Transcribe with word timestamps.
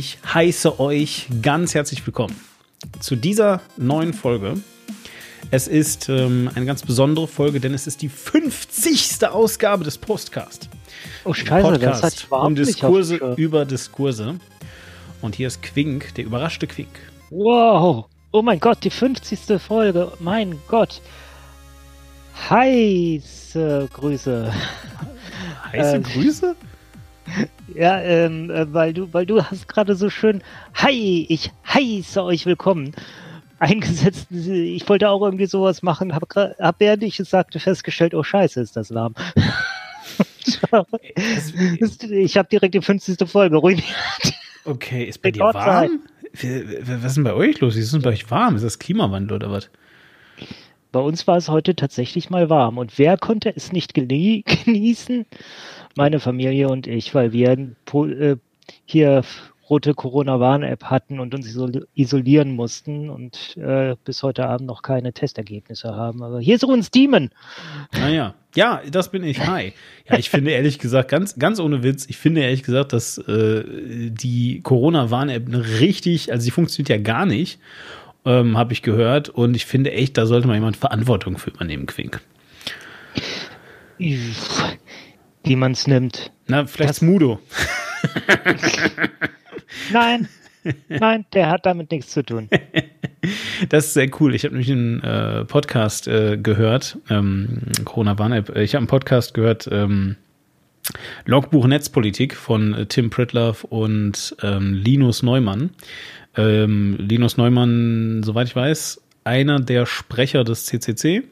Ich 0.00 0.16
heiße 0.24 0.80
euch 0.80 1.26
ganz 1.42 1.74
herzlich 1.74 2.06
willkommen 2.06 2.34
zu 3.00 3.16
dieser 3.16 3.60
neuen 3.76 4.14
Folge. 4.14 4.54
Es 5.50 5.68
ist 5.68 6.08
ähm, 6.08 6.50
eine 6.54 6.64
ganz 6.64 6.80
besondere 6.82 7.28
Folge, 7.28 7.60
denn 7.60 7.74
es 7.74 7.86
ist 7.86 8.00
die 8.00 8.08
50. 8.08 9.26
Ausgabe 9.26 9.84
des 9.84 9.98
Postcast. 9.98 10.70
Oh 11.26 11.34
Scheiße, 11.34 11.68
Podcast 11.68 12.02
das 12.02 12.30
hat 12.30 12.46
um 12.46 12.54
Diskurse 12.54 13.34
über 13.36 13.66
Diskurse. 13.66 14.36
Und 15.20 15.34
hier 15.34 15.48
ist 15.48 15.62
Quink, 15.62 16.14
der 16.14 16.24
überraschte 16.24 16.66
Quink. 16.66 16.98
Wow. 17.28 18.06
Oh 18.32 18.40
mein 18.40 18.58
Gott, 18.58 18.82
die 18.82 18.88
50. 18.88 19.60
Folge. 19.60 20.12
Mein 20.18 20.58
Gott. 20.66 21.02
Heiße 22.48 23.86
Grüße. 23.92 24.50
Heiße 25.72 25.96
Ähm, 25.96 26.02
Grüße? 26.04 26.56
Ja, 27.74 28.00
ähm, 28.00 28.50
äh, 28.50 28.72
weil 28.72 28.92
du, 28.92 29.12
weil 29.12 29.26
du 29.26 29.42
hast 29.42 29.68
gerade 29.68 29.94
so 29.94 30.10
schön 30.10 30.42
Hi, 30.74 31.26
ich 31.28 31.50
heiße 31.72 32.22
euch 32.22 32.46
willkommen 32.46 32.92
eingesetzt. 33.58 34.28
Ich 34.30 34.88
wollte 34.88 35.10
auch 35.10 35.22
irgendwie 35.22 35.46
sowas 35.46 35.82
machen, 35.82 36.14
habe 36.14 36.56
hab 36.58 36.80
während 36.80 37.02
ich 37.02 37.20
es 37.20 37.30
sagte 37.30 37.60
festgestellt, 37.60 38.14
oh 38.14 38.22
Scheiße, 38.22 38.60
ist 38.60 38.76
das 38.76 38.92
warm. 38.92 39.14
ich 42.10 42.36
habe 42.36 42.48
direkt 42.48 42.74
die 42.74 42.80
50. 42.80 43.28
Folge 43.28 43.58
ruiniert. 43.58 43.84
Okay, 44.64 45.04
ist 45.04 45.22
bei 45.22 45.30
dir 45.30 45.40
warm? 45.40 46.00
Was 46.32 47.04
ist 47.04 47.16
denn 47.16 47.24
bei 47.24 47.34
euch 47.34 47.60
los? 47.60 47.76
Ist 47.76 47.92
denn 47.92 48.02
bei 48.02 48.10
euch 48.10 48.30
warm? 48.30 48.56
Ist 48.56 48.64
das 48.64 48.78
Klimawandel 48.78 49.36
oder 49.36 49.50
was? 49.50 49.70
Bei 50.92 51.00
uns 51.00 51.26
war 51.26 51.36
es 51.36 51.48
heute 51.48 51.76
tatsächlich 51.76 52.30
mal 52.30 52.50
warm. 52.50 52.78
Und 52.78 52.98
wer 52.98 53.16
konnte 53.16 53.52
es 53.54 53.72
nicht 53.72 53.94
genie 53.94 54.42
genießen? 54.64 55.26
Meine 55.96 56.20
Familie 56.20 56.68
und 56.68 56.86
ich, 56.86 57.14
weil 57.14 57.32
wir 57.32 57.50
äh, 57.50 58.36
hier 58.84 59.22
rote 59.70 59.94
Corona-Warn-App 59.94 60.84
hatten 60.84 61.20
und 61.20 61.32
uns 61.32 61.46
isol 61.46 61.86
isolieren 61.94 62.56
mussten 62.56 63.08
und 63.08 63.56
äh, 63.56 63.94
bis 64.04 64.22
heute 64.24 64.46
Abend 64.46 64.66
noch 64.66 64.82
keine 64.82 65.12
Testergebnisse 65.12 65.94
haben. 65.94 66.22
Aber 66.24 66.40
hier 66.40 66.56
ist 66.56 66.64
uns 66.64 66.90
Demon. 66.90 67.30
Naja, 67.92 68.34
ja, 68.56 68.82
das 68.90 69.12
bin 69.12 69.22
ich. 69.22 69.46
Hi. 69.46 69.72
Ja, 70.08 70.18
ich 70.18 70.28
finde 70.28 70.50
ehrlich 70.50 70.80
gesagt, 70.80 71.08
ganz, 71.08 71.38
ganz 71.38 71.60
ohne 71.60 71.84
Witz, 71.84 72.06
ich 72.08 72.16
finde 72.16 72.40
ehrlich 72.40 72.64
gesagt, 72.64 72.92
dass 72.92 73.16
äh, 73.18 73.62
die 74.10 74.60
Corona-Warn-App 74.62 75.46
eine 75.46 75.80
richtig, 75.80 76.32
also 76.32 76.42
sie 76.42 76.50
funktioniert 76.50 76.88
ja 76.88 76.98
gar 76.98 77.24
nicht, 77.24 77.60
ähm, 78.24 78.58
habe 78.58 78.72
ich 78.72 78.82
gehört. 78.82 79.28
Und 79.28 79.54
ich 79.54 79.66
finde 79.66 79.92
echt, 79.92 80.18
da 80.18 80.26
sollte 80.26 80.48
mal 80.48 80.54
jemand 80.54 80.76
Verantwortung 80.76 81.38
für 81.38 81.50
übernehmen, 81.50 81.86
Quink. 81.86 82.20
Wie 85.44 85.56
man 85.56 85.72
es 85.72 85.86
nimmt. 85.86 86.30
Na, 86.46 86.66
vielleicht 86.66 86.90
Das- 86.90 86.96
Smudo. 86.98 87.40
Nein, 89.92 90.28
nein, 90.88 91.24
der 91.32 91.50
hat 91.50 91.66
damit 91.66 91.90
nichts 91.90 92.10
zu 92.12 92.22
tun. 92.24 92.48
Das 93.68 93.84
ist 93.88 93.92
sehr 93.94 94.08
cool. 94.18 94.34
Ich 94.34 94.44
habe 94.44 94.54
nämlich 94.54 94.72
einen 94.72 95.02
äh, 95.02 95.44
Podcast 95.44 96.08
äh, 96.08 96.38
gehört, 96.38 96.96
ähm, 97.10 97.60
Corona 97.84 98.18
Warn-App. 98.18 98.56
Ich 98.56 98.74
habe 98.74 98.78
einen 98.80 98.86
Podcast 98.86 99.34
gehört, 99.34 99.68
ähm, 99.70 100.16
Logbuch 101.26 101.66
Netzpolitik 101.66 102.34
von 102.34 102.72
äh, 102.72 102.86
Tim 102.86 103.10
Pritloff 103.10 103.64
und 103.64 104.34
ähm, 104.42 104.72
Linus 104.72 105.22
Neumann. 105.22 105.68
Ähm, 106.34 106.96
Linus 106.98 107.36
Neumann, 107.36 108.22
soweit 108.24 108.48
ich 108.48 108.56
weiß, 108.56 109.02
einer 109.24 109.60
der 109.60 109.84
Sprecher 109.84 110.42
des 110.42 110.64
CCC 110.64 111.16
äh, 111.18 111.22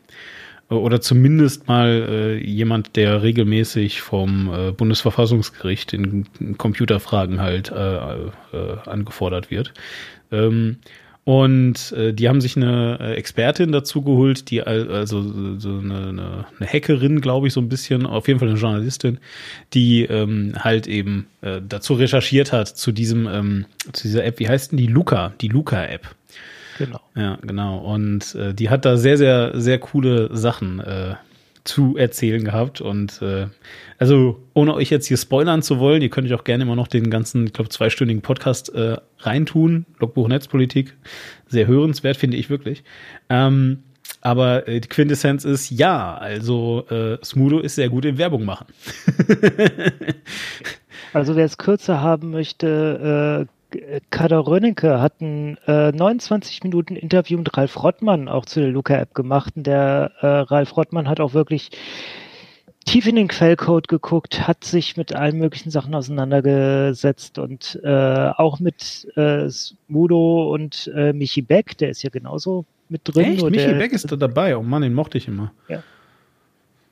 oder 0.68 1.00
zumindest 1.00 1.66
mal 1.68 1.88
äh, 1.88 2.44
jemand, 2.44 2.96
der 2.96 3.22
regelmäßig 3.22 4.02
vom 4.02 4.52
äh, 4.52 4.72
Bundesverfassungsgericht 4.72 5.92
in, 5.94 6.26
in 6.40 6.58
Computerfragen 6.58 7.40
halt 7.40 7.70
äh, 7.70 7.96
äh, 7.96 8.28
angefordert 8.86 9.50
wird. 9.50 9.72
Ähm, 10.30 10.76
und 11.24 11.92
äh, 11.92 12.14
die 12.14 12.26
haben 12.28 12.40
sich 12.40 12.56
eine 12.56 12.98
äh, 13.00 13.14
Expertin 13.14 13.70
dazu 13.70 14.00
geholt, 14.00 14.50
die 14.50 14.62
al- 14.62 14.90
also 14.90 15.20
so 15.22 15.58
so 15.58 15.68
eine, 15.78 16.08
eine, 16.08 16.46
eine 16.58 16.66
Hackerin, 16.66 17.20
glaube 17.20 17.46
ich, 17.48 17.52
so 17.52 17.60
ein 17.60 17.68
bisschen, 17.68 18.06
auf 18.06 18.28
jeden 18.28 18.40
Fall 18.40 18.48
eine 18.48 18.58
Journalistin, 18.58 19.18
die 19.74 20.04
ähm, 20.04 20.54
halt 20.58 20.86
eben 20.86 21.26
äh, 21.42 21.60
dazu 21.66 21.94
recherchiert 21.94 22.52
hat 22.52 22.68
zu 22.68 22.92
diesem, 22.92 23.26
ähm, 23.26 23.66
zu 23.92 24.04
dieser 24.08 24.24
App, 24.24 24.38
wie 24.38 24.48
heißt 24.48 24.72
denn 24.72 24.78
die 24.78 24.86
Luca, 24.86 25.34
die 25.42 25.48
Luca-App. 25.48 26.14
Genau. 26.78 27.00
Ja, 27.16 27.38
genau. 27.42 27.78
Und 27.78 28.34
äh, 28.34 28.54
die 28.54 28.70
hat 28.70 28.84
da 28.84 28.96
sehr, 28.96 29.18
sehr, 29.18 29.60
sehr 29.60 29.78
coole 29.78 30.34
Sachen 30.36 30.80
äh, 30.80 31.14
zu 31.64 31.96
erzählen 31.96 32.44
gehabt. 32.44 32.80
Und 32.80 33.20
äh, 33.20 33.46
also, 33.98 34.40
ohne 34.54 34.74
euch 34.74 34.90
jetzt 34.90 35.06
hier 35.06 35.16
spoilern 35.16 35.62
zu 35.62 35.78
wollen, 35.78 36.02
ihr 36.02 36.08
könnt 36.08 36.26
euch 36.26 36.34
auch 36.34 36.44
gerne 36.44 36.64
immer 36.64 36.76
noch 36.76 36.88
den 36.88 37.10
ganzen, 37.10 37.46
ich 37.46 37.52
glaube, 37.52 37.70
zweistündigen 37.70 38.22
Podcast 38.22 38.74
äh, 38.74 38.96
reintun. 39.18 39.86
Logbuch 39.98 40.28
Netzpolitik. 40.28 40.96
Sehr 41.48 41.66
hörenswert, 41.66 42.16
finde 42.16 42.36
ich 42.36 42.48
wirklich. 42.50 42.84
Ähm, 43.28 43.82
aber 44.20 44.66
äh, 44.66 44.80
die 44.80 44.88
Quintessenz 44.88 45.44
ist 45.44 45.70
ja, 45.70 46.16
also 46.16 46.86
äh, 46.88 47.18
Smudo 47.24 47.60
ist 47.60 47.74
sehr 47.74 47.88
gut 47.88 48.04
in 48.04 48.18
Werbung 48.18 48.44
machen. 48.44 48.66
Also 51.12 51.36
wer 51.36 51.44
es 51.44 51.56
kürzer 51.56 52.02
haben 52.02 52.30
möchte, 52.30 53.46
äh, 53.48 53.57
Kader 54.10 54.46
Rönnecke 54.46 55.00
hat 55.00 55.20
ein 55.20 55.58
äh, 55.66 55.92
29 55.92 56.62
Minuten 56.64 56.96
Interview 56.96 57.38
mit 57.38 57.56
Ralf 57.56 57.82
Rottmann 57.82 58.28
auch 58.28 58.46
zu 58.46 58.60
der 58.60 58.70
Luca-App 58.70 59.14
gemacht. 59.14 59.54
Und 59.56 59.66
der 59.66 60.12
äh, 60.20 60.26
Ralf 60.26 60.76
Rottmann 60.76 61.08
hat 61.08 61.20
auch 61.20 61.34
wirklich 61.34 61.70
tief 62.88 63.06
in 63.06 63.16
den 63.16 63.28
Quellcode 63.28 63.86
geguckt, 63.88 64.48
hat 64.48 64.64
sich 64.64 64.96
mit 64.96 65.14
allen 65.14 65.38
möglichen 65.38 65.70
Sachen 65.70 65.94
auseinandergesetzt 65.94 67.38
und 67.38 67.78
äh, 67.84 68.30
auch 68.36 68.60
mit 68.60 69.06
äh, 69.16 69.48
Smudo 69.50 70.52
und 70.54 70.90
äh, 70.94 71.12
Michi 71.12 71.42
Beck, 71.42 71.76
der 71.76 71.90
ist 71.90 72.02
ja 72.02 72.10
genauso 72.10 72.64
mit 72.88 73.02
drin. 73.04 73.32
Echt? 73.32 73.42
Michi 73.42 73.66
der, 73.66 73.74
Beck 73.74 73.92
ist 73.92 74.10
da 74.10 74.16
dabei. 74.16 74.56
Oh 74.56 74.62
Mann, 74.62 74.82
den 74.82 74.94
mochte 74.94 75.18
ich 75.18 75.28
immer. 75.28 75.52
Ja. 75.68 75.82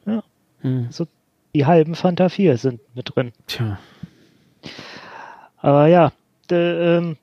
Ja. 0.04 0.22
Hm. 0.60 0.88
So, 0.90 1.06
die 1.54 1.64
halben 1.64 1.94
Fanta 1.94 2.28
4 2.28 2.58
sind 2.58 2.80
mit 2.94 3.16
drin. 3.16 3.32
Tja. 3.46 3.78
Aber 5.56 5.86
ja, 5.86 6.12
ähm, 6.54 7.16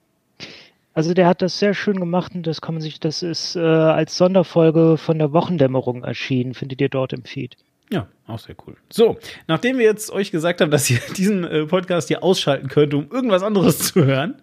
also 0.94 1.14
der 1.14 1.28
hat 1.28 1.42
das 1.42 1.58
sehr 1.58 1.74
schön 1.74 2.00
gemacht 2.00 2.36
und 2.36 2.46
das 2.46 2.62
kann 2.62 2.76
man 2.76 2.82
sich, 2.82 3.00
das 3.00 3.24
ist 3.24 3.56
äh, 3.56 3.60
als 3.60 4.16
Sonderfolge 4.18 4.98
von 4.98 5.18
der 5.18 5.34
Wochendämmerung 5.34 6.04
erschienen, 6.04 6.54
findet 6.54 6.82
ihr 6.82 6.90
dort 6.90 7.14
im 7.14 7.24
Feed. 7.24 7.58
Ja, 7.94 8.08
auch 8.26 8.40
sehr 8.40 8.56
cool. 8.66 8.76
So, 8.92 9.20
nachdem 9.48 9.78
wir 9.78 9.86
jetzt 9.86 10.10
euch 10.12 10.32
gesagt 10.32 10.62
haben, 10.62 10.72
dass 10.72 10.90
ihr 10.90 10.98
diesen 11.18 11.44
äh, 11.44 11.66
Podcast 11.68 12.08
hier 12.08 12.24
ausschalten 12.24 12.68
könnt, 12.68 12.96
um 12.96 13.08
irgendwas 13.12 13.44
anderes 13.44 13.78
zu 13.78 14.04
hören, 14.04 14.34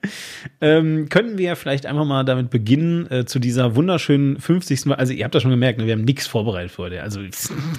ähm, 0.60 1.08
könnten 1.08 1.36
wir 1.36 1.46
ja 1.46 1.54
vielleicht 1.56 1.84
einfach 1.84 2.04
mal 2.04 2.22
damit 2.22 2.50
beginnen, 2.50 3.10
äh, 3.10 3.24
zu 3.24 3.40
dieser 3.40 3.74
wunderschönen 3.74 4.38
50. 4.38 4.86
Mal. 4.86 4.94
Also, 4.94 5.12
ihr 5.12 5.24
habt 5.24 5.34
das 5.34 5.42
schon 5.42 5.50
gemerkt, 5.50 5.80
ne, 5.80 5.86
wir 5.86 5.94
haben 5.94 6.04
nichts 6.04 6.28
vorbereitet 6.28 6.70
für 6.70 6.82
heute. 6.82 7.02
Also, 7.02 7.20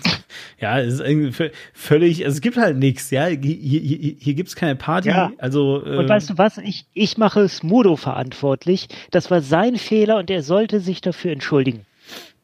ja, 0.60 0.80
es 0.82 0.96
ist 0.96 1.00
irgendwie 1.00 1.30
vö- 1.30 1.52
völlig, 1.74 2.26
also 2.26 2.36
es 2.36 2.42
gibt 2.42 2.58
halt 2.58 2.76
nichts, 2.78 3.10
ja. 3.12 3.28
Hier, 3.28 3.40
hier, 3.56 4.16
hier 4.20 4.34
gibt's 4.34 4.56
keine 4.58 4.76
Party. 4.76 5.08
Ja. 5.08 5.32
Also, 5.38 5.82
Und 5.82 6.06
äh, 6.06 6.10
weißt 6.10 6.32
du 6.32 6.38
was? 6.38 6.58
Ich, 6.58 6.86
ich 6.94 7.18
mache 7.18 7.48
Smudo 7.48 7.96
verantwortlich. 7.96 8.90
Das 9.12 9.32
war 9.32 9.40
sein 9.42 9.78
Fehler 9.78 10.18
und 10.18 10.30
er 10.30 10.44
sollte 10.44 10.82
sich 10.82 11.00
dafür 11.00 11.32
entschuldigen. 11.32 11.86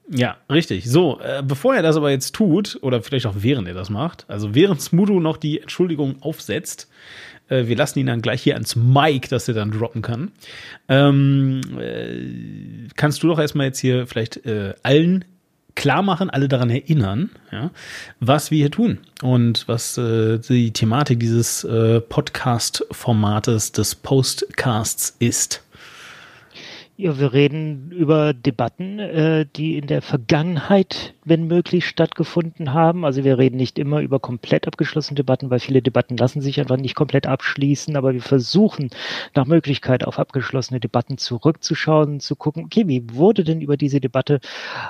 Ja, 0.09 0.37
richtig. 0.49 0.89
So, 0.89 1.19
äh, 1.19 1.43
bevor 1.43 1.75
er 1.75 1.81
das 1.81 1.97
aber 1.97 2.11
jetzt 2.11 2.33
tut, 2.33 2.79
oder 2.81 3.01
vielleicht 3.01 3.25
auch 3.25 3.35
während 3.37 3.67
er 3.67 3.73
das 3.73 3.89
macht, 3.89 4.25
also 4.29 4.55
während 4.55 4.81
Smudo 4.81 5.19
noch 5.19 5.37
die 5.37 5.59
Entschuldigung 5.59 6.21
aufsetzt, 6.21 6.87
äh, 7.49 7.67
wir 7.67 7.75
lassen 7.75 7.99
ihn 7.99 8.07
dann 8.07 8.21
gleich 8.21 8.41
hier 8.41 8.53
ans 8.53 8.75
Mic, 8.75 9.27
dass 9.29 9.47
er 9.47 9.53
dann 9.53 9.71
droppen 9.71 10.01
kann, 10.01 10.31
ähm, 10.87 11.61
äh, 11.77 12.87
kannst 12.95 13.21
du 13.21 13.27
doch 13.27 13.39
erstmal 13.39 13.67
jetzt 13.67 13.79
hier 13.79 14.07
vielleicht 14.07 14.45
äh, 14.45 14.75
allen 14.83 15.25
klar 15.75 16.01
machen, 16.01 16.29
alle 16.29 16.47
daran 16.47 16.69
erinnern, 16.69 17.29
ja, 17.51 17.69
was 18.19 18.49
wir 18.49 18.57
hier 18.57 18.71
tun 18.71 18.99
und 19.21 19.67
was 19.67 19.97
äh, 19.97 20.39
die 20.39 20.71
Thematik 20.71 21.19
dieses 21.19 21.63
äh, 21.65 22.01
Podcast-Formates 22.01 23.73
des 23.73 23.93
Postcasts 23.93 25.15
ist. 25.19 25.63
Ja, 26.99 27.19
wir 27.19 27.31
reden 27.31 27.91
über 27.91 28.33
Debatten, 28.33 28.97
äh, 28.97 29.45
die 29.55 29.77
in 29.77 29.85
der 29.85 30.01
Vergangenheit, 30.01 31.13
wenn 31.23 31.45
möglich, 31.45 31.85
stattgefunden 31.85 32.73
haben. 32.73 33.05
Also 33.05 33.23
wir 33.23 33.37
reden 33.37 33.55
nicht 33.57 33.77
immer 33.77 34.01
über 34.01 34.19
komplett 34.19 34.65
abgeschlossene 34.65 35.13
Debatten, 35.13 35.51
weil 35.51 35.59
viele 35.59 35.83
Debatten 35.83 36.17
lassen 36.17 36.41
sich 36.41 36.59
einfach 36.59 36.77
nicht 36.77 36.95
komplett 36.95 37.27
abschließen, 37.27 37.95
aber 37.95 38.13
wir 38.13 38.21
versuchen 38.23 38.89
nach 39.35 39.45
Möglichkeit 39.45 40.07
auf 40.07 40.17
abgeschlossene 40.17 40.79
Debatten 40.79 41.19
zurückzuschauen, 41.19 42.19
zu 42.19 42.35
gucken, 42.35 42.63
okay, 42.65 42.87
wie 42.87 43.03
wurde 43.13 43.43
denn 43.43 43.61
über 43.61 43.77
diese 43.77 43.99
Debatte 43.99 44.39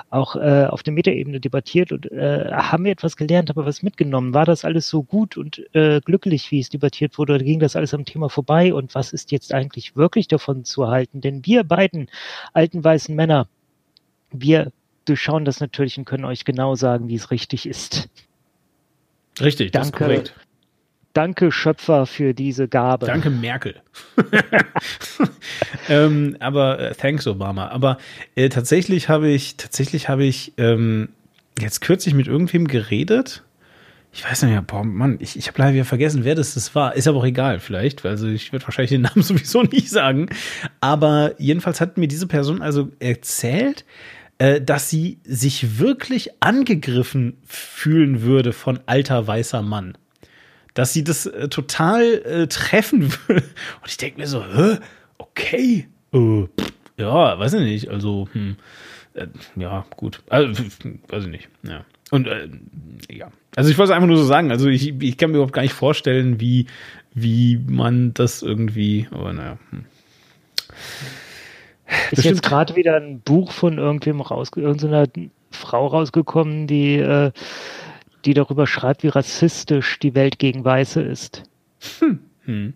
auch 0.08 0.34
äh, 0.34 0.64
auf 0.64 0.82
der 0.82 0.94
Metaebene 0.94 1.40
debattiert 1.40 1.92
und 1.92 2.10
äh, 2.10 2.50
haben 2.52 2.84
wir 2.84 2.92
etwas 2.92 3.18
gelernt, 3.18 3.50
haben 3.50 3.58
wir 3.60 3.66
was 3.66 3.82
mitgenommen? 3.82 4.32
War 4.32 4.46
das 4.46 4.64
alles 4.64 4.88
so 4.88 5.02
gut 5.02 5.36
und 5.36 5.62
äh, 5.74 6.00
glücklich, 6.00 6.50
wie 6.52 6.60
es 6.60 6.70
debattiert 6.70 7.18
wurde, 7.18 7.34
oder 7.34 7.44
ging 7.44 7.60
das 7.60 7.76
alles 7.76 7.92
am 7.92 8.06
Thema 8.06 8.30
vorbei? 8.30 8.72
Und 8.72 8.94
was 8.94 9.12
ist 9.12 9.30
jetzt 9.30 9.52
eigentlich 9.52 9.94
wirklich 9.94 10.26
davon 10.26 10.64
zu 10.64 10.88
halten? 10.88 11.20
Denn 11.20 11.44
wir 11.44 11.64
beiden 11.64 11.97
alten 12.52 12.84
weißen 12.84 13.14
Männer, 13.14 13.48
wir 14.30 14.72
durchschauen 15.04 15.44
das 15.44 15.60
natürlich 15.60 15.98
und 15.98 16.04
können 16.04 16.24
euch 16.24 16.44
genau 16.44 16.74
sagen, 16.74 17.08
wie 17.08 17.14
es 17.14 17.30
richtig 17.30 17.66
ist. 17.66 18.08
Richtig, 19.40 19.72
das 19.72 19.86
ist 19.86 19.92
Danke. 19.92 20.04
korrekt. 20.04 20.34
danke 21.12 21.52
Schöpfer 21.52 22.06
für 22.06 22.34
diese 22.34 22.68
Gabe. 22.68 23.06
Danke 23.06 23.30
Merkel. 23.30 23.80
ähm, 25.88 26.36
aber 26.40 26.78
äh, 26.78 26.94
thanks 26.94 27.26
Obama. 27.26 27.68
Aber 27.68 27.98
äh, 28.34 28.48
tatsächlich 28.48 29.08
habe 29.08 29.28
ich, 29.28 29.56
tatsächlich 29.56 30.08
habe 30.08 30.24
ich 30.24 30.52
ähm, 30.58 31.08
jetzt 31.60 31.80
kürzlich 31.80 32.14
mit 32.14 32.26
irgendwem 32.26 32.68
geredet. 32.68 33.44
Ich 34.12 34.24
weiß 34.24 34.42
nicht 34.42 34.52
mehr, 34.52 34.62
boah, 34.62 34.84
Mann, 34.84 35.18
ich, 35.20 35.36
ich 35.36 35.48
habe 35.48 35.58
leider 35.58 35.74
wieder 35.74 35.84
vergessen, 35.84 36.24
wer 36.24 36.34
das, 36.34 36.54
das 36.54 36.74
war. 36.74 36.96
Ist 36.96 37.06
aber 37.06 37.18
auch 37.18 37.26
egal, 37.26 37.60
vielleicht. 37.60 38.04
Also 38.06 38.26
ich 38.26 38.52
würde 38.52 38.64
wahrscheinlich 38.64 38.90
den 38.90 39.02
Namen 39.02 39.22
sowieso 39.22 39.62
nicht 39.62 39.90
sagen. 39.90 40.28
Aber 40.80 41.34
jedenfalls 41.38 41.80
hat 41.80 41.98
mir 41.98 42.08
diese 42.08 42.26
Person 42.26 42.62
also 42.62 42.90
erzählt, 43.00 43.84
äh, 44.38 44.60
dass 44.60 44.88
sie 44.88 45.20
sich 45.24 45.78
wirklich 45.78 46.30
angegriffen 46.40 47.38
fühlen 47.44 48.22
würde 48.22 48.52
von 48.52 48.80
alter 48.86 49.26
weißer 49.26 49.62
Mann. 49.62 49.96
Dass 50.74 50.92
sie 50.92 51.04
das 51.04 51.26
äh, 51.26 51.48
total 51.48 52.04
äh, 52.24 52.46
treffen 52.46 53.12
würde. 53.12 53.42
Und 53.82 53.88
ich 53.88 53.98
denke 53.98 54.20
mir 54.20 54.26
so, 54.26 54.44
hä? 54.44 54.78
Okay. 55.18 55.88
Äh, 56.12 56.46
ja, 56.96 57.38
weiß 57.38 57.54
ich 57.54 57.60
nicht. 57.60 57.88
Also, 57.88 58.28
hm, 58.32 58.56
äh, 59.14 59.26
ja, 59.56 59.84
gut. 59.96 60.22
Also, 60.28 60.64
weiß 61.08 61.24
ich 61.24 61.30
nicht. 61.30 61.48
Ja. 61.62 61.84
Und 62.10 62.26
äh, 62.26 62.48
ja. 63.10 63.30
Also 63.56 63.70
ich 63.70 63.78
wollte 63.78 63.92
es 63.92 63.96
einfach 63.96 64.08
nur 64.08 64.16
so 64.16 64.24
sagen. 64.24 64.50
Also 64.50 64.68
ich, 64.68 65.00
ich 65.02 65.16
kann 65.16 65.30
mir 65.30 65.36
überhaupt 65.36 65.52
gar 65.52 65.62
nicht 65.62 65.74
vorstellen, 65.74 66.40
wie, 66.40 66.66
wie 67.14 67.58
man 67.66 68.14
das 68.14 68.42
irgendwie, 68.42 69.08
aber 69.10 69.32
naja. 69.32 69.58
Hm. 69.70 69.84
Ist 72.10 72.24
jetzt 72.24 72.42
gerade 72.42 72.76
wieder 72.76 72.96
ein 72.96 73.20
Buch 73.20 73.52
von 73.52 73.78
irgendwem 73.78 74.20
raus, 74.20 74.50
irgendeiner 74.54 75.06
Frau 75.50 75.86
rausgekommen, 75.86 76.66
die, 76.66 76.96
äh, 76.96 77.32
die 78.24 78.34
darüber 78.34 78.66
schreibt, 78.66 79.02
wie 79.02 79.08
rassistisch 79.08 79.98
die 79.98 80.14
Welt 80.14 80.38
gegen 80.38 80.64
Weiße 80.64 81.00
ist. 81.00 81.44
Hm. 81.98 82.20
Hm. 82.44 82.74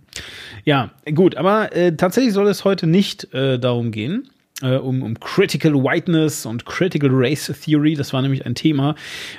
Ja, 0.65 0.91
gut, 1.15 1.37
aber 1.37 1.75
äh, 1.75 1.97
tatsächlich 1.97 2.35
soll 2.35 2.47
es 2.49 2.65
heute 2.65 2.87
nicht 2.87 3.33
äh, 3.33 3.59
darum 3.59 3.91
gehen. 3.91 4.29
Äh, 4.63 4.77
um, 4.77 5.03
um 5.03 5.19
Critical 5.19 5.75
Whiteness 5.75 6.47
und 6.47 6.65
Critical 6.65 7.11
Race 7.13 7.53
Theory. 7.65 7.95
Das 7.95 8.13
war 8.13 8.23
nämlich 8.23 8.47
ein 8.47 8.55
Thema, 8.55 8.95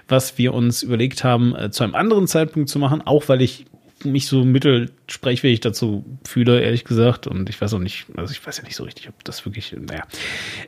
was 0.08 0.38
wir 0.38 0.54
uns 0.54 0.84
überlegt 0.84 1.24
haben, 1.24 1.56
äh, 1.56 1.72
zu 1.72 1.84
einem 1.84 1.96
anderen 1.96 2.28
Zeitpunkt 2.28 2.70
zu 2.70 2.78
machen, 2.78 3.02
auch 3.02 3.30
weil 3.30 3.42
ich 3.42 3.66
mich 4.06 4.28
so 4.28 4.44
mittelsprechfähig 4.44 5.62
dazu 5.62 6.04
fühle, 6.26 6.62
ehrlich 6.62 6.84
gesagt. 6.84 7.28
Und 7.28 7.50
ich 7.50 7.60
weiß 7.60 7.74
auch 7.74 7.80
nicht, 7.80 8.06
also 8.16 8.32
ich 8.32 8.46
weiß 8.46 8.58
ja 8.58 8.64
nicht 8.64 8.76
so 8.76 8.84
richtig, 8.84 9.10
ob 9.10 9.24
das 9.24 9.46
wirklich, 9.46 9.76
naja, 9.80 10.04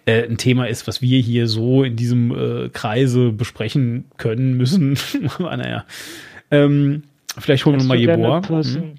äh, 0.05 0.23
ein 0.23 0.37
Thema 0.37 0.67
ist, 0.67 0.87
was 0.87 1.01
wir 1.01 1.19
hier 1.19 1.47
so 1.47 1.83
in 1.83 1.95
diesem 1.95 2.31
äh, 2.31 2.69
Kreise 2.69 3.31
besprechen 3.31 4.05
können 4.17 4.55
müssen. 4.57 4.97
Aber 5.37 5.55
naja. 5.57 5.85
Ähm, 6.51 7.03
Vielleicht 7.37 7.65
holen 7.65 7.79
wir 7.79 7.85
mal 7.85 7.97
Jeboa. 7.97 8.41
Hm? 8.47 8.95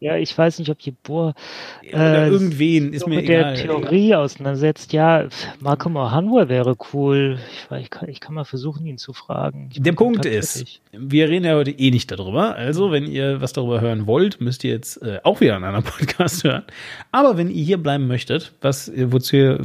Ja, 0.00 0.16
ich 0.16 0.36
weiß 0.36 0.58
nicht, 0.58 0.70
ob 0.70 0.80
Jeboa 0.80 1.34
ja, 1.82 2.24
äh, 2.24 2.28
irgendwen 2.28 2.92
ist 2.92 3.02
so 3.02 3.08
mir 3.08 3.16
mit 3.16 3.24
egal. 3.24 3.54
der 3.54 3.62
Theorie 3.62 4.14
auseinandersetzt. 4.14 4.92
Ja, 4.92 5.28
Marco 5.60 5.88
Mohanwa 5.88 6.48
wäre 6.48 6.76
cool. 6.92 7.38
Ich, 7.70 7.78
ich, 7.78 7.90
kann, 7.90 8.08
ich 8.08 8.20
kann 8.20 8.34
mal 8.34 8.44
versuchen, 8.44 8.86
ihn 8.86 8.98
zu 8.98 9.12
fragen. 9.12 9.70
Ich 9.72 9.82
der 9.82 9.92
Punkt 9.92 10.26
ist, 10.26 10.80
wir 10.92 11.28
reden 11.28 11.44
ja 11.44 11.54
heute 11.54 11.70
eh 11.70 11.90
nicht 11.90 12.10
darüber. 12.10 12.56
Also, 12.56 12.90
wenn 12.90 13.06
ihr 13.06 13.40
was 13.40 13.52
darüber 13.52 13.80
hören 13.80 14.06
wollt, 14.06 14.40
müsst 14.40 14.64
ihr 14.64 14.72
jetzt 14.72 15.00
äh, 15.02 15.20
auch 15.22 15.40
wieder 15.40 15.56
einen 15.56 15.64
anderen 15.64 15.84
Podcast 15.98 16.44
hören. 16.44 16.64
Aber 17.12 17.36
wenn 17.36 17.48
ihr 17.48 17.64
hier 17.64 17.78
bleiben 17.78 18.06
möchtet, 18.06 18.52
was, 18.60 18.90
wozu 18.94 19.36
ihr, 19.36 19.60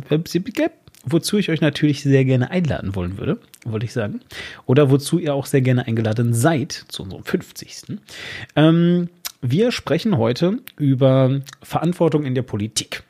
wozu 1.05 1.37
ich 1.37 1.49
euch 1.49 1.61
natürlich 1.61 2.03
sehr 2.03 2.25
gerne 2.25 2.51
einladen 2.51 2.95
wollen 2.95 3.17
würde, 3.17 3.39
wollte 3.63 3.85
ich 3.85 3.93
sagen. 3.93 4.21
Oder 4.65 4.89
wozu 4.89 5.19
ihr 5.19 5.33
auch 5.33 5.45
sehr 5.45 5.61
gerne 5.61 5.87
eingeladen 5.87 6.33
seid, 6.33 6.85
zu 6.87 7.03
unserem 7.03 7.23
50. 7.23 7.97
Ähm, 8.55 9.09
wir 9.41 9.71
sprechen 9.71 10.17
heute 10.17 10.59
über 10.77 11.41
Verantwortung 11.61 12.25
in 12.25 12.35
der 12.35 12.41
Politik. 12.41 13.03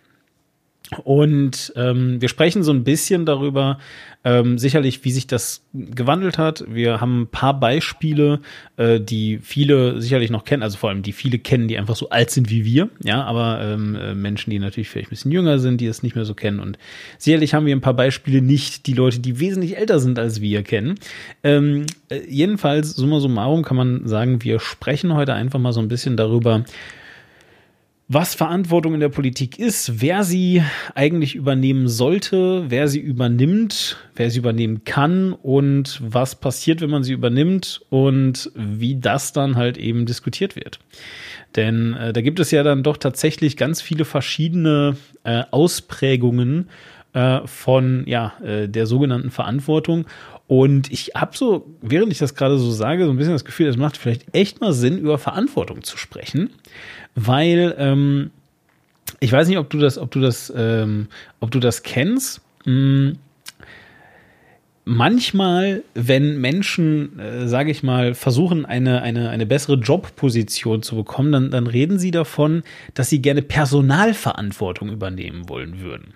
Und 1.04 1.74
ähm, 1.76 2.22
wir 2.22 2.30
sprechen 2.30 2.64
so 2.64 2.72
ein 2.72 2.84
bisschen 2.84 3.26
darüber, 3.26 3.80
ähm, 4.24 4.58
sicherlich, 4.58 5.04
wie 5.04 5.12
sich 5.12 5.28
das 5.28 5.64
gewandelt 5.74 6.38
hat. 6.38 6.64
Wir 6.68 7.02
haben 7.02 7.22
ein 7.22 7.28
paar 7.28 7.60
Beispiele, 7.60 8.40
äh, 8.78 9.00
die 9.00 9.40
viele 9.40 10.02
sicherlich 10.02 10.30
noch 10.30 10.44
kennen, 10.44 10.64
also 10.64 10.78
vor 10.78 10.90
allem 10.90 11.02
die 11.02 11.12
viele 11.12 11.40
kennen, 11.40 11.68
die 11.68 11.78
einfach 11.78 11.96
so 11.96 12.10
alt 12.10 12.30
sind 12.30 12.50
wie 12.50 12.66
wir, 12.66 12.90
ja, 13.04 13.24
aber 13.24 13.62
ähm, 13.62 13.96
äh, 13.96 14.16
Menschen, 14.16 14.52
die 14.52 14.60
natürlich 14.60 14.90
vielleicht 14.90 15.08
ein 15.08 15.12
bisschen 15.12 15.32
jünger 15.32 15.60
sind, 15.60 15.82
die 15.82 15.88
es 15.88 16.04
nicht 16.04 16.16
mehr 16.16 16.26
so 16.26 16.34
kennen. 16.34 16.60
Und 16.60 16.78
sicherlich 17.18 17.54
haben 17.54 17.66
wir 17.66 17.76
ein 17.76 17.82
paar 17.82 17.96
Beispiele 17.96 18.42
nicht, 18.42 18.88
die 18.88 18.94
Leute, 18.94 19.20
die 19.20 19.40
wesentlich 19.40 19.78
älter 19.78 20.00
sind 20.00 20.20
als 20.20 20.42
wir, 20.42 20.64
kennen. 20.64 20.96
Ähm, 21.44 21.86
äh, 22.10 22.22
jedenfalls, 22.28 22.96
summa 22.96 23.20
summarum 23.20 23.64
kann 23.64 23.78
man 23.78 24.08
sagen, 24.08 24.44
wir 24.44 24.60
sprechen 24.60 25.14
heute 25.14 25.34
einfach 25.34 25.60
mal 25.60 25.74
so 25.74 25.80
ein 25.80 25.88
bisschen 25.88 26.18
darüber, 26.18 26.64
was 28.08 28.36
Verantwortung 28.36 28.94
in 28.94 29.00
der 29.00 29.10
Politik 29.10 29.58
ist, 29.58 30.00
wer 30.00 30.24
sie 30.24 30.62
eigentlich 30.94 31.34
übernehmen 31.34 31.88
sollte, 31.88 32.66
wer 32.68 32.88
sie 32.88 33.00
übernimmt, 33.00 33.98
wer 34.16 34.30
sie 34.30 34.38
übernehmen 34.38 34.84
kann 34.84 35.34
und 35.34 36.00
was 36.04 36.36
passiert, 36.36 36.82
wenn 36.82 36.92
man 36.92 37.04
sie 37.04 37.14
übernimmt 37.14 37.82
und 37.90 38.52
wie 38.54 38.96
das 38.96 39.34
dann 39.34 39.56
halt 39.56 39.78
eben 39.78 40.06
diskutiert 40.06 40.56
wird. 40.56 40.80
Denn 41.56 41.94
äh, 41.94 42.14
da 42.14 42.22
gibt 42.22 42.40
es 42.40 42.52
ja 42.52 42.62
dann 42.62 42.84
doch 42.84 42.98
tatsächlich 42.98 43.58
ganz 43.58 43.82
viele 43.82 44.06
verschiedene 44.06 44.98
äh, 45.24 45.44
Ausprägungen 45.50 46.70
äh, 47.14 47.40
von 47.46 48.04
ja, 48.06 48.34
äh, 48.44 48.70
der 48.70 48.86
sogenannten 48.86 49.32
Verantwortung. 49.32 50.06
Und 50.48 50.92
ich 50.92 51.14
habe 51.16 51.36
so, 51.36 51.76
während 51.82 52.12
ich 52.12 52.20
das 52.20 52.36
gerade 52.36 52.60
so 52.60 52.70
sage, 52.70 53.06
so 53.06 53.10
ein 53.12 53.18
bisschen 53.18 53.34
das 53.34 53.46
Gefühl, 53.46 53.66
es 53.66 53.78
macht 53.78 53.98
vielleicht 53.98 54.36
echt 54.36 54.62
mal 54.62 54.74
Sinn, 54.74 55.00
über 55.00 55.18
Verantwortung 55.18 55.82
zu 55.82 55.98
sprechen 55.98 56.52
weil 57.16 57.76
ähm, 57.78 58.32
ich 59.20 59.32
weiß 59.32 59.48
nicht, 59.48 59.58
ob 59.58 59.70
du 59.70 59.80
das, 59.80 59.98
ob 59.98 60.12
du 60.12 60.20
das, 60.20 60.54
ähm, 60.56 61.08
ob 61.40 61.52
du 61.52 61.60
das 61.60 61.84
kennst. 61.84 62.42
Hm, 62.66 63.18
manchmal, 64.86 65.84
wenn 65.94 66.40
Menschen, 66.40 67.20
äh, 67.20 67.48
sage 67.48 67.72
ich 67.72 67.84
mal, 67.84 68.14
versuchen, 68.14 68.66
eine, 68.66 69.02
eine, 69.02 69.30
eine 69.30 69.46
bessere 69.46 69.76
Jobposition 69.76 70.84
zu 70.84 70.96
bekommen, 70.96 71.32
dann, 71.32 71.52
dann 71.52 71.68
reden 71.68 72.00
sie 72.00 72.12
davon, 72.12 72.64
dass 72.94 73.10
sie 73.10 73.22
gerne 73.22 73.42
Personalverantwortung 73.42 74.90
übernehmen 74.90 75.50
wollen 75.50 75.80
würden. 75.82 76.14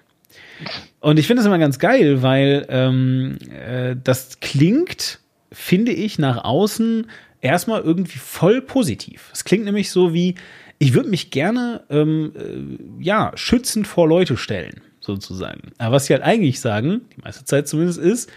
Und 1.00 1.18
ich 1.18 1.28
finde 1.28 1.40
das 1.42 1.48
immer 1.48 1.58
ganz 1.58 1.80
geil, 1.80 2.22
weil 2.22 2.66
ähm, 2.70 3.38
äh, 3.50 3.96
das 4.04 4.40
klingt, 4.42 5.20
finde 5.52 5.92
ich, 5.94 6.20
nach 6.20 6.44
außen 6.44 7.08
erstmal 7.42 7.82
irgendwie 7.82 8.18
voll 8.18 8.62
positiv. 8.62 9.30
Es 9.34 9.46
klingt 9.46 9.66
nämlich 9.66 9.90
so 9.90 10.14
wie, 10.14 10.36
ich 10.80 10.94
würde 10.94 11.10
mich 11.10 11.30
gerne 11.30 11.84
ähm, 11.90 12.32
äh, 12.36 13.04
ja 13.04 13.32
schützend 13.36 13.86
vor 13.86 14.08
Leute 14.08 14.38
stellen, 14.38 14.82
sozusagen. 15.02 15.72
Aber 15.78 15.96
was 15.96 16.06
sie 16.06 16.14
halt 16.14 16.24
eigentlich 16.24 16.60
sagen, 16.62 17.02
die 17.16 17.22
meiste 17.22 17.46
Zeit 17.46 17.68
zumindest, 17.68 18.00
ist, 18.00 18.32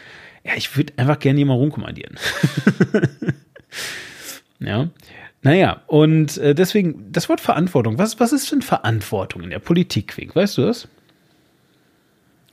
ja, 0.44 0.52
ich 0.56 0.76
würde 0.76 0.92
einfach 0.96 1.20
gerne 1.20 1.38
jemanden 1.38 1.60
rumkommandieren. 1.62 2.18
ja. 4.58 4.90
Naja, 5.44 5.82
und 5.88 6.38
äh, 6.38 6.54
deswegen, 6.54 7.10
das 7.10 7.28
Wort 7.28 7.40
Verantwortung, 7.40 7.98
was, 7.98 8.20
was 8.20 8.32
ist 8.32 8.52
denn 8.52 8.62
Verantwortung 8.62 9.42
in 9.42 9.50
der 9.50 9.58
Politik, 9.58 10.16
Wink? 10.16 10.36
Weißt 10.36 10.58
du 10.58 10.62
das? 10.62 10.88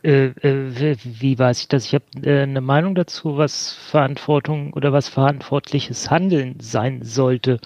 Äh, 0.01 0.27
äh, 0.41 0.95
wie 1.03 1.37
weiß 1.37 1.61
ich 1.61 1.67
das? 1.67 1.85
Ich 1.85 1.93
habe 1.93 2.05
äh, 2.23 2.43
eine 2.43 2.61
Meinung 2.61 2.95
dazu, 2.95 3.37
was 3.37 3.73
Verantwortung 3.73 4.73
oder 4.73 4.93
was 4.93 5.09
verantwortliches 5.09 6.09
Handeln 6.09 6.55
sein 6.59 7.03
sollte. 7.03 7.59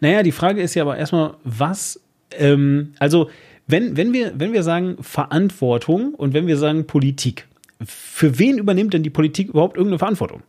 Naja, 0.00 0.22
die 0.22 0.32
Frage 0.32 0.60
ist 0.60 0.74
ja 0.74 0.82
aber 0.82 0.96
erstmal, 0.96 1.34
was, 1.44 2.00
ähm, 2.32 2.94
also 2.98 3.30
wenn, 3.66 3.96
wenn, 3.96 4.12
wir, 4.12 4.32
wenn 4.34 4.52
wir 4.52 4.62
sagen 4.62 4.96
Verantwortung 5.00 6.14
und 6.14 6.34
wenn 6.34 6.46
wir 6.46 6.56
sagen 6.56 6.86
Politik, 6.86 7.46
für 7.84 8.38
wen 8.38 8.58
übernimmt 8.58 8.94
denn 8.94 9.02
die 9.02 9.10
Politik 9.10 9.48
überhaupt 9.48 9.76
irgendeine 9.76 9.98
Verantwortung? 9.98 10.42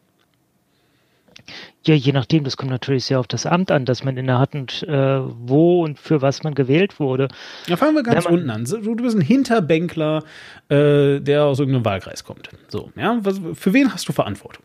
Ja, 1.84 1.96
je 1.96 2.12
nachdem, 2.12 2.44
das 2.44 2.58
kommt 2.58 2.70
natürlich 2.70 3.06
sehr 3.06 3.20
auf 3.20 3.28
das 3.28 3.48
Amt 3.48 3.72
an, 3.72 3.86
das 3.86 4.04
man 4.04 4.16
inne 4.16 4.38
hat 4.38 4.54
und 4.54 4.84
äh, 4.84 5.20
wo 5.20 5.84
und 5.84 5.98
für 5.98 6.22
was 6.22 6.44
man 6.44 6.54
gewählt 6.54 7.00
wurde. 7.00 7.28
Ja, 7.68 7.76
fangen 7.76 7.96
wir 7.96 8.04
ganz 8.04 8.26
unten 8.26 8.52
an. 8.52 8.66
Du, 8.66 8.96
bist 8.96 9.16
ein 9.16 9.22
Hinterbänkler, 9.22 10.24
äh, 10.70 11.20
der 11.20 11.46
aus 11.46 11.60
irgendeinem 11.60 11.86
Wahlkreis 11.86 12.24
kommt. 12.24 12.50
So, 12.68 12.92
ja, 12.96 13.18
was, 13.22 13.42
für 13.56 13.74
wen 13.74 13.92
hast 13.92 14.08
du 14.08 14.14
Verantwortung? 14.14 14.64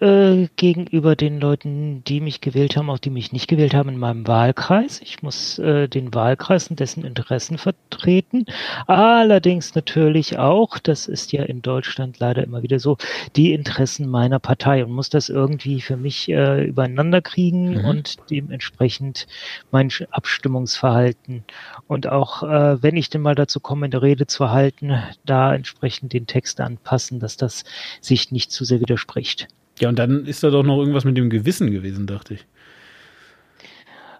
Äh, 0.00 0.48
gegenüber 0.56 1.16
den 1.16 1.38
Leuten, 1.40 2.02
die 2.04 2.20
mich 2.20 2.40
gewählt 2.40 2.76
haben, 2.76 2.88
auch 2.88 2.98
die 2.98 3.10
mich 3.10 3.32
nicht 3.32 3.46
gewählt 3.46 3.74
haben 3.74 3.90
in 3.90 3.98
meinem 3.98 4.26
Wahlkreis. 4.26 5.00
Ich 5.02 5.22
muss 5.22 5.58
äh, 5.58 5.88
den 5.88 6.14
Wahlkreis 6.14 6.68
und 6.68 6.80
dessen 6.80 7.04
Interessen 7.04 7.58
vertreten. 7.58 8.46
Allerdings 8.86 9.74
natürlich 9.74 10.38
auch, 10.38 10.78
das 10.78 11.08
ist 11.08 11.32
ja 11.32 11.42
in 11.42 11.60
Deutschland 11.62 12.18
leider 12.20 12.42
immer 12.42 12.62
wieder 12.62 12.78
so, 12.78 12.96
die 13.36 13.52
Interessen 13.52 14.08
meiner 14.08 14.38
Partei 14.38 14.84
und 14.84 14.92
muss 14.92 15.10
das 15.10 15.28
irgendwie 15.28 15.80
für 15.80 15.96
mich 15.96 16.28
äh, 16.30 16.64
übereinander 16.64 17.20
kriegen 17.20 17.78
mhm. 17.78 17.84
und 17.84 18.16
dementsprechend 18.30 19.26
mein 19.70 19.90
Abstimmungsverhalten 20.10 21.44
und 21.86 22.06
auch, 22.06 22.42
äh, 22.42 22.82
wenn 22.82 22.96
ich 22.96 23.10
denn 23.10 23.20
mal 23.20 23.34
dazu 23.34 23.60
komme, 23.60 23.86
eine 23.86 24.00
Rede 24.00 24.26
zu 24.26 24.50
halten, 24.50 25.02
da 25.26 25.54
entsprechend 25.54 26.12
den 26.12 26.26
Text 26.26 26.60
anpassen, 26.60 27.20
dass 27.20 27.36
das 27.36 27.64
sich 28.00 28.32
nicht 28.32 28.52
zu 28.52 28.64
sehr 28.64 28.80
widerspricht. 28.80 29.48
Ja, 29.82 29.88
und 29.88 29.98
dann 29.98 30.26
ist 30.26 30.44
da 30.44 30.50
doch 30.50 30.62
noch 30.62 30.78
irgendwas 30.78 31.04
mit 31.04 31.16
dem 31.16 31.28
Gewissen 31.28 31.72
gewesen, 31.72 32.06
dachte 32.06 32.34
ich. 32.34 32.46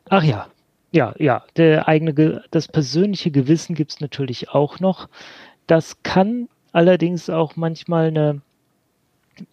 Ach 0.09 0.25
ja, 0.25 0.49
ja, 0.90 1.14
ja. 1.19 1.45
Der 1.57 1.87
eigene, 1.87 2.42
das 2.50 2.66
persönliche 2.66 3.31
Gewissen 3.31 3.76
gibt 3.76 3.92
es 3.92 4.00
natürlich 4.00 4.49
auch 4.49 4.81
noch. 4.81 5.09
Das 5.69 6.02
kann 6.02 6.49
allerdings 6.73 7.31
auch 7.31 7.54
manchmal 7.54 8.09
eine 8.09 8.42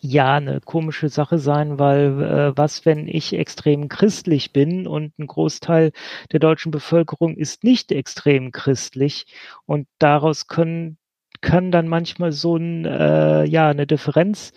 ja 0.02 0.34
eine 0.34 0.62
komische 0.62 1.10
Sache 1.10 1.38
sein, 1.38 1.78
weil 1.78 2.24
äh, 2.24 2.58
was, 2.58 2.88
wenn 2.88 3.08
ich 3.08 3.34
extrem 3.34 3.88
christlich 3.88 4.52
bin 4.52 4.88
und 4.88 5.18
ein 5.20 5.28
Großteil 5.28 5.92
der 6.32 6.40
deutschen 6.40 6.72
Bevölkerung 6.72 7.38
ist 7.38 7.64
nicht 7.64 7.92
extrem 7.92 8.52
christlich 8.52 9.28
und 9.68 9.88
daraus 10.00 10.48
können 10.48 10.98
kann 11.42 11.72
dann 11.72 11.88
manchmal 11.88 12.32
so 12.32 12.58
ein, 12.58 12.86
äh, 12.86 13.46
ja, 13.46 13.70
eine 13.70 13.88
Differenz 13.88 14.52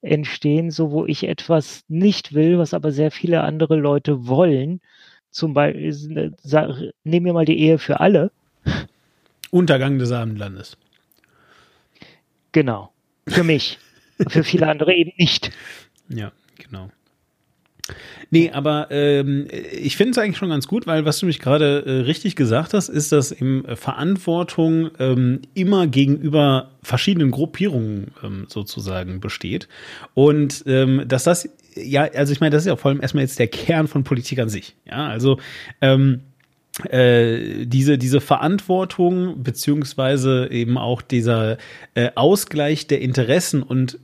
entstehen, 0.00 0.70
so 0.70 0.90
wo 0.90 1.06
ich 1.06 1.24
etwas 1.24 1.84
nicht 1.88 2.34
will, 2.34 2.58
was 2.58 2.74
aber 2.74 2.92
sehr 2.92 3.10
viele 3.10 3.42
andere 3.42 3.76
Leute 3.76 4.26
wollen. 4.26 4.80
Zum 5.30 5.54
Beispiel, 5.54 6.34
nehmen 7.04 7.26
wir 7.26 7.32
mal 7.32 7.44
die 7.44 7.58
Ehe 7.58 7.78
für 7.78 8.00
alle. 8.00 8.30
Untergang 9.50 9.98
des 9.98 10.12
Abendlandes. 10.12 10.76
Genau. 12.52 12.92
Für 13.26 13.44
mich. 13.44 13.78
für 14.28 14.42
viele 14.42 14.68
andere 14.68 14.94
eben 14.94 15.12
nicht. 15.16 15.52
Ja, 16.08 16.32
genau. 16.56 16.90
Nee, 18.30 18.50
aber 18.50 18.88
ähm, 18.90 19.46
ich 19.72 19.96
finde 19.96 20.10
es 20.10 20.18
eigentlich 20.18 20.36
schon 20.36 20.50
ganz 20.50 20.68
gut, 20.68 20.86
weil 20.86 21.04
was 21.06 21.18
du 21.18 21.26
mich 21.26 21.38
gerade 21.38 21.84
äh, 21.86 21.90
richtig 22.02 22.36
gesagt 22.36 22.74
hast, 22.74 22.88
ist, 22.88 23.10
dass 23.10 23.32
eben 23.32 23.64
Verantwortung 23.74 24.90
ähm, 24.98 25.40
immer 25.54 25.86
gegenüber 25.86 26.70
verschiedenen 26.82 27.30
Gruppierungen 27.30 28.12
ähm, 28.22 28.44
sozusagen 28.48 29.20
besteht. 29.20 29.68
Und 30.12 30.64
ähm, 30.66 31.04
dass 31.06 31.24
das, 31.24 31.48
ja, 31.74 32.02
also 32.02 32.32
ich 32.32 32.40
meine, 32.40 32.50
das 32.50 32.64
ist 32.64 32.68
ja 32.68 32.76
vor 32.76 32.90
allem 32.90 33.00
erstmal 33.00 33.24
jetzt 33.24 33.38
der 33.38 33.48
Kern 33.48 33.88
von 33.88 34.04
Politik 34.04 34.38
an 34.40 34.50
sich. 34.50 34.76
Ja, 34.86 35.06
also 35.08 35.38
ähm, 35.80 36.20
äh, 36.90 37.66
diese, 37.66 37.98
diese 37.98 38.20
Verantwortung 38.20 39.42
beziehungsweise 39.42 40.48
eben 40.50 40.78
auch 40.78 41.02
dieser 41.02 41.58
äh, 41.94 42.10
Ausgleich 42.14 42.86
der 42.86 43.00
Interessen 43.00 43.62
und 43.62 43.98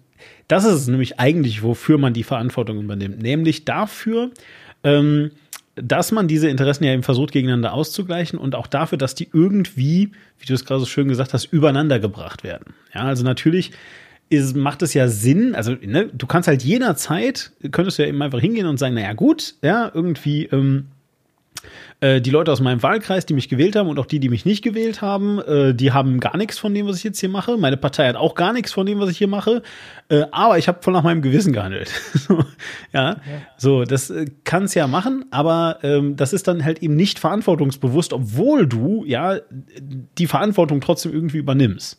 das 0.49 0.65
ist 0.65 0.75
es 0.75 0.89
nämlich 0.89 1.19
eigentlich, 1.19 1.63
wofür 1.63 1.99
man 1.99 2.13
die 2.13 2.23
Verantwortung 2.23 2.81
übernimmt. 2.81 3.23
Nämlich 3.23 3.65
dafür, 3.65 4.31
ähm, 4.83 5.31
dass 5.77 6.13
man 6.13 6.29
diese 6.29 6.49
Interessen 6.49 6.85
ja 6.85 6.93
eben 6.93 7.03
versucht, 7.03 7.33
gegeneinander 7.33 7.73
auszugleichen 7.73 8.39
und 8.39 8.55
auch 8.55 8.67
dafür, 8.67 8.99
dass 8.99 9.15
die 9.15 9.29
irgendwie, 9.33 10.13
wie 10.39 10.47
du 10.47 10.55
es 10.55 10.65
gerade 10.65 10.81
so 10.81 10.87
schön 10.87 11.09
gesagt 11.09 11.33
hast, 11.33 11.47
übereinander 11.47 11.99
gebracht 11.99 12.45
werden. 12.45 12.75
Ja, 12.95 13.03
also 13.03 13.25
natürlich 13.25 13.73
ist, 14.29 14.57
macht 14.57 14.83
es 14.83 14.95
ja 14.95 15.09
Sinn, 15.09 15.55
also 15.55 15.73
ne, 15.83 16.11
du 16.13 16.27
kannst 16.27 16.49
halt 16.49 16.63
jederzeit, 16.63 17.53
könntest 17.73 17.99
du 17.99 18.03
ja 18.03 18.09
eben 18.09 18.23
einfach 18.23 18.41
hingehen 18.41 18.67
und 18.67 18.79
sagen, 18.79 18.95
naja 18.95 19.13
gut, 19.13 19.55
ja, 19.63 19.91
irgendwie 19.93 20.45
ähm, 20.47 20.87
äh, 22.05 22.21
die 22.21 22.31
Leute 22.31 22.53
aus 22.53 22.61
meinem 22.61 22.83
Wahlkreis, 22.83 23.25
die 23.25 23.33
mich 23.33 23.49
gewählt 23.49 23.77
haben 23.77 23.89
und 23.89 23.99
auch 23.99 24.05
die, 24.05 24.21
die 24.21 24.29
mich 24.29 24.45
nicht 24.45 24.63
gewählt 24.63 25.01
haben, 25.01 25.39
äh, 25.39 25.75
die 25.75 25.93
haben 25.93 26.21
gar 26.21 26.37
nichts 26.37 26.59
von 26.59 26.75
dem, 26.75 26.87
was 26.87 26.99
ich 26.99 27.05
jetzt 27.05 27.19
hier 27.19 27.31
mache. 27.31 27.57
Meine 27.57 27.79
Partei 27.79 28.07
hat 28.09 28.17
auch 28.17 28.35
gar 28.35 28.53
nichts 28.53 28.73
von 28.73 28.85
dem, 28.85 29.01
was 29.01 29.09
ich 29.09 29.17
hier 29.17 29.29
mache. 29.29 29.63
Äh, 30.11 30.25
aber 30.31 30.59
ich 30.59 30.69
habe 30.69 30.83
voll 30.83 30.93
nach 30.93 31.03
meinem 31.03 31.23
Gewissen 31.23 31.55
gehandelt. 31.55 31.91
ja? 32.93 33.13
ja, 33.13 33.19
so, 33.57 33.85
das 33.85 34.11
äh, 34.11 34.27
kann 34.45 34.65
es 34.65 34.75
ja 34.75 34.87
machen, 34.87 35.25
aber 35.31 35.79
ähm, 35.83 36.15
das 36.17 36.35
ist 36.35 36.47
dann 36.47 36.63
halt 36.63 36.83
eben 36.83 36.95
nicht 36.95 37.19
verantwortungsbewusst, 37.19 38.13
obwohl 38.13 38.67
du 38.67 39.05
ja 39.07 39.39
die 40.19 40.27
Verantwortung 40.27 40.83
trotzdem 40.83 41.11
irgendwie 41.13 41.39
übernimmst. 41.39 41.99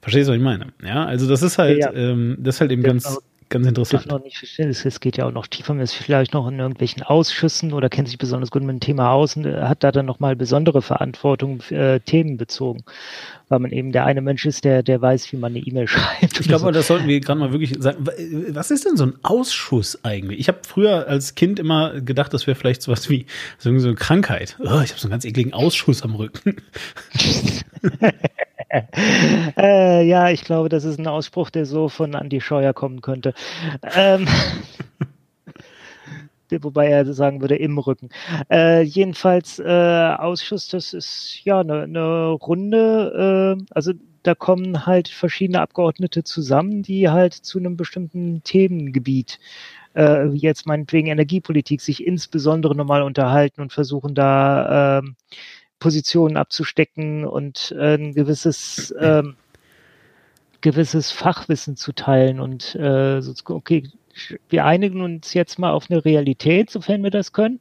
Verstehst 0.00 0.28
du, 0.28 0.32
was 0.32 0.38
ich 0.38 0.42
meine? 0.42 0.68
Ja, 0.82 1.04
also 1.04 1.28
das 1.28 1.42
ist 1.42 1.58
halt, 1.58 1.78
ja. 1.78 1.92
Ähm, 1.92 2.38
das 2.40 2.54
ist 2.54 2.60
halt 2.62 2.72
eben 2.72 2.82
ganz, 2.82 3.18
Ganz 3.52 3.66
interessant. 3.66 4.06
Das 4.06 4.10
noch 4.10 4.24
nicht 4.24 4.38
verstehen. 4.38 4.70
Es 4.70 5.00
geht 5.00 5.18
ja 5.18 5.26
auch 5.26 5.30
noch 5.30 5.46
tiefer. 5.46 5.74
Man 5.74 5.82
ist 5.82 5.92
vielleicht 5.92 6.32
noch 6.32 6.48
in 6.48 6.58
irgendwelchen 6.58 7.02
Ausschüssen 7.02 7.74
oder 7.74 7.90
kennt 7.90 8.08
sich 8.08 8.16
besonders 8.16 8.50
gut 8.50 8.62
mit 8.62 8.70
dem 8.70 8.80
Thema 8.80 9.12
aus 9.12 9.36
und 9.36 9.44
hat 9.44 9.84
da 9.84 9.92
dann 9.92 10.06
nochmal 10.06 10.36
besondere 10.36 10.80
Verantwortung 10.80 11.60
äh, 11.68 12.00
themenbezogen. 12.00 12.82
Weil 13.50 13.58
man 13.58 13.70
eben 13.70 13.92
der 13.92 14.06
eine 14.06 14.22
Mensch 14.22 14.46
ist, 14.46 14.64
der, 14.64 14.82
der 14.82 15.02
weiß, 15.02 15.30
wie 15.32 15.36
man 15.36 15.52
eine 15.52 15.58
E-Mail 15.58 15.86
schreibt. 15.88 16.40
Ich 16.40 16.48
glaube, 16.48 16.64
so. 16.64 16.70
das 16.70 16.86
sollten 16.86 17.06
wir 17.06 17.20
gerade 17.20 17.40
mal 17.40 17.52
wirklich 17.52 17.74
sagen. 17.78 18.06
Was 18.48 18.70
ist 18.70 18.86
denn 18.86 18.96
so 18.96 19.04
ein 19.04 19.18
Ausschuss 19.22 20.02
eigentlich? 20.02 20.40
Ich 20.40 20.48
habe 20.48 20.60
früher 20.66 21.06
als 21.06 21.34
Kind 21.34 21.58
immer 21.58 22.00
gedacht, 22.00 22.32
das 22.32 22.46
wäre 22.46 22.54
vielleicht 22.54 22.80
sowas 22.80 23.10
wie 23.10 23.26
so 23.58 23.68
eine 23.68 23.94
Krankheit. 23.96 24.56
Oh, 24.60 24.80
ich 24.82 24.92
habe 24.92 24.98
so 24.98 25.08
einen 25.08 25.10
ganz 25.10 25.26
ekligen 25.26 25.52
Ausschuss 25.52 26.02
am 26.02 26.14
Rücken. 26.14 26.56
äh, 29.56 30.06
ja, 30.06 30.30
ich 30.30 30.44
glaube, 30.44 30.68
das 30.68 30.84
ist 30.84 30.98
ein 30.98 31.06
Ausspruch, 31.06 31.50
der 31.50 31.66
so 31.66 31.88
von 31.88 32.14
Andy 32.14 32.40
Scheuer 32.40 32.72
kommen 32.72 33.00
könnte. 33.00 33.34
Ähm, 33.94 34.26
wobei 36.60 36.88
er 36.88 37.10
sagen 37.12 37.40
würde, 37.40 37.56
im 37.56 37.78
Rücken. 37.78 38.10
Äh, 38.50 38.82
jedenfalls, 38.82 39.58
äh, 39.58 40.14
Ausschuss, 40.18 40.68
das 40.68 40.92
ist 40.92 41.40
ja 41.44 41.60
eine, 41.60 41.82
eine 41.82 42.30
Runde, 42.30 43.56
äh, 43.58 43.64
also 43.74 43.92
da 44.22 44.34
kommen 44.34 44.86
halt 44.86 45.08
verschiedene 45.08 45.60
Abgeordnete 45.60 46.24
zusammen, 46.24 46.82
die 46.82 47.08
halt 47.08 47.34
zu 47.34 47.58
einem 47.58 47.76
bestimmten 47.76 48.42
Themengebiet 48.44 49.40
äh, 49.94 50.28
jetzt 50.28 50.66
meinetwegen 50.66 51.08
Energiepolitik 51.08 51.80
sich 51.80 52.06
insbesondere 52.06 52.76
nochmal 52.76 53.02
unterhalten 53.02 53.60
und 53.60 53.72
versuchen 53.72 54.14
da 54.14 54.98
äh, 54.98 55.02
Positionen 55.82 56.36
abzustecken 56.36 57.24
und 57.24 57.74
äh, 57.76 57.96
ein 57.96 58.14
gewisses 58.14 58.94
ähm, 59.00 59.34
gewisses 60.60 61.10
Fachwissen 61.10 61.76
zu 61.76 61.92
teilen 61.92 62.38
und 62.38 62.76
äh, 62.76 63.20
so, 63.20 63.34
okay, 63.48 63.82
wir 64.48 64.64
einigen 64.64 65.00
uns 65.00 65.34
jetzt 65.34 65.58
mal 65.58 65.72
auf 65.72 65.90
eine 65.90 66.04
Realität, 66.04 66.70
sofern 66.70 67.02
wir 67.02 67.10
das 67.10 67.32
können. 67.32 67.58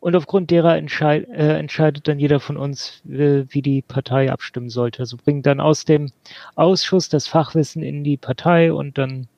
Und 0.00 0.16
aufgrund 0.16 0.50
derer 0.50 0.76
entscheid, 0.76 1.28
äh, 1.28 1.56
entscheidet 1.58 2.08
dann 2.08 2.18
jeder 2.18 2.40
von 2.40 2.56
uns, 2.56 3.00
wie, 3.04 3.46
wie 3.50 3.62
die 3.62 3.82
Partei 3.82 4.32
abstimmen 4.32 4.68
sollte. 4.68 4.98
Also 4.98 5.16
bringt 5.16 5.46
dann 5.46 5.60
aus 5.60 5.84
dem 5.84 6.10
Ausschuss 6.56 7.08
das 7.08 7.28
Fachwissen 7.28 7.84
in 7.84 8.02
die 8.02 8.16
Partei 8.16 8.72
und 8.72 8.98
dann 8.98 9.28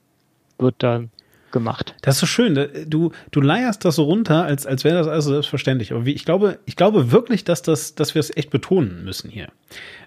wird 0.59 0.77
dann 0.79 1.11
gemacht. 1.55 1.95
Das 2.03 2.17
ist 2.17 2.21
so 2.21 2.27
schön. 2.27 2.69
Du, 2.87 3.13
du 3.31 3.41
leierst 3.41 3.83
das 3.87 3.97
so 3.97 4.03
runter, 4.03 4.45
als, 4.45 4.67
als 4.67 4.85
wäre 4.85 4.99
das 4.99 5.09
also 5.09 5.33
selbstverständlich. 5.33 5.93
Aber 5.93 6.05
wie, 6.05 6.13
ich 6.13 6.27
glaube, 6.27 6.59
ich 6.67 6.77
glaube 6.77 7.11
wirklich, 7.11 7.45
dass 7.45 7.63
das, 7.63 7.95
dass 7.95 8.15
wir 8.15 8.21
es 8.21 8.37
echt 8.37 8.51
betonen 8.51 9.05
müssen 9.05 9.31
hier. 9.31 9.49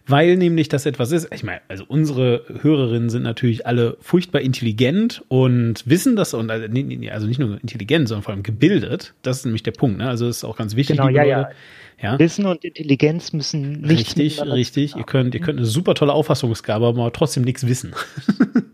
Weil 0.05 0.37
nämlich 0.37 0.69
das 0.69 0.85
etwas 0.85 1.11
ist. 1.11 1.33
Ich 1.33 1.43
meine, 1.43 1.61
also 1.67 1.83
unsere 1.87 2.43
Hörerinnen 2.61 3.09
sind 3.09 3.23
natürlich 3.23 3.65
alle 3.65 3.97
furchtbar 3.99 4.41
intelligent 4.41 5.23
und 5.27 5.83
wissen 5.87 6.15
das 6.15 6.35
und 6.35 6.51
also 6.51 6.67
nicht 6.67 7.39
nur 7.39 7.59
intelligent, 7.59 8.07
sondern 8.07 8.23
vor 8.23 8.33
allem 8.33 8.43
gebildet. 8.43 9.15
Das 9.23 9.39
ist 9.39 9.45
nämlich 9.45 9.63
der 9.63 9.71
Punkt. 9.71 9.97
Ne? 9.97 10.07
Also 10.07 10.27
das 10.27 10.37
ist 10.37 10.43
auch 10.43 10.57
ganz 10.57 10.75
wichtig. 10.75 10.97
Genau, 10.97 11.09
ja, 11.09 11.23
ja. 11.23 11.49
Ja? 11.99 12.19
Wissen 12.19 12.45
und 12.45 12.63
Intelligenz 12.63 13.33
müssen 13.33 13.81
nicht. 13.81 14.17
Richtig, 14.17 14.41
richtig. 14.41 14.95
Ihr 14.95 15.03
könnt, 15.03 15.33
ihr 15.33 15.41
könnt 15.41 15.57
eine 15.57 15.65
super 15.65 15.95
tolle 15.95 16.13
Auffassungsgabe, 16.13 16.85
aber 16.85 17.11
trotzdem 17.11 17.43
nichts 17.43 17.65
wissen. 17.65 17.95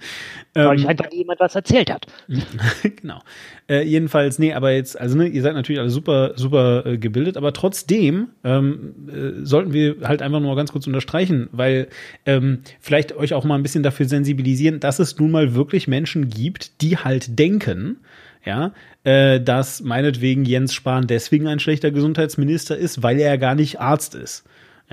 Weil 0.53 0.65
ähm, 0.65 0.71
euch 0.71 0.87
einfach 0.87 1.11
jemand 1.11 1.39
was 1.39 1.55
erzählt 1.55 1.91
hat. 1.91 2.07
genau. 3.01 3.21
Äh, 3.67 3.83
jedenfalls, 3.83 4.39
nee, 4.39 4.53
aber 4.53 4.71
jetzt, 4.71 4.99
also 4.99 5.17
ne, 5.17 5.27
ihr 5.27 5.41
seid 5.41 5.55
natürlich 5.55 5.79
alle 5.79 5.89
super, 5.89 6.33
super 6.35 6.85
äh, 6.85 6.97
gebildet, 6.97 7.37
aber 7.37 7.53
trotzdem 7.53 8.29
ähm, 8.43 8.93
äh, 9.07 9.45
sollten 9.45 9.73
wir 9.73 9.97
halt 10.03 10.21
einfach 10.21 10.39
nur 10.39 10.55
ganz 10.55 10.71
kurz 10.71 10.85
unterstreichen, 10.85 11.49
weil 11.51 11.87
ähm, 12.25 12.59
vielleicht 12.79 13.15
euch 13.15 13.33
auch 13.33 13.45
mal 13.45 13.55
ein 13.55 13.63
bisschen 13.63 13.83
dafür 13.83 14.05
sensibilisieren, 14.05 14.79
dass 14.79 14.99
es 14.99 15.17
nun 15.17 15.31
mal 15.31 15.55
wirklich 15.55 15.87
Menschen 15.87 16.29
gibt, 16.29 16.81
die 16.81 16.97
halt 16.97 17.39
denken, 17.39 17.97
ja, 18.45 18.73
äh, 19.03 19.39
dass 19.39 19.81
meinetwegen 19.81 20.45
Jens 20.45 20.73
Spahn 20.73 21.07
deswegen 21.07 21.47
ein 21.47 21.59
schlechter 21.59 21.91
Gesundheitsminister 21.91 22.77
ist, 22.77 23.01
weil 23.01 23.19
er 23.19 23.29
ja 23.29 23.37
gar 23.37 23.55
nicht 23.55 23.79
Arzt 23.79 24.15
ist. 24.15 24.43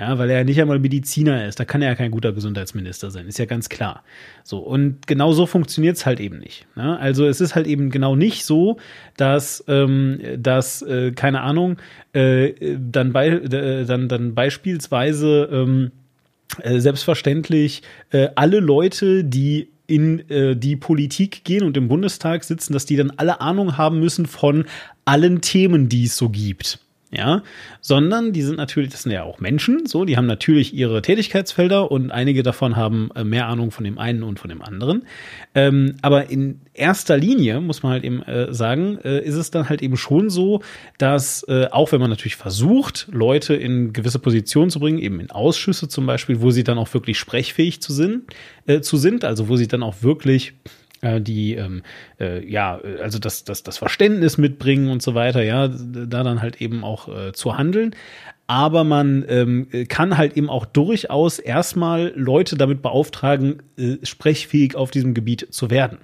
Ja, 0.01 0.17
weil 0.17 0.31
er 0.31 0.39
ja 0.39 0.45
nicht 0.45 0.59
einmal 0.59 0.79
Mediziner 0.79 1.47
ist, 1.47 1.61
da 1.61 1.67
kann 1.67 1.83
er 1.83 1.91
ja 1.91 1.95
kein 1.95 2.11
guter 2.11 2.33
Gesundheitsminister 2.33 3.11
sein, 3.11 3.27
ist 3.27 3.39
ja 3.39 3.45
ganz 3.45 3.69
klar. 3.69 4.03
So, 4.45 4.57
und 4.57 5.07
genau 5.07 5.33
so 5.33 5.45
funktioniert 5.45 5.99
es 5.99 6.07
halt 6.07 6.21
eben 6.21 6.39
nicht. 6.39 6.67
Ne? 6.75 6.99
Also 6.99 7.27
es 7.27 7.43
ist 7.43 7.55
halt 7.55 7.67
eben 7.67 7.91
genau 7.91 8.17
nicht 8.17 8.47
so, 8.47 8.79
dass, 9.19 9.63
ähm, 9.69 10.19
dass 10.39 10.81
äh, 10.81 11.13
keine 11.13 11.43
Ahnung, 11.43 11.77
äh, 12.15 12.79
dann, 12.79 13.13
bei, 13.13 13.29
äh, 13.29 13.85
dann, 13.85 14.09
dann 14.09 14.35
beispielsweise 14.35 15.51
ähm, 15.53 15.91
äh, 16.63 16.79
selbstverständlich 16.79 17.83
äh, 18.11 18.29
alle 18.37 18.61
Leute, 18.61 19.23
die 19.23 19.69
in 19.87 20.31
äh, 20.31 20.57
die 20.57 20.77
Politik 20.77 21.45
gehen 21.45 21.63
und 21.63 21.77
im 21.77 21.89
Bundestag 21.89 22.45
sitzen, 22.45 22.73
dass 22.73 22.87
die 22.87 22.97
dann 22.97 23.13
alle 23.19 23.43
Ahnung 23.43 23.77
haben 23.77 24.01
müssen 24.01 24.25
von 24.25 24.65
allen 25.05 25.43
Themen, 25.43 25.91
die 25.91 26.05
es 26.05 26.17
so 26.17 26.31
gibt 26.31 26.79
ja, 27.13 27.43
sondern 27.81 28.33
die 28.33 28.43
sind 28.43 28.57
natürlich, 28.57 28.91
das 28.91 29.03
sind 29.03 29.11
ja 29.13 29.25
auch 29.25 29.41
Menschen, 29.41 29.87
so, 29.87 30.05
die 30.05 30.17
haben 30.17 30.27
natürlich 30.27 30.73
ihre 30.73 31.03
Tätigkeitsfelder 31.03 31.91
und 31.91 32.13
einige 32.13 32.45
davon 32.45 32.77
haben 32.77 33.11
äh, 33.17 33.25
mehr 33.25 33.49
Ahnung 33.49 33.73
von 33.73 33.85
dem 33.85 33.99
einen 33.99 34.23
und 34.23 34.39
von 34.39 34.49
dem 34.49 34.63
anderen. 34.63 35.07
Ähm, 35.55 35.97
aber 36.03 36.31
in 36.31 36.61
erster 36.73 37.17
Linie, 37.17 37.61
muss 37.61 37.83
man 37.83 37.93
halt 37.93 38.05
eben 38.05 38.23
äh, 38.23 38.55
sagen, 38.55 38.99
äh, 39.03 39.25
ist 39.25 39.35
es 39.35 39.51
dann 39.51 39.69
halt 39.69 39.83
eben 39.83 39.97
schon 39.97 40.31
so, 40.31 40.63
dass 40.99 41.43
äh, 41.49 41.67
auch 41.73 41.91
wenn 41.91 42.01
man 42.01 42.11
natürlich 42.11 42.37
versucht, 42.37 43.09
Leute 43.11 43.55
in 43.55 43.93
gewisse 43.93 44.21
Positionen 44.21 44.71
zu 44.71 44.79
bringen, 44.79 44.99
eben 44.99 45.19
in 45.19 45.33
Ausschüsse 45.33 45.89
zum 45.89 46.07
Beispiel, 46.07 46.41
wo 46.41 46.53
sie 46.53 46.63
dann 46.63 46.79
auch 46.79 46.95
wirklich 46.95 47.19
sprechfähig 47.19 47.83
zu 47.83 47.93
sind, 47.93 48.23
äh, 48.67 48.83
zu 48.83 48.97
sind, 48.97 49.25
also 49.25 49.49
wo 49.49 49.57
sie 49.57 49.67
dann 49.67 49.83
auch 49.83 50.03
wirklich 50.03 50.55
die 51.03 51.55
ähm, 51.55 51.83
äh, 52.19 52.45
ja, 52.47 52.81
also 53.03 53.19
das, 53.19 53.45
das, 53.45 53.63
das 53.63 53.79
Verständnis 53.79 54.39
mitbringen 54.39 54.91
und 54.91 55.03
so 55.03 55.15
weiter, 55.15 55.43
ja, 55.43 55.69
da 55.69 56.23
dann 56.23 56.43
halt 56.43 56.61
eben 56.61 56.85
auch 56.85 57.09
äh, 57.09 57.33
zu 57.33 57.57
handeln. 57.57 57.95
Aber 58.47 58.83
man 58.83 59.25
ähm, 59.29 59.69
kann 59.89 60.19
halt 60.19 60.37
eben 60.37 60.51
auch 60.51 60.67
durchaus 60.67 61.39
erstmal 61.39 62.13
Leute 62.17 62.57
damit 62.57 62.83
beauftragen, 62.83 63.63
äh, 63.79 63.99
sprechfähig 64.03 64.75
auf 64.75 64.91
diesem 64.91 65.15
Gebiet 65.15 65.47
zu 65.51 65.71
werden. 65.71 65.99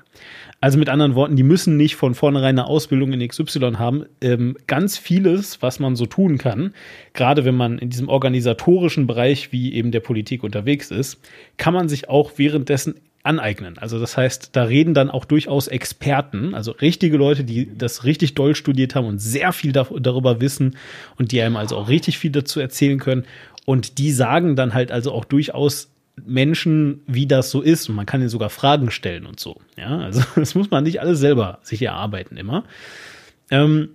Also 0.60 0.78
mit 0.78 0.88
anderen 0.88 1.14
Worten, 1.16 1.36
die 1.36 1.42
müssen 1.42 1.76
nicht 1.76 1.96
von 1.96 2.14
vornherein 2.14 2.58
eine 2.58 2.66
Ausbildung 2.66 3.12
in 3.12 3.26
XY 3.26 3.72
haben. 3.78 4.06
Ähm, 4.20 4.56
ganz 4.66 4.96
vieles, 4.96 5.60
was 5.60 5.80
man 5.80 5.96
so 5.96 6.06
tun 6.06 6.38
kann, 6.38 6.72
gerade 7.12 7.44
wenn 7.44 7.56
man 7.56 7.78
in 7.78 7.90
diesem 7.90 8.08
organisatorischen 8.08 9.06
Bereich 9.06 9.52
wie 9.52 9.74
eben 9.74 9.90
der 9.90 10.00
Politik 10.00 10.44
unterwegs 10.44 10.90
ist, 10.90 11.20
kann 11.56 11.74
man 11.74 11.88
sich 11.88 12.08
auch 12.08 12.32
währenddessen 12.36 12.94
aneignen. 13.26 13.76
Also 13.78 13.98
das 13.98 14.16
heißt, 14.16 14.50
da 14.52 14.64
reden 14.64 14.94
dann 14.94 15.10
auch 15.10 15.24
durchaus 15.24 15.68
Experten, 15.68 16.54
also 16.54 16.72
richtige 16.72 17.16
Leute, 17.16 17.44
die 17.44 17.76
das 17.76 18.04
richtig 18.04 18.34
doll 18.34 18.54
studiert 18.54 18.94
haben 18.94 19.06
und 19.06 19.20
sehr 19.20 19.52
viel 19.52 19.72
da 19.72 19.86
darüber 19.98 20.40
wissen 20.40 20.76
und 21.18 21.32
die 21.32 21.42
einem 21.42 21.56
also 21.56 21.76
auch 21.76 21.88
richtig 21.88 22.18
viel 22.18 22.30
dazu 22.30 22.60
erzählen 22.60 22.98
können. 22.98 23.24
Und 23.64 23.98
die 23.98 24.12
sagen 24.12 24.56
dann 24.56 24.74
halt 24.74 24.92
also 24.92 25.12
auch 25.12 25.24
durchaus 25.24 25.90
Menschen, 26.24 27.02
wie 27.06 27.26
das 27.26 27.50
so 27.50 27.60
ist. 27.60 27.88
Und 27.88 27.96
man 27.96 28.06
kann 28.06 28.20
ihnen 28.20 28.30
sogar 28.30 28.48
Fragen 28.48 28.90
stellen 28.90 29.26
und 29.26 29.40
so. 29.40 29.60
Ja, 29.76 29.98
also 29.98 30.22
das 30.36 30.54
muss 30.54 30.70
man 30.70 30.84
nicht 30.84 31.00
alles 31.00 31.20
selber 31.20 31.58
sich 31.62 31.82
erarbeiten 31.82 32.36
immer. 32.36 32.64
Ähm, 33.50 33.90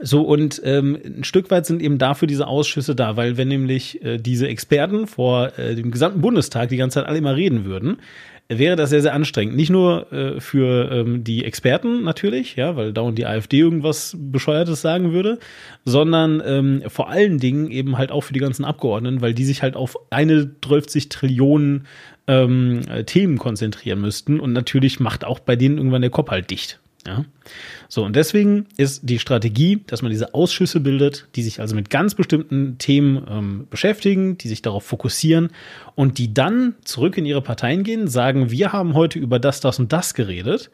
so, 0.00 0.22
und 0.22 0.60
ähm, 0.64 0.98
ein 1.04 1.24
Stück 1.24 1.50
weit 1.50 1.66
sind 1.66 1.80
eben 1.80 1.98
dafür 1.98 2.26
diese 2.26 2.48
Ausschüsse 2.48 2.96
da, 2.96 3.16
weil 3.16 3.36
wenn 3.36 3.48
nämlich 3.48 4.02
äh, 4.02 4.18
diese 4.18 4.48
Experten 4.48 5.06
vor 5.06 5.56
äh, 5.56 5.76
dem 5.76 5.92
gesamten 5.92 6.20
Bundestag 6.20 6.68
die 6.70 6.76
ganze 6.76 6.94
Zeit 6.94 7.06
alle 7.06 7.18
immer 7.18 7.36
reden 7.36 7.64
würden, 7.64 7.98
wäre 8.48 8.76
das 8.76 8.90
sehr, 8.90 9.02
sehr 9.02 9.14
anstrengend. 9.14 9.56
Nicht 9.56 9.70
nur 9.70 10.12
äh, 10.12 10.40
für 10.40 10.90
ähm, 10.90 11.24
die 11.24 11.44
Experten 11.44 12.02
natürlich, 12.02 12.56
ja, 12.56 12.76
weil 12.76 12.92
dauernd 12.92 13.18
die 13.18 13.26
AfD 13.26 13.58
irgendwas 13.58 14.16
Bescheuertes 14.18 14.82
sagen 14.82 15.12
würde, 15.12 15.38
sondern 15.84 16.42
ähm, 16.44 16.82
vor 16.88 17.08
allen 17.08 17.38
Dingen 17.38 17.70
eben 17.70 17.96
halt 17.96 18.10
auch 18.10 18.22
für 18.22 18.34
die 18.34 18.40
ganzen 18.40 18.64
Abgeordneten, 18.64 19.20
weil 19.20 19.34
die 19.34 19.44
sich 19.44 19.62
halt 19.62 19.76
auf 19.76 19.96
eine 20.10 20.50
12 20.60 21.08
Trillionen 21.08 21.86
ähm, 22.26 22.82
Themen 23.06 23.38
konzentrieren 23.38 24.00
müssten. 24.00 24.40
Und 24.40 24.52
natürlich 24.52 25.00
macht 25.00 25.24
auch 25.24 25.38
bei 25.38 25.56
denen 25.56 25.78
irgendwann 25.78 26.02
der 26.02 26.10
Kopf 26.10 26.30
halt 26.30 26.50
dicht. 26.50 26.80
Ja. 27.06 27.24
So, 27.88 28.02
und 28.04 28.16
deswegen 28.16 28.66
ist 28.78 29.02
die 29.04 29.18
Strategie, 29.18 29.82
dass 29.86 30.00
man 30.00 30.10
diese 30.10 30.32
Ausschüsse 30.32 30.80
bildet, 30.80 31.28
die 31.34 31.42
sich 31.42 31.60
also 31.60 31.74
mit 31.74 31.90
ganz 31.90 32.14
bestimmten 32.14 32.78
Themen 32.78 33.26
ähm, 33.28 33.66
beschäftigen, 33.68 34.38
die 34.38 34.48
sich 34.48 34.62
darauf 34.62 34.84
fokussieren 34.84 35.50
und 35.94 36.16
die 36.16 36.32
dann 36.32 36.74
zurück 36.84 37.18
in 37.18 37.26
ihre 37.26 37.42
Parteien 37.42 37.84
gehen, 37.84 38.08
sagen, 38.08 38.50
wir 38.50 38.72
haben 38.72 38.94
heute 38.94 39.18
über 39.18 39.38
das, 39.38 39.60
das 39.60 39.78
und 39.78 39.92
das 39.92 40.14
geredet 40.14 40.70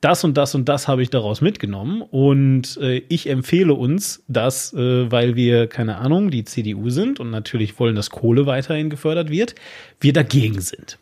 das 0.00 0.22
und 0.22 0.36
das 0.36 0.54
und 0.54 0.68
das 0.68 0.86
habe 0.86 1.02
ich 1.02 1.10
daraus 1.10 1.40
mitgenommen 1.40 2.02
und 2.02 2.76
äh, 2.80 3.02
ich 3.08 3.28
empfehle 3.28 3.74
uns 3.74 4.22
das, 4.28 4.72
äh, 4.72 5.10
weil 5.10 5.34
wir, 5.34 5.66
keine 5.66 5.96
Ahnung, 5.96 6.30
die 6.30 6.44
CDU 6.44 6.88
sind 6.90 7.18
und 7.18 7.30
natürlich 7.30 7.78
wollen, 7.80 7.96
dass 7.96 8.10
Kohle 8.10 8.46
weiterhin 8.46 8.90
gefördert 8.90 9.30
wird, 9.30 9.56
wir 10.00 10.12
dagegen 10.12 10.60
sind. 10.60 10.98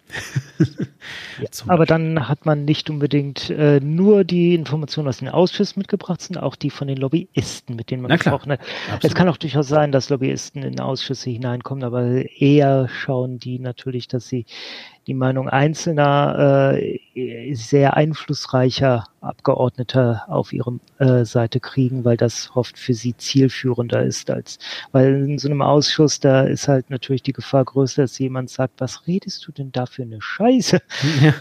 ja, 0.58 1.48
aber 1.66 1.84
dann 1.84 2.26
hat 2.26 2.46
man 2.46 2.64
nicht 2.64 2.88
unbedingt 2.88 3.50
äh, 3.50 3.80
nur 3.80 4.24
die 4.24 4.54
Informationen 4.54 5.08
aus 5.08 5.18
den 5.18 5.28
Ausschüssen 5.28 5.80
mitgebracht, 5.80 6.22
sondern 6.22 6.44
auch 6.44 6.56
die 6.56 6.70
von 6.70 6.88
den 6.88 6.96
Lobbyisten, 6.96 7.76
mit 7.76 7.90
denen 7.90 8.00
man 8.02 8.16
gesprochen 8.16 8.52
hat. 8.52 8.60
Absolut. 8.60 9.04
Es 9.04 9.14
kann 9.14 9.28
auch 9.28 9.36
durchaus 9.36 9.68
sein, 9.68 9.92
dass 9.92 10.08
Lobbyisten 10.08 10.62
in 10.62 10.80
Ausschüsse 10.80 11.28
hineinkommen, 11.28 11.84
aber 11.84 12.24
eher 12.40 12.88
schauen 12.88 13.38
die 13.38 13.58
natürlich, 13.58 14.08
dass 14.08 14.26
sie 14.26 14.46
die 15.06 15.14
Meinung 15.14 15.48
einzelner 15.48 16.76
äh, 16.76 17.54
sehr 17.54 17.96
einflussreicher 17.96 19.04
Abgeordneter 19.20 20.24
auf 20.28 20.52
ihre 20.52 20.78
äh, 20.98 21.24
Seite 21.24 21.60
kriegen, 21.60 22.04
weil 22.04 22.16
das 22.16 22.50
oft 22.54 22.78
für 22.78 22.94
sie 22.94 23.16
zielführender 23.16 24.02
ist 24.02 24.30
als, 24.30 24.58
weil 24.92 25.14
in 25.14 25.38
so 25.38 25.48
einem 25.48 25.62
Ausschuss, 25.62 26.20
da 26.20 26.42
ist 26.42 26.68
halt 26.68 26.90
natürlich 26.90 27.22
die 27.22 27.32
Gefahr 27.32 27.64
größer, 27.64 28.02
dass 28.02 28.18
jemand 28.18 28.50
sagt, 28.50 28.74
was 28.78 29.06
redest 29.06 29.46
du 29.46 29.52
denn 29.52 29.70
da 29.72 29.86
für 29.86 30.02
eine 30.02 30.20
Scheiße? 30.20 30.80
Ja, 31.22 31.34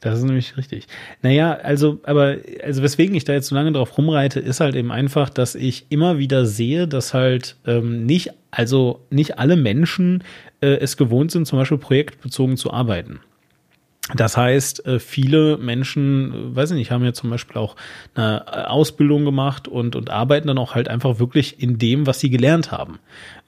das 0.00 0.18
ist 0.18 0.24
nämlich 0.24 0.56
richtig. 0.56 0.86
Naja, 1.20 1.52
also, 1.52 2.00
aber, 2.04 2.36
also 2.62 2.82
weswegen 2.82 3.14
ich 3.14 3.24
da 3.24 3.32
jetzt 3.32 3.48
so 3.48 3.54
lange 3.54 3.72
drauf 3.72 3.98
rumreite, 3.98 4.40
ist 4.40 4.60
halt 4.60 4.74
eben 4.74 4.92
einfach, 4.92 5.28
dass 5.28 5.54
ich 5.54 5.86
immer 5.90 6.18
wieder 6.18 6.46
sehe, 6.46 6.88
dass 6.88 7.12
halt 7.12 7.56
ähm, 7.66 8.06
nicht, 8.06 8.30
also 8.50 9.00
nicht 9.10 9.38
alle 9.38 9.56
Menschen 9.56 10.22
äh, 10.60 10.76
es 10.76 10.96
gewohnt 10.96 11.30
sind, 11.30 11.46
zum 11.46 11.58
Beispiel 11.58 11.78
projektbezogen 11.78 12.56
zu 12.56 12.72
arbeiten. 12.72 13.20
Das 14.14 14.36
heißt, 14.36 14.86
äh, 14.86 14.98
viele 14.98 15.58
Menschen, 15.58 16.32
äh, 16.32 16.56
weiß 16.56 16.70
ich 16.72 16.76
nicht, 16.76 16.90
haben 16.90 17.04
ja 17.04 17.12
zum 17.12 17.30
Beispiel 17.30 17.56
auch 17.56 17.76
eine 18.14 18.44
äh, 18.46 18.64
Ausbildung 18.64 19.24
gemacht 19.24 19.68
und, 19.68 19.96
und 19.96 20.10
arbeiten 20.10 20.48
dann 20.48 20.58
auch 20.58 20.74
halt 20.74 20.88
einfach 20.88 21.18
wirklich 21.18 21.62
in 21.62 21.78
dem, 21.78 22.06
was 22.06 22.20
sie 22.20 22.30
gelernt 22.30 22.72
haben, 22.72 22.98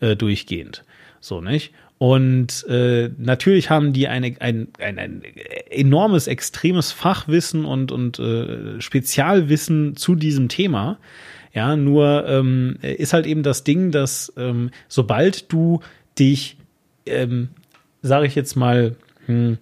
äh, 0.00 0.16
durchgehend. 0.16 0.84
So, 1.20 1.40
nicht? 1.40 1.72
Und 1.98 2.66
äh, 2.68 3.10
natürlich 3.16 3.70
haben 3.70 3.92
die 3.92 4.08
eine, 4.08 4.34
ein, 4.40 4.68
ein, 4.80 4.98
ein 4.98 5.22
enormes, 5.70 6.26
extremes 6.26 6.90
Fachwissen 6.90 7.64
und, 7.64 7.92
und 7.92 8.18
äh, 8.18 8.80
Spezialwissen 8.80 9.94
zu 9.94 10.16
diesem 10.16 10.48
Thema. 10.48 10.98
Ja, 11.54 11.76
nur 11.76 12.26
ähm, 12.26 12.76
ist 12.82 13.12
halt 13.12 13.26
eben 13.26 13.44
das 13.44 13.62
Ding, 13.62 13.92
dass 13.92 14.32
ähm, 14.36 14.70
sobald 14.88 15.52
du 15.52 15.80
dich, 16.18 16.56
ähm, 17.06 17.48
sage 18.02 18.26
ich 18.26 18.34
jetzt 18.34 18.56
mal, 18.56 18.96
hm, 19.26 19.58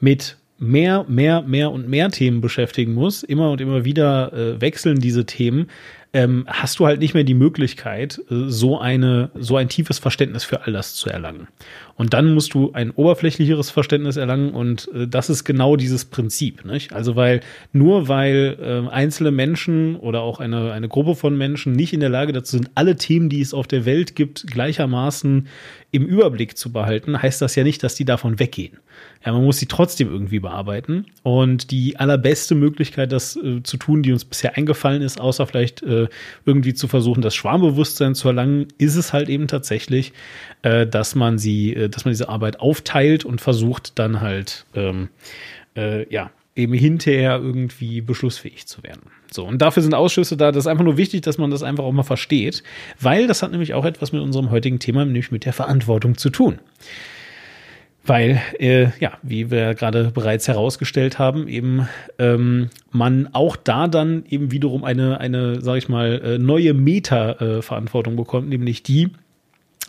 mit 0.00 0.36
mehr, 0.58 1.04
mehr, 1.08 1.42
mehr 1.42 1.70
und 1.70 1.88
mehr 1.88 2.10
Themen 2.10 2.40
beschäftigen 2.40 2.94
muss, 2.94 3.22
immer 3.22 3.50
und 3.50 3.60
immer 3.60 3.84
wieder 3.84 4.32
äh, 4.32 4.60
wechseln 4.60 5.00
diese 5.00 5.26
Themen, 5.26 5.68
ähm, 6.12 6.44
hast 6.46 6.78
du 6.78 6.86
halt 6.86 7.00
nicht 7.00 7.12
mehr 7.12 7.24
die 7.24 7.34
Möglichkeit, 7.34 8.20
äh, 8.30 8.48
so 8.48 8.78
eine, 8.78 9.30
so 9.34 9.56
ein 9.56 9.68
tiefes 9.68 9.98
Verständnis 9.98 10.44
für 10.44 10.62
all 10.62 10.72
das 10.72 10.94
zu 10.94 11.10
erlangen. 11.10 11.48
Und 11.96 12.12
dann 12.12 12.34
musst 12.34 12.52
du 12.52 12.72
ein 12.72 12.90
oberflächlicheres 12.90 13.70
Verständnis 13.70 14.16
erlangen 14.16 14.50
und 14.50 14.88
äh, 14.94 15.08
das 15.08 15.30
ist 15.30 15.44
genau 15.44 15.76
dieses 15.76 16.04
Prinzip. 16.04 16.64
Nicht? 16.64 16.92
Also 16.92 17.16
weil 17.16 17.40
nur 17.72 18.08
weil 18.08 18.58
äh, 18.60 18.90
einzelne 18.90 19.30
Menschen 19.30 19.96
oder 19.96 20.20
auch 20.20 20.38
eine, 20.38 20.72
eine 20.72 20.88
Gruppe 20.88 21.14
von 21.14 21.36
Menschen 21.36 21.72
nicht 21.72 21.94
in 21.94 22.00
der 22.00 22.10
Lage 22.10 22.32
dazu 22.32 22.56
sind, 22.56 22.70
alle 22.74 22.96
Themen, 22.96 23.30
die 23.30 23.40
es 23.40 23.54
auf 23.54 23.66
der 23.66 23.86
Welt 23.86 24.14
gibt, 24.14 24.46
gleichermaßen 24.46 25.48
im 25.90 26.04
Überblick 26.04 26.58
zu 26.58 26.72
behalten, 26.72 27.20
heißt 27.20 27.40
das 27.40 27.54
ja 27.54 27.64
nicht, 27.64 27.82
dass 27.82 27.94
die 27.94 28.04
davon 28.04 28.38
weggehen. 28.38 28.78
Ja, 29.24 29.32
man 29.32 29.44
muss 29.44 29.58
sie 29.58 29.66
trotzdem 29.66 30.08
irgendwie 30.08 30.38
bearbeiten. 30.38 31.06
Und 31.22 31.70
die 31.70 31.96
allerbeste 31.96 32.54
Möglichkeit, 32.54 33.12
das 33.12 33.36
äh, 33.36 33.62
zu 33.62 33.76
tun, 33.76 34.02
die 34.02 34.12
uns 34.12 34.24
bisher 34.24 34.56
eingefallen 34.56 35.02
ist, 35.02 35.20
außer 35.20 35.46
vielleicht 35.46 35.82
äh, 35.82 36.08
irgendwie 36.44 36.74
zu 36.74 36.86
versuchen, 36.86 37.22
das 37.22 37.34
Schwarmbewusstsein 37.34 38.14
zu 38.14 38.28
erlangen, 38.28 38.68
ist 38.78 38.96
es 38.96 39.12
halt 39.12 39.28
eben 39.28 39.48
tatsächlich, 39.48 40.12
äh, 40.62 40.86
dass 40.86 41.14
man 41.14 41.38
sie, 41.38 41.74
äh, 41.74 41.85
dass 41.88 42.04
man 42.04 42.12
diese 42.12 42.28
Arbeit 42.28 42.60
aufteilt 42.60 43.24
und 43.24 43.40
versucht 43.40 43.98
dann 43.98 44.20
halt, 44.20 44.66
ähm, 44.74 45.08
äh, 45.76 46.12
ja, 46.12 46.30
eben 46.56 46.72
hinterher 46.72 47.36
irgendwie 47.36 48.00
beschlussfähig 48.00 48.66
zu 48.66 48.82
werden. 48.82 49.02
So, 49.30 49.44
und 49.44 49.60
dafür 49.60 49.82
sind 49.82 49.94
Ausschüsse 49.94 50.36
da. 50.36 50.50
Das 50.50 50.64
ist 50.64 50.66
einfach 50.66 50.84
nur 50.84 50.96
wichtig, 50.96 51.20
dass 51.20 51.36
man 51.36 51.50
das 51.50 51.62
einfach 51.62 51.84
auch 51.84 51.92
mal 51.92 52.02
versteht, 52.02 52.62
weil 52.98 53.26
das 53.26 53.42
hat 53.42 53.50
nämlich 53.50 53.74
auch 53.74 53.84
etwas 53.84 54.12
mit 54.12 54.22
unserem 54.22 54.50
heutigen 54.50 54.78
Thema, 54.78 55.04
nämlich 55.04 55.30
mit 55.30 55.44
der 55.44 55.52
Verantwortung 55.52 56.16
zu 56.16 56.30
tun. 56.30 56.58
Weil, 58.06 58.40
äh, 58.60 58.88
ja, 59.00 59.18
wie 59.22 59.50
wir 59.50 59.74
gerade 59.74 60.12
bereits 60.14 60.46
herausgestellt 60.48 61.18
haben, 61.18 61.48
eben 61.48 61.88
ähm, 62.18 62.70
man 62.92 63.28
auch 63.32 63.56
da 63.56 63.88
dann 63.88 64.24
eben 64.28 64.52
wiederum 64.52 64.84
eine, 64.84 65.20
eine, 65.20 65.60
sag 65.60 65.76
ich 65.76 65.88
mal, 65.88 66.22
äh, 66.22 66.38
neue 66.38 66.72
Meta-Verantwortung 66.72 68.14
äh, 68.14 68.16
bekommt, 68.16 68.48
nämlich 68.48 68.84
die, 68.84 69.10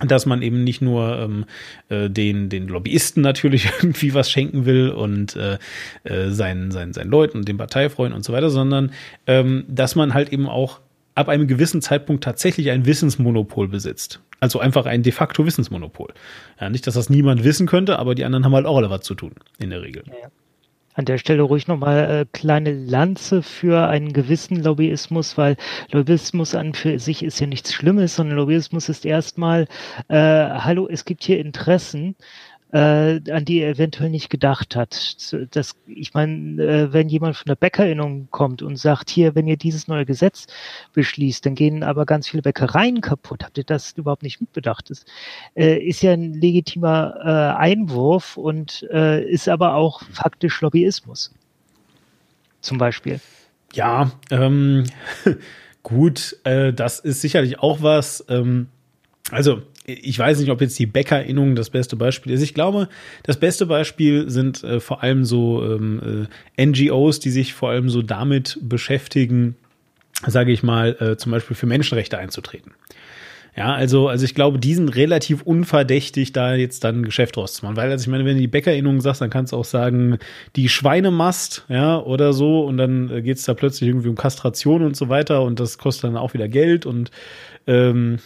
dass 0.05 0.25
man 0.25 0.41
eben 0.41 0.63
nicht 0.63 0.81
nur 0.81 1.17
ähm, 1.17 1.45
äh, 1.89 2.09
den 2.09 2.49
den 2.49 2.67
Lobbyisten 2.67 3.23
natürlich 3.23 3.65
irgendwie 3.79 4.13
was 4.13 4.29
schenken 4.29 4.65
will 4.65 4.89
und 4.89 5.35
äh, 5.35 5.57
äh, 6.03 6.29
seinen 6.29 6.71
seinen 6.71 6.93
seinen 6.93 7.09
Leuten 7.09 7.39
und 7.39 7.47
den 7.47 7.57
Parteifreunden 7.57 8.15
und 8.15 8.23
so 8.23 8.33
weiter, 8.33 8.49
sondern 8.49 8.91
ähm, 9.25 9.65
dass 9.67 9.95
man 9.95 10.13
halt 10.13 10.31
eben 10.31 10.47
auch 10.47 10.79
ab 11.15 11.29
einem 11.29 11.47
gewissen 11.47 11.81
Zeitpunkt 11.81 12.23
tatsächlich 12.23 12.69
ein 12.69 12.85
Wissensmonopol 12.85 13.67
besitzt. 13.67 14.21
Also 14.39 14.59
einfach 14.59 14.85
ein 14.85 15.01
de 15.01 15.11
facto 15.11 15.47
Wissensmonopol. 15.47 16.13
Ja, 16.61 16.69
nicht, 16.69 16.85
dass 16.85 16.93
das 16.93 17.09
niemand 17.09 17.43
wissen 17.43 17.65
könnte, 17.65 17.97
aber 17.97 18.13
die 18.13 18.23
anderen 18.23 18.45
haben 18.45 18.53
halt 18.53 18.67
auch 18.67 18.77
alle 18.77 18.91
was 18.91 19.01
zu 19.01 19.15
tun, 19.15 19.31
in 19.57 19.71
der 19.71 19.81
Regel. 19.81 20.03
Ja 20.07 20.29
an 20.97 21.05
der 21.05 21.19
Stelle 21.19 21.43
ruhig 21.43 21.67
nochmal 21.67 22.09
äh, 22.09 22.25
kleine 22.31 22.73
Lanze 22.73 23.43
für 23.43 23.87
einen 23.87 24.13
gewissen 24.13 24.63
Lobbyismus, 24.63 25.37
weil 25.37 25.55
Lobbyismus 25.91 26.55
an 26.55 26.73
für 26.73 26.97
sich 26.97 27.23
ist 27.23 27.39
ja 27.39 27.45
nichts 27.45 27.71
Schlimmes, 27.71 28.15
sondern 28.15 28.37
Lobbyismus 28.37 28.89
ist 28.89 29.05
erstmal, 29.05 29.67
äh, 30.07 30.15
hallo, 30.17 30.87
es 30.89 31.05
gibt 31.05 31.23
hier 31.23 31.39
Interessen 31.39 32.15
äh, 32.71 33.21
an 33.31 33.45
die 33.45 33.59
er 33.59 33.71
eventuell 33.71 34.09
nicht 34.09 34.29
gedacht 34.29 34.75
hat. 34.75 35.15
Das, 35.51 35.75
ich 35.87 36.13
meine, 36.13 36.61
äh, 36.61 36.93
wenn 36.93 37.07
jemand 37.07 37.37
von 37.37 37.45
der 37.45 37.55
Bäckerinnung 37.55 38.27
kommt 38.31 38.61
und 38.61 38.75
sagt, 38.75 39.09
hier, 39.09 39.35
wenn 39.35 39.47
ihr 39.47 39.57
dieses 39.57 39.87
neue 39.87 40.05
Gesetz 40.05 40.47
beschließt, 40.93 41.45
dann 41.45 41.55
gehen 41.55 41.83
aber 41.83 42.05
ganz 42.05 42.27
viele 42.27 42.43
Bäckereien 42.43 43.01
kaputt. 43.01 43.43
Habt 43.43 43.57
ihr 43.57 43.63
das 43.63 43.93
überhaupt 43.93 44.23
nicht 44.23 44.41
mitbedacht? 44.41 44.89
Das 44.89 45.05
äh, 45.55 45.77
ist 45.77 46.01
ja 46.01 46.11
ein 46.11 46.33
legitimer 46.33 47.15
äh, 47.23 47.57
Einwurf 47.57 48.35
und 48.35 48.85
äh, 48.91 49.23
ist 49.23 49.47
aber 49.47 49.75
auch 49.75 50.01
faktisch 50.11 50.59
Lobbyismus. 50.61 51.33
zum 52.61 52.77
Beispiel. 52.77 53.21
Ja, 53.73 54.11
ähm, 54.29 54.85
gut, 55.83 56.37
äh, 56.43 56.73
das 56.73 56.99
ist 56.99 57.21
sicherlich 57.21 57.59
auch 57.59 57.81
was. 57.81 58.25
Ähm, 58.27 58.67
also 59.31 59.61
ich 59.87 60.19
weiß 60.19 60.39
nicht, 60.39 60.51
ob 60.51 60.59
jetzt 60.59 60.77
die 60.77 60.85
Bäckerinnung 60.85 61.55
das 61.55 61.69
beste 61.69 61.95
Beispiel 61.95 62.33
ist. 62.33 62.41
Ich 62.41 62.53
glaube, 62.53 62.89
das 63.23 63.39
beste 63.39 63.65
Beispiel 63.65 64.29
sind 64.29 64.61
äh, 64.63 64.81
vor 64.81 65.01
allem 65.01 65.23
so 65.23 65.63
ähm, 65.63 66.27
äh, 66.57 66.65
NGOs, 66.65 67.21
die 67.21 67.29
sich 67.29 67.53
vor 67.53 67.69
allem 67.69 67.89
so 67.89 68.01
damit 68.01 68.59
beschäftigen, 68.61 69.55
sage 70.25 70.51
ich 70.51 70.61
mal, 70.61 70.97
äh, 70.99 71.15
zum 71.15 71.31
Beispiel 71.31 71.55
für 71.55 71.67
Menschenrechte 71.67 72.17
einzutreten. 72.17 72.73
Ja, 73.55 73.73
also, 73.73 74.09
also 74.09 74.25
ich 74.25 74.35
glaube, 74.35 74.59
die 74.59 74.75
sind 74.75 74.89
relativ 74.89 75.41
unverdächtig, 75.41 76.31
da 76.31 76.53
jetzt 76.53 76.83
dann 76.83 76.99
ein 76.99 77.03
Geschäft 77.03 77.37
draus 77.37 77.53
zu 77.53 77.65
machen. 77.65 77.77
Weil, 77.77 77.89
also 77.89 78.03
ich 78.03 78.07
meine, 78.09 78.25
wenn 78.25 78.35
du 78.35 78.41
die 78.41 78.47
Bäckerinnung 78.47 78.99
sagst, 78.99 79.21
dann 79.21 79.31
kannst 79.31 79.53
du 79.53 79.57
auch 79.57 79.65
sagen, 79.65 80.19
die 80.57 80.67
Schweinemast, 80.67 81.65
ja, 81.69 81.97
oder 81.97 82.33
so, 82.33 82.65
und 82.65 82.77
dann 82.77 83.09
äh, 83.09 83.21
geht's 83.21 83.45
da 83.45 83.53
plötzlich 83.53 83.89
irgendwie 83.89 84.09
um 84.09 84.15
Kastration 84.15 84.83
und 84.83 84.97
so 84.97 85.07
weiter 85.07 85.43
und 85.43 85.61
das 85.61 85.77
kostet 85.77 86.03
dann 86.03 86.17
auch 86.17 86.33
wieder 86.33 86.49
Geld 86.49 86.85
und 86.85 87.09
ähm, 87.65 88.19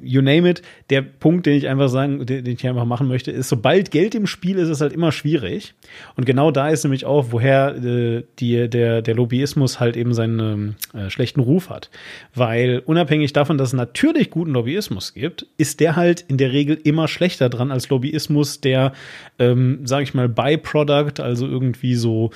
you 0.00 0.22
name 0.22 0.48
it. 0.48 0.62
Der 0.90 1.02
Punkt, 1.02 1.46
den 1.46 1.54
ich 1.54 1.68
einfach 1.68 1.88
sagen, 1.88 2.24
den, 2.26 2.46
ich 2.46 2.66
einfach 2.66 2.84
machen 2.84 3.08
möchte, 3.08 3.30
ist, 3.30 3.48
sobald 3.48 3.90
Geld 3.90 4.14
im 4.14 4.26
Spiel 4.26 4.56
ist, 4.56 4.64
ist 4.64 4.76
es 4.76 4.80
halt 4.80 4.92
immer 4.92 5.12
schwierig. 5.12 5.74
Und 6.16 6.24
genau 6.24 6.50
da 6.50 6.68
ist 6.68 6.84
nämlich 6.84 7.04
auch, 7.04 7.26
woher 7.30 7.76
äh, 7.76 8.24
die, 8.38 8.68
der, 8.68 9.02
der 9.02 9.14
Lobbyismus 9.14 9.80
halt 9.80 9.96
eben 9.96 10.14
seinen 10.14 10.76
äh, 10.94 11.10
schlechten 11.10 11.40
Ruf 11.40 11.70
hat. 11.70 11.90
Weil 12.34 12.82
unabhängig 12.84 13.32
davon, 13.32 13.58
dass 13.58 13.68
es 13.68 13.74
natürlich 13.74 14.30
guten 14.30 14.52
Lobbyismus 14.52 15.14
gibt, 15.14 15.46
ist 15.56 15.80
der 15.80 15.96
halt 15.96 16.24
in 16.28 16.36
der 16.36 16.52
Regel 16.52 16.78
immer 16.82 17.08
schlechter 17.08 17.48
dran 17.48 17.70
als 17.70 17.88
Lobbyismus, 17.88 18.60
der, 18.60 18.92
ähm, 19.38 19.80
sage 19.84 20.04
ich 20.04 20.14
mal, 20.14 20.28
Byproduct, 20.28 21.20
also 21.20 21.46
irgendwie 21.46 21.94
so 21.94 22.30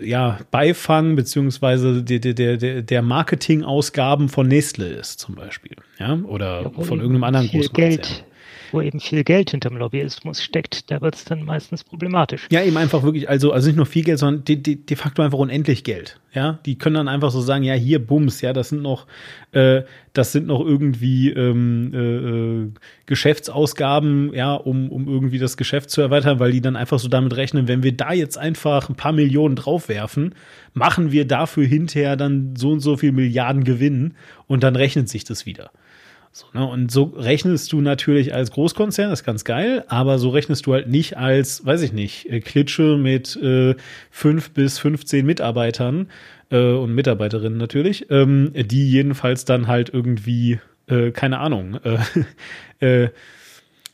ja, 0.00 0.38
Beifang 0.50 1.16
beziehungsweise 1.16 2.02
der, 2.02 2.18
der, 2.20 2.56
der, 2.56 2.82
der 2.82 3.02
Marketingausgaben 3.02 4.28
von 4.28 4.48
Nestle 4.48 4.86
ist 4.86 5.20
zum 5.20 5.34
Beispiel, 5.34 5.76
ja, 5.98 6.14
oder 6.14 6.62
ja, 6.62 6.82
von 6.82 7.00
irgendeinem 7.00 7.24
anderen 7.24 7.48
großen 7.48 7.72
Geld, 7.72 8.02
Konzern 8.02 8.27
wo 8.72 8.80
eben 8.80 9.00
viel 9.00 9.24
Geld 9.24 9.50
hinterm 9.50 9.76
Lobbyismus 9.76 10.42
steckt, 10.42 10.90
da 10.90 11.00
wird 11.00 11.14
es 11.14 11.24
dann 11.24 11.44
meistens 11.44 11.84
problematisch. 11.84 12.46
Ja, 12.50 12.62
eben 12.62 12.76
einfach 12.76 13.02
wirklich, 13.02 13.28
also, 13.28 13.52
also 13.52 13.68
nicht 13.68 13.76
nur 13.76 13.86
viel 13.86 14.04
Geld, 14.04 14.18
sondern 14.18 14.44
de, 14.44 14.56
de, 14.56 14.76
de 14.76 14.96
facto 14.96 15.22
einfach 15.22 15.38
unendlich 15.38 15.84
Geld. 15.84 16.20
Ja, 16.34 16.58
die 16.66 16.76
können 16.76 16.94
dann 16.94 17.08
einfach 17.08 17.30
so 17.30 17.40
sagen, 17.40 17.64
ja, 17.64 17.74
hier, 17.74 18.04
Bums, 18.04 18.42
ja, 18.42 18.52
das 18.52 18.68
sind 18.68 18.82
noch, 18.82 19.06
äh, 19.52 19.82
das 20.12 20.32
sind 20.32 20.46
noch 20.46 20.60
irgendwie 20.60 21.30
ähm, 21.30 21.92
äh, 21.94 21.98
äh, 21.98 22.70
Geschäftsausgaben, 23.06 24.34
ja, 24.34 24.54
um, 24.54 24.90
um 24.90 25.08
irgendwie 25.08 25.38
das 25.38 25.56
Geschäft 25.56 25.90
zu 25.90 26.02
erweitern, 26.02 26.38
weil 26.38 26.52
die 26.52 26.60
dann 26.60 26.76
einfach 26.76 26.98
so 26.98 27.08
damit 27.08 27.34
rechnen, 27.34 27.66
wenn 27.66 27.82
wir 27.82 27.96
da 27.96 28.12
jetzt 28.12 28.36
einfach 28.36 28.90
ein 28.90 28.94
paar 28.94 29.12
Millionen 29.12 29.56
draufwerfen, 29.56 30.34
machen 30.74 31.12
wir 31.12 31.26
dafür 31.26 31.66
hinterher 31.66 32.16
dann 32.16 32.54
so 32.56 32.70
und 32.72 32.80
so 32.80 32.96
viel 32.96 33.12
Milliarden 33.12 33.64
Gewinn 33.64 34.14
und 34.46 34.62
dann 34.62 34.76
rechnet 34.76 35.08
sich 35.08 35.24
das 35.24 35.46
wieder. 35.46 35.70
So, 36.38 36.46
ne? 36.52 36.64
Und 36.64 36.92
so 36.92 37.12
rechnest 37.16 37.72
du 37.72 37.80
natürlich 37.80 38.32
als 38.32 38.52
Großkonzern, 38.52 39.10
das 39.10 39.20
ist 39.20 39.26
ganz 39.26 39.42
geil, 39.44 39.84
aber 39.88 40.20
so 40.20 40.28
rechnest 40.28 40.66
du 40.66 40.72
halt 40.72 40.86
nicht 40.86 41.16
als, 41.16 41.66
weiß 41.66 41.82
ich 41.82 41.92
nicht, 41.92 42.30
äh, 42.30 42.38
Klitsche 42.38 42.96
mit 42.96 43.34
äh, 43.42 43.74
fünf 44.12 44.50
bis 44.50 44.78
15 44.78 45.26
Mitarbeitern 45.26 46.08
äh, 46.52 46.74
und 46.74 46.94
Mitarbeiterinnen 46.94 47.58
natürlich, 47.58 48.08
ähm, 48.10 48.52
die 48.54 48.88
jedenfalls 48.88 49.46
dann 49.46 49.66
halt 49.66 49.88
irgendwie, 49.92 50.60
äh, 50.86 51.10
keine 51.10 51.40
Ahnung, 51.40 51.80
äh, 51.82 51.98
äh, 53.04 53.08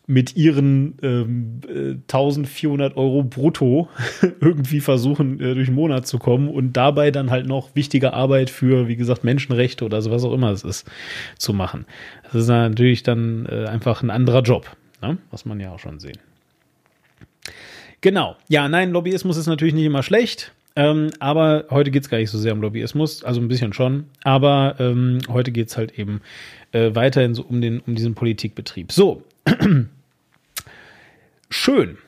mit 0.07 0.37
ihren 0.37 0.97
ähm, 1.03 1.61
1400 2.03 2.93
äh, 2.93 2.97
Euro 2.97 3.23
brutto 3.23 3.89
irgendwie 4.41 4.81
versuchen, 4.81 5.41
äh, 5.41 5.55
durch 5.55 5.69
den 5.69 5.75
Monat 5.75 6.07
zu 6.07 6.19
kommen 6.19 6.49
und 6.49 6.75
dabei 6.75 7.11
dann 7.11 7.31
halt 7.31 7.47
noch 7.47 7.75
wichtige 7.75 8.13
Arbeit 8.13 8.51
für, 8.51 8.87
wie 8.87 8.97
gesagt, 8.97 9.25
Menschenrechte 9.25 9.85
oder 9.85 10.03
so 10.03 10.11
was 10.11 10.25
auch 10.25 10.33
immer 10.33 10.51
es 10.51 10.63
ist, 10.63 10.87
zu 11.39 11.55
machen. 11.55 11.87
Das 12.25 12.35
ist 12.35 12.49
natürlich 12.49 13.03
dann 13.03 13.47
äh, 13.47 13.67
einfach 13.67 14.03
ein 14.03 14.11
anderer 14.11 14.43
Job, 14.43 14.77
ne? 15.01 15.19
was 15.31 15.47
man 15.47 15.59
ja 15.59 15.73
auch 15.73 15.79
schon 15.79 15.99
sehen. 15.99 16.19
Genau. 18.03 18.37
Ja, 18.49 18.69
nein, 18.69 18.91
Lobbyismus 18.91 19.39
ist 19.39 19.47
natürlich 19.47 19.73
nicht 19.73 19.87
immer 19.87 20.03
schlecht. 20.03 20.53
Ähm, 20.77 21.11
aber 21.21 21.67
heute 21.71 21.91
geht 21.91 22.03
es 22.03 22.11
gar 22.11 22.19
nicht 22.19 22.31
so 22.31 22.39
sehr 22.39 22.53
um 22.53 22.61
Lobbyismus, 22.61 23.23
also 23.25 23.41
ein 23.41 23.49
bisschen 23.49 23.73
schon. 23.73 24.07
Aber 24.25 24.75
ähm, 24.79 25.21
heute 25.29 25.53
geht 25.53 25.69
es 25.69 25.77
halt 25.77 25.99
eben 25.99 26.21
äh, 26.73 26.95
weiterhin 26.95 27.35
so 27.35 27.43
um, 27.43 27.61
den, 27.61 27.81
um 27.81 27.95
diesen 27.95 28.15
Politikbetrieb. 28.15 28.93
So, 28.93 29.23
Schön. 31.51 31.99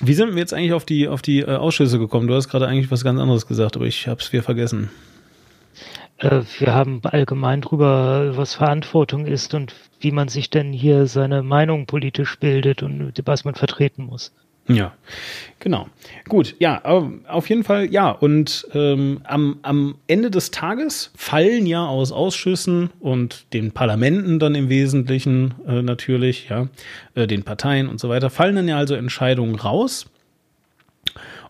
Wie 0.00 0.14
sind 0.14 0.32
wir 0.32 0.38
jetzt 0.38 0.52
eigentlich 0.52 0.72
auf 0.72 0.84
die, 0.84 1.08
auf 1.08 1.22
die 1.22 1.40
äh, 1.40 1.56
Ausschüsse 1.56 1.98
gekommen? 1.98 2.26
Du 2.26 2.34
hast 2.34 2.48
gerade 2.48 2.66
eigentlich 2.66 2.90
was 2.90 3.04
ganz 3.04 3.20
anderes 3.20 3.46
gesagt, 3.46 3.76
aber 3.76 3.86
ich 3.86 4.08
habe 4.08 4.20
es 4.20 4.32
wieder 4.32 4.42
vergessen. 4.42 4.90
Äh, 6.18 6.42
wir 6.58 6.74
haben 6.74 7.00
allgemein 7.04 7.60
drüber, 7.60 8.36
was 8.36 8.54
Verantwortung 8.54 9.26
ist 9.26 9.54
und 9.54 9.74
wie 10.00 10.10
man 10.10 10.28
sich 10.28 10.50
denn 10.50 10.72
hier 10.72 11.06
seine 11.06 11.42
Meinung 11.42 11.86
politisch 11.86 12.38
bildet 12.38 12.82
und 12.82 13.12
was 13.24 13.44
man 13.44 13.54
vertreten 13.54 14.04
muss. 14.04 14.32
Ja, 14.66 14.94
genau. 15.60 15.88
Gut, 16.26 16.56
ja, 16.58 16.82
auf 16.84 17.48
jeden 17.50 17.64
Fall, 17.64 17.92
ja. 17.92 18.10
Und 18.10 18.66
ähm, 18.72 19.20
am, 19.24 19.58
am 19.62 19.96
Ende 20.06 20.30
des 20.30 20.50
Tages 20.50 21.10
fallen 21.16 21.66
ja 21.66 21.86
aus 21.86 22.12
Ausschüssen 22.12 22.90
und 23.00 23.52
den 23.52 23.72
Parlamenten 23.72 24.38
dann 24.38 24.54
im 24.54 24.70
Wesentlichen 24.70 25.54
äh, 25.66 25.82
natürlich, 25.82 26.48
ja, 26.48 26.68
äh, 27.14 27.26
den 27.26 27.42
Parteien 27.42 27.88
und 27.88 28.00
so 28.00 28.08
weiter, 28.08 28.30
fallen 28.30 28.56
dann 28.56 28.68
ja 28.68 28.78
also 28.78 28.94
Entscheidungen 28.94 29.56
raus. 29.56 30.06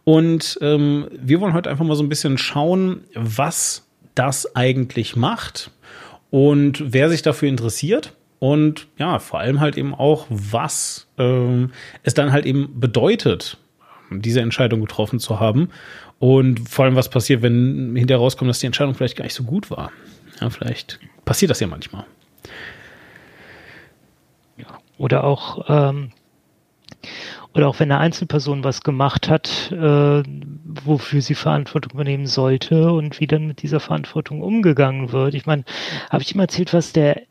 Und 0.02 0.58
ähm, 0.60 1.06
wir 1.12 1.40
wollen 1.40 1.54
heute 1.54 1.70
einfach 1.70 1.84
mal 1.84 1.96
so 1.96 2.02
ein 2.02 2.08
bisschen 2.08 2.36
schauen, 2.36 3.04
was 3.14 3.86
das 4.16 4.56
eigentlich 4.56 5.14
macht 5.14 5.70
und 6.30 6.92
wer 6.92 7.08
sich 7.08 7.22
dafür 7.22 7.48
interessiert 7.48 8.12
und 8.38 8.88
ja, 8.98 9.18
vor 9.18 9.40
allem 9.40 9.60
halt 9.60 9.76
eben 9.76 9.94
auch, 9.94 10.26
was 10.28 11.06
ähm, 11.18 11.72
es 12.02 12.14
dann 12.14 12.32
halt 12.32 12.46
eben 12.46 12.80
bedeutet, 12.80 13.58
diese 14.10 14.40
Entscheidung 14.40 14.80
getroffen 14.80 15.18
zu 15.18 15.40
haben. 15.40 15.70
Und 16.18 16.68
vor 16.68 16.84
allem, 16.84 16.96
was 16.96 17.08
passiert, 17.08 17.42
wenn 17.42 17.96
hinterher 17.96 18.20
rauskommt, 18.20 18.48
dass 18.48 18.60
die 18.60 18.66
Entscheidung 18.66 18.94
vielleicht 18.94 19.16
gar 19.16 19.24
nicht 19.24 19.34
so 19.34 19.44
gut 19.44 19.70
war. 19.70 19.90
Ja, 20.40 20.50
vielleicht 20.50 21.00
passiert 21.24 21.50
das 21.50 21.60
ja 21.60 21.66
manchmal. 21.66 22.04
Ja, 24.56 24.66
oder 24.98 25.24
auch, 25.24 25.64
ähm, 25.68 26.10
oder 27.52 27.68
auch 27.68 27.78
wenn 27.78 27.90
eine 27.90 28.00
Einzelperson 28.00 28.64
was 28.64 28.82
gemacht 28.82 29.28
hat, 29.28 29.70
äh, 29.72 30.22
wofür 30.84 31.20
sie 31.20 31.34
Verantwortung 31.34 31.92
übernehmen 31.92 32.26
sollte 32.26 32.92
und 32.92 33.20
wie 33.20 33.26
dann 33.26 33.46
mit 33.46 33.62
dieser 33.62 33.80
Verantwortung 33.80 34.42
umgegangen 34.42 35.12
wird. 35.12 35.34
Ich 35.34 35.46
meine, 35.46 35.64
habe 36.10 36.22
ich 36.22 36.34
immer 36.34 36.44
erzählt, 36.44 36.72
was 36.72 36.92
der 36.92 37.22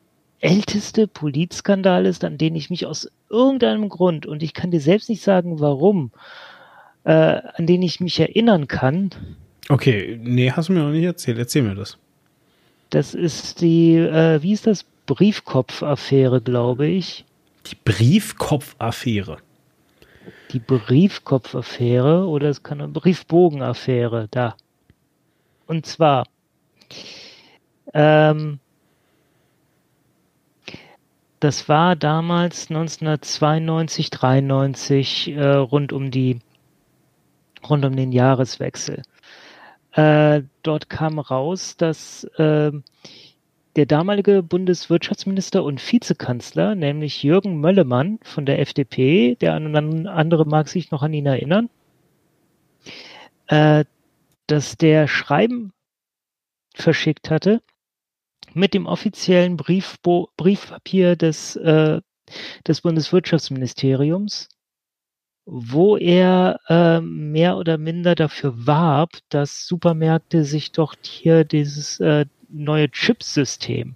älteste 0.44 1.08
Politskandal 1.08 2.06
ist, 2.06 2.24
an 2.24 2.38
den 2.38 2.56
ich 2.56 2.70
mich 2.70 2.86
aus 2.86 3.10
irgendeinem 3.30 3.90
Grund, 3.90 4.26
und 4.26 4.44
ich 4.44 4.54
kann 4.54 4.72
dir 4.72 4.82
selbst 4.82 5.10
nicht 5.10 5.24
sagen, 5.24 5.60
warum, 5.60 6.12
äh, 7.06 7.12
an 7.12 7.66
den 7.66 7.82
ich 7.82 8.00
mich 8.00 8.20
erinnern 8.20 8.68
kann. 8.68 9.10
Okay, 9.70 10.20
nee, 10.22 10.52
hast 10.52 10.70
du 10.70 10.74
mir 10.74 10.84
noch 10.84 10.92
nicht 10.92 11.06
erzählt. 11.06 11.38
Erzähl 11.38 11.64
mir 11.64 11.76
das. 11.76 11.98
Das 12.90 13.14
ist 13.14 13.62
die, 13.62 13.96
äh, 13.96 14.42
wie 14.42 14.54
ist 14.54 14.68
das? 14.68 14.86
Briefkopf-Affäre, 15.06 16.42
glaube 16.42 16.88
ich. 16.88 17.26
Die 17.66 17.76
Briefkopf-Affäre. 17.84 19.38
Die 20.52 20.60
Briefkopf-Affäre 20.60 22.28
oder 22.28 22.50
es 22.50 22.64
kann 22.64 22.80
eine 22.80 22.90
Briefbogen-Affäre, 22.90 24.28
da. 24.32 24.56
Und 25.66 25.86
zwar, 25.86 26.26
ähm, 27.94 28.60
das 31.44 31.68
war 31.68 31.98
damals 31.98 32.70
1992, 32.70 34.10
93 34.12 35.28
äh, 35.36 35.46
rund 35.46 35.92
um 35.92 36.10
die 36.10 36.40
rund 37.68 37.84
um 37.84 37.96
den 37.96 38.14
Jahreswechsel. 38.14 39.02
Äh, 39.92 40.44
dort 40.64 40.90
kam 40.90 41.20
raus, 41.20 41.76
dass 41.76 42.24
äh, 42.38 42.72
der 43.76 43.86
damalige 43.86 44.42
Bundeswirtschaftsminister 44.42 45.66
und 45.66 45.82
Vizekanzler, 45.82 46.76
nämlich 46.76 47.24
Jürgen 47.24 47.60
Möllemann 47.60 48.20
von 48.24 48.46
der 48.46 48.60
FDP, 48.60 49.36
der 49.36 49.54
an 49.54 50.08
andere 50.08 50.46
mag 50.46 50.70
sich 50.70 50.92
noch 50.92 51.04
an 51.04 51.14
ihn 51.14 51.26
erinnern, 51.26 51.70
äh, 53.48 53.84
dass 54.48 54.78
der 54.78 55.10
Schreiben 55.10 55.74
verschickt 56.74 57.30
hatte 57.30 57.62
mit 58.54 58.74
dem 58.74 58.86
offiziellen 58.86 59.58
Briefbo 59.58 60.30
Briefpapier 60.38 61.16
des, 61.16 61.56
äh, 61.56 62.02
des 62.68 62.82
Bundeswirtschaftsministeriums, 62.82 64.50
wo 65.46 65.98
er 65.98 66.60
äh, 66.70 67.02
mehr 67.02 67.58
oder 67.58 67.78
minder 67.78 68.16
dafür 68.16 68.54
warb, 68.68 69.18
dass 69.30 69.68
Supermärkte 69.68 70.46
sich 70.46 70.72
doch 70.72 70.96
hier 71.02 71.44
dieses 71.44 72.00
äh, 72.00 72.26
neue 72.50 72.89
Chipsystem, 72.89 73.96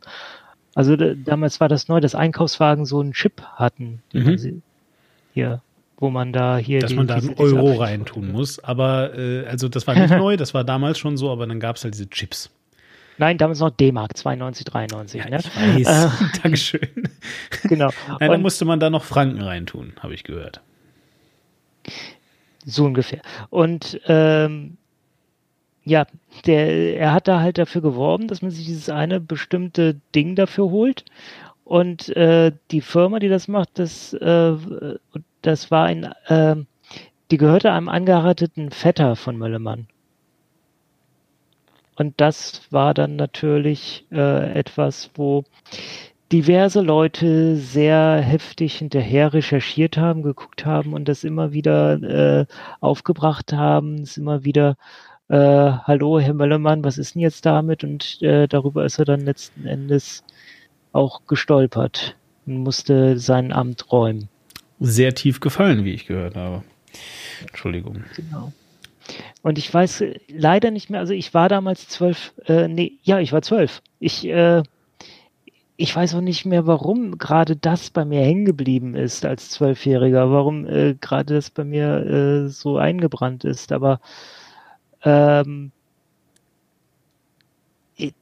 also 0.77 0.95
damals 0.95 1.59
war 1.59 1.69
das 1.69 1.87
neu, 1.87 1.99
dass 2.01 2.13
Einkaufswagen 2.13 2.85
so 2.85 2.99
einen 2.99 3.13
Chip 3.13 3.41
hatten, 3.41 4.03
mhm. 4.13 4.61
hier 5.33 5.61
wo 5.97 6.11
man 6.11 6.31
da 6.31 6.57
hier. 6.57 6.79
Dass 6.79 6.91
die, 6.91 6.95
man 6.95 7.07
da 7.07 7.15
einen 7.15 7.33
Euro 7.33 7.73
reintun 7.73 8.31
muss. 8.31 8.59
Aber 8.59 9.17
äh, 9.17 9.45
also 9.47 9.67
das 9.67 9.87
war 9.87 9.95
nicht 9.95 10.11
neu, 10.17 10.37
das 10.37 10.53
war 10.53 10.63
damals 10.63 10.99
schon 10.99 11.17
so, 11.17 11.31
aber 11.31 11.47
dann 11.47 11.59
gab 11.59 11.77
es 11.77 11.83
halt 11.83 11.95
diese 11.95 12.09
Chips. 12.09 12.51
Nein, 13.17 13.37
damals 13.37 13.59
noch 13.59 13.71
D-Mark, 13.71 14.15
92, 14.15 14.65
93. 14.65 15.21
Ja, 15.21 15.29
ne? 15.29 15.39
Ich 15.39 15.85
weiß. 15.85 16.05
Äh, 16.05 16.39
Dankeschön. 16.43 17.09
Genau. 17.63 17.89
Nein, 18.19 18.31
dann 18.31 18.41
musste 18.41 18.65
man 18.65 18.79
da 18.79 18.89
noch 18.89 19.03
Franken 19.03 19.41
reintun, 19.41 19.93
habe 19.99 20.13
ich 20.13 20.23
gehört. 20.23 20.61
So 22.65 22.85
ungefähr. 22.85 23.21
Und 23.49 23.99
ähm, 24.07 24.77
ja, 25.83 26.05
der, 26.45 26.97
er 26.97 27.13
hat 27.13 27.27
da 27.27 27.39
halt 27.39 27.57
dafür 27.57 27.81
geworben, 27.81 28.27
dass 28.27 28.41
man 28.41 28.51
sich 28.51 28.65
dieses 28.65 28.89
eine 28.89 29.19
bestimmte 29.19 29.95
Ding 30.13 30.35
dafür 30.35 30.69
holt. 30.69 31.05
Und 31.63 32.09
äh, 32.15 32.51
die 32.71 32.81
Firma, 32.81 33.19
die 33.19 33.29
das 33.29 33.47
macht, 33.47 33.79
das, 33.79 34.13
äh, 34.13 34.53
das 35.41 35.71
war 35.71 35.85
ein, 35.85 36.03
äh, 36.27 36.55
die 37.31 37.37
gehörte 37.37 37.71
einem 37.71 37.89
angeheirateten 37.89 38.71
Vetter 38.71 39.15
von 39.15 39.37
Möllemann. 39.37 39.87
Und 41.97 42.13
das 42.17 42.61
war 42.69 42.93
dann 42.93 43.15
natürlich 43.15 44.05
äh, 44.11 44.53
etwas, 44.53 45.09
wo 45.15 45.43
diverse 46.31 46.81
Leute 46.81 47.55
sehr 47.55 48.21
heftig 48.21 48.75
hinterher 48.75 49.33
recherchiert 49.33 49.97
haben, 49.97 50.21
geguckt 50.21 50.65
haben 50.65 50.93
und 50.93 51.07
das 51.07 51.23
immer 51.23 51.53
wieder 51.53 52.01
äh, 52.03 52.45
aufgebracht 52.81 53.51
haben, 53.53 53.95
es 54.01 54.17
immer 54.17 54.43
wieder 54.43 54.75
äh, 55.29 55.35
hallo 55.35 56.19
Herr 56.19 56.33
Möllermann, 56.33 56.83
was 56.83 56.97
ist 56.97 57.15
denn 57.15 57.21
jetzt 57.21 57.45
damit? 57.45 57.83
Und 57.83 58.21
äh, 58.21 58.47
darüber 58.47 58.85
ist 58.85 58.99
er 58.99 59.05
dann 59.05 59.21
letzten 59.21 59.65
Endes 59.65 60.23
auch 60.93 61.21
gestolpert 61.27 62.15
und 62.45 62.57
musste 62.57 63.17
sein 63.17 63.51
Amt 63.51 63.91
räumen. 63.91 64.29
Sehr 64.79 65.15
tief 65.15 65.39
gefallen, 65.39 65.83
wie 65.83 65.93
ich 65.93 66.05
gehört 66.05 66.35
habe. 66.35 66.63
Entschuldigung. 67.41 68.03
Genau. 68.15 68.53
Und 69.41 69.57
ich 69.57 69.73
weiß 69.73 70.03
leider 70.27 70.71
nicht 70.71 70.89
mehr, 70.89 70.99
also 70.99 71.13
ich 71.13 71.33
war 71.33 71.49
damals 71.49 71.87
zwölf, 71.87 72.33
äh, 72.45 72.67
nee, 72.67 72.93
ja, 73.03 73.19
ich 73.19 73.31
war 73.31 73.41
zwölf. 73.41 73.81
Ich, 73.99 74.25
äh, 74.27 74.63
ich 75.77 75.95
weiß 75.95 76.15
auch 76.15 76.21
nicht 76.21 76.45
mehr, 76.45 76.65
warum 76.65 77.17
gerade 77.19 77.55
das 77.55 77.91
bei 77.91 78.03
mir 78.03 78.21
hängen 78.21 78.45
geblieben 78.45 78.95
ist 78.95 79.25
als 79.25 79.51
Zwölfjähriger, 79.51 80.31
warum 80.31 80.65
äh, 80.65 80.95
gerade 80.99 81.35
das 81.35 81.51
bei 81.51 81.63
mir 81.63 82.05
äh, 82.05 82.49
so 82.49 82.77
eingebrannt 82.77 83.45
ist. 83.45 83.71
Aber 83.71 84.01
ähm, 85.03 85.71
ich, 87.95 88.13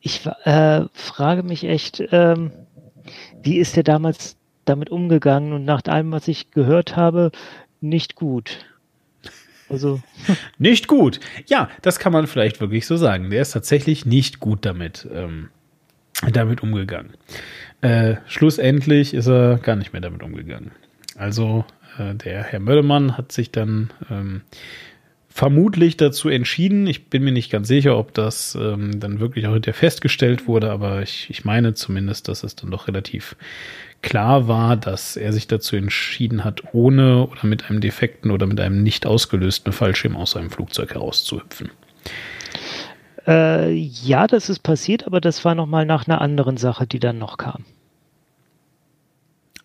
ich 0.00 0.26
äh, 0.44 0.84
frage 0.92 1.42
mich 1.42 1.64
echt, 1.64 2.02
ähm, 2.12 2.52
wie 3.42 3.58
ist 3.58 3.76
der 3.76 3.82
damals 3.82 4.36
damit 4.64 4.90
umgegangen? 4.90 5.52
Und 5.52 5.64
nach 5.64 5.82
allem, 5.86 6.12
was 6.12 6.28
ich 6.28 6.50
gehört 6.52 6.96
habe, 6.96 7.32
nicht 7.80 8.14
gut. 8.14 8.64
Also. 9.70 10.00
Nicht 10.58 10.88
gut. 10.88 11.20
Ja, 11.46 11.68
das 11.82 11.98
kann 11.98 12.12
man 12.12 12.26
vielleicht 12.26 12.60
wirklich 12.60 12.86
so 12.86 12.96
sagen. 12.96 13.30
Der 13.30 13.42
ist 13.42 13.52
tatsächlich 13.52 14.06
nicht 14.06 14.40
gut 14.40 14.64
damit, 14.64 15.06
ähm, 15.12 15.48
damit 16.32 16.62
umgegangen. 16.62 17.14
Äh, 17.80 18.16
schlussendlich 18.26 19.14
ist 19.14 19.28
er 19.28 19.58
gar 19.58 19.76
nicht 19.76 19.92
mehr 19.92 20.02
damit 20.02 20.22
umgegangen. 20.22 20.72
Also, 21.16 21.64
äh, 21.98 22.14
der 22.14 22.42
Herr 22.42 22.60
Möllemann 22.60 23.16
hat 23.16 23.32
sich 23.32 23.50
dann 23.52 23.90
ähm, 24.10 24.42
vermutlich 25.28 25.96
dazu 25.96 26.28
entschieden. 26.28 26.88
Ich 26.88 27.10
bin 27.10 27.22
mir 27.22 27.30
nicht 27.30 27.50
ganz 27.50 27.68
sicher, 27.68 27.96
ob 27.96 28.12
das 28.12 28.56
ähm, 28.60 28.98
dann 28.98 29.20
wirklich 29.20 29.46
auch 29.46 29.52
hinterher 29.52 29.74
festgestellt 29.78 30.48
wurde, 30.48 30.70
aber 30.72 31.02
ich, 31.02 31.30
ich 31.30 31.44
meine 31.44 31.74
zumindest, 31.74 32.26
dass 32.26 32.42
es 32.42 32.56
dann 32.56 32.72
doch 32.72 32.88
relativ 32.88 33.36
klar 34.02 34.48
war, 34.48 34.76
dass 34.76 35.16
er 35.16 35.32
sich 35.32 35.46
dazu 35.48 35.76
entschieden 35.76 36.44
hat, 36.44 36.62
ohne 36.72 37.26
oder 37.26 37.46
mit 37.46 37.68
einem 37.68 37.80
defekten 37.80 38.30
oder 38.30 38.46
mit 38.46 38.60
einem 38.60 38.82
nicht 38.82 39.06
ausgelösten 39.06 39.72
Fallschirm 39.72 40.16
aus 40.16 40.32
seinem 40.32 40.50
Flugzeug 40.50 40.94
herauszuhüpfen. 40.94 41.70
Äh, 43.26 43.72
ja, 43.72 44.26
das 44.26 44.48
ist 44.48 44.60
passiert, 44.60 45.06
aber 45.06 45.20
das 45.20 45.44
war 45.44 45.54
nochmal 45.54 45.84
nach 45.84 46.06
einer 46.06 46.20
anderen 46.20 46.56
Sache, 46.56 46.86
die 46.86 46.98
dann 46.98 47.18
noch 47.18 47.36
kam. 47.36 47.64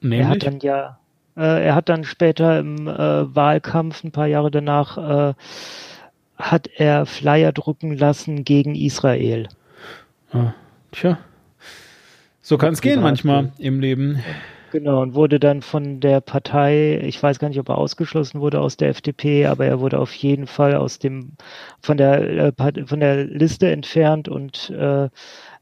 Nämlich? 0.01 0.19
Er 0.19 0.29
hat 0.29 0.43
dann 0.43 0.59
ja, 0.59 0.99
äh, 1.37 1.65
er 1.65 1.75
hat 1.75 1.87
dann 1.87 2.03
später 2.03 2.59
im 2.59 2.87
äh, 2.87 3.35
Wahlkampf, 3.35 4.03
ein 4.03 4.11
paar 4.11 4.27
Jahre 4.27 4.51
danach, 4.51 4.97
äh, 4.97 5.33
hat 6.35 6.67
er 6.75 7.05
Flyer 7.05 7.53
drucken 7.53 7.97
lassen 7.97 8.43
gegen 8.43 8.75
Israel. 8.75 9.47
Ah, 10.33 10.53
tja. 10.91 11.17
So 12.45 12.57
kann 12.57 12.73
es 12.73 12.81
gehen 12.81 13.01
manchmal 13.01 13.53
im 13.57 13.79
Leben. 13.79 14.21
Genau, 14.73 15.01
und 15.01 15.13
wurde 15.13 15.39
dann 15.39 15.61
von 15.61 16.01
der 16.01 16.19
Partei, 16.19 16.99
ich 17.01 17.21
weiß 17.21 17.39
gar 17.39 17.47
nicht, 17.47 17.59
ob 17.59 17.69
er 17.69 17.77
ausgeschlossen 17.77 18.41
wurde 18.41 18.59
aus 18.59 18.75
der 18.75 18.89
FDP, 18.89 19.45
aber 19.45 19.65
er 19.65 19.79
wurde 19.79 19.97
auf 19.97 20.13
jeden 20.13 20.45
Fall 20.45 20.75
aus 20.75 20.99
dem, 20.99 21.33
von 21.79 21.95
der, 21.95 22.53
äh, 22.57 22.85
von 22.85 22.99
der 22.99 23.23
Liste 23.23 23.71
entfernt 23.71 24.27
und 24.27 24.71
äh, 24.71 25.09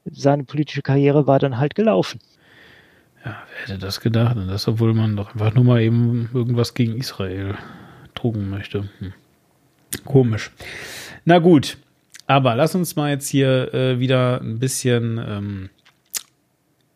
seine 0.05 0.43
politische 0.45 0.81
Karriere 0.81 1.27
war 1.27 1.37
dann 1.37 1.59
halt 1.59 1.75
gelaufen. 1.75 2.19
Ja, 3.23 3.35
wer 3.51 3.75
hätte 3.75 3.85
das 3.85 4.01
gedacht? 4.01 4.35
Und 4.37 4.47
das, 4.47 4.67
obwohl 4.67 4.95
man 4.95 5.15
doch 5.15 5.33
einfach 5.33 5.53
nur 5.53 5.65
mal 5.65 5.81
eben 5.81 6.29
irgendwas 6.33 6.73
gegen 6.73 6.97
Israel 6.97 7.55
trugen 8.15 8.49
möchte. 8.49 8.89
Hm. 8.97 9.13
Komisch. 10.03 10.49
Na 11.25 11.37
gut, 11.37 11.77
aber 12.25 12.55
lass 12.55 12.73
uns 12.73 12.95
mal 12.95 13.11
jetzt 13.11 13.27
hier 13.27 13.71
äh, 13.71 13.99
wieder 13.99 14.41
ein 14.41 14.57
bisschen 14.57 15.19
ähm, 15.23 15.69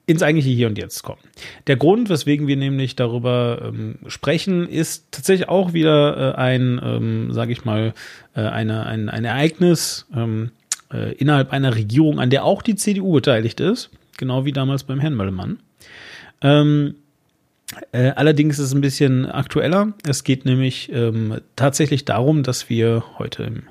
ins 0.05 0.21
eigentliche 0.21 0.49
Hier 0.49 0.67
und 0.67 0.77
Jetzt 0.77 1.03
kommen. 1.03 1.21
Der 1.67 1.77
Grund, 1.77 2.09
weswegen 2.09 2.47
wir 2.47 2.57
nämlich 2.57 2.95
darüber 2.95 3.59
ähm, 3.63 3.95
sprechen, 4.07 4.67
ist 4.67 5.11
tatsächlich 5.11 5.49
auch 5.49 5.73
wieder 5.73 6.33
äh, 6.33 6.37
ein, 6.37 6.79
ähm, 6.83 7.33
sage 7.33 7.51
ich 7.51 7.65
mal, 7.65 7.93
äh, 8.35 8.41
eine, 8.41 8.85
ein, 8.85 9.09
ein 9.09 9.25
Ereignis 9.25 10.05
ähm, 10.15 10.51
äh, 10.93 11.13
innerhalb 11.13 11.51
einer 11.51 11.75
Regierung, 11.75 12.19
an 12.19 12.29
der 12.29 12.45
auch 12.45 12.61
die 12.61 12.75
CDU 12.75 13.13
beteiligt 13.13 13.59
ist, 13.59 13.89
genau 14.17 14.45
wie 14.45 14.51
damals 14.51 14.83
beim 14.83 14.99
Herrn 14.99 15.15
Möllemann. 15.15 15.59
Ähm, 16.41 16.95
äh, 17.91 18.11
allerdings 18.15 18.59
ist 18.59 18.67
es 18.67 18.75
ein 18.75 18.81
bisschen 18.81 19.25
aktueller. 19.25 19.93
Es 20.07 20.23
geht 20.23 20.45
nämlich 20.45 20.91
ähm, 20.93 21.41
tatsächlich 21.55 22.05
darum, 22.05 22.43
dass 22.43 22.69
wir 22.69 23.03
heute 23.17 23.41
im 23.43 23.63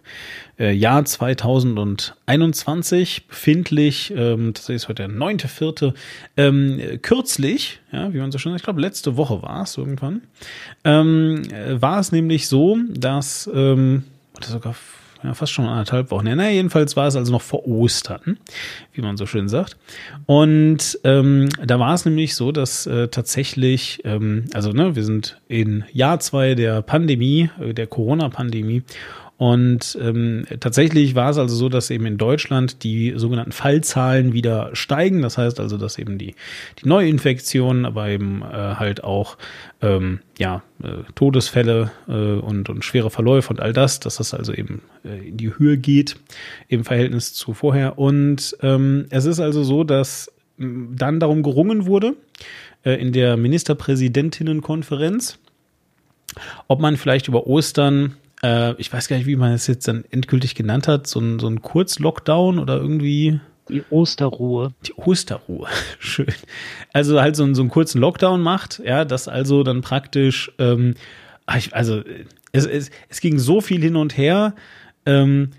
äh, 0.59 0.73
Jahr 0.73 1.05
2021 1.05 3.29
befindlich, 3.29 4.13
ähm, 4.17 4.53
das 4.53 4.69
ist 4.69 4.89
heute 4.89 5.05
der 5.05 5.09
neunte, 5.09 5.47
vierte, 5.47 5.95
ähm, 6.37 6.99
kürzlich, 7.03 7.79
ja, 7.93 8.13
wie 8.13 8.19
man 8.19 8.33
so 8.33 8.39
schon, 8.39 8.57
ich 8.57 8.65
glaube 8.65 8.81
letzte 8.81 9.17
Woche 9.17 9.43
war 9.43 9.63
es 9.63 9.79
irgendwann, 9.79 10.23
ähm, 10.83 11.45
äh, 11.53 11.81
war 11.81 12.01
es 12.01 12.11
nämlich 12.11 12.49
so, 12.49 12.77
dass, 12.91 13.49
ähm, 13.55 14.03
oder 14.37 14.49
sogar 14.49 14.75
ja, 15.25 15.33
fast 15.33 15.53
schon 15.53 15.67
anderthalb 15.67 16.11
Wochen. 16.11 16.27
Ja, 16.27 16.37
na, 16.37 16.51
jedenfalls 16.51 16.97
war 16.97 17.07
es 17.07 17.17
also 17.17 17.33
noch 17.33 17.41
vor 17.41 17.67
Ostern, 17.67 18.39
wie 18.93 19.01
man 19.01 19.17
so 19.17 19.25
schön 19.25 19.49
sagt. 19.49 19.77
Und 20.27 20.99
ähm, 21.03 21.49
da 21.65 21.81
war 21.81 21.95
es 21.95 22.05
nämlich 22.05 22.35
so, 22.35 22.53
dass 22.53 22.87
äh, 22.87 23.09
tatsächlich, 23.09 24.03
ähm, 24.05 24.45
also 24.53 24.71
ne, 24.73 24.95
wir 24.97 25.05
sind 25.05 25.41
in 25.49 25.85
Jahr 25.93 26.21
zwei 26.21 26.55
der 26.55 26.83
Pandemie, 26.83 27.49
äh, 27.59 27.73
der 27.73 27.87
Corona-Pandemie 27.87 28.83
und 29.37 29.99
ähm, 30.01 30.47
tatsächlich 30.61 31.17
war 31.17 31.31
es 31.31 31.39
also 31.39 31.57
so, 31.57 31.69
dass 31.69 31.91
eben 31.91 32.07
in 32.07 32.19
Deutschland 32.19 32.85
die 32.85 33.15
sogenannten 33.17 33.51
Fallzahlen 33.51 34.33
wieder 34.33 34.71
steigen. 34.75 35.23
Das 35.23 35.39
heißt 35.39 35.59
also, 35.59 35.77
dass 35.77 35.99
eben 35.99 36.19
die, 36.19 36.37
die 36.83 36.89
Neuinfektionen, 36.89 37.85
aber 37.85 38.09
eben 38.09 38.43
äh, 38.43 38.47
halt 38.47 39.03
auch 39.03 39.37
ähm, 39.83 40.21
ja, 40.39 40.63
äh, 40.83 41.03
Todesfälle 41.17 41.91
äh, 42.07 42.13
und, 42.13 42.69
und 42.69 42.85
schwere 42.85 43.11
Verläufe 43.11 43.51
und 43.51 43.61
all 43.61 43.73
das, 43.73 43.99
dass 43.99 44.17
das 44.17 44.35
also 44.35 44.53
eben 44.53 44.83
äh, 45.05 45.29
in 45.29 45.37
die 45.37 45.59
Höhe 45.59 45.79
geht 45.79 46.17
im 46.69 46.85
Verhältnis 46.85 47.35
zu 47.35 47.55
vorher. 47.55 47.99
Und 47.99 48.57
ähm, 48.63 49.07
es 49.11 49.25
ist 49.25 49.41
also 49.41 49.65
so, 49.65 49.83
dass 49.83 50.31
dann 50.57 51.19
darum 51.19 51.43
gerungen 51.43 51.87
wurde, 51.87 52.15
äh, 52.85 53.01
in 53.01 53.13
der 53.13 53.37
Ministerpräsidentinnenkonferenz, 53.37 55.41
ob 56.69 56.81
man 56.81 56.97
vielleicht 56.97 57.27
über 57.27 57.49
Ostern 57.49 58.15
äh, 58.45 58.75
ich 58.79 58.93
weiß 58.93 59.09
gar 59.09 59.17
nicht, 59.17 59.27
wie 59.27 59.37
man 59.37 59.53
es 59.53 59.67
jetzt 59.67 59.89
dann 59.89 60.05
endgültig 60.11 60.55
genannt 60.55 60.87
hat, 60.87 61.07
so 61.07 61.19
ein, 61.19 61.39
so 61.39 61.49
ein 61.49 61.63
Kurz-Lockdown 61.63 62.59
oder 62.59 62.77
irgendwie. 62.77 63.41
Die 63.71 63.83
Osterruhe. 63.89 64.75
Die 64.87 64.93
Osterruhe, 64.93 65.69
schön. 65.99 66.27
Also 66.93 67.21
halt 67.21 67.35
so, 67.35 67.45
einen, 67.45 67.55
so 67.55 67.63
einen 67.63 67.71
kurzen 67.71 68.01
Lockdown 68.01 68.43
macht, 68.43 68.83
ja, 68.85 69.07
das 69.07 69.27
also 69.27 69.63
dann 69.63 69.81
praktisch, 69.81 70.53
ähm, 70.59 70.95
ah, 71.47 71.59
also 71.73 72.03
es, 72.53 72.67
es, 72.67 72.91
es 73.09 73.21
ging 73.21 73.39
so 73.39 73.63
viel 73.63 73.81
hin 73.81 73.97
und 73.97 74.19
her. 74.19 74.55
Ähm, 75.07 75.51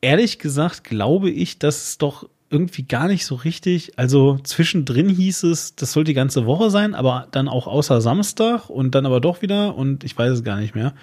ehrlich 0.00 0.38
gesagt 0.38 0.84
glaube 0.84 1.28
ich, 1.28 1.58
dass 1.58 1.88
es 1.88 1.98
doch 1.98 2.26
irgendwie 2.48 2.82
gar 2.84 3.06
nicht 3.06 3.26
so 3.26 3.34
richtig. 3.34 3.98
Also 3.98 4.38
zwischendrin 4.42 5.10
hieß 5.10 5.42
es, 5.44 5.76
das 5.76 5.92
soll 5.92 6.04
die 6.04 6.14
ganze 6.14 6.46
Woche 6.46 6.70
sein, 6.70 6.94
aber 6.94 7.28
dann 7.30 7.48
auch 7.48 7.66
außer 7.66 8.00
Samstag 8.00 8.70
und 8.70 8.94
dann 8.94 9.04
aber 9.04 9.20
doch 9.20 9.42
wieder 9.42 9.76
und 9.76 10.02
ich 10.04 10.16
weiß 10.16 10.32
es 10.32 10.42
gar 10.42 10.58
nicht 10.58 10.74
mehr. 10.74 10.94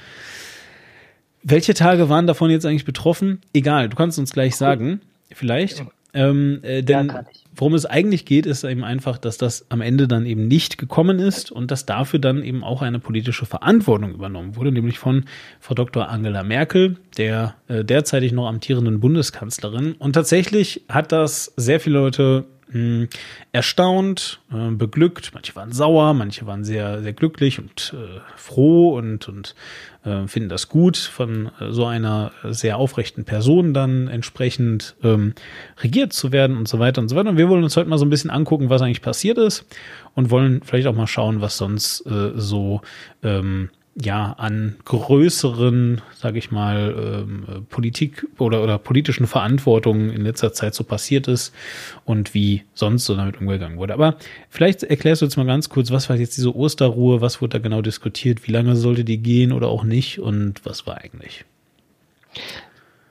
Welche 1.50 1.74
Tage 1.74 2.10
waren 2.10 2.28
davon 2.28 2.52
jetzt 2.52 2.66
eigentlich 2.66 2.84
betroffen? 2.84 3.40
Egal, 3.54 3.88
du 3.88 3.96
kannst 3.96 4.20
uns 4.20 4.34
gleich 4.34 4.58
sagen, 4.58 5.00
vielleicht. 5.32 5.86
Ähm, 6.14 6.60
äh, 6.62 6.84
denn 6.84 7.08
ja, 7.08 7.24
worum 7.56 7.74
es 7.74 7.86
eigentlich 7.86 8.26
geht, 8.26 8.46
ist 8.46 8.66
eben 8.66 8.84
einfach, 8.84 9.18
dass 9.18 9.38
das 9.38 9.66
am 9.70 9.80
Ende 9.80 10.10
dann 10.10 10.26
eben 10.26 10.50
nicht 10.50 10.78
gekommen 10.78 11.20
ist 11.20 11.50
und 11.50 11.72
dass 11.72 11.86
dafür 11.86 12.20
dann 12.20 12.44
eben 12.44 12.66
auch 12.66 12.82
eine 12.82 13.00
politische 13.00 13.46
Verantwortung 13.46 14.14
übernommen 14.14 14.58
wurde, 14.58 14.74
nämlich 14.74 15.00
von 15.00 15.24
Frau 15.62 15.74
Dr. 15.74 16.10
Angela 16.10 16.44
Merkel, 16.44 16.98
der 17.18 17.56
äh, 17.70 17.86
derzeitig 17.86 18.34
noch 18.34 18.48
amtierenden 18.48 19.00
Bundeskanzlerin. 19.00 19.94
Und 20.00 20.14
tatsächlich 20.14 20.84
hat 20.90 21.14
das 21.14 21.54
sehr 21.56 21.80
viele 21.80 22.00
Leute 22.00 22.44
mh, 22.72 23.08
erstaunt, 23.52 24.40
äh, 24.52 24.72
beglückt. 24.72 25.32
Manche 25.34 25.56
waren 25.56 25.72
sauer, 25.72 26.14
manche 26.14 26.46
waren 26.46 26.64
sehr, 26.64 27.02
sehr 27.02 27.14
glücklich 27.14 27.60
und 27.60 27.94
äh, 27.96 28.20
froh 28.36 28.98
und, 28.98 29.28
und 29.28 29.56
äh, 30.04 30.28
finden 30.28 30.50
das 30.50 30.70
gut, 30.70 30.98
von 30.98 31.52
äh, 31.60 31.72
so 31.72 31.86
einer 31.86 32.32
sehr 32.44 32.78
aufrechten 32.78 33.26
Person 33.26 33.74
dann 33.74 34.08
entsprechend 34.08 34.96
ähm, 35.04 35.34
regiert 35.80 36.14
zu 36.14 36.32
werden 36.32 36.58
und 36.58 36.68
so 36.68 36.80
weiter 36.80 37.02
und 37.02 37.10
so 37.10 37.16
weiter. 37.16 37.30
Und 37.30 37.38
wir 37.38 37.50
wollen 37.50 37.64
uns 37.64 37.78
heute 37.78 37.90
mal 37.90 37.98
so 37.98 38.06
ein 38.06 38.10
bisschen 38.10 38.30
angucken, 38.30 38.70
was 38.70 38.82
eigentlich 38.82 39.02
passiert 39.02 39.38
ist 39.38 39.66
und 40.16 40.30
wollen 40.30 40.62
vielleicht 40.64 40.88
auch 40.88 40.96
mal 40.96 41.08
schauen, 41.08 41.42
was 41.42 41.58
sonst 41.58 42.06
äh, 42.06 42.32
so 42.36 42.82
ähm, 43.24 43.70
ja 44.00 44.34
an 44.38 44.76
größeren, 44.86 46.02
sage 46.16 46.38
ich 46.38 46.52
mal, 46.52 47.26
ähm, 47.26 47.66
Politik 47.70 48.28
oder 48.38 48.64
oder 48.64 48.78
politischen 48.78 49.26
Verantwortungen 49.26 50.12
in 50.12 50.22
letzter 50.22 50.54
Zeit 50.54 50.76
so 50.76 50.84
passiert 50.84 51.28
ist 51.28 51.54
und 52.06 52.34
wie 52.34 52.64
sonst 52.74 53.06
so 53.06 53.16
damit 53.16 53.42
umgegangen 53.42 53.78
wurde. 53.78 53.94
Aber 53.94 54.18
vielleicht 54.50 54.84
erklärst 54.84 55.22
du 55.22 55.26
jetzt 55.26 55.38
mal 55.38 55.46
ganz 55.46 55.70
kurz, 55.70 55.92
was 55.92 56.10
war 56.10 56.16
jetzt 56.16 56.38
diese 56.38 56.56
Osterruhe, 56.56 57.22
was 57.22 57.42
wurde 57.42 57.58
da 57.58 57.60
genau 57.60 57.82
diskutiert, 57.82 58.48
wie 58.48 58.52
lange 58.52 58.76
sollte 58.76 59.04
die 59.04 59.18
gehen 59.18 59.52
oder 59.52 59.68
auch 59.68 59.84
nicht 59.84 60.20
und 60.20 60.64
was 60.64 60.86
war 60.86 60.98
eigentlich? 60.98 61.46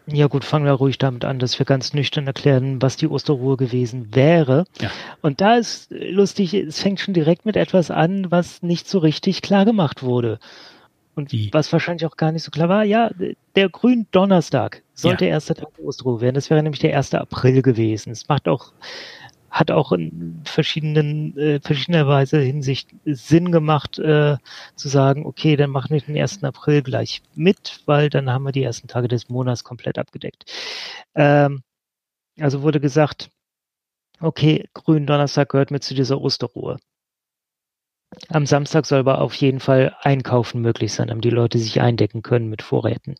Ja 0.08 0.28
gut, 0.28 0.44
fangen 0.44 0.66
wir 0.66 0.72
ruhig 0.72 0.98
damit 0.98 1.24
an, 1.24 1.40
dass 1.40 1.58
wir 1.58 1.66
ganz 1.66 1.92
nüchtern 1.92 2.28
erklären, 2.28 2.80
was 2.80 2.96
die 2.96 3.08
Osterruhe 3.08 3.56
gewesen 3.56 4.14
wäre. 4.14 4.64
Ja. 4.80 4.92
Und 5.20 5.40
da 5.40 5.56
ist 5.56 5.90
lustig, 5.90 6.54
es 6.54 6.80
fängt 6.80 7.00
schon 7.00 7.12
direkt 7.12 7.44
mit 7.44 7.56
etwas 7.56 7.90
an, 7.90 8.30
was 8.30 8.62
nicht 8.62 8.88
so 8.88 9.00
richtig 9.00 9.42
klar 9.42 9.64
gemacht 9.64 10.04
wurde. 10.04 10.38
Und 11.16 11.32
Wie? 11.32 11.48
was 11.52 11.72
wahrscheinlich 11.72 12.04
auch 12.04 12.18
gar 12.18 12.30
nicht 12.30 12.42
so 12.42 12.50
klar 12.50 12.68
war, 12.68 12.84
ja, 12.84 13.10
der 13.54 13.70
Gründonnerstag 13.70 14.82
sollte 14.92 15.24
ja. 15.24 15.30
erster 15.32 15.54
Tag 15.54 15.74
der 15.74 15.86
Osterruhe 15.86 16.20
werden. 16.20 16.34
Das 16.34 16.50
wäre 16.50 16.62
nämlich 16.62 16.80
der 16.80 16.94
1. 16.94 17.14
April 17.14 17.62
gewesen. 17.62 18.10
Es 18.10 18.28
macht 18.28 18.46
auch, 18.46 18.74
hat 19.50 19.70
auch 19.70 19.92
in 19.92 20.42
verschiedenen, 20.44 21.34
äh, 21.38 21.58
verschiedener 21.60 22.06
Weise 22.06 22.38
Hinsicht 22.38 22.90
Sinn 23.06 23.50
gemacht, 23.50 23.98
äh, 23.98 24.36
zu 24.74 24.88
sagen, 24.88 25.24
okay, 25.24 25.56
dann 25.56 25.70
machen 25.70 25.94
wir 25.94 26.02
den 26.02 26.18
1. 26.18 26.44
April 26.44 26.82
gleich 26.82 27.22
mit, 27.34 27.80
weil 27.86 28.10
dann 28.10 28.30
haben 28.30 28.44
wir 28.44 28.52
die 28.52 28.62
ersten 28.62 28.86
Tage 28.86 29.08
des 29.08 29.30
Monats 29.30 29.64
komplett 29.64 29.96
abgedeckt. 29.96 30.44
Ähm, 31.14 31.62
also 32.38 32.60
wurde 32.60 32.78
gesagt, 32.78 33.30
okay, 34.20 34.68
Gründonnerstag 34.74 35.48
gehört 35.48 35.70
mit 35.70 35.82
zu 35.82 35.94
dieser 35.94 36.20
Osterruhe. 36.20 36.76
Am 38.28 38.46
Samstag 38.46 38.86
soll 38.86 39.00
aber 39.00 39.20
auf 39.20 39.34
jeden 39.34 39.60
Fall 39.60 39.94
Einkaufen 40.00 40.60
möglich 40.62 40.92
sein, 40.92 41.08
damit 41.08 41.24
die 41.24 41.30
Leute 41.30 41.58
sich 41.58 41.80
eindecken 41.80 42.22
können 42.22 42.48
mit 42.48 42.62
Vorräten. 42.62 43.16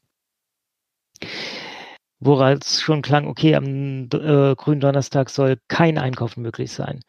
Woraus 2.19 2.81
schon 2.81 3.03
klang, 3.03 3.27
okay, 3.27 3.55
am 3.55 4.09
äh, 4.13 4.55
Gründonnerstag 4.55 5.29
soll 5.29 5.59
kein 5.69 5.99
Einkaufen 5.99 6.43
möglich 6.43 6.73
sein. 6.73 7.01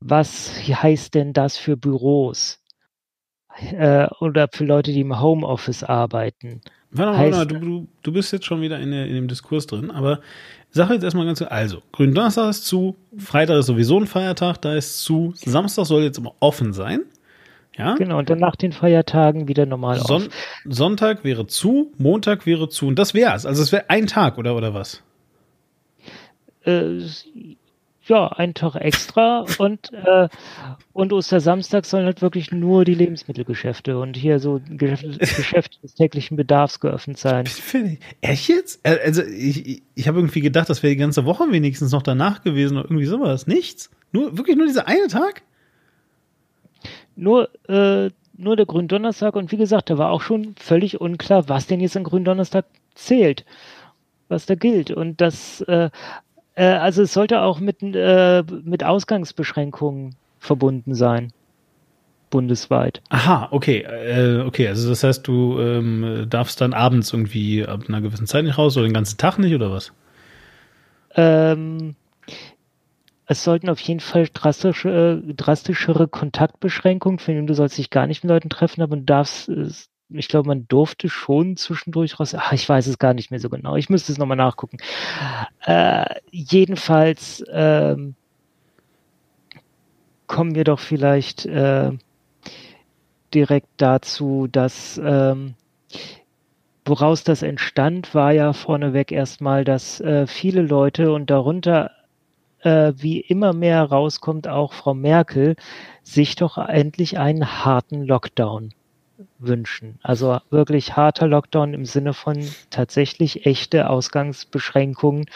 Was 0.00 0.52
heißt 0.68 1.14
denn 1.14 1.32
das 1.32 1.56
für 1.56 1.76
Büros? 1.76 2.62
Äh, 3.58 4.08
oder 4.20 4.48
für 4.52 4.64
Leute, 4.64 4.92
die 4.92 5.00
im 5.00 5.18
Homeoffice 5.18 5.82
arbeiten? 5.82 6.60
Warte 6.90 7.12
mal, 7.12 7.30
mal 7.30 7.46
du, 7.46 7.58
du, 7.58 7.88
du 8.02 8.12
bist 8.12 8.32
jetzt 8.32 8.44
schon 8.44 8.60
wieder 8.60 8.78
in, 8.78 8.90
der, 8.90 9.06
in 9.06 9.14
dem 9.14 9.28
Diskurs 9.28 9.66
drin, 9.66 9.90
aber 9.90 10.20
sag 10.76 10.90
jetzt 10.90 11.02
erstmal 11.02 11.26
ganz, 11.26 11.42
also, 11.42 11.82
Gründonnerstag 11.92 12.50
ist 12.50 12.66
zu, 12.66 12.96
Freitag 13.18 13.58
ist 13.58 13.66
sowieso 13.66 13.98
ein 13.98 14.06
Feiertag, 14.06 14.58
da 14.62 14.74
ist 14.74 15.02
zu, 15.02 15.32
Samstag 15.34 15.86
soll 15.86 16.02
jetzt 16.02 16.18
immer 16.18 16.34
offen 16.40 16.72
sein. 16.72 17.00
Ja? 17.76 17.94
Genau, 17.94 18.18
und 18.18 18.30
dann 18.30 18.38
nach 18.38 18.56
den 18.56 18.72
Feiertagen 18.72 19.48
wieder 19.48 19.66
normal 19.66 19.98
Son 19.98 20.22
auf. 20.22 20.28
Sonntag 20.64 21.24
wäre 21.24 21.46
zu, 21.46 21.92
Montag 21.98 22.46
wäre 22.46 22.68
zu 22.68 22.86
und 22.86 22.98
das 22.98 23.12
wär's. 23.12 23.44
Also 23.44 23.62
es 23.62 23.72
wäre 23.72 23.90
ein 23.90 24.06
Tag 24.06 24.38
oder 24.38 24.56
oder 24.56 24.72
was? 24.72 25.02
Äh, 26.64 27.00
ja, 28.08 28.28
ein 28.28 28.54
Tag 28.54 28.76
extra 28.76 29.44
und, 29.58 29.92
äh, 29.92 30.28
und 30.92 31.12
Ostersamstag 31.12 31.84
sollen 31.84 32.06
halt 32.06 32.22
wirklich 32.22 32.52
nur 32.52 32.84
die 32.84 32.94
Lebensmittelgeschäfte 32.94 33.98
und 33.98 34.16
hier 34.16 34.38
so 34.38 34.60
Geschäfte, 34.68 35.18
Geschäfte 35.18 35.80
des 35.80 35.94
täglichen 35.94 36.36
Bedarfs 36.36 36.80
geöffnet 36.80 37.18
sein. 37.18 37.48
Echt 38.20 38.48
jetzt? 38.48 38.80
Äh, 38.84 38.98
also 39.04 39.22
ich, 39.22 39.82
ich 39.94 40.08
habe 40.08 40.18
irgendwie 40.18 40.40
gedacht, 40.40 40.70
das 40.70 40.82
wäre 40.82 40.92
die 40.92 41.00
ganze 41.00 41.24
Woche 41.24 41.44
wenigstens 41.50 41.92
noch 41.92 42.02
danach 42.02 42.42
gewesen 42.42 42.78
oder 42.78 42.86
irgendwie 42.86 43.06
sowas. 43.06 43.46
Nichts? 43.46 43.90
Nur, 44.12 44.36
wirklich 44.36 44.56
nur 44.56 44.66
dieser 44.66 44.88
eine 44.88 45.08
Tag? 45.08 45.42
Nur, 47.16 47.48
äh, 47.68 48.10
nur 48.36 48.56
der 48.56 48.66
Gründonnerstag 48.66 49.34
und 49.36 49.50
wie 49.52 49.56
gesagt, 49.56 49.90
da 49.90 49.98
war 49.98 50.10
auch 50.10 50.22
schon 50.22 50.54
völlig 50.58 51.00
unklar, 51.00 51.48
was 51.48 51.66
denn 51.66 51.80
jetzt 51.80 51.96
an 51.96 52.04
Gründonnerstag 52.04 52.66
zählt 52.94 53.44
was 54.28 54.46
da 54.46 54.54
gilt. 54.54 54.90
Und 54.90 55.20
das 55.20 55.60
äh, 55.62 55.90
äh, 56.56 56.64
also 56.64 57.02
es 57.02 57.12
sollte 57.12 57.40
auch 57.42 57.60
mit, 57.60 57.82
äh, 57.82 58.42
mit 58.64 58.82
Ausgangsbeschränkungen 58.82 60.16
verbunden 60.40 60.94
sein. 60.94 61.32
Bundesweit. 62.30 63.02
Aha, 63.08 63.48
okay. 63.52 63.82
Äh, 63.82 64.40
okay, 64.40 64.66
also 64.66 64.88
das 64.88 65.04
heißt, 65.04 65.26
du 65.26 65.60
ähm, 65.60 66.26
darfst 66.28 66.60
dann 66.60 66.74
abends 66.74 67.12
irgendwie 67.12 67.64
ab 67.64 67.84
einer 67.88 68.00
gewissen 68.00 68.26
Zeit 68.26 68.44
nicht 68.44 68.58
raus 68.58 68.76
oder 68.76 68.86
den 68.86 68.94
ganzen 68.94 69.16
Tag 69.16 69.38
nicht 69.38 69.54
oder 69.54 69.70
was? 69.70 69.92
Ähm, 71.14 71.94
es 73.26 73.44
sollten 73.44 73.68
auf 73.68 73.80
jeden 73.80 74.00
Fall 74.00 74.28
drastische, 74.32 75.22
äh, 75.28 75.34
drastischere 75.34 76.08
Kontaktbeschränkungen, 76.08 77.18
für 77.18 77.40
du 77.40 77.54
sollst 77.54 77.78
dich 77.78 77.90
gar 77.90 78.06
nicht 78.06 78.24
mit 78.24 78.30
Leuten 78.30 78.50
treffen, 78.50 78.82
aber 78.82 78.96
du 78.96 79.02
darfst 79.02 79.48
ich 80.08 80.28
glaube, 80.28 80.48
man 80.48 80.68
durfte 80.68 81.08
schon 81.08 81.56
zwischendurch 81.56 82.20
raus. 82.20 82.34
Ach, 82.34 82.52
ich 82.52 82.68
weiß 82.68 82.86
es 82.86 82.98
gar 82.98 83.14
nicht 83.14 83.30
mehr 83.30 83.40
so 83.40 83.50
genau. 83.50 83.76
Ich 83.76 83.90
müsste 83.90 84.12
es 84.12 84.18
nochmal 84.18 84.36
nachgucken. 84.36 84.78
Äh, 85.64 86.06
jedenfalls 86.30 87.44
ähm, 87.50 88.14
kommen 90.26 90.54
wir 90.54 90.64
doch 90.64 90.78
vielleicht 90.78 91.46
äh, 91.46 91.90
direkt 93.34 93.68
dazu, 93.78 94.46
dass 94.50 95.00
ähm, 95.02 95.54
woraus 96.84 97.24
das 97.24 97.42
entstand, 97.42 98.14
war 98.14 98.32
ja 98.32 98.52
vorneweg 98.52 99.10
erstmal, 99.10 99.64
dass 99.64 100.00
äh, 100.00 100.26
viele 100.28 100.62
Leute 100.62 101.12
und 101.12 101.30
darunter 101.30 101.90
äh, 102.60 102.92
wie 102.96 103.20
immer 103.20 103.52
mehr 103.52 103.82
rauskommt, 103.82 104.46
auch 104.46 104.72
Frau 104.72 104.94
Merkel, 104.94 105.56
sich 106.04 106.36
doch 106.36 106.58
endlich 106.58 107.18
einen 107.18 107.64
harten 107.64 108.02
Lockdown 108.02 108.70
wünschen. 109.38 109.98
Also 110.02 110.38
wirklich 110.50 110.96
harter 110.96 111.26
Lockdown 111.26 111.74
im 111.74 111.84
Sinne 111.84 112.14
von 112.14 112.46
tatsächlich 112.70 113.46
echte 113.46 113.88
Ausgangsbeschränkungen, 113.88 115.26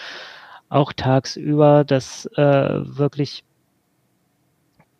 auch 0.69 0.93
tagsüber, 0.93 1.85
dass 1.85 2.27
äh, 2.37 2.97
wirklich 2.97 3.45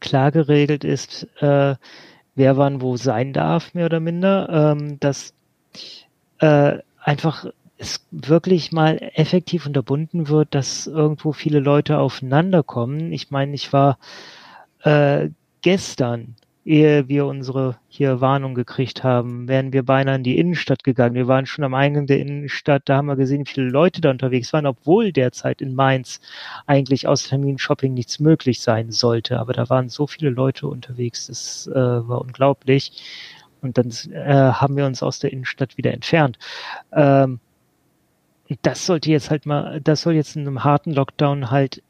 klar 0.01 0.33
geregelt 0.33 0.85
ist, 0.85 1.29
äh, 1.41 1.77
wer 2.35 2.57
wann 2.57 2.81
wo 2.81 2.97
sein 2.97 3.33
darf, 3.33 3.75
mehr 3.75 3.87
oder 3.87 4.01
minder, 4.01 4.49
ähm, 4.77 4.99
dass 4.99 5.35
äh, 6.39 6.79
einfach 6.99 7.47
es 7.77 8.07
wirklich 8.11 8.73
mal 8.73 8.99
effektiv 9.15 9.67
unterbunden 9.67 10.29
wird, 10.29 10.55
dass 10.55 10.87
irgendwo 10.87 11.33
viele 11.33 11.61
Leute 11.61 11.99
aufeinander 11.99 12.63
kommen. 12.63 13.13
Ich 13.13 13.31
meine, 13.31 13.55
ich 13.55 13.73
war 13.73 13.99
äh, 14.83 15.31
gestern 15.63 16.37
ehe 16.71 17.09
wir 17.09 17.27
unsere 17.27 17.77
hier 17.89 18.21
Warnung 18.21 18.55
gekriegt 18.55 19.03
haben, 19.03 19.49
wären 19.49 19.73
wir 19.73 19.83
beinahe 19.83 20.15
in 20.17 20.23
die 20.23 20.39
Innenstadt 20.39 20.85
gegangen. 20.85 21.17
Wir 21.17 21.27
waren 21.27 21.45
schon 21.47 21.65
am 21.65 21.75
Eingang 21.75 22.07
der 22.07 22.21
Innenstadt, 22.21 22.83
da 22.85 22.99
haben 22.99 23.09
wir 23.09 23.17
gesehen, 23.17 23.45
wie 23.45 23.51
viele 23.51 23.69
Leute 23.69 24.01
da 24.01 24.11
unterwegs 24.11 24.53
waren, 24.53 24.67
obwohl 24.67 25.13
derzeit 25.13 25.61
in 25.61 25.75
Mainz 25.75 26.21
eigentlich 26.67 27.09
aus 27.09 27.25
Termin-Shopping 27.25 27.93
nichts 27.93 28.21
möglich 28.21 28.61
sein 28.61 28.93
sollte. 28.93 29.41
Aber 29.41 29.53
da 29.53 29.69
waren 29.69 29.89
so 29.89 30.07
viele 30.07 30.31
Leute 30.31 30.69
unterwegs, 30.69 31.27
das 31.27 31.67
äh, 31.67 31.75
war 31.75 32.21
unglaublich. 32.21 32.93
Und 33.63 33.77
dann 33.77 33.91
äh, 34.13 34.53
haben 34.53 34.77
wir 34.77 34.87
uns 34.87 35.03
aus 35.03 35.19
der 35.19 35.33
Innenstadt 35.33 35.77
wieder 35.77 35.93
entfernt. 35.93 36.39
Ähm, 36.93 37.41
das 38.63 38.87
sollte 38.87 39.11
jetzt 39.11 39.31
halt 39.31 39.45
mal, 39.45 39.81
das 39.81 40.03
soll 40.03 40.15
jetzt 40.15 40.37
in 40.37 40.47
einem 40.47 40.63
harten 40.63 40.93
Lockdown 40.93 41.51
halt 41.51 41.83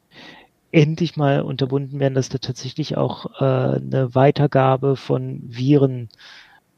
endlich 0.71 1.17
mal 1.17 1.41
unterbunden 1.41 1.99
werden, 1.99 2.13
dass 2.13 2.29
da 2.29 2.37
tatsächlich 2.37 2.97
auch 2.97 3.41
äh, 3.41 3.75
eine 3.77 4.15
Weitergabe 4.15 4.95
von 4.95 5.41
Viren 5.43 6.09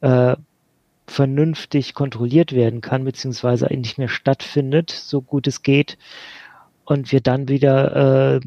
äh, 0.02 0.36
vernünftig 1.08 1.94
kontrolliert 1.94 2.54
werden 2.54 2.82
kann, 2.82 3.04
beziehungsweise 3.04 3.66
nicht 3.68 3.98
mehr 3.98 4.08
stattfindet, 4.08 4.92
so 4.92 5.22
gut 5.22 5.48
es 5.48 5.62
geht. 5.62 5.98
Und 6.86 7.12
wir 7.12 7.22
dann 7.22 7.48
wieder, 7.48 8.36
äh, 8.36 8.40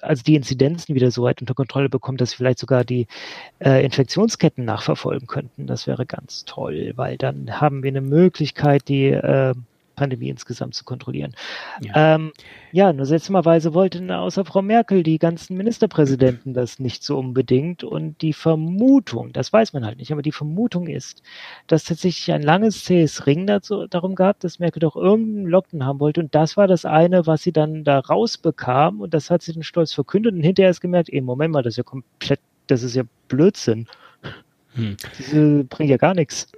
also 0.00 0.22
die 0.22 0.34
Inzidenzen 0.36 0.94
wieder 0.94 1.10
so 1.10 1.22
weit 1.22 1.40
unter 1.40 1.54
Kontrolle 1.54 1.88
bekommen, 1.88 2.18
dass 2.18 2.32
wir 2.32 2.36
vielleicht 2.38 2.58
sogar 2.58 2.84
die 2.84 3.06
äh, 3.58 3.84
Infektionsketten 3.84 4.64
nachverfolgen 4.64 5.26
könnten. 5.26 5.66
Das 5.66 5.86
wäre 5.86 6.06
ganz 6.06 6.44
toll, 6.44 6.92
weil 6.96 7.16
dann 7.16 7.60
haben 7.60 7.82
wir 7.82 7.88
eine 7.88 8.02
Möglichkeit, 8.02 8.88
die 8.88 9.06
äh, 9.06 9.54
Pandemie 9.98 10.28
insgesamt 10.28 10.74
zu 10.74 10.84
kontrollieren. 10.84 11.34
Ja, 11.80 12.14
ähm, 12.14 12.32
ja 12.70 12.92
nur 12.92 13.04
seltsamerweise 13.04 13.74
wollten 13.74 14.10
außer 14.10 14.44
Frau 14.44 14.62
Merkel 14.62 15.02
die 15.02 15.18
ganzen 15.18 15.56
Ministerpräsidenten 15.56 16.54
das 16.54 16.78
nicht 16.78 17.02
so 17.02 17.18
unbedingt. 17.18 17.82
Und 17.82 18.22
die 18.22 18.32
Vermutung, 18.32 19.32
das 19.32 19.52
weiß 19.52 19.72
man 19.72 19.84
halt 19.84 19.98
nicht, 19.98 20.12
aber 20.12 20.22
die 20.22 20.32
Vermutung 20.32 20.86
ist, 20.86 21.22
dass 21.66 21.84
tatsächlich 21.84 22.32
ein 22.32 22.42
langes 22.42 22.84
zähes 22.84 23.26
Ring 23.26 23.46
dazu, 23.46 23.86
darum 23.88 24.14
gab, 24.14 24.40
dass 24.40 24.60
Merkel 24.60 24.80
doch 24.80 24.96
irgendeinen 24.96 25.46
Lockdown 25.46 25.84
haben 25.84 26.00
wollte. 26.00 26.20
Und 26.20 26.34
das 26.34 26.56
war 26.56 26.68
das 26.68 26.84
eine, 26.84 27.26
was 27.26 27.42
sie 27.42 27.52
dann 27.52 27.84
da 27.84 27.98
rausbekam. 27.98 29.00
Und 29.00 29.14
das 29.14 29.30
hat 29.30 29.42
sie 29.42 29.52
dann 29.52 29.64
stolz 29.64 29.92
verkündet. 29.92 30.34
Und 30.34 30.42
hinterher 30.42 30.70
ist 30.70 30.80
gemerkt, 30.80 31.10
ey, 31.10 31.20
Moment 31.20 31.52
mal, 31.52 31.62
das 31.62 31.74
ist 31.74 31.78
ja 31.78 31.82
komplett, 31.82 32.40
das 32.68 32.82
ist 32.82 32.94
ja 32.94 33.02
Blödsinn. 33.26 33.88
Hm. 34.74 34.96
Diese 35.18 35.64
bringt 35.64 35.90
ja 35.90 35.96
gar 35.96 36.14
nichts. 36.14 36.52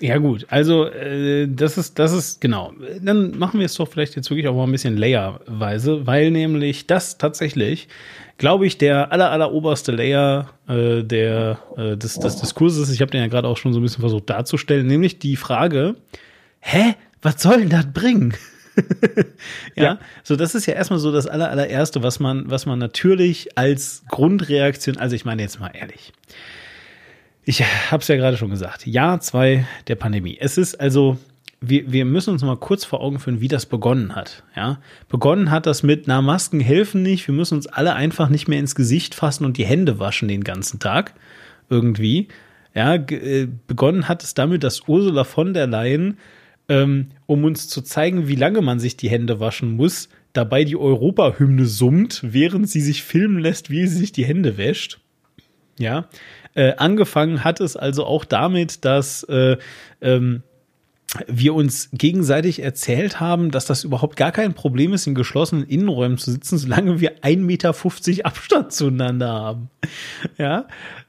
Ja 0.00 0.18
gut, 0.18 0.46
also 0.48 0.86
äh, 0.86 1.48
das 1.48 1.76
ist 1.76 1.98
das 1.98 2.12
ist 2.12 2.40
genau. 2.40 2.72
Dann 3.00 3.36
machen 3.36 3.58
wir 3.58 3.66
es 3.66 3.74
doch 3.74 3.88
vielleicht 3.88 4.14
jetzt 4.14 4.30
wirklich 4.30 4.46
auch 4.46 4.54
mal 4.54 4.64
ein 4.64 4.72
bisschen 4.72 4.96
layerweise, 4.96 6.06
weil 6.06 6.30
nämlich 6.30 6.86
das 6.86 7.18
tatsächlich, 7.18 7.88
glaube 8.36 8.66
ich, 8.66 8.78
der 8.78 9.10
aller 9.10 9.32
aller 9.32 9.52
oberste 9.52 9.90
Layer 9.90 10.50
äh, 10.68 11.02
der 11.02 11.58
äh, 11.76 11.96
des, 11.96 12.20
des 12.20 12.36
Diskurses. 12.36 12.90
Ich 12.92 13.00
habe 13.00 13.10
den 13.10 13.22
ja 13.22 13.26
gerade 13.26 13.48
auch 13.48 13.56
schon 13.56 13.72
so 13.72 13.80
ein 13.80 13.82
bisschen 13.82 14.00
versucht 14.00 14.30
darzustellen, 14.30 14.86
nämlich 14.86 15.18
die 15.18 15.34
Frage: 15.34 15.96
Hä, 16.60 16.94
was 17.20 17.42
soll 17.42 17.58
denn 17.58 17.70
das 17.70 17.92
bringen? 17.92 18.34
ja, 19.74 19.82
ja, 19.82 19.98
so 20.22 20.36
das 20.36 20.54
ist 20.54 20.66
ja 20.66 20.74
erstmal 20.74 21.00
so 21.00 21.10
das 21.10 21.26
aller 21.26 21.50
allererste, 21.50 22.04
was 22.04 22.20
man 22.20 22.48
was 22.48 22.66
man 22.66 22.78
natürlich 22.78 23.58
als 23.58 24.04
Grundreaktion, 24.08 24.96
also 24.96 25.16
ich 25.16 25.24
meine 25.24 25.42
jetzt 25.42 25.58
mal 25.58 25.72
ehrlich 25.74 26.12
ich 27.48 27.62
habe 27.90 28.02
es 28.02 28.08
ja 28.08 28.16
gerade 28.16 28.36
schon 28.36 28.50
gesagt. 28.50 28.86
Jahr 28.86 29.20
zwei 29.20 29.66
der 29.86 29.94
Pandemie. 29.94 30.36
Es 30.38 30.58
ist 30.58 30.74
also, 30.74 31.16
wir, 31.62 31.90
wir 31.90 32.04
müssen 32.04 32.28
uns 32.28 32.42
mal 32.42 32.58
kurz 32.58 32.84
vor 32.84 33.00
Augen 33.00 33.18
führen, 33.18 33.40
wie 33.40 33.48
das 33.48 33.64
begonnen 33.64 34.14
hat. 34.14 34.42
Ja, 34.54 34.80
begonnen 35.08 35.50
hat 35.50 35.64
das 35.64 35.82
mit, 35.82 36.06
na, 36.06 36.20
Masken 36.20 36.60
helfen 36.60 37.02
nicht. 37.02 37.26
Wir 37.26 37.34
müssen 37.34 37.54
uns 37.54 37.66
alle 37.66 37.94
einfach 37.94 38.28
nicht 38.28 38.48
mehr 38.48 38.58
ins 38.58 38.74
Gesicht 38.74 39.14
fassen 39.14 39.46
und 39.46 39.56
die 39.56 39.64
Hände 39.64 39.98
waschen 39.98 40.28
den 40.28 40.44
ganzen 40.44 40.78
Tag. 40.78 41.14
Irgendwie. 41.70 42.28
Ja, 42.74 42.96
äh, 42.96 43.48
begonnen 43.66 44.08
hat 44.08 44.22
es 44.22 44.34
damit, 44.34 44.62
dass 44.62 44.86
Ursula 44.86 45.24
von 45.24 45.54
der 45.54 45.66
Leyen, 45.66 46.18
ähm, 46.68 47.12
um 47.24 47.44
uns 47.44 47.66
zu 47.66 47.80
zeigen, 47.80 48.28
wie 48.28 48.36
lange 48.36 48.60
man 48.60 48.78
sich 48.78 48.98
die 48.98 49.08
Hände 49.08 49.40
waschen 49.40 49.74
muss, 49.74 50.10
dabei 50.34 50.64
die 50.64 50.76
Europahymne 50.76 51.64
summt, 51.64 52.20
während 52.22 52.68
sie 52.68 52.82
sich 52.82 53.02
filmen 53.02 53.38
lässt, 53.38 53.70
wie 53.70 53.86
sie 53.86 53.96
sich 53.96 54.12
die 54.12 54.26
Hände 54.26 54.58
wäscht. 54.58 55.00
Ja, 55.78 56.08
äh, 56.58 56.74
angefangen 56.76 57.44
hat 57.44 57.60
es 57.60 57.76
also 57.76 58.04
auch 58.04 58.24
damit, 58.24 58.84
dass 58.84 59.22
äh, 59.22 59.58
ähm, 60.00 60.42
wir 61.28 61.54
uns 61.54 61.88
gegenseitig 61.92 62.60
erzählt 62.62 63.20
haben, 63.20 63.52
dass 63.52 63.64
das 63.64 63.84
überhaupt 63.84 64.16
gar 64.16 64.32
kein 64.32 64.54
Problem 64.54 64.92
ist, 64.92 65.06
in 65.06 65.14
geschlossenen 65.14 65.64
Innenräumen 65.64 66.18
zu 66.18 66.32
sitzen, 66.32 66.58
solange 66.58 66.98
wir 66.98 67.20
1,50 67.20 67.36
Meter 67.38 67.74
Abstand 68.26 68.72
zueinander 68.72 69.32
haben. 69.32 69.70
Ja, 70.36 70.66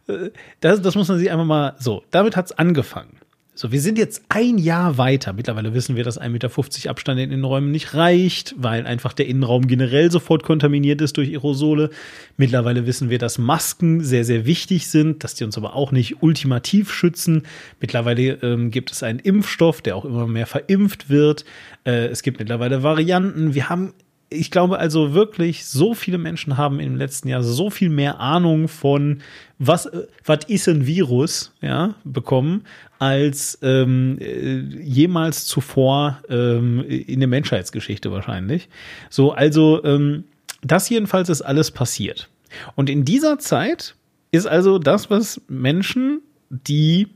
äh, 0.08 0.30
das, 0.60 0.84
das 0.84 0.94
muss 0.94 1.08
man 1.08 1.18
sich 1.18 1.32
einfach 1.32 1.46
mal 1.46 1.76
so. 1.80 2.04
Damit 2.12 2.38
hat's 2.38 2.52
angefangen. 2.52 3.18
So, 3.60 3.74
wir 3.74 3.82
sind 3.82 3.98
jetzt 3.98 4.24
ein 4.30 4.58
Jahr 4.58 4.98
weiter. 4.98 5.34
Mittlerweile 5.34 5.74
wissen 5.74 5.98
wir, 5.98 6.06
dass 6.06 6.18
1,50 6.18 6.30
Meter 6.30 6.90
Abstand 6.90 7.20
in 7.20 7.30
den 7.30 7.44
Räumen 7.44 7.72
nicht 7.72 7.94
reicht, 7.94 8.56
weil 8.58 8.88
einfach 8.88 9.12
der 9.12 9.28
Innenraum 9.28 9.68
generell 9.68 10.10
sofort 10.10 10.44
kontaminiert 10.44 11.02
ist 11.02 11.18
durch 11.18 11.28
Aerosole. 11.28 11.90
Mittlerweile 12.38 12.88
wissen 12.88 13.10
wir, 13.10 13.18
dass 13.18 13.38
Masken 13.38 14.02
sehr, 14.02 14.24
sehr 14.24 14.46
wichtig 14.46 14.88
sind, 14.88 15.26
dass 15.26 15.36
die 15.36 15.44
uns 15.44 15.58
aber 15.58 15.76
auch 15.76 15.92
nicht 15.92 16.24
ultimativ 16.24 16.94
schützen. 16.94 17.44
Mittlerweile 17.82 18.42
ähm, 18.44 18.72
gibt 18.72 18.94
es 18.94 19.04
einen 19.04 19.20
Impfstoff, 19.20 19.82
der 19.82 19.98
auch 19.98 20.06
immer 20.06 20.26
mehr 20.26 20.46
verimpft 20.46 21.10
wird. 21.10 21.44
Äh, 21.84 22.06
es 22.06 22.24
gibt 22.24 22.40
mittlerweile 22.40 22.82
Varianten. 22.82 23.56
Wir 23.56 23.68
haben 23.68 23.92
ich 24.30 24.52
glaube 24.52 24.78
also 24.78 25.14
wirklich, 25.14 25.66
so 25.66 25.94
viele 25.94 26.18
Menschen 26.18 26.58
haben 26.58 26.80
im 26.80 26.96
letzten 26.96 27.28
Jahr 27.30 27.44
so 27.44 27.70
viel 27.70 27.90
mehr 27.90 28.20
Ahnung 28.20 28.68
von 28.68 29.22
was, 29.58 29.88
äh, 29.88 30.08
was 30.26 30.46
ist 30.48 30.68
ein 30.68 30.86
Virus, 30.86 31.52
ja, 31.62 31.96
bekommen, 32.04 32.64
als 33.00 33.58
ähm, 33.62 34.18
äh, 34.20 34.60
jemals 34.60 35.46
zuvor 35.46 36.22
ähm, 36.30 36.84
in 36.88 37.20
der 37.20 37.30
Menschheitsgeschichte 37.30 38.12
wahrscheinlich. 38.12 38.70
So, 39.10 39.32
also 39.32 39.84
ähm, 39.84 40.26
das 40.62 40.90
jedenfalls 40.90 41.30
ist 41.30 41.42
alles 41.42 41.72
passiert. 41.72 42.30
Und 42.76 42.90
in 42.90 43.06
dieser 43.06 43.40
Zeit 43.40 43.96
ist 44.32 44.46
also 44.46 44.80
das, 44.80 45.10
was 45.10 45.42
Menschen, 45.48 46.22
die 46.50 47.08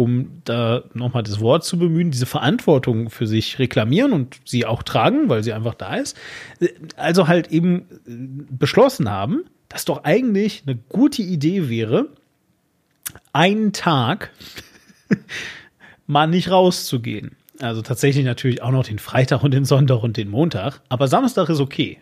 um 0.00 0.40
da 0.44 0.84
nochmal 0.94 1.22
das 1.22 1.40
Wort 1.40 1.62
zu 1.62 1.78
bemühen, 1.78 2.10
diese 2.10 2.24
Verantwortung 2.24 3.10
für 3.10 3.26
sich 3.26 3.58
reklamieren 3.58 4.12
und 4.12 4.40
sie 4.46 4.64
auch 4.64 4.82
tragen, 4.82 5.28
weil 5.28 5.42
sie 5.42 5.52
einfach 5.52 5.74
da 5.74 5.96
ist. 5.96 6.16
Also 6.96 7.28
halt 7.28 7.48
eben 7.48 7.86
beschlossen 8.48 9.10
haben, 9.10 9.44
dass 9.68 9.84
doch 9.84 10.04
eigentlich 10.04 10.62
eine 10.66 10.76
gute 10.88 11.20
Idee 11.20 11.68
wäre, 11.68 12.08
einen 13.34 13.74
Tag 13.74 14.30
mal 16.06 16.26
nicht 16.26 16.50
rauszugehen. 16.50 17.36
Also 17.60 17.82
tatsächlich 17.82 18.24
natürlich 18.24 18.62
auch 18.62 18.70
noch 18.70 18.86
den 18.86 18.98
Freitag 18.98 19.42
und 19.42 19.52
den 19.52 19.66
Sonntag 19.66 20.02
und 20.02 20.16
den 20.16 20.30
Montag, 20.30 20.80
aber 20.88 21.08
Samstag 21.08 21.50
ist 21.50 21.60
okay. 21.60 21.98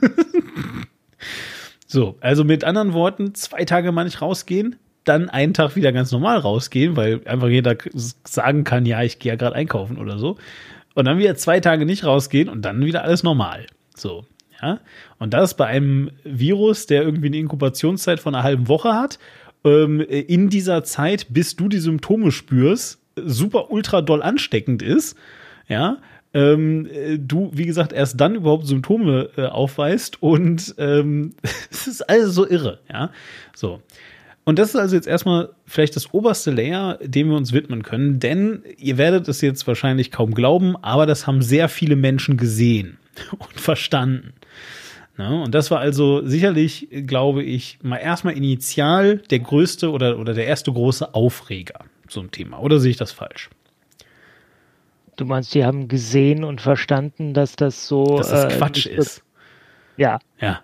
so, 1.88 2.16
also 2.20 2.44
mit 2.44 2.62
anderen 2.62 2.92
Worten, 2.92 3.34
zwei 3.34 3.64
Tage 3.64 3.90
mal 3.90 4.04
nicht 4.04 4.22
rausgehen, 4.22 4.76
dann 5.04 5.28
einen 5.28 5.54
Tag 5.54 5.76
wieder 5.76 5.92
ganz 5.92 6.12
normal 6.12 6.38
rausgehen, 6.38 6.96
weil 6.96 7.20
einfach 7.26 7.48
jeder 7.48 7.76
sagen 7.94 8.64
kann, 8.64 8.86
ja, 8.86 9.02
ich 9.02 9.18
gehe 9.18 9.32
ja 9.32 9.36
gerade 9.36 9.56
einkaufen 9.56 9.98
oder 9.98 10.18
so. 10.18 10.36
Und 10.94 11.06
dann 11.06 11.18
wieder 11.18 11.34
zwei 11.36 11.60
Tage 11.60 11.86
nicht 11.86 12.04
rausgehen 12.04 12.48
und 12.48 12.62
dann 12.62 12.84
wieder 12.84 13.02
alles 13.02 13.22
normal. 13.22 13.66
So, 13.96 14.24
ja. 14.60 14.80
Und 15.18 15.34
das 15.34 15.56
bei 15.56 15.66
einem 15.66 16.10
Virus, 16.24 16.86
der 16.86 17.02
irgendwie 17.02 17.28
eine 17.28 17.38
Inkubationszeit 17.38 18.20
von 18.20 18.34
einer 18.34 18.44
halben 18.44 18.68
Woche 18.68 18.94
hat, 18.94 19.18
ähm, 19.64 20.00
in 20.00 20.48
dieser 20.48 20.84
Zeit, 20.84 21.26
bis 21.30 21.56
du 21.56 21.68
die 21.68 21.78
Symptome 21.78 22.30
spürst, 22.30 23.00
super 23.16 23.70
ultra 23.70 24.02
doll 24.02 24.22
ansteckend 24.22 24.82
ist, 24.82 25.16
ja, 25.68 25.98
ähm, 26.34 26.88
du, 27.18 27.50
wie 27.52 27.66
gesagt, 27.66 27.92
erst 27.92 28.20
dann 28.20 28.34
überhaupt 28.34 28.66
Symptome 28.66 29.28
äh, 29.36 29.46
aufweist 29.46 30.22
und 30.22 30.74
ähm, 30.78 31.34
es 31.70 31.86
ist 31.86 32.08
alles 32.08 32.34
so 32.34 32.48
irre, 32.48 32.80
ja. 32.90 33.10
So. 33.54 33.80
Und 34.44 34.58
das 34.58 34.70
ist 34.70 34.76
also 34.76 34.96
jetzt 34.96 35.06
erstmal 35.06 35.50
vielleicht 35.66 35.94
das 35.94 36.12
oberste 36.12 36.50
Layer, 36.50 36.98
dem 37.00 37.28
wir 37.28 37.36
uns 37.36 37.52
widmen 37.52 37.82
können, 37.82 38.18
denn 38.18 38.64
ihr 38.76 38.98
werdet 38.98 39.28
es 39.28 39.40
jetzt 39.40 39.66
wahrscheinlich 39.68 40.10
kaum 40.10 40.34
glauben, 40.34 40.76
aber 40.82 41.06
das 41.06 41.26
haben 41.26 41.42
sehr 41.42 41.68
viele 41.68 41.94
Menschen 41.94 42.36
gesehen 42.36 42.98
und 43.38 43.60
verstanden. 43.60 44.32
Ne? 45.16 45.42
Und 45.42 45.54
das 45.54 45.70
war 45.70 45.78
also 45.78 46.26
sicherlich, 46.26 46.88
glaube 47.06 47.42
ich, 47.42 47.78
mal 47.82 47.98
erstmal 47.98 48.36
initial 48.36 49.18
der 49.30 49.38
größte 49.38 49.90
oder, 49.90 50.18
oder 50.18 50.34
der 50.34 50.46
erste 50.46 50.72
große 50.72 51.14
Aufreger 51.14 51.84
zum 52.08 52.30
Thema. 52.30 52.58
Oder 52.58 52.80
sehe 52.80 52.90
ich 52.90 52.96
das 52.96 53.12
falsch? 53.12 53.50
Du 55.16 55.24
meinst, 55.26 55.54
die 55.54 55.64
haben 55.64 55.88
gesehen 55.88 56.42
und 56.42 56.60
verstanden, 56.60 57.34
dass 57.34 57.54
das 57.54 57.86
so. 57.86 58.16
Dass 58.16 58.30
das 58.30 58.54
äh, 58.54 58.56
Quatsch 58.56 58.86
ist. 58.86 59.22
Ja. 59.96 60.18
Ja. 60.40 60.62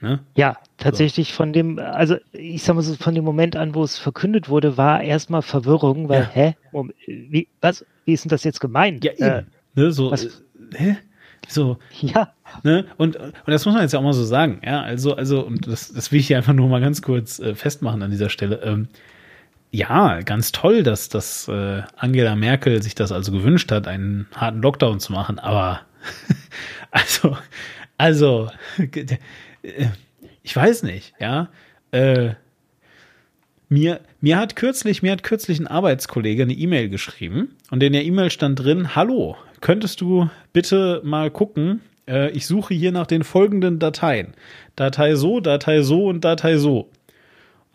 Ne? 0.00 0.20
Ja, 0.34 0.56
tatsächlich 0.76 1.30
so. 1.30 1.36
von 1.36 1.52
dem, 1.52 1.78
also 1.78 2.16
ich 2.32 2.62
sag 2.62 2.76
mal 2.76 2.82
so, 2.82 2.94
von 2.94 3.14
dem 3.14 3.24
Moment 3.24 3.56
an, 3.56 3.74
wo 3.74 3.82
es 3.82 3.96
verkündet 3.96 4.48
wurde, 4.48 4.76
war 4.76 5.02
erstmal 5.02 5.42
Verwirrung, 5.42 6.08
weil, 6.08 6.22
ja. 6.22 6.30
hä, 6.32 6.56
wie, 7.06 7.48
was, 7.62 7.84
wie 8.04 8.12
ist 8.12 8.24
denn 8.24 8.30
das 8.30 8.44
jetzt 8.44 8.60
gemeint? 8.60 9.04
Ja. 9.04 9.12
Äh, 9.12 9.44
ne, 9.74 9.92
so, 9.92 10.10
was, 10.10 10.24
äh, 10.24 10.30
hä? 10.74 10.96
So. 11.48 11.78
Ja. 12.00 12.32
Ne? 12.62 12.86
Und, 12.96 13.16
und 13.16 13.32
das 13.46 13.64
muss 13.64 13.74
man 13.74 13.82
jetzt 13.82 13.92
ja 13.92 13.98
auch 13.98 14.04
mal 14.04 14.12
so 14.12 14.24
sagen, 14.24 14.60
ja, 14.64 14.82
also, 14.82 15.14
also, 15.16 15.46
und 15.46 15.66
das, 15.66 15.92
das 15.92 16.12
will 16.12 16.20
ich 16.20 16.26
hier 16.26 16.36
einfach 16.36 16.52
nur 16.52 16.68
mal 16.68 16.80
ganz 16.80 17.02
kurz 17.02 17.38
äh, 17.38 17.54
festmachen 17.54 18.02
an 18.02 18.10
dieser 18.10 18.28
Stelle. 18.28 18.60
Ähm, 18.62 18.88
ja, 19.70 20.20
ganz 20.22 20.52
toll, 20.52 20.82
dass, 20.82 21.08
dass 21.08 21.48
äh, 21.48 21.82
Angela 21.96 22.34
Merkel 22.36 22.82
sich 22.82 22.94
das 22.94 23.12
also 23.12 23.32
gewünscht 23.32 23.70
hat, 23.72 23.88
einen 23.88 24.26
harten 24.34 24.62
Lockdown 24.62 25.00
zu 25.00 25.12
machen, 25.12 25.38
aber 25.38 25.80
also, 26.90 27.36
also, 27.98 28.50
ich 30.42 30.54
weiß 30.54 30.82
nicht, 30.82 31.14
ja. 31.18 31.48
Äh, 31.90 32.34
mir, 33.68 34.00
mir 34.20 34.38
hat 34.38 34.54
kürzlich, 34.54 35.02
mir 35.02 35.12
hat 35.12 35.22
kürzlich 35.24 35.58
ein 35.58 35.66
Arbeitskollege 35.66 36.44
eine 36.44 36.52
E-Mail 36.52 36.88
geschrieben 36.88 37.56
und 37.70 37.82
in 37.82 37.92
der 37.92 38.04
E-Mail 38.04 38.30
stand 38.30 38.60
drin, 38.62 38.94
hallo, 38.94 39.36
könntest 39.60 40.00
du 40.00 40.30
bitte 40.52 41.00
mal 41.04 41.30
gucken, 41.30 41.80
äh, 42.08 42.30
ich 42.30 42.46
suche 42.46 42.74
hier 42.74 42.92
nach 42.92 43.06
den 43.06 43.24
folgenden 43.24 43.78
Dateien. 43.78 44.34
Datei 44.76 45.16
so, 45.16 45.40
Datei 45.40 45.82
so 45.82 46.06
und 46.06 46.24
Datei 46.24 46.58
so. 46.58 46.90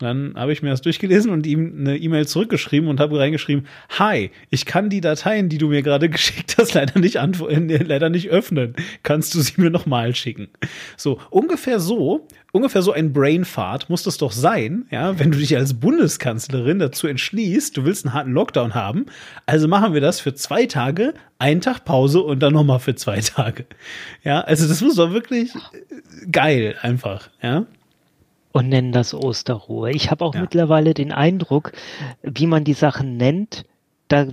Dann 0.02 0.34
habe 0.36 0.52
ich 0.52 0.62
mir 0.62 0.70
das 0.70 0.82
durchgelesen 0.82 1.30
und 1.30 1.46
ihm 1.46 1.74
eine 1.78 1.96
E-Mail 1.96 2.26
zurückgeschrieben 2.26 2.88
und 2.88 3.00
habe 3.00 3.18
reingeschrieben, 3.18 3.66
hi, 3.98 4.30
ich 4.50 4.66
kann 4.66 4.90
die 4.90 5.00
Dateien, 5.00 5.48
die 5.48 5.58
du 5.58 5.68
mir 5.68 5.82
gerade 5.82 6.08
geschickt 6.10 6.56
hast, 6.58 6.74
leider 6.74 6.98
nicht, 6.98 7.16
äh, 7.16 7.82
leider 7.82 8.10
nicht 8.10 8.28
öffnen. 8.28 8.74
Kannst 9.02 9.34
du 9.34 9.40
sie 9.40 9.60
mir 9.60 9.70
nochmal 9.70 10.14
schicken? 10.14 10.48
So, 10.96 11.20
ungefähr 11.30 11.80
so, 11.80 12.26
ungefähr 12.52 12.82
so 12.82 12.92
ein 12.92 13.12
Brainfart 13.12 13.90
muss 13.90 14.02
das 14.02 14.18
doch 14.18 14.32
sein, 14.32 14.86
ja, 14.90 15.18
wenn 15.18 15.30
du 15.30 15.38
dich 15.38 15.56
als 15.56 15.74
Bundeskanzlerin 15.74 16.78
dazu 16.78 17.06
entschließt, 17.06 17.76
du 17.76 17.84
willst 17.84 18.04
einen 18.04 18.14
harten 18.14 18.32
Lockdown 18.32 18.74
haben. 18.74 19.06
Also 19.46 19.68
machen 19.68 19.94
wir 19.94 20.00
das 20.00 20.20
für 20.20 20.34
zwei 20.34 20.66
Tage, 20.66 21.14
einen 21.38 21.60
Tag 21.60 21.84
Pause 21.84 22.20
und 22.20 22.40
dann 22.40 22.52
nochmal 22.52 22.80
für 22.80 22.94
zwei 22.94 23.20
Tage. 23.20 23.66
Ja, 24.22 24.40
also 24.40 24.68
das 24.68 24.80
muss 24.80 24.96
doch 24.96 25.12
wirklich 25.12 25.54
äh, 25.54 26.26
geil 26.30 26.76
einfach, 26.80 27.30
ja 27.42 27.66
und 28.52 28.68
nennen 28.68 28.92
das 28.92 29.14
Osterruhe. 29.14 29.90
Ich 29.90 30.10
habe 30.10 30.24
auch 30.24 30.34
ja. 30.34 30.42
mittlerweile 30.42 30.94
den 30.94 31.12
Eindruck, 31.12 31.72
wie 32.22 32.46
man 32.46 32.64
die 32.64 32.74
Sachen 32.74 33.16
nennt, 33.16 33.64
da 34.08 34.26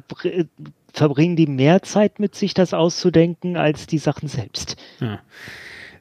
verbringen 0.93 1.35
die 1.35 1.47
mehr 1.47 1.81
Zeit 1.81 2.19
mit 2.19 2.35
sich, 2.35 2.53
das 2.53 2.73
auszudenken, 2.73 3.57
als 3.57 3.87
die 3.87 3.97
Sachen 3.97 4.27
selbst. 4.27 4.75
Ja. 4.99 5.19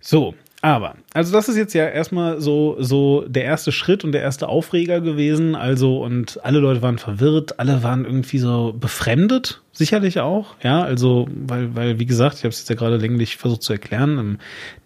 So, 0.01 0.35
aber, 0.61 0.97
also 1.15 1.33
das 1.33 1.49
ist 1.49 1.57
jetzt 1.57 1.73
ja 1.73 1.87
erstmal 1.87 2.41
so, 2.41 2.77
so 2.81 3.25
der 3.29 3.45
erste 3.45 3.71
Schritt 3.71 4.03
und 4.03 4.11
der 4.11 4.23
erste 4.23 4.49
Aufreger 4.49 5.01
gewesen. 5.01 5.55
Also, 5.55 6.03
und 6.03 6.45
alle 6.45 6.59
Leute 6.59 6.83
waren 6.83 6.99
verwirrt, 6.99 7.61
alle 7.61 7.85
waren 7.85 8.05
irgendwie 8.05 8.39
so 8.39 8.75
befremdet, 8.79 9.63
sicherlich 9.71 10.19
auch. 10.19 10.57
Ja, 10.65 10.83
also, 10.83 11.29
weil, 11.33 11.77
weil, 11.77 12.01
wie 12.01 12.07
gesagt, 12.07 12.39
ich 12.39 12.43
habe 12.43 12.49
es 12.49 12.59
jetzt 12.59 12.71
ja 12.71 12.75
gerade 12.75 12.97
länglich 12.97 13.37
versucht 13.37 13.63
zu 13.63 13.73
erklären, 13.73 14.19
ähm, 14.19 14.39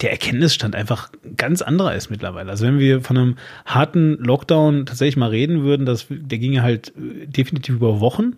der 0.02 0.10
Erkenntnisstand 0.10 0.76
einfach 0.76 1.10
ganz 1.38 1.62
anderer 1.62 1.94
ist 1.94 2.10
mittlerweile. 2.10 2.50
Also, 2.50 2.66
wenn 2.66 2.78
wir 2.78 3.00
von 3.00 3.16
einem 3.16 3.36
harten 3.64 4.18
Lockdown 4.18 4.84
tatsächlich 4.84 5.16
mal 5.16 5.30
reden 5.30 5.62
würden, 5.62 5.86
das, 5.86 6.06
der 6.10 6.38
ginge 6.38 6.62
halt 6.62 6.92
äh, 6.98 7.26
definitiv 7.26 7.76
über 7.76 7.98
Wochen. 8.00 8.36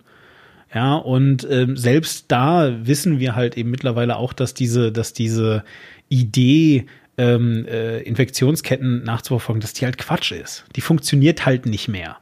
Ja, 0.73 0.95
und 0.95 1.45
ähm, 1.49 1.75
selbst 1.75 2.25
da 2.29 2.85
wissen 2.85 3.19
wir 3.19 3.35
halt 3.35 3.57
eben 3.57 3.71
mittlerweile 3.71 4.15
auch, 4.15 4.33
dass 4.33 4.53
diese, 4.53 4.91
dass 4.91 5.13
diese 5.13 5.63
Idee, 6.09 6.85
ähm, 7.17 7.65
äh, 7.65 8.01
Infektionsketten 8.01 9.03
nachzuverfolgen, 9.03 9.61
dass 9.61 9.73
die 9.73 9.85
halt 9.85 9.97
Quatsch 9.97 10.31
ist. 10.31 10.65
Die 10.75 10.81
funktioniert 10.81 11.45
halt 11.45 11.65
nicht 11.65 11.87
mehr. 11.87 12.17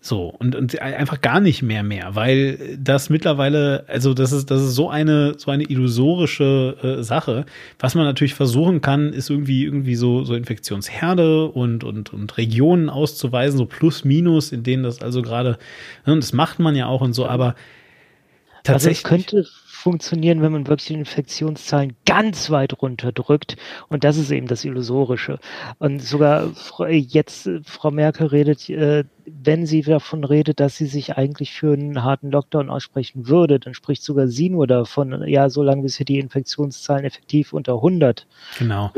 So, 0.00 0.28
und, 0.28 0.54
und 0.54 0.80
einfach 0.80 1.20
gar 1.20 1.40
nicht 1.40 1.62
mehr 1.62 1.82
mehr, 1.82 2.14
weil 2.14 2.78
das 2.78 3.10
mittlerweile, 3.10 3.84
also 3.88 4.14
das 4.14 4.30
ist, 4.30 4.48
das 4.48 4.62
ist 4.62 4.74
so 4.76 4.88
eine, 4.88 5.34
so 5.38 5.50
eine 5.50 5.64
illusorische 5.64 6.76
äh, 6.82 7.02
Sache. 7.02 7.46
Was 7.80 7.96
man 7.96 8.04
natürlich 8.04 8.34
versuchen 8.34 8.80
kann, 8.80 9.12
ist 9.12 9.28
irgendwie, 9.28 9.64
irgendwie 9.64 9.96
so, 9.96 10.22
so 10.22 10.34
Infektionsherde 10.34 11.46
und, 11.46 11.82
und, 11.82 12.12
und 12.12 12.36
Regionen 12.38 12.90
auszuweisen, 12.90 13.58
so 13.58 13.66
plus, 13.66 14.04
minus, 14.04 14.52
in 14.52 14.62
denen 14.62 14.84
das 14.84 15.02
also 15.02 15.20
gerade, 15.20 15.58
ne, 16.06 16.12
und 16.12 16.22
das 16.22 16.32
macht 16.32 16.60
man 16.60 16.76
ja 16.76 16.86
auch 16.86 17.00
und 17.00 17.12
so, 17.12 17.26
aber 17.26 17.56
tatsächlich. 18.62 19.04
Also 19.04 19.16
könnte 19.16 19.48
funktionieren, 19.78 20.42
wenn 20.42 20.52
man 20.52 20.66
wirklich 20.66 20.88
die 20.88 20.94
Infektionszahlen 20.94 21.94
ganz 22.04 22.50
weit 22.50 22.82
runterdrückt. 22.82 23.56
Und 23.88 24.02
das 24.02 24.16
ist 24.16 24.30
eben 24.32 24.48
das 24.48 24.64
Illusorische. 24.64 25.38
Und 25.78 26.02
sogar 26.02 26.50
jetzt, 26.88 27.48
Frau 27.64 27.92
Merkel 27.92 28.26
redet, 28.26 28.68
äh, 28.68 29.04
wenn 29.42 29.66
sie 29.66 29.82
davon 29.82 30.24
redet, 30.24 30.60
dass 30.60 30.76
sie 30.76 30.86
sich 30.86 31.16
eigentlich 31.16 31.52
für 31.52 31.72
einen 31.72 32.02
harten 32.02 32.30
Lockdown 32.30 32.70
aussprechen 32.70 33.28
würde, 33.28 33.58
dann 33.58 33.74
spricht 33.74 34.02
sogar 34.02 34.28
sie 34.28 34.50
nur 34.50 34.66
davon, 34.66 35.24
ja, 35.26 35.50
solange 35.50 35.82
bis 35.82 35.98
wir 35.98 36.06
die 36.06 36.18
Infektionszahlen 36.18 37.04
effektiv 37.04 37.52
unter 37.52 37.74
100 37.74 38.26
genau. 38.58 38.92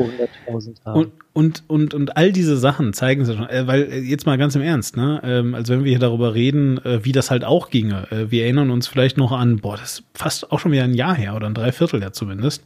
100.000 0.47 0.85
haben. 0.85 0.99
Und, 0.99 1.11
und, 1.33 1.63
und, 1.67 1.93
und 1.93 2.17
all 2.17 2.31
diese 2.31 2.57
Sachen 2.57 2.93
zeigen 2.93 3.25
sie 3.25 3.35
schon, 3.35 3.47
äh, 3.47 3.65
weil 3.67 3.83
äh, 3.83 3.99
jetzt 3.99 4.25
mal 4.25 4.37
ganz 4.37 4.55
im 4.55 4.61
Ernst, 4.61 4.97
ne, 4.97 5.21
also 5.53 5.73
wenn 5.73 5.83
wir 5.83 5.91
hier 5.91 5.99
darüber 5.99 6.33
reden, 6.33 6.77
äh, 6.85 7.05
wie 7.05 7.11
das 7.11 7.31
halt 7.31 7.43
auch 7.43 7.69
ginge, 7.69 8.07
wir 8.11 8.43
erinnern 8.43 8.69
uns 8.69 8.87
vielleicht 8.87 9.17
noch 9.17 9.31
an, 9.31 9.57
boah, 9.57 9.77
das 9.77 9.99
ist 9.99 10.03
fast 10.13 10.51
auch 10.51 10.59
schon 10.59 10.71
wieder 10.71 10.83
ein 10.83 10.93
Jahr 10.93 11.15
her 11.15 11.35
oder 11.35 11.47
ein 11.47 11.53
Dreivierteljahr 11.53 12.13
zumindest, 12.13 12.63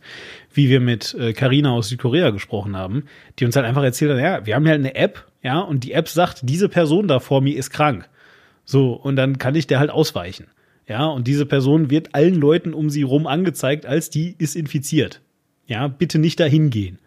wie 0.55 0.69
wir 0.69 0.79
mit 0.79 1.15
Karina 1.35 1.69
äh, 1.69 1.73
aus 1.73 1.89
Südkorea 1.89 2.31
gesprochen 2.31 2.75
haben, 2.75 3.03
die 3.39 3.45
uns 3.45 3.55
halt 3.55 3.65
einfach 3.65 3.83
erzählt 3.83 4.11
hat, 4.11 4.19
ja, 4.19 4.45
wir 4.45 4.55
haben 4.55 4.65
ja 4.65 4.71
halt 4.71 4.79
eine 4.79 4.95
App, 4.95 5.25
ja, 5.43 5.59
und 5.59 5.83
die 5.83 5.91
App 5.91 6.07
sagt, 6.07 6.41
diese 6.43 6.69
Person 6.69 7.07
da 7.07 7.19
vor 7.19 7.41
mir 7.41 7.55
ist 7.55 7.69
krank. 7.69 8.09
So, 8.63 8.93
und 8.93 9.15
dann 9.15 9.37
kann 9.37 9.55
ich 9.55 9.67
der 9.67 9.79
halt 9.79 9.91
ausweichen. 9.91 10.47
Ja, 10.87 11.05
und 11.05 11.27
diese 11.27 11.45
Person 11.45 11.89
wird 11.89 12.13
allen 12.13 12.35
Leuten 12.35 12.73
um 12.73 12.89
sie 12.89 13.03
rum 13.03 13.27
angezeigt, 13.27 13.85
als 13.85 14.09
die 14.09 14.35
ist 14.37 14.55
infiziert. 14.55 15.21
Ja, 15.67 15.87
bitte 15.87 16.19
nicht 16.19 16.39
dahin 16.39 16.69
gehen. 16.69 16.99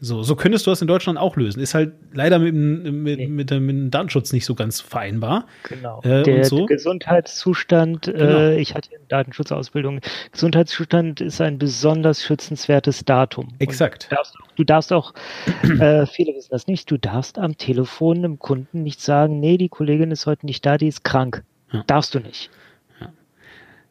So, 0.00 0.22
so 0.22 0.36
könntest 0.36 0.66
du 0.66 0.70
das 0.70 0.80
in 0.80 0.88
Deutschland 0.88 1.18
auch 1.18 1.36
lösen. 1.36 1.60
Ist 1.60 1.74
halt 1.74 1.92
leider 2.12 2.38
mit, 2.38 2.54
mit, 2.54 3.18
nee. 3.18 3.26
mit, 3.26 3.30
mit, 3.30 3.50
dem 3.50 3.90
Datenschutz 3.90 4.32
nicht 4.32 4.44
so 4.44 4.54
ganz 4.54 4.80
vereinbar. 4.80 5.46
Genau. 5.64 6.00
Äh, 6.02 6.22
der 6.22 6.44
so. 6.44 6.66
Gesundheitszustand, 6.66 8.08
äh, 8.08 8.12
genau. 8.12 8.38
äh, 8.38 8.60
ich 8.60 8.74
hatte 8.74 8.90
eine 8.90 9.04
Datenschutzausbildung, 9.08 10.00
Gesundheitszustand 10.32 11.20
ist 11.20 11.40
ein 11.40 11.58
besonders 11.58 12.22
schützenswertes 12.22 13.04
Datum. 13.04 13.48
Exakt. 13.58 14.08
Du 14.10 14.14
darfst, 14.14 14.34
du 14.56 14.64
darfst, 14.64 14.92
auch, 14.92 15.14
äh, 15.62 16.06
viele 16.06 16.34
wissen 16.34 16.50
das 16.50 16.66
nicht, 16.66 16.90
du 16.90 16.98
darfst 16.98 17.38
am 17.38 17.56
Telefon 17.56 18.22
dem 18.22 18.38
Kunden 18.38 18.82
nicht 18.82 19.00
sagen, 19.00 19.40
nee, 19.40 19.56
die 19.56 19.68
Kollegin 19.68 20.10
ist 20.10 20.26
heute 20.26 20.46
nicht 20.46 20.64
da, 20.64 20.78
die 20.78 20.88
ist 20.88 21.04
krank. 21.04 21.44
Ja. 21.72 21.84
Darfst 21.86 22.14
du 22.14 22.20
nicht. 22.20 22.50
Ja. 23.00 23.12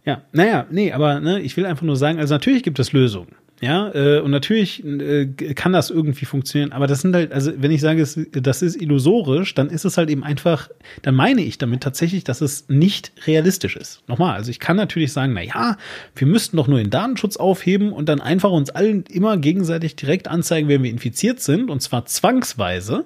ja, 0.05 0.21
naja, 0.31 0.65
nee, 0.69 0.91
aber 0.91 1.19
ne, 1.19 1.39
ich 1.41 1.55
will 1.57 1.65
einfach 1.65 1.83
nur 1.83 1.95
sagen, 1.95 2.19
also 2.19 2.33
natürlich 2.33 2.63
gibt 2.63 2.79
es 2.79 2.93
Lösungen. 2.93 3.35
Ja, 3.59 3.91
äh, 3.95 4.19
und 4.19 4.29
natürlich 4.29 4.85
äh, 4.85 5.25
kann 5.55 5.73
das 5.73 5.89
irgendwie 5.89 6.25
funktionieren, 6.25 6.71
aber 6.73 6.85
das 6.85 7.01
sind 7.01 7.15
halt, 7.15 7.31
also 7.31 7.51
wenn 7.57 7.71
ich 7.71 7.81
sage, 7.81 8.05
das 8.31 8.61
ist 8.61 8.79
illusorisch, 8.79 9.55
dann 9.55 9.71
ist 9.71 9.83
es 9.83 9.97
halt 9.97 10.11
eben 10.11 10.23
einfach, 10.23 10.69
dann 11.01 11.15
meine 11.15 11.41
ich 11.41 11.57
damit 11.57 11.81
tatsächlich, 11.81 12.23
dass 12.23 12.41
es 12.41 12.69
nicht 12.69 13.13
realistisch 13.25 13.75
ist. 13.75 14.03
Nochmal, 14.07 14.35
also 14.35 14.51
ich 14.51 14.59
kann 14.59 14.77
natürlich 14.77 15.11
sagen, 15.11 15.33
na 15.33 15.41
ja, 15.41 15.77
wir 16.15 16.27
müssten 16.27 16.55
doch 16.55 16.67
nur 16.67 16.77
den 16.77 16.91
Datenschutz 16.91 17.37
aufheben 17.37 17.93
und 17.93 18.07
dann 18.09 18.21
einfach 18.21 18.51
uns 18.51 18.69
allen 18.69 19.05
immer 19.09 19.37
gegenseitig 19.37 19.95
direkt 19.95 20.27
anzeigen, 20.27 20.67
wenn 20.67 20.83
wir 20.83 20.91
infiziert 20.91 21.39
sind, 21.39 21.71
und 21.71 21.81
zwar 21.81 22.05
zwangsweise. 22.05 23.05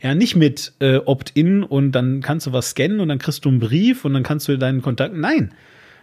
Ja, 0.00 0.14
nicht 0.14 0.36
mit 0.36 0.74
äh, 0.78 0.98
Opt-in 0.98 1.64
und 1.64 1.90
dann 1.90 2.20
kannst 2.20 2.46
du 2.46 2.52
was 2.52 2.70
scannen 2.70 3.00
und 3.00 3.08
dann 3.08 3.18
kriegst 3.18 3.44
du 3.44 3.48
einen 3.48 3.58
Brief 3.58 4.04
und 4.04 4.14
dann 4.14 4.22
kannst 4.22 4.46
du 4.46 4.56
deinen 4.56 4.80
Kontakt. 4.80 5.16
Nein. 5.16 5.52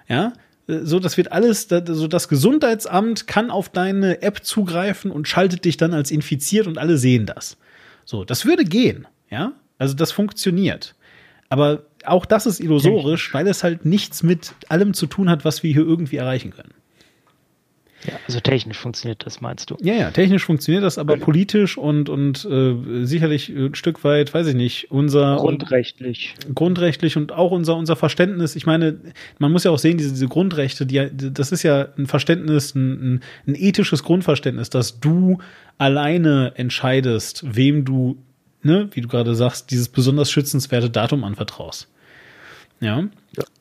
Ja, 0.10 0.34
so, 0.68 0.99
das 0.99 1.18
wird 1.18 1.32
alles, 1.32 1.68
so 1.70 2.07
das 2.07 2.28
Gesundheitsamt 2.28 3.28
kann 3.28 3.51
auf 3.51 3.70
deine 3.70 4.22
App 4.22 4.43
zugreifen 4.43 5.11
und 5.11 5.28
schaltet 5.28 5.66
dich 5.66 5.78
dann 5.78 5.93
als 5.93 6.11
infiziert 6.11 6.68
und 6.68 6.78
alle 6.78 6.97
sehen 6.97 7.26
das. 7.26 7.57
So, 8.03 8.24
das 8.24 8.45
würde 8.45 8.63
gehen, 8.63 9.07
ja? 9.30 9.53
Also 9.78 9.95
das 9.95 10.11
funktioniert. 10.11 10.95
Aber 11.49 11.84
auch 12.05 12.26
das 12.26 12.45
ist 12.45 12.59
illusorisch, 12.59 13.34
weil 13.34 13.47
es 13.47 13.63
halt 13.63 13.86
nichts 13.86 14.24
mit 14.24 14.53
allem 14.70 14.93
zu 14.93 15.07
tun 15.07 15.30
hat, 15.30 15.45
was 15.45 15.63
wir 15.63 15.74
hier 15.74 15.84
irgendwie 15.84 16.18
erreichen 16.18 16.51
können. 16.51 16.74
Ja, 18.08 18.14
also 18.28 18.39
technisch 18.39 18.78
funktioniert 18.78 19.26
das, 19.26 19.41
meinst 19.41 19.70
du? 19.70 19.78
Ja, 19.82 19.93
ja, 19.93 20.12
technisch 20.12 20.45
funktioniert 20.45 20.84
das, 20.84 20.97
aber 20.97 21.18
politisch 21.18 21.78
und, 21.78 22.10
und 22.10 22.45
äh, 22.45 23.06
sicherlich 23.06 23.49
ein 23.49 23.76
Stück 23.76 24.03
weit, 24.03 24.34
weiß 24.34 24.47
ich 24.47 24.56
nicht, 24.56 24.91
unser. 24.91 25.38
Grundrechtlich. 25.38 26.36
Grundrechtlich 26.53 27.18
und 27.18 27.32
auch 27.32 27.51
unser, 27.51 27.76
unser 27.76 27.95
Verständnis. 27.95 28.56
Ich 28.56 28.66
meine, 28.66 28.99
man 29.39 29.51
muss 29.51 29.64
ja 29.64 29.72
auch 29.72 29.80
sehen, 29.80 29.97
diese, 29.97 30.12
diese 30.12 30.28
Grundrechte, 30.28 30.86
die, 30.86 31.10
das 31.12 31.51
ist 31.51 31.64
ja 31.64 31.88
ein 31.97 32.08
Verständnis, 32.08 32.76
ein, 32.76 33.22
ein 33.47 33.56
ethisches 33.56 34.03
Grundverständnis, 34.03 34.70
dass 34.70 34.99
du 34.99 35.39
alleine 35.78 36.53
entscheidest, 36.56 37.43
wem 37.45 37.86
du, 37.86 38.18
ne, 38.64 38.89
wie 38.93 39.01
du 39.01 39.08
gerade 39.08 39.36
sagst, 39.36 39.72
dieses 39.72 39.89
besonders 39.89 40.32
schützenswerte 40.32 40.89
Datum 40.89 41.24
anvertraust. 41.24 41.88
Ja. 42.82 43.06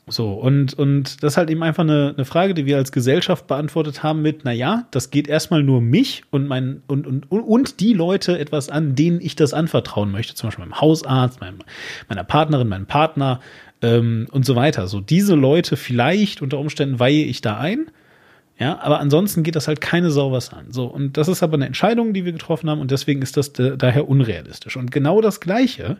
So, 0.06 0.34
und, 0.34 0.74
und 0.74 1.22
das 1.22 1.32
ist 1.32 1.36
halt 1.38 1.48
eben 1.48 1.62
einfach 1.62 1.82
eine, 1.82 2.12
eine 2.14 2.26
Frage, 2.26 2.52
die 2.52 2.66
wir 2.66 2.76
als 2.76 2.92
Gesellschaft 2.92 3.46
beantwortet 3.46 4.02
haben 4.02 4.20
mit, 4.20 4.40
na 4.44 4.52
ja, 4.52 4.86
das 4.90 5.10
geht 5.10 5.28
erstmal 5.28 5.62
nur 5.62 5.80
mich 5.80 6.24
und 6.30 6.46
mein, 6.46 6.82
und, 6.88 7.06
und, 7.06 7.24
und 7.30 7.80
die 7.80 7.94
Leute 7.94 8.38
etwas 8.38 8.68
an, 8.68 8.94
denen 8.94 9.22
ich 9.22 9.34
das 9.34 9.54
anvertrauen 9.54 10.12
möchte, 10.12 10.34
zum 10.34 10.48
Beispiel 10.48 10.66
meinem 10.66 10.78
Hausarzt, 10.78 11.40
meinem, 11.40 11.60
meiner 12.08 12.24
Partnerin, 12.24 12.68
meinem 12.68 12.86
Partner, 12.86 13.40
ähm, 13.84 14.26
und 14.30 14.44
so 14.46 14.56
weiter. 14.56 14.88
So, 14.88 15.00
diese 15.00 15.34
Leute 15.34 15.76
vielleicht 15.76 16.42
unter 16.42 16.58
Umständen 16.58 16.98
weihe 16.98 17.24
ich 17.24 17.40
da 17.40 17.58
ein. 17.58 17.86
Ja, 18.58 18.78
aber 18.80 19.00
ansonsten 19.00 19.42
geht 19.42 19.56
das 19.56 19.66
halt 19.66 19.80
keine 19.80 20.10
Sau 20.10 20.30
was 20.30 20.52
an. 20.52 20.66
So, 20.70 20.86
und 20.86 21.16
das 21.16 21.26
ist 21.26 21.42
aber 21.42 21.54
eine 21.54 21.66
Entscheidung, 21.66 22.12
die 22.14 22.24
wir 22.24 22.32
getroffen 22.32 22.70
haben, 22.70 22.80
und 22.80 22.90
deswegen 22.90 23.20
ist 23.20 23.36
das 23.36 23.52
daher 23.52 24.08
unrealistisch. 24.08 24.76
Und 24.76 24.92
genau 24.92 25.20
das 25.20 25.40
Gleiche 25.40 25.96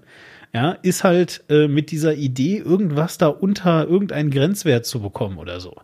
ja, 0.55 0.71
ist 0.83 1.03
halt 1.03 1.43
äh, 1.49 1.67
mit 1.67 1.91
dieser 1.91 2.15
Idee, 2.15 2.59
irgendwas 2.59 3.19
da 3.19 3.27
unter 3.27 3.89
irgendeinen 3.89 4.31
Grenzwert 4.31 4.87
zu 4.87 5.01
bekommen 5.01 5.39
oder 5.39 5.59
so. 5.59 5.75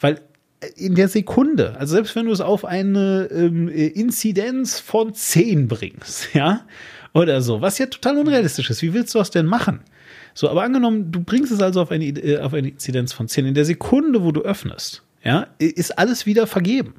Weil 0.00 0.20
äh, 0.60 0.68
in 0.76 0.94
der 0.94 1.08
Sekunde, 1.08 1.76
also 1.76 1.96
selbst 1.96 2.14
wenn 2.14 2.26
du 2.26 2.32
es 2.32 2.40
auf 2.40 2.64
eine 2.64 3.28
ähm, 3.32 3.68
Inzidenz 3.68 4.78
von 4.78 5.12
10 5.12 5.66
bringst, 5.66 6.28
ja, 6.34 6.64
oder 7.12 7.42
so, 7.42 7.60
was 7.60 7.78
ja 7.78 7.86
total 7.86 8.16
unrealistisch 8.16 8.70
ist, 8.70 8.80
wie 8.80 8.94
willst 8.94 9.12
du 9.14 9.18
das 9.18 9.30
denn 9.30 9.44
machen? 9.44 9.80
So, 10.34 10.48
aber 10.48 10.62
angenommen, 10.62 11.10
du 11.10 11.20
bringst 11.20 11.50
es 11.50 11.60
also 11.60 11.82
auf 11.82 11.90
eine, 11.90 12.04
äh, 12.04 12.38
auf 12.38 12.54
eine 12.54 12.68
Inzidenz 12.68 13.12
von 13.12 13.26
10, 13.26 13.46
in 13.46 13.54
der 13.54 13.64
Sekunde, 13.64 14.22
wo 14.22 14.30
du 14.30 14.42
öffnest, 14.42 15.02
ja, 15.24 15.48
ist 15.58 15.98
alles 15.98 16.26
wieder 16.26 16.46
vergeben. 16.46 16.94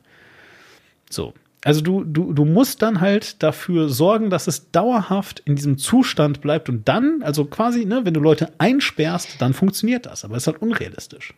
So, 1.10 1.34
Also 1.64 1.82
du, 1.82 2.04
du, 2.04 2.34
du 2.34 2.46
musst 2.46 2.82
dann 2.82 3.00
halt 3.00 3.42
dafür 3.42 3.90
sorgen, 3.90 4.30
dass 4.30 4.48
es 4.48 4.72
dauerhaft 4.72 5.42
in 5.46 5.56
diesem 5.56 5.78
Zustand 5.78 6.42
bleibt 6.42 6.70
und 6.70 6.88
dann, 6.88 7.22
also 7.24 7.46
quasi, 7.46 7.86
ne, 7.86 8.02
wenn 8.04 8.14
du 8.14 8.20
Leute 8.20 8.52
einsperrst, 8.58 9.42
dann 9.42 9.54
funktioniert 9.54 10.06
das, 10.06 10.26
aber 10.26 10.36
es 10.36 10.44
ist 10.44 10.48
halt 10.48 10.62
unrealistisch. 10.62 11.34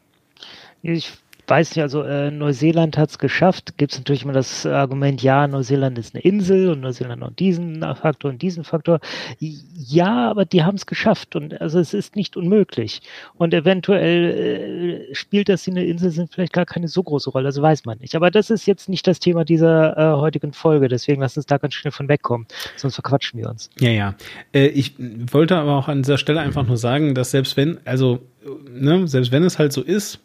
Ich 0.82 1.14
weiß 1.48 1.76
nicht, 1.76 1.84
also 1.84 2.04
äh, 2.04 2.32
Neuseeland 2.32 2.98
hat 2.98 3.10
es 3.10 3.20
geschafft. 3.20 3.78
Gibt 3.78 3.94
es 3.94 4.00
natürlich 4.00 4.24
immer 4.24 4.34
das 4.34 4.66
Argument, 4.66 5.22
ja, 5.22 5.48
Neuseeland 5.48 5.98
ist 5.98 6.16
eine 6.16 6.24
Insel 6.24 6.70
und 6.70 6.82
Neuseeland 6.82 7.24
hat 7.24 7.40
diesen 7.40 7.82
Faktor 7.96 8.32
und 8.32 8.42
diesen 8.42 8.64
Faktor. 8.64 9.00
Ja, 9.40 10.30
aber 10.30 10.46
die 10.46 10.64
haben 10.64 10.76
es 10.76 10.86
geschafft 10.86 11.36
und 11.36 11.60
also 11.62 11.80
es 11.80 11.94
ist 11.94 12.16
nicht 12.16 12.38
unmöglich. 12.38 13.02
Und 13.36 13.54
eventuell 13.54 15.10
äh, 15.12 15.16
spielt 15.16 15.50
das 15.50 15.68
in 15.68 15.76
der 15.76 15.86
Insel 15.86 16.12
sind 16.12 16.34
vielleicht 16.34 16.54
gar 16.54 16.66
keine 16.66 16.88
so 16.88 17.04
große 17.04 17.30
Rolle, 17.30 17.46
das 17.46 17.62
weiß 17.62 17.86
man 17.86 17.98
nicht. 18.00 18.16
Aber 18.16 18.32
das 18.32 18.50
ist 18.50 18.66
jetzt 18.66 18.90
nicht 18.90 19.08
das 19.08 19.20
Thema 19.20 19.46
dieser 19.46 19.98
äh, 19.98 20.20
heutigen 20.20 20.54
Folge, 20.54 20.88
deswegen 20.88 21.22
lass 21.22 21.38
uns 21.38 21.46
da 21.46 21.58
ganz 21.58 21.74
schnell 21.74 21.92
von 21.92 22.10
wegkommen, 22.10 22.48
sonst 22.76 22.96
verquatschen 22.96 23.40
wir 23.40 23.50
uns. 23.50 23.70
Ja, 23.80 23.90
ja. 23.90 24.16
Äh, 24.54 24.68
ich 24.68 24.94
wollte 25.00 25.58
aber 25.58 25.76
auch 25.78 25.88
an 25.88 26.02
dieser 26.02 26.18
Stelle 26.18 26.40
einfach 26.40 26.66
nur 26.66 26.78
sagen, 26.78 27.16
dass 27.16 27.32
selbst 27.32 27.58
wenn, 27.58 27.80
also, 27.86 28.20
ne, 28.72 29.08
selbst 29.08 29.32
wenn 29.32 29.44
es 29.44 29.60
halt 29.60 29.74
so 29.74 29.82
ist, 29.82 30.20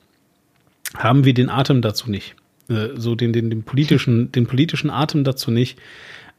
haben 0.96 1.24
wir 1.24 1.34
den 1.34 1.48
Atem 1.48 1.82
dazu 1.82 2.10
nicht. 2.10 2.34
Äh, 2.70 2.90
so 2.96 3.14
den, 3.14 3.32
den, 3.32 3.50
den 3.50 3.64
politischen, 3.64 4.32
den 4.32 4.46
politischen 4.46 4.90
Atem 4.90 5.24
dazu 5.24 5.50
nicht, 5.50 5.78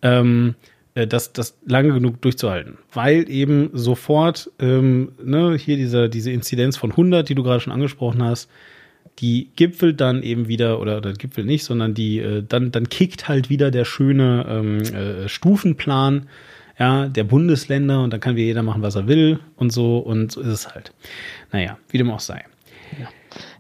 ähm, 0.02 0.56
äh, 0.96 1.08
das, 1.08 1.34
das 1.34 1.58
lange 1.66 1.94
genug 1.94 2.22
durchzuhalten. 2.22 2.78
Weil 2.94 3.30
eben 3.30 3.70
sofort, 3.74 4.50
ähm, 4.60 5.12
ne, 5.24 5.56
hier 5.58 5.78
diese, 5.78 6.10
diese 6.10 6.32
Inzidenz 6.32 6.78
von 6.78 6.92
100, 6.92 7.28
die 7.28 7.36
du 7.36 7.44
gerade 7.44 7.60
schon 7.60 7.74
angesprochen 7.74 8.24
hast, 8.24 8.50
die 9.20 9.50
gipfelt 9.56 10.00
dann 10.00 10.24
eben 10.24 10.48
wieder, 10.48 10.80
oder, 10.80 10.98
oder 10.98 11.14
gipfelt 11.14 11.46
nicht, 11.46 11.66
sondern 11.66 11.94
die, 11.94 12.20
äh, 12.20 12.44
dann, 12.48 12.72
dann 12.72 12.90
kickt 12.90 13.28
halt 13.28 13.50
wieder 13.50 13.70
der 13.70 13.86
schöne 13.86 14.46
ähm, 14.48 14.82
äh, 14.82 15.28
Stufenplan, 15.28 16.28
ja, 16.80 17.08
der 17.10 17.26
Bundesländer 17.26 18.02
und 18.02 18.12
dann 18.12 18.22
kann 18.22 18.36
wieder 18.36 18.48
jeder 18.48 18.64
machen, 18.64 18.82
was 18.82 18.96
er 18.96 19.08
will 19.08 19.40
und 19.58 19.72
so 19.72 20.00
und 20.00 20.32
so 20.32 20.42
ist 20.42 20.48
es 20.48 20.74
halt. 20.74 20.94
Naja, 21.52 21.78
wie 21.90 21.98
dem 21.98 22.10
auch 22.10 22.22
sei. 22.22 22.46
Ja 23.00 23.10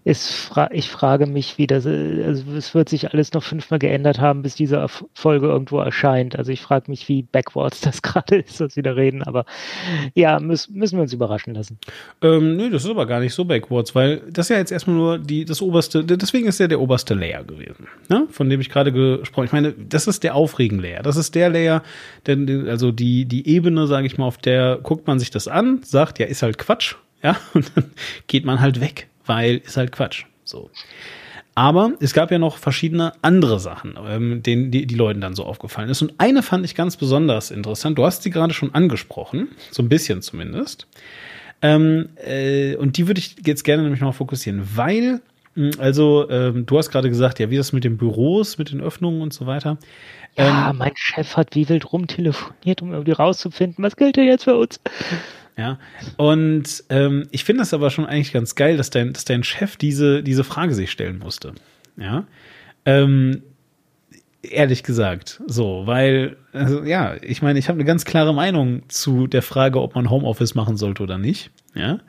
fra 0.05 0.69
ich 0.71 0.89
frage 0.89 1.27
mich, 1.27 1.57
wie 1.57 1.67
das, 1.67 1.85
also 1.85 2.51
es 2.55 2.73
wird 2.73 2.89
sich 2.89 3.13
alles 3.13 3.33
noch 3.33 3.43
fünfmal 3.43 3.79
geändert 3.79 4.19
haben, 4.19 4.41
bis 4.41 4.55
diese 4.55 4.85
Folge 5.13 5.47
irgendwo 5.47 5.79
erscheint. 5.79 6.35
Also 6.35 6.51
ich 6.51 6.61
frage 6.61 6.89
mich, 6.89 7.07
wie 7.07 7.21
backwards 7.21 7.81
das 7.81 8.01
gerade 8.01 8.37
ist, 8.37 8.59
was 8.59 8.75
wir 8.75 8.83
da 8.83 8.93
reden. 8.93 9.21
Aber 9.21 9.45
ja, 10.15 10.39
müssen, 10.39 10.73
müssen 10.73 10.97
wir 10.97 11.03
uns 11.03 11.13
überraschen 11.13 11.53
lassen. 11.53 11.77
Ähm, 12.21 12.57
nö, 12.57 12.71
das 12.71 12.83
ist 12.83 12.89
aber 12.89 13.05
gar 13.05 13.19
nicht 13.19 13.33
so 13.33 13.45
backwards, 13.45 13.93
weil 13.93 14.23
das 14.31 14.49
ja 14.49 14.57
jetzt 14.57 14.71
erstmal 14.71 14.95
nur 14.95 15.19
die, 15.19 15.45
das 15.45 15.61
oberste, 15.61 16.03
deswegen 16.03 16.47
ist 16.47 16.59
ja 16.59 16.67
der 16.67 16.81
oberste 16.81 17.13
Layer 17.13 17.43
gewesen, 17.43 17.87
ne? 18.09 18.27
von 18.31 18.49
dem 18.49 18.59
ich 18.59 18.69
gerade 18.69 18.91
gesprochen 18.91 19.45
Ich 19.45 19.51
meine, 19.53 19.73
das 19.73 20.07
ist 20.07 20.23
der 20.23 20.33
Aufregen-Layer. 20.33 21.03
Das 21.03 21.15
ist 21.15 21.35
der 21.35 21.49
Layer, 21.49 21.83
denn, 22.25 22.67
also 22.67 22.91
die, 22.91 23.25
die 23.25 23.47
Ebene, 23.47 23.85
sage 23.85 24.07
ich 24.07 24.17
mal, 24.17 24.25
auf 24.25 24.39
der 24.39 24.79
guckt 24.81 25.05
man 25.05 25.19
sich 25.19 25.29
das 25.29 25.47
an, 25.47 25.81
sagt, 25.83 26.17
ja, 26.17 26.25
ist 26.25 26.41
halt 26.41 26.57
Quatsch, 26.57 26.95
ja, 27.21 27.37
und 27.53 27.71
dann 27.75 27.91
geht 28.25 28.45
man 28.45 28.61
halt 28.61 28.81
weg 28.81 29.10
weil 29.25 29.57
ist 29.57 29.77
halt 29.77 29.91
Quatsch. 29.91 30.25
So. 30.43 30.69
Aber 31.53 31.93
es 31.99 32.13
gab 32.13 32.31
ja 32.31 32.39
noch 32.39 32.57
verschiedene 32.57 33.13
andere 33.21 33.59
Sachen, 33.59 33.95
ähm, 34.07 34.41
denen 34.41 34.71
die, 34.71 34.85
die 34.85 34.95
Leuten 34.95 35.19
dann 35.19 35.35
so 35.35 35.45
aufgefallen 35.45 35.89
ist. 35.89 36.01
Und 36.01 36.13
eine 36.17 36.43
fand 36.43 36.63
ich 36.65 36.75
ganz 36.75 36.95
besonders 36.95 37.51
interessant. 37.51 37.97
Du 37.97 38.05
hast 38.05 38.23
sie 38.23 38.29
gerade 38.29 38.53
schon 38.53 38.73
angesprochen, 38.73 39.49
so 39.69 39.83
ein 39.83 39.89
bisschen 39.89 40.21
zumindest. 40.21 40.87
Ähm, 41.61 42.09
äh, 42.25 42.75
und 42.75 42.97
die 42.97 43.07
würde 43.07 43.19
ich 43.19 43.35
jetzt 43.45 43.63
gerne 43.63 43.83
nämlich 43.83 44.01
noch 44.01 44.15
fokussieren, 44.15 44.63
weil, 44.75 45.21
hm, 45.55 45.71
also, 45.77 46.29
ähm, 46.29 46.65
du 46.65 46.77
hast 46.77 46.89
gerade 46.89 47.09
gesagt, 47.09 47.39
ja, 47.39 47.49
wie 47.49 47.57
das 47.57 47.73
mit 47.73 47.83
den 47.83 47.97
Büros, 47.97 48.57
mit 48.57 48.71
den 48.71 48.81
Öffnungen 48.81 49.21
und 49.21 49.33
so 49.33 49.45
weiter. 49.45 49.77
Ja, 50.37 50.69
ähm, 50.69 50.77
mein 50.77 50.93
Chef 50.95 51.35
hat 51.35 51.53
wie 51.55 51.67
wild 51.67 51.91
rumtelefoniert, 51.91 52.81
um 52.81 52.93
irgendwie 52.93 53.11
rauszufinden, 53.11 53.83
was 53.83 53.97
gilt 53.97 54.15
denn 54.15 54.25
jetzt 54.25 54.45
für 54.45 54.55
uns? 54.55 54.79
Ja, 55.57 55.79
und 56.17 56.83
ähm, 56.89 57.27
ich 57.31 57.43
finde 57.43 57.61
das 57.61 57.73
aber 57.73 57.89
schon 57.89 58.05
eigentlich 58.05 58.31
ganz 58.31 58.55
geil, 58.55 58.77
dass 58.77 58.89
dein, 58.89 59.13
dass 59.13 59.25
dein 59.25 59.43
Chef 59.43 59.75
diese, 59.75 60.23
diese 60.23 60.43
Frage 60.43 60.73
sich 60.73 60.91
stellen 60.91 61.19
musste. 61.19 61.53
Ja, 61.97 62.25
ähm, 62.85 63.43
ehrlich 64.41 64.83
gesagt, 64.83 65.41
so, 65.45 65.83
weil, 65.85 66.37
also, 66.53 66.83
ja, 66.83 67.15
ich 67.21 67.41
meine, 67.41 67.59
ich 67.59 67.67
habe 67.67 67.77
eine 67.77 67.85
ganz 67.85 68.05
klare 68.05 68.33
Meinung 68.33 68.83
zu 68.87 69.27
der 69.27 69.41
Frage, 69.41 69.81
ob 69.81 69.95
man 69.95 70.09
Homeoffice 70.09 70.55
machen 70.55 70.77
sollte 70.77 71.03
oder 71.03 71.17
nicht. 71.17 71.51
Ja, 71.75 71.99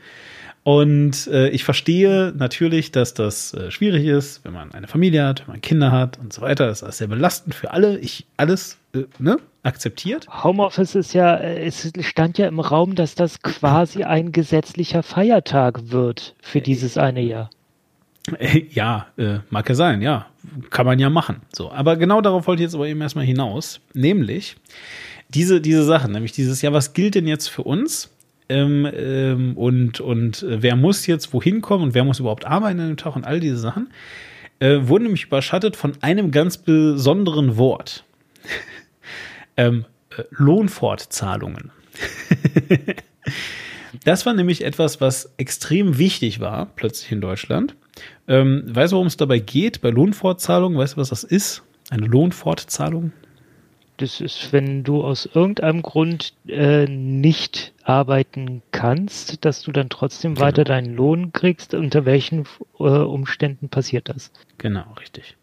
und 0.65 1.27
äh, 1.27 1.49
ich 1.49 1.65
verstehe 1.65 2.33
natürlich, 2.37 2.93
dass 2.93 3.15
das 3.15 3.53
äh, 3.53 3.71
schwierig 3.71 4.07
ist, 4.07 4.45
wenn 4.45 4.53
man 4.53 4.73
eine 4.73 4.87
Familie 4.87 5.25
hat, 5.25 5.41
wenn 5.41 5.55
man 5.55 5.61
Kinder 5.61 5.91
hat 5.91 6.19
und 6.19 6.33
so 6.33 6.41
weiter. 6.41 6.67
Das 6.67 6.83
ist 6.83 6.99
sehr 6.99 7.09
belastend 7.09 7.55
für 7.55 7.73
alle. 7.73 7.99
Ich 7.99 8.27
alles 8.37 8.79
äh, 8.95 9.05
ne, 9.19 9.39
akzeptiert. 9.63 10.27
Homeoffice 10.43 10.95
ist 10.95 11.13
ja, 11.13 11.37
äh, 11.37 11.65
es 11.65 11.93
stand 12.01 12.39
ja 12.39 12.49
im 12.49 12.61
Raum, 12.61 12.95
dass 12.95 13.15
das 13.15 13.43
quasi 13.43 14.05
ein 14.05 14.33
gesetzlicher 14.33 15.03
Feiertag 15.03 15.91
wird 15.91 16.35
für 16.41 16.61
dieses 16.61 16.99
eine 16.99 17.23
Jahr. 17.23 17.51
Äh, 18.39 18.65
ja, 18.71 19.07
äh, 19.17 19.39
mag 19.51 19.69
ja 19.69 19.75
sein, 19.75 20.03
ja. 20.03 20.27
Kann 20.71 20.87
man 20.87 20.99
ja 20.99 21.11
machen. 21.11 21.43
So, 21.53 21.71
aber 21.71 21.97
genau 21.97 22.21
darauf 22.21 22.47
wollte 22.47 22.63
ich 22.63 22.67
jetzt 22.67 22.75
aber 22.75 22.89
eben 22.89 23.01
erstmal 23.01 23.25
hinaus. 23.25 23.81
Nämlich 23.95 24.57
diese, 25.29 25.61
diese 25.61 25.85
Sachen, 25.85 26.13
nämlich 26.13 26.33
dieses, 26.33 26.63
ja, 26.63 26.73
was 26.73 26.93
gilt 26.95 27.15
denn 27.15 27.29
jetzt 27.29 27.49
für 27.49 27.63
uns? 27.63 28.11
ähm, 28.53 28.89
ähm, 28.95 29.57
und, 29.57 30.01
und 30.01 30.43
äh, 30.43 30.63
wer 30.63 30.77
muss 30.77 31.07
jetzt 31.07 31.33
wohin 31.33 31.61
kommen 31.61 31.85
und 31.85 31.95
wer 31.95 32.05
muss 32.05 32.21
überhaupt 32.21 32.47
arbeiten 32.47 32.81
an 32.81 32.89
dem 32.89 32.97
Tag 32.97 33.17
und 33.17 33.25
all 33.25 33.41
diese 33.41 33.59
Sachen, 33.59 33.89
äh, 34.59 34.81
wurden 34.83 35.05
nämlich 35.05 35.25
überschattet 35.25 35.77
von 35.77 35.95
einem 36.03 36.31
ganz 36.31 36.59
besonderen 36.59 37.57
Wort. 37.57 38.05
Ähm, 39.57 39.85
äh, 40.17 40.23
Lohnfortzahlungen. 40.31 41.71
das 44.05 44.27
war 44.27 44.35
nämlich 44.35 44.65
etwas, 44.65 45.01
was 45.01 45.33
extrem 45.37 45.99
wichtig 45.99 46.41
war, 46.41 46.67
plötzlich 46.77 47.13
in 47.13 47.21
Deutschland. 47.21 47.75
Ähm, 48.29 48.65
weißt 48.67 48.93
du, 48.93 48.97
worum 48.97 49.07
es 49.07 49.17
dabei 49.17 49.39
geht 49.39 49.81
bei 49.81 49.91
Lohnfortzahlungen? 49.91 50.79
Weißt 50.79 50.97
du, 50.97 51.01
was 51.01 51.11
das 51.11 51.25
ist? 51.25 51.63
Eine 51.91 52.07
Lohnfortzahlung? 52.07 53.13
Das 53.99 54.21
ist, 54.21 54.53
wenn 54.53 54.83
du 54.85 55.05
aus 55.05 55.29
irgendeinem 55.33 55.83
Grund 55.83 56.33
äh, 56.49 56.87
nicht 56.87 57.73
arbeiten 57.85 58.63
kannst, 58.71 59.45
dass 59.45 59.63
du 59.63 59.71
dann 59.71 59.91
trotzdem 59.91 60.35
genau. 60.35 60.47
weiter 60.47 60.65
deinen 60.65 60.95
Lohn 60.97 61.33
kriegst. 61.33 61.75
Unter 61.75 62.05
welchen 62.05 62.47
äh, 62.79 62.83
Umständen 62.83 63.69
passiert 63.69 64.09
das? 64.09 64.33
Genau, 64.59 64.85
richtig. 64.99 65.37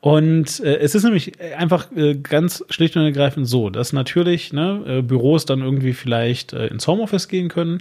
Und 0.00 0.60
äh, 0.60 0.76
es 0.76 0.94
ist 0.94 1.02
nämlich 1.02 1.40
einfach 1.56 1.88
äh, 1.96 2.14
ganz 2.14 2.64
schlicht 2.70 2.96
und 2.96 3.02
ergreifend 3.02 3.48
so, 3.48 3.68
dass 3.68 3.92
natürlich 3.92 4.52
ne, 4.52 4.84
äh, 4.86 5.02
Büros 5.02 5.44
dann 5.44 5.60
irgendwie 5.60 5.92
vielleicht 5.92 6.52
äh, 6.52 6.68
ins 6.68 6.86
Homeoffice 6.86 7.26
gehen 7.26 7.48
können. 7.48 7.78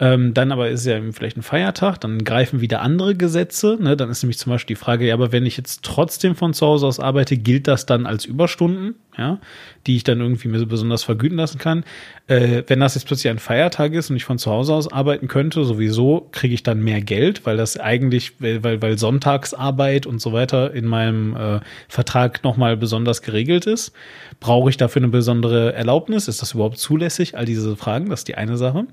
Ähm, 0.00 0.34
dann 0.34 0.50
aber 0.50 0.68
ist 0.68 0.84
ja 0.84 1.00
vielleicht 1.12 1.36
ein 1.36 1.42
Feiertag, 1.42 2.00
dann 2.00 2.24
greifen 2.24 2.60
wieder 2.60 2.82
andere 2.82 3.14
Gesetze. 3.14 3.78
Ne? 3.80 3.96
Dann 3.96 4.10
ist 4.10 4.22
nämlich 4.22 4.38
zum 4.38 4.50
Beispiel 4.50 4.74
die 4.74 4.80
Frage, 4.80 5.06
ja, 5.06 5.14
aber 5.14 5.30
wenn 5.30 5.46
ich 5.46 5.56
jetzt 5.56 5.84
trotzdem 5.84 6.34
von 6.34 6.54
zu 6.54 6.66
Hause 6.66 6.88
aus 6.88 6.98
arbeite, 6.98 7.36
gilt 7.36 7.68
das 7.68 7.86
dann 7.86 8.04
als 8.04 8.24
Überstunden, 8.24 8.96
ja, 9.16 9.38
die 9.86 9.96
ich 9.96 10.02
dann 10.02 10.20
irgendwie 10.20 10.48
mir 10.48 10.64
besonders 10.66 11.04
vergüten 11.04 11.36
lassen 11.36 11.58
kann. 11.58 11.84
Äh, 12.26 12.64
wenn 12.66 12.80
das 12.80 12.96
jetzt 12.96 13.06
plötzlich 13.06 13.30
ein 13.30 13.38
Feiertag 13.38 13.92
ist 13.92 14.10
und 14.10 14.16
ich 14.16 14.24
von 14.24 14.38
zu 14.38 14.50
Hause 14.50 14.74
aus 14.74 14.90
arbeiten 14.92 15.28
könnte, 15.28 15.64
sowieso 15.64 16.28
kriege 16.32 16.54
ich 16.54 16.62
dann 16.62 16.82
mehr 16.82 17.00
Geld, 17.00 17.46
weil 17.46 17.56
das 17.56 17.78
eigentlich, 17.78 18.32
weil, 18.40 18.82
weil 18.82 18.98
Sonntagsarbeit 18.98 20.06
und 20.06 20.20
so 20.20 20.32
weiter 20.32 20.72
in 20.72 20.86
meinem 20.86 21.36
äh, 21.36 21.59
Vertrag 21.88 22.42
nochmal 22.44 22.76
besonders 22.76 23.22
geregelt 23.22 23.66
ist. 23.66 23.92
Brauche 24.40 24.70
ich 24.70 24.76
dafür 24.76 25.02
eine 25.02 25.08
besondere 25.08 25.72
Erlaubnis? 25.72 26.28
Ist 26.28 26.42
das 26.42 26.54
überhaupt 26.54 26.78
zulässig? 26.78 27.36
All 27.36 27.44
diese 27.44 27.76
Fragen, 27.76 28.10
das 28.10 28.20
ist 28.20 28.28
die 28.28 28.36
eine 28.36 28.56
Sache. 28.56 28.86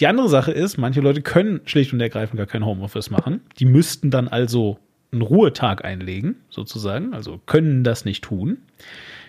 Die 0.00 0.06
andere 0.06 0.28
Sache 0.28 0.52
ist, 0.52 0.78
manche 0.78 1.00
Leute 1.00 1.22
können 1.22 1.60
schlicht 1.64 1.92
und 1.92 2.00
ergreifend 2.00 2.38
gar 2.38 2.46
kein 2.46 2.64
Homeoffice 2.64 3.10
machen. 3.10 3.40
Die 3.58 3.66
müssten 3.66 4.10
dann 4.10 4.28
also 4.28 4.78
einen 5.12 5.22
Ruhetag 5.22 5.84
einlegen, 5.84 6.36
sozusagen, 6.50 7.14
also 7.14 7.40
können 7.46 7.84
das 7.84 8.04
nicht 8.04 8.24
tun, 8.24 8.58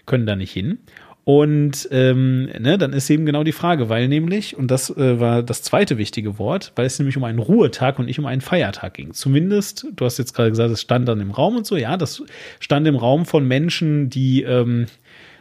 können 0.06 0.26
da 0.26 0.36
nicht 0.36 0.52
hin. 0.52 0.80
Und 1.26 1.88
ähm, 1.90 2.52
ne, 2.60 2.78
dann 2.78 2.94
ist 2.94 3.10
eben 3.10 3.26
genau 3.26 3.44
die 3.44 3.52
Frage, 3.52 3.90
weil 3.90 4.08
nämlich, 4.08 4.56
und 4.56 4.70
das 4.70 4.96
äh, 4.96 5.20
war 5.20 5.42
das 5.42 5.64
zweite 5.64 5.98
wichtige 5.98 6.38
Wort, 6.38 6.72
weil 6.76 6.86
es 6.86 7.00
nämlich 7.00 7.18
um 7.18 7.24
einen 7.24 7.40
Ruhetag 7.40 7.98
und 7.98 8.06
nicht 8.06 8.20
um 8.20 8.28
einen 8.28 8.42
Feiertag 8.42 8.94
ging. 8.94 9.12
Zumindest, 9.12 9.88
du 9.96 10.06
hast 10.06 10.20
jetzt 10.20 10.36
gerade 10.36 10.52
gesagt, 10.52 10.70
es 10.70 10.82
stand 10.82 11.08
dann 11.08 11.20
im 11.20 11.32
Raum 11.32 11.58
und 11.58 11.66
so, 11.66 11.78
ja, 11.78 11.98
das 11.98 12.22
stand 12.60 12.88
im 12.88 12.96
Raum 12.96 13.26
von 13.26 13.48
Menschen, 13.48 14.08
die, 14.12 14.44
ähm, 14.44 14.86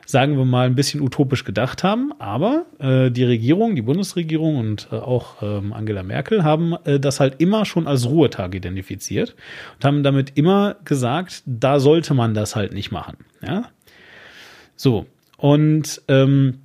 sagen 0.06 0.38
wir 0.38 0.46
mal, 0.46 0.64
ein 0.66 0.74
bisschen 0.74 1.02
utopisch 1.02 1.44
gedacht 1.44 1.84
haben, 1.84 2.14
aber 2.18 2.64
äh, 2.78 3.10
die 3.10 3.24
Regierung, 3.24 3.76
die 3.76 3.82
Bundesregierung 3.82 4.56
und 4.56 4.88
äh, 4.90 4.96
auch 4.96 5.42
ähm, 5.42 5.74
Angela 5.74 6.02
Merkel 6.02 6.44
haben 6.44 6.76
äh, 6.86 6.98
das 6.98 7.20
halt 7.20 7.42
immer 7.42 7.66
schon 7.66 7.86
als 7.86 8.08
Ruhetag 8.08 8.54
identifiziert 8.54 9.34
und 9.76 9.84
haben 9.84 10.02
damit 10.02 10.32
immer 10.34 10.76
gesagt, 10.86 11.42
da 11.44 11.78
sollte 11.78 12.14
man 12.14 12.32
das 12.32 12.56
halt 12.56 12.72
nicht 12.72 12.90
machen. 12.90 13.18
Ja, 13.46 13.68
so, 14.76 15.06
und 15.44 16.00
ähm, 16.08 16.60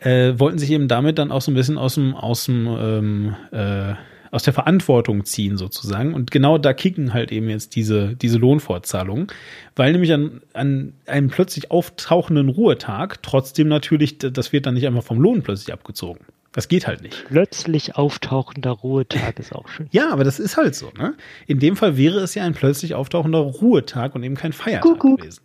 äh, 0.00 0.32
wollten 0.40 0.58
sich 0.58 0.72
eben 0.72 0.88
damit 0.88 1.20
dann 1.20 1.30
auch 1.30 1.40
so 1.40 1.52
ein 1.52 1.54
bisschen 1.54 1.78
aus 1.78 1.94
dem, 1.94 2.16
aus 2.16 2.46
dem, 2.46 2.66
ähm, 2.66 3.36
äh, 3.52 3.94
aus 4.32 4.42
der 4.42 4.52
Verantwortung 4.52 5.24
ziehen 5.24 5.56
sozusagen. 5.56 6.14
Und 6.14 6.32
genau 6.32 6.58
da 6.58 6.72
kicken 6.72 7.14
halt 7.14 7.30
eben 7.30 7.48
jetzt 7.48 7.76
diese, 7.76 8.16
diese 8.16 8.38
Lohnfortzahlungen, 8.38 9.28
weil 9.76 9.92
nämlich 9.92 10.12
an, 10.12 10.40
an 10.52 10.94
einem 11.06 11.28
plötzlich 11.28 11.70
auftauchenden 11.70 12.48
Ruhetag 12.48 13.22
trotzdem 13.22 13.68
natürlich, 13.68 14.18
das 14.18 14.52
wird 14.52 14.66
dann 14.66 14.74
nicht 14.74 14.88
einfach 14.88 15.04
vom 15.04 15.20
Lohn 15.20 15.44
plötzlich 15.44 15.72
abgezogen. 15.72 16.24
Das 16.50 16.66
geht 16.66 16.88
halt 16.88 17.02
nicht. 17.02 17.24
Plötzlich 17.28 17.94
auftauchender 17.94 18.72
Ruhetag 18.72 19.38
ist 19.38 19.54
auch 19.54 19.68
schön. 19.68 19.86
Ja, 19.92 20.10
aber 20.10 20.24
das 20.24 20.40
ist 20.40 20.56
halt 20.56 20.74
so. 20.74 20.90
Ne? 20.98 21.14
In 21.46 21.60
dem 21.60 21.76
Fall 21.76 21.96
wäre 21.96 22.18
es 22.18 22.34
ja 22.34 22.42
ein 22.42 22.54
plötzlich 22.54 22.96
auftauchender 22.96 23.38
Ruhetag 23.38 24.16
und 24.16 24.24
eben 24.24 24.34
kein 24.34 24.52
Feiertag 24.52 24.82
Kuckuck. 24.82 25.20
gewesen. 25.20 25.44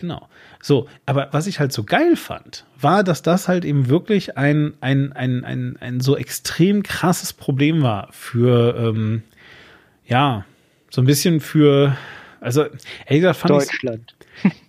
Genau. 0.00 0.26
So, 0.60 0.88
aber 1.06 1.28
was 1.32 1.46
ich 1.46 1.60
halt 1.60 1.72
so 1.72 1.84
geil 1.84 2.16
fand, 2.16 2.64
war, 2.80 3.04
dass 3.04 3.22
das 3.22 3.48
halt 3.48 3.64
eben 3.64 3.88
wirklich 3.88 4.36
ein, 4.36 4.74
ein, 4.80 5.12
ein, 5.12 5.44
ein, 5.44 5.76
ein 5.80 6.00
so 6.00 6.16
extrem 6.16 6.82
krasses 6.82 7.32
Problem 7.32 7.82
war 7.82 8.08
für, 8.12 8.76
ähm, 8.76 9.22
ja, 10.06 10.44
so 10.90 11.00
ein 11.00 11.06
bisschen 11.06 11.40
für, 11.40 11.96
also 12.40 12.62
ehrlich 13.06 13.22
gesagt 13.22 13.36
fand 13.36 13.50
Deutschland. 13.50 14.14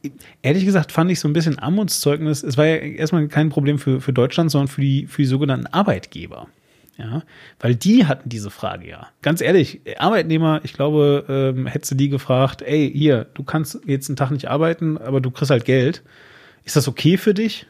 Ich, 0.01 0.11
ehrlich 0.41 0.65
gesagt 0.65 0.91
fand 0.91 1.09
ich 1.11 1.19
so 1.19 1.27
ein 1.27 1.33
bisschen 1.33 1.57
Armutszeugnis. 1.57 2.43
Es 2.43 2.57
war 2.57 2.65
ja 2.65 2.75
erstmal 2.75 3.27
kein 3.27 3.49
Problem 3.49 3.79
für, 3.79 3.99
für 3.99 4.13
Deutschland, 4.13 4.51
sondern 4.51 4.67
für 4.67 4.81
die, 4.81 5.07
für 5.07 5.23
die 5.23 5.27
sogenannten 5.27 5.67
Arbeitgeber. 5.67 6.47
Ja, 6.99 7.23
weil 7.61 7.75
die 7.75 8.05
hatten 8.05 8.27
diese 8.27 8.49
Frage 8.49 8.89
ja. 8.89 9.07
Ganz 9.21 9.39
ehrlich, 9.39 9.79
Arbeitnehmer, 9.97 10.59
ich 10.63 10.73
glaube, 10.73 11.23
ähm, 11.29 11.65
hättest 11.65 11.91
du 11.91 11.95
die 11.95 12.09
gefragt, 12.09 12.61
ey, 12.61 12.91
hier, 12.93 13.25
du 13.35 13.43
kannst 13.43 13.79
jetzt 13.85 14.09
einen 14.09 14.17
Tag 14.17 14.31
nicht 14.31 14.49
arbeiten, 14.49 14.97
aber 14.97 15.21
du 15.21 15.31
kriegst 15.31 15.49
halt 15.49 15.63
Geld. 15.63 16.03
Ist 16.65 16.75
das 16.75 16.89
okay 16.89 17.15
für 17.15 17.33
dich? 17.33 17.67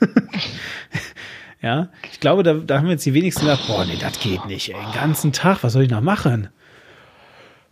ja, 1.60 1.88
ich 2.12 2.20
glaube, 2.20 2.44
da, 2.44 2.54
da 2.54 2.78
haben 2.78 2.84
wir 2.84 2.92
jetzt 2.92 3.04
die 3.04 3.14
wenigsten 3.14 3.46
gedacht, 3.46 3.66
boah, 3.66 3.84
nee, 3.84 3.98
das 4.00 4.20
geht 4.20 4.46
nicht, 4.46 4.68
ey, 4.68 4.80
den 4.80 4.94
ganzen 4.94 5.32
Tag, 5.32 5.64
was 5.64 5.72
soll 5.72 5.82
ich 5.82 5.90
noch 5.90 6.00
machen? 6.00 6.48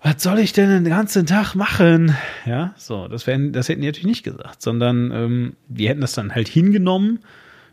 Was 0.03 0.21
soll 0.23 0.41
ich 0.41 0.53
denn 0.53 0.83
den 0.83 0.91
ganzen 0.91 1.25
Tag 1.25 1.55
machen? 1.55 2.17
Ja, 2.47 2.75
so, 2.77 3.07
das, 3.07 3.29
wären, 3.29 3.53
das 3.53 3.69
hätten 3.69 3.83
die 3.83 3.87
natürlich 3.87 4.07
nicht 4.07 4.25
gesagt, 4.25 4.61
sondern 4.61 5.13
ähm, 5.13 5.57
die 5.69 5.89
hätten 5.89 6.01
das 6.01 6.15
dann 6.15 6.35
halt 6.35 6.49
hingenommen 6.49 7.21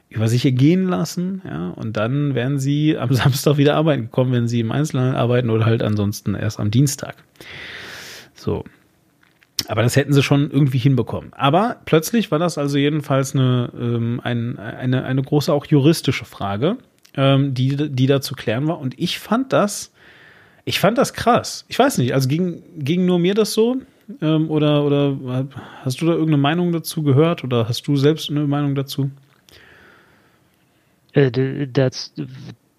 über 0.09 0.27
sich 0.27 0.45
ergehen 0.45 0.87
lassen, 0.87 1.41
ja, 1.45 1.69
und 1.69 1.97
dann 1.97 2.33
werden 2.33 2.59
sie 2.59 2.97
am 2.97 3.13
Samstag 3.13 3.57
wieder 3.57 3.75
arbeiten 3.75 4.03
gekommen, 4.03 4.31
wenn 4.31 4.47
sie 4.47 4.59
im 4.59 4.71
Einzelhandel 4.71 5.15
arbeiten 5.15 5.49
oder 5.49 5.65
halt 5.65 5.83
ansonsten 5.83 6.35
erst 6.35 6.59
am 6.59 6.71
Dienstag. 6.71 7.15
So. 8.33 8.63
Aber 9.67 9.81
das 9.81 9.95
hätten 9.95 10.13
sie 10.13 10.23
schon 10.23 10.49
irgendwie 10.51 10.77
hinbekommen. 10.77 11.33
Aber 11.33 11.77
plötzlich 11.85 12.31
war 12.31 12.39
das 12.39 12.57
also 12.57 12.77
jedenfalls 12.77 13.35
eine, 13.35 13.69
ähm, 13.77 14.21
ein, 14.23 14.57
eine, 14.59 15.03
eine 15.03 15.21
große 15.21 15.51
auch 15.51 15.65
juristische 15.65 16.25
Frage, 16.25 16.77
ähm, 17.15 17.53
die, 17.53 17.75
die 17.75 18.07
da 18.07 18.21
zu 18.21 18.35
klären 18.35 18.67
war. 18.67 18.79
Und 18.79 18.97
ich 18.97 19.19
fand 19.19 19.51
das, 19.51 19.91
ich 20.63 20.79
fand 20.79 20.97
das 20.97 21.13
krass. 21.13 21.65
Ich 21.67 21.77
weiß 21.77 21.97
nicht, 21.97 22.13
also 22.13 22.29
ging, 22.29 22.61
ging 22.77 23.05
nur 23.05 23.19
mir 23.19 23.33
das 23.33 23.53
so? 23.53 23.77
Ähm, 24.21 24.49
oder, 24.49 24.85
oder 24.85 25.47
hast 25.83 26.01
du 26.01 26.05
da 26.05 26.13
irgendeine 26.13 26.37
Meinung 26.37 26.71
dazu 26.71 27.03
gehört? 27.03 27.43
Oder 27.43 27.67
hast 27.67 27.87
du 27.87 27.97
selbst 27.97 28.29
eine 28.29 28.47
Meinung 28.47 28.75
dazu? 28.75 29.09
Äh, 31.17 31.67
das, 31.67 32.13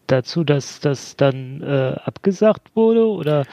dazu, 0.06 0.44
dass 0.44 0.80
das 0.80 1.16
dann 1.16 1.62
äh, 1.62 1.96
abgesagt 2.04 2.74
wurde 2.74 3.06
oder? 3.06 3.44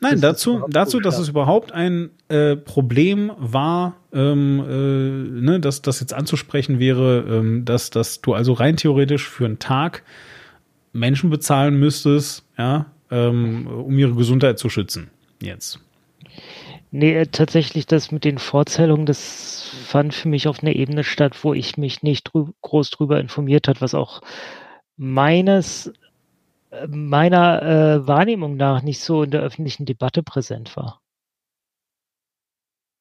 Nein, 0.00 0.20
dazu, 0.20 0.64
dazu, 0.68 1.00
dass 1.00 1.18
es 1.18 1.28
überhaupt 1.28 1.72
ein 1.72 2.10
äh, 2.28 2.56
Problem 2.56 3.32
war, 3.38 3.96
ähm, 4.12 4.60
äh, 4.60 5.40
ne, 5.40 5.60
dass 5.60 5.82
das 5.82 6.00
jetzt 6.00 6.14
anzusprechen 6.14 6.78
wäre, 6.78 7.24
ähm, 7.28 7.64
dass, 7.64 7.90
dass 7.90 8.20
du 8.20 8.34
also 8.34 8.52
rein 8.52 8.76
theoretisch 8.76 9.28
für 9.28 9.46
einen 9.46 9.58
Tag 9.58 10.02
Menschen 10.92 11.30
bezahlen 11.30 11.78
müsstest, 11.78 12.44
ja, 12.58 12.86
ähm, 13.10 13.66
um 13.66 13.98
ihre 13.98 14.14
Gesundheit 14.14 14.58
zu 14.58 14.68
schützen. 14.68 15.10
Jetzt. 15.40 15.80
Nee, 16.94 17.14
äh, 17.14 17.26
tatsächlich 17.26 17.86
das 17.86 18.12
mit 18.12 18.24
den 18.24 18.38
Vorzählungen, 18.38 19.06
das 19.06 19.70
fand 19.86 20.12
für 20.14 20.28
mich 20.28 20.46
auf 20.46 20.62
einer 20.62 20.74
Ebene 20.76 21.04
statt, 21.04 21.42
wo 21.42 21.54
ich 21.54 21.78
mich 21.78 22.02
nicht 22.02 22.24
drü 22.24 22.52
groß 22.60 22.90
drüber 22.90 23.18
informiert 23.18 23.66
hat, 23.66 23.80
was 23.80 23.94
auch 23.94 24.20
meines 24.96 25.92
äh, 26.70 26.86
meiner 26.88 27.62
äh, 27.62 28.06
Wahrnehmung 28.06 28.56
nach 28.56 28.82
nicht 28.82 29.00
so 29.00 29.22
in 29.22 29.30
der 29.30 29.42
öffentlichen 29.42 29.86
Debatte 29.86 30.22
präsent 30.22 30.76
war. 30.76 31.00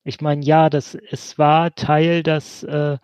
Ich 0.04 0.22
meine, 0.22 0.44
ja, 0.44 0.70
das, 0.70 0.96
es 0.96 1.38
war 1.38 1.74
Teil, 1.76 2.24
dass, 2.24 2.64
äh, 2.64 2.98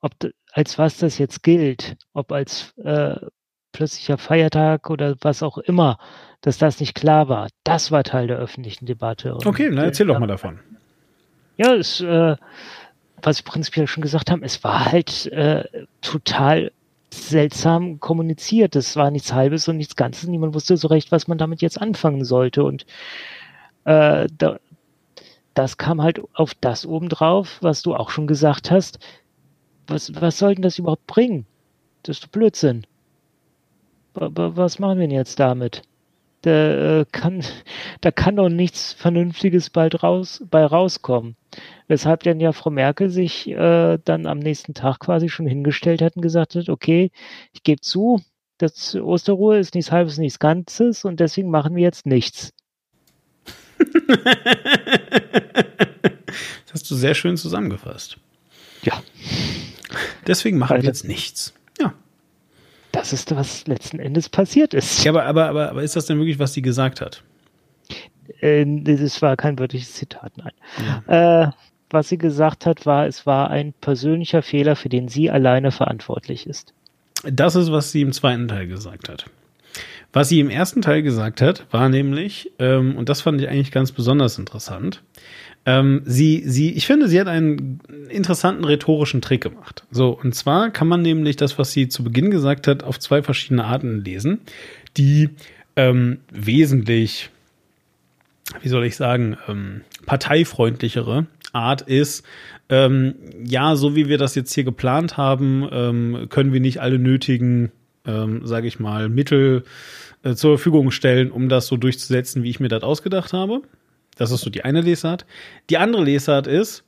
ob, 0.00 0.12
als 0.52 0.78
was 0.78 0.98
das 0.98 1.18
jetzt 1.18 1.42
gilt, 1.42 1.96
ob 2.12 2.32
als 2.32 2.76
äh, 2.78 3.16
plötzlicher 3.72 4.18
Feiertag 4.18 4.90
oder 4.90 5.16
was 5.20 5.42
auch 5.42 5.58
immer, 5.58 5.98
dass 6.44 6.58
das 6.58 6.80
nicht 6.80 6.94
klar 6.94 7.28
war. 7.28 7.48
Das 7.64 7.90
war 7.90 8.04
Teil 8.04 8.26
der 8.26 8.36
öffentlichen 8.36 8.86
Debatte. 8.86 9.34
Und 9.34 9.46
okay, 9.46 9.70
na 9.72 9.84
erzähl 9.84 10.06
doch 10.06 10.18
mal 10.18 10.26
davon. 10.26 10.60
Ja, 11.56 11.74
es, 11.74 12.00
äh, 12.00 12.36
was 13.22 13.38
ich 13.38 13.44
prinzipiell 13.44 13.86
schon 13.86 14.02
gesagt 14.02 14.30
haben, 14.30 14.42
es 14.42 14.62
war 14.64 14.86
halt 14.86 15.26
äh, 15.26 15.64
total 16.02 16.72
seltsam 17.10 18.00
kommuniziert. 18.00 18.76
Es 18.76 18.96
war 18.96 19.10
nichts 19.10 19.32
Halbes 19.32 19.68
und 19.68 19.76
nichts 19.76 19.96
Ganzes. 19.96 20.28
Niemand 20.28 20.54
wusste 20.54 20.76
so 20.76 20.88
recht, 20.88 21.12
was 21.12 21.28
man 21.28 21.38
damit 21.38 21.62
jetzt 21.62 21.80
anfangen 21.80 22.24
sollte. 22.24 22.64
Und 22.64 22.84
äh, 23.84 24.26
da, 24.36 24.58
das 25.54 25.78
kam 25.78 26.02
halt 26.02 26.20
auf 26.34 26.54
das 26.60 26.84
obendrauf, 26.84 27.58
was 27.60 27.82
du 27.82 27.94
auch 27.94 28.10
schon 28.10 28.26
gesagt 28.26 28.70
hast. 28.70 28.98
Was, 29.86 30.12
was 30.20 30.38
soll 30.38 30.54
denn 30.54 30.62
das 30.62 30.78
überhaupt 30.78 31.06
bringen? 31.06 31.46
Das 32.02 32.16
ist 32.16 32.24
doch 32.24 32.30
Blödsinn 32.30 32.86
was 34.14 34.78
machen 34.78 34.98
wir 34.98 35.06
denn 35.06 35.16
jetzt 35.16 35.40
damit? 35.40 35.82
Da 36.44 37.00
äh, 37.00 37.06
kann, 37.10 37.42
da 38.02 38.10
kann 38.10 38.36
doch 38.36 38.50
nichts 38.50 38.92
Vernünftiges 38.92 39.70
bald 39.70 40.02
raus, 40.02 40.44
bei 40.50 40.66
rauskommen. 40.66 41.36
Weshalb 41.88 42.22
dann 42.24 42.38
ja 42.38 42.52
Frau 42.52 42.68
Merkel 42.68 43.08
sich 43.08 43.48
äh, 43.48 43.98
dann 44.04 44.26
am 44.26 44.40
nächsten 44.40 44.74
Tag 44.74 45.00
quasi 45.00 45.30
schon 45.30 45.46
hingestellt 45.46 46.02
hat 46.02 46.16
und 46.16 46.22
gesagt 46.22 46.54
hat, 46.54 46.68
okay, 46.68 47.10
ich 47.54 47.62
gebe 47.62 47.80
zu, 47.80 48.20
das 48.58 48.94
Osterruhe 48.94 49.58
ist 49.58 49.74
nichts 49.74 49.90
halbes, 49.90 50.18
nichts 50.18 50.38
Ganzes 50.38 51.06
und 51.06 51.18
deswegen 51.18 51.48
machen 51.48 51.76
wir 51.76 51.82
jetzt 51.82 52.04
nichts. 52.04 52.52
das 53.78 53.88
hast 56.74 56.90
du 56.90 56.94
sehr 56.94 57.14
schön 57.14 57.38
zusammengefasst. 57.38 58.18
Ja. 58.82 59.02
Deswegen 60.26 60.58
machen 60.58 60.76
wir 60.76 60.84
jetzt 60.84 61.04
nichts 61.04 61.54
das 63.04 63.12
ist, 63.12 63.36
was 63.36 63.66
letzten 63.66 63.98
Endes 63.98 64.30
passiert 64.30 64.72
ist. 64.72 65.04
Ja, 65.04 65.12
aber, 65.12 65.26
aber, 65.26 65.48
aber, 65.50 65.70
aber 65.70 65.82
ist 65.82 65.94
das 65.94 66.06
denn 66.06 66.16
wirklich, 66.16 66.38
was 66.38 66.54
sie 66.54 66.62
gesagt 66.62 67.02
hat? 67.02 67.22
Äh, 68.40 68.64
das 68.66 69.20
war 69.20 69.36
kein 69.36 69.58
wörtliches 69.58 69.92
Zitat, 69.92 70.32
nein. 70.38 70.52
Ja. 71.08 71.42
Äh, 71.44 71.50
was 71.90 72.08
sie 72.08 72.16
gesagt 72.16 72.64
hat, 72.64 72.86
war, 72.86 73.06
es 73.06 73.26
war 73.26 73.50
ein 73.50 73.74
persönlicher 73.74 74.40
Fehler, 74.40 74.74
für 74.74 74.88
den 74.88 75.08
sie 75.08 75.30
alleine 75.30 75.70
verantwortlich 75.70 76.46
ist. 76.46 76.72
Das 77.24 77.56
ist, 77.56 77.70
was 77.70 77.92
sie 77.92 78.00
im 78.00 78.12
zweiten 78.12 78.48
Teil 78.48 78.66
gesagt 78.66 79.10
hat. 79.10 79.26
Was 80.14 80.30
sie 80.30 80.40
im 80.40 80.48
ersten 80.48 80.80
Teil 80.80 81.02
gesagt 81.02 81.42
hat, 81.42 81.66
war 81.72 81.90
nämlich, 81.90 82.52
ähm, 82.58 82.96
und 82.96 83.10
das 83.10 83.20
fand 83.20 83.38
ich 83.40 83.48
eigentlich 83.50 83.70
ganz 83.70 83.92
besonders 83.92 84.38
interessant, 84.38 85.02
ähm, 85.66 86.02
sie, 86.04 86.42
sie, 86.46 86.72
ich 86.72 86.86
finde, 86.86 87.08
sie 87.08 87.18
hat 87.18 87.26
einen 87.26 87.80
interessanten 88.10 88.64
rhetorischen 88.64 89.22
Trick 89.22 89.42
gemacht. 89.42 89.84
So, 89.90 90.10
und 90.10 90.34
zwar 90.34 90.70
kann 90.70 90.88
man 90.88 91.02
nämlich 91.02 91.36
das, 91.36 91.58
was 91.58 91.72
sie 91.72 91.88
zu 91.88 92.04
Beginn 92.04 92.30
gesagt 92.30 92.66
hat, 92.66 92.84
auf 92.84 92.98
zwei 92.98 93.22
verschiedene 93.22 93.64
Arten 93.64 94.04
lesen, 94.04 94.40
die 94.96 95.30
ähm, 95.76 96.18
wesentlich, 96.30 97.30
wie 98.62 98.68
soll 98.68 98.84
ich 98.84 98.96
sagen, 98.96 99.36
ähm, 99.48 99.80
parteifreundlichere 100.04 101.26
Art 101.52 101.82
ist, 101.82 102.24
ähm, 102.68 103.14
ja, 103.44 103.76
so 103.76 103.96
wie 103.96 104.08
wir 104.08 104.18
das 104.18 104.34
jetzt 104.34 104.54
hier 104.54 104.64
geplant 104.64 105.16
haben, 105.16 105.68
ähm, 105.70 106.26
können 106.28 106.52
wir 106.52 106.60
nicht 106.60 106.80
alle 106.80 106.98
nötigen, 106.98 107.72
ähm, 108.06 108.46
sage 108.46 108.66
ich 108.66 108.80
mal, 108.80 109.08
Mittel 109.08 109.64
äh, 110.24 110.34
zur 110.34 110.58
Verfügung 110.58 110.90
stellen, 110.90 111.30
um 111.30 111.48
das 111.48 111.66
so 111.66 111.76
durchzusetzen, 111.76 112.42
wie 112.42 112.50
ich 112.50 112.60
mir 112.60 112.68
das 112.68 112.82
ausgedacht 112.82 113.32
habe. 113.32 113.62
Das 114.16 114.30
ist 114.30 114.42
so 114.42 114.50
die 114.50 114.64
eine 114.64 114.80
Lesart. 114.80 115.26
Die 115.70 115.78
andere 115.78 116.04
Lesart 116.04 116.46
ist, 116.46 116.84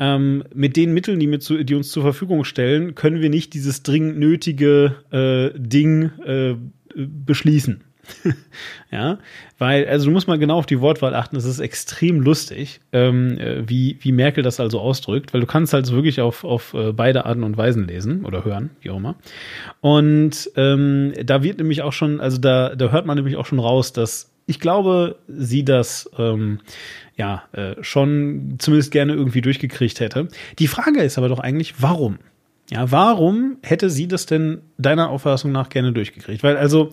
ähm, 0.00 0.44
mit 0.54 0.76
den 0.76 0.92
Mitteln, 0.94 1.18
die, 1.18 1.26
mit 1.26 1.42
zu, 1.42 1.62
die 1.64 1.74
uns 1.74 1.90
zur 1.90 2.02
Verfügung 2.02 2.44
stellen, 2.44 2.94
können 2.94 3.20
wir 3.20 3.30
nicht 3.30 3.54
dieses 3.54 3.82
dringend 3.82 4.18
nötige 4.18 4.96
äh, 5.10 5.58
Ding 5.58 6.10
äh, 6.24 6.54
beschließen. 6.94 7.82
ja, 8.90 9.18
weil, 9.58 9.86
also 9.86 10.06
du 10.06 10.12
musst 10.12 10.28
mal 10.28 10.38
genau 10.38 10.56
auf 10.56 10.66
die 10.66 10.80
Wortwahl 10.80 11.14
achten, 11.14 11.36
es 11.36 11.44
ist 11.44 11.58
extrem 11.58 12.20
lustig, 12.20 12.80
ähm, 12.92 13.38
äh, 13.38 13.68
wie, 13.68 13.98
wie 14.00 14.12
Merkel 14.12 14.42
das 14.42 14.60
also 14.60 14.80
ausdrückt, 14.80 15.34
weil 15.34 15.40
du 15.40 15.46
kannst 15.46 15.72
halt 15.72 15.90
wirklich 15.90 16.20
auf, 16.20 16.44
auf 16.44 16.74
äh, 16.74 16.92
beide 16.92 17.26
Arten 17.26 17.42
und 17.42 17.56
Weisen 17.56 17.86
lesen 17.86 18.24
oder 18.24 18.44
hören, 18.44 18.70
wie 18.80 18.90
auch 18.90 18.96
immer. 18.96 19.16
Und 19.80 20.50
ähm, 20.56 21.12
da 21.22 21.42
wird 21.42 21.58
nämlich 21.58 21.82
auch 21.82 21.92
schon, 21.92 22.20
also 22.20 22.38
da, 22.38 22.74
da 22.74 22.90
hört 22.90 23.06
man 23.06 23.16
nämlich 23.16 23.36
auch 23.36 23.46
schon 23.46 23.58
raus, 23.58 23.92
dass 23.92 24.27
ich 24.48 24.58
glaube, 24.58 25.18
sie 25.28 25.64
das 25.64 26.10
ähm, 26.18 26.58
ja 27.16 27.44
äh, 27.52 27.76
schon 27.82 28.56
zumindest 28.58 28.90
gerne 28.90 29.12
irgendwie 29.14 29.40
durchgekriegt 29.40 30.00
hätte. 30.00 30.28
Die 30.58 30.66
Frage 30.66 31.02
ist 31.02 31.18
aber 31.18 31.28
doch 31.28 31.38
eigentlich, 31.38 31.80
warum? 31.80 32.18
Ja, 32.70 32.90
warum 32.90 33.58
hätte 33.62 33.88
sie 33.88 34.08
das 34.08 34.26
denn 34.26 34.62
deiner 34.76 35.08
Auffassung 35.10 35.52
nach 35.52 35.68
gerne 35.68 35.92
durchgekriegt? 35.92 36.42
Weil 36.42 36.56
also 36.56 36.90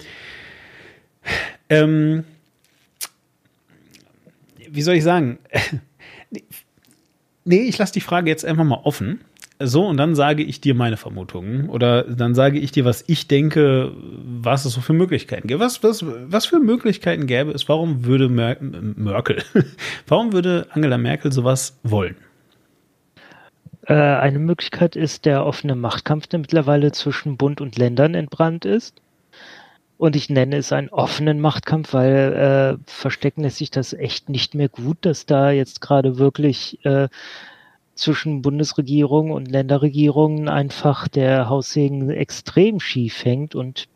Ähm, 1.70 2.24
wie 4.70 4.82
soll 4.82 4.96
ich 4.96 5.04
sagen? 5.04 5.40
nee, 7.46 7.62
ich 7.62 7.78
lasse 7.78 7.94
die 7.94 8.02
Frage 8.02 8.30
jetzt 8.30 8.46
einfach 8.46 8.64
mal 8.64 8.82
offen. 8.84 9.22
So, 9.60 9.86
und 9.86 9.96
dann 9.98 10.16
sage 10.16 10.44
ich 10.44 10.60
dir 10.60 10.76
meine 10.76 10.98
Vermutungen. 10.98 11.70
Oder 11.70 12.04
dann 12.04 12.36
sage 12.36 12.60
ich 12.60 12.72
dir, 12.72 12.84
was 12.84 13.06
ich 13.08 13.28
denke, 13.28 13.92
was 13.96 14.66
es 14.66 14.74
so 14.74 14.82
für 14.82 14.94
Möglichkeiten 14.94 15.48
gibt. 15.48 15.62
Was, 15.62 15.82
was, 15.82 16.04
was 16.06 16.46
für 16.46 16.60
Möglichkeiten 16.60 17.26
gäbe 17.26 17.52
es? 17.52 17.70
Warum 17.70 18.06
würde 18.06 18.28
Mer 18.28 18.58
Merkel, 18.60 19.42
warum 20.08 20.34
würde 20.34 20.68
Angela 20.72 20.98
Merkel 20.98 21.32
sowas 21.32 21.80
wollen? 21.84 22.18
Äh, 23.88 23.94
eine 23.94 24.40
Möglichkeit 24.40 24.98
ist 24.98 25.26
der 25.26 25.46
offene 25.46 25.76
Machtkampf, 25.76 26.28
der 26.28 26.40
mittlerweile 26.40 26.92
zwischen 26.92 27.38
Bund 27.38 27.62
und 27.62 27.78
Ländern 27.78 28.14
entbrannt 28.14 28.66
ist. 28.66 29.02
Und 29.98 30.18
ich 30.18 30.30
nenne 30.30 30.58
es 30.58 30.74
einen 30.74 30.90
offenen 30.90 31.40
Machtkampf, 31.40 31.94
weil 31.94 32.78
äh, 32.84 32.92
verstecken 32.92 33.44
lässt 33.44 33.58
sich 33.58 33.72
das 33.72 33.94
echt 33.94 34.28
nicht 34.28 34.54
mehr 34.54 34.68
gut, 34.68 34.98
dass 35.02 35.26
da 35.26 35.52
jetzt 35.52 35.80
gerade 35.80 36.18
wirklich 36.18 36.84
äh, 36.84 37.08
zwischen 37.96 38.42
Bundesregierung 38.42 39.32
und 39.32 39.50
Länderregierungen 39.50 40.50
einfach 40.50 41.08
der 41.08 41.50
Haussegen 41.50 42.10
extrem 42.10 42.80
schief 42.80 43.24
hängt 43.26 43.56
und 43.56 43.88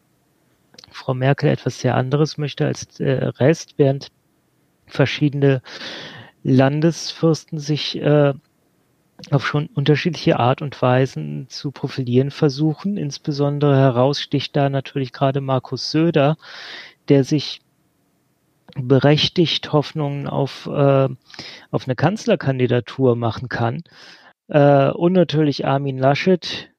Frau 0.91 1.13
Merkel 1.13 1.49
etwas 1.49 1.79
sehr 1.79 1.95
anderes 1.95 2.37
möchte 2.37 2.65
als 2.65 2.87
der 2.87 3.39
Rest, 3.39 3.75
während 3.77 4.09
verschiedene 4.87 5.61
Landesfürsten 6.43 7.59
sich 7.59 8.01
äh, 8.01 8.33
auf 9.31 9.45
schon 9.45 9.67
unterschiedliche 9.67 10.39
Art 10.39 10.61
und 10.61 10.81
Weisen 10.81 11.47
zu 11.49 11.71
profilieren 11.71 12.31
versuchen. 12.31 12.97
Insbesondere 12.97 13.75
heraussticht 13.75 14.55
da 14.55 14.69
natürlich 14.69 15.11
gerade 15.11 15.41
Markus 15.41 15.91
Söder, 15.91 16.37
der 17.09 17.23
sich 17.23 17.61
berechtigt 18.75 19.71
Hoffnungen 19.73 20.27
auf, 20.27 20.67
äh, 20.67 21.09
auf 21.71 21.85
eine 21.85 21.95
Kanzlerkandidatur 21.95 23.15
machen 23.15 23.49
kann. 23.49 23.83
Äh, 24.47 24.89
und 24.91 25.13
natürlich 25.13 25.65
Armin 25.65 25.97
Laschet, 25.97 26.69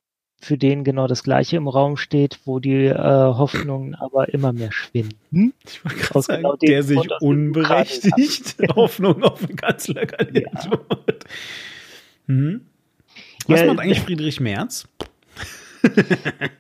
für 0.43 0.57
den 0.57 0.84
genau 0.84 1.07
das 1.07 1.22
Gleiche 1.22 1.57
im 1.57 1.68
Raum 1.68 1.97
steht, 1.97 2.41
wo 2.47 2.61
die 2.61 2.86
äh, 2.86 2.97
Hoffnungen 2.97 3.95
aber 3.95 4.32
immer 4.32 4.53
mehr 4.53 4.72
schwinden. 4.72 5.53
Ich 5.66 5.84
wollte 5.84 6.26
sagen, 6.26 6.43
genau 6.43 6.57
der 6.57 6.82
sich 6.82 7.11
unberechtigt 7.20 8.57
Hoffnung 8.74 9.22
auf 9.22 9.45
eine 9.45 9.55
Kanzlerkandidatur 9.55 10.86
ja. 10.88 11.14
Mhm. 12.26 12.62
Was 13.47 13.61
ja, 13.61 13.66
macht 13.66 13.80
eigentlich 13.80 14.01
Friedrich 14.01 14.41
Merz? 14.41 14.88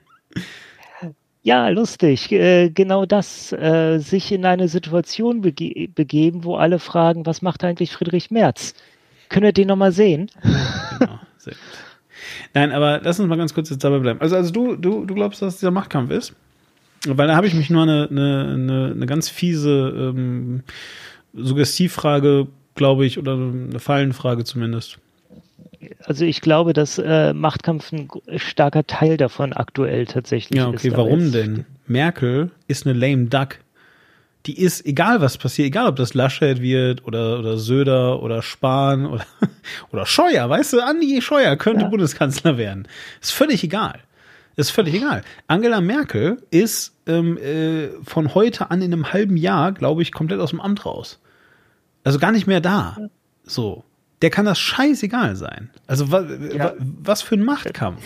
ja, 1.50 1.68
lustig. 1.68 2.30
Äh, 2.30 2.70
genau 2.70 3.06
das, 3.06 3.52
äh, 3.52 3.98
sich 3.98 4.30
in 4.30 4.44
eine 4.44 4.68
Situation 4.68 5.40
bege 5.40 5.88
begeben, 5.88 6.44
wo 6.44 6.54
alle 6.54 6.78
fragen, 6.78 7.26
was 7.26 7.42
macht 7.42 7.64
eigentlich 7.64 7.90
Friedrich 7.90 8.30
Merz? 8.30 8.72
Können 9.28 9.46
wir 9.46 9.52
den 9.52 9.66
nochmal 9.66 9.90
sehen? 9.90 10.30
genau, 10.42 11.18
sehr 11.38 11.54
gut. 11.54 11.62
Nein, 12.54 12.70
aber 12.70 13.00
lass 13.02 13.18
uns 13.18 13.28
mal 13.28 13.36
ganz 13.36 13.52
kurz 13.52 13.68
jetzt 13.68 13.82
dabei 13.82 13.98
bleiben. 13.98 14.20
Also, 14.20 14.36
also 14.36 14.52
du, 14.52 14.76
du, 14.76 15.04
du 15.04 15.12
glaubst, 15.12 15.42
dass 15.42 15.58
dieser 15.58 15.72
Machtkampf 15.72 16.12
ist? 16.12 16.34
Weil 17.08 17.26
da 17.26 17.34
habe 17.34 17.48
ich 17.48 17.54
mich 17.54 17.68
nur 17.68 17.82
eine, 17.82 18.06
eine, 18.08 18.52
eine, 18.54 18.92
eine 18.94 19.06
ganz 19.06 19.28
fiese 19.28 20.12
ähm, 20.14 20.62
Suggestivfrage, 21.34 22.46
glaube 22.76 23.06
ich, 23.06 23.18
oder 23.18 23.32
eine 23.32 23.80
Fallenfrage 23.80 24.44
zumindest 24.44 24.98
also 26.04 26.24
ich 26.24 26.40
glaube, 26.40 26.72
dass 26.72 26.98
äh, 26.98 27.32
Machtkampf 27.32 27.92
ein 27.92 28.08
starker 28.36 28.86
Teil 28.86 29.16
davon 29.16 29.52
aktuell 29.52 30.06
tatsächlich 30.06 30.58
ist. 30.58 30.64
Ja, 30.64 30.68
okay, 30.68 30.88
ist, 30.88 30.96
warum 30.96 31.32
denn? 31.32 31.66
Merkel 31.86 32.50
ist 32.68 32.86
eine 32.86 32.98
lame 32.98 33.26
duck. 33.26 33.58
Die 34.46 34.58
ist, 34.58 34.86
egal 34.86 35.20
was 35.20 35.36
passiert, 35.36 35.66
egal 35.66 35.86
ob 35.88 35.96
das 35.96 36.14
Laschet 36.14 36.62
wird 36.62 37.06
oder, 37.06 37.38
oder 37.38 37.58
Söder 37.58 38.22
oder 38.22 38.40
Spahn 38.40 39.04
oder, 39.04 39.26
oder 39.92 40.06
Scheuer, 40.06 40.48
weißt 40.48 40.72
du, 40.72 40.80
Andi 40.80 41.20
Scheuer 41.20 41.56
könnte 41.56 41.82
ja. 41.82 41.88
Bundeskanzler 41.88 42.56
werden. 42.56 42.88
Ist 43.20 43.32
völlig 43.32 43.62
egal. 43.62 44.00
Ist 44.56 44.70
völlig 44.70 44.94
egal. 44.94 45.22
Angela 45.46 45.80
Merkel 45.80 46.42
ist 46.50 46.94
ähm, 47.06 47.36
äh, 47.38 47.88
von 48.02 48.34
heute 48.34 48.70
an 48.70 48.82
in 48.82 48.92
einem 48.92 49.12
halben 49.12 49.36
Jahr, 49.36 49.72
glaube 49.72 50.02
ich, 50.02 50.12
komplett 50.12 50.40
aus 50.40 50.50
dem 50.50 50.60
Amt 50.60 50.86
raus. 50.86 51.20
Also 52.02 52.18
gar 52.18 52.32
nicht 52.32 52.46
mehr 52.46 52.60
da. 52.60 52.96
So 53.44 53.84
der 54.22 54.30
kann 54.30 54.44
das 54.44 54.58
scheißegal 54.58 55.36
sein. 55.36 55.70
Also 55.86 56.12
wa, 56.12 56.22
ja. 56.22 56.64
wa, 56.64 56.74
was 56.78 57.22
für 57.22 57.36
ein 57.36 57.44
Machtkampf. 57.44 58.02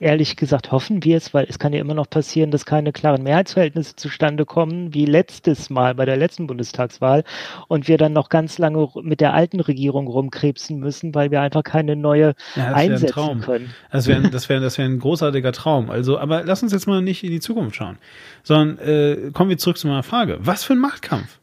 Ehrlich 0.00 0.36
gesagt 0.36 0.70
hoffen 0.70 1.02
wir 1.02 1.16
es, 1.16 1.34
weil 1.34 1.46
es 1.48 1.58
kann 1.58 1.72
ja 1.72 1.80
immer 1.80 1.94
noch 1.94 2.08
passieren, 2.08 2.52
dass 2.52 2.64
keine 2.64 2.92
klaren 2.92 3.24
Mehrheitsverhältnisse 3.24 3.96
zustande 3.96 4.44
kommen, 4.44 4.94
wie 4.94 5.06
letztes 5.06 5.70
Mal 5.70 5.96
bei 5.96 6.04
der 6.04 6.16
letzten 6.16 6.46
Bundestagswahl 6.46 7.24
und 7.66 7.88
wir 7.88 7.98
dann 7.98 8.12
noch 8.12 8.28
ganz 8.28 8.58
lange 8.58 8.88
mit 9.02 9.20
der 9.20 9.34
alten 9.34 9.58
Regierung 9.58 10.06
rumkrebsen 10.06 10.78
müssen, 10.78 11.16
weil 11.16 11.32
wir 11.32 11.40
einfach 11.40 11.64
keine 11.64 11.96
neue 11.96 12.34
ja, 12.54 12.74
einsetzen 12.74 13.08
Traum. 13.08 13.40
können. 13.40 13.74
Das 13.90 14.06
wäre 14.06 14.30
das 14.30 14.48
wäre 14.48 14.60
das 14.60 14.78
wäre 14.78 14.88
ein 14.88 15.00
großartiger 15.00 15.50
Traum. 15.50 15.90
Also, 15.90 16.16
aber 16.16 16.44
lass 16.44 16.62
uns 16.62 16.70
jetzt 16.70 16.86
mal 16.86 17.02
nicht 17.02 17.24
in 17.24 17.32
die 17.32 17.40
Zukunft 17.40 17.74
schauen, 17.74 17.98
sondern 18.44 18.78
äh, 18.78 19.30
kommen 19.32 19.50
wir 19.50 19.58
zurück 19.58 19.78
zu 19.78 19.88
meiner 19.88 20.04
Frage. 20.04 20.38
Was 20.40 20.62
für 20.62 20.74
ein 20.74 20.78
Machtkampf? 20.78 21.37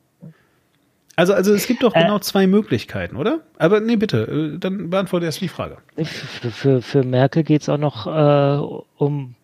Also, 1.16 1.34
also 1.34 1.54
es 1.54 1.68
gibt 1.68 1.84
doch 1.84 1.96
äh, 1.96 2.02
genau 2.02 2.20
zwei 2.20 2.46
Möglichkeiten, 2.48 3.16
oder? 3.16 3.40
Aber 3.58 3.80
nee, 3.80 3.96
bitte, 3.96 4.54
äh, 4.56 4.60
dann 4.60 4.90
beantworte 4.90 5.26
erst 5.26 5.42
die 5.42 5.48
Frage. 5.48 5.78
Für, 5.96 6.52
für, 6.52 6.82
für 6.82 7.04
Merkel 7.04 7.44
geht 7.44 7.62
es 7.62 7.70
auch 7.70 7.78
noch 7.78 8.06
äh, 8.08 8.84
um, 8.98 9.36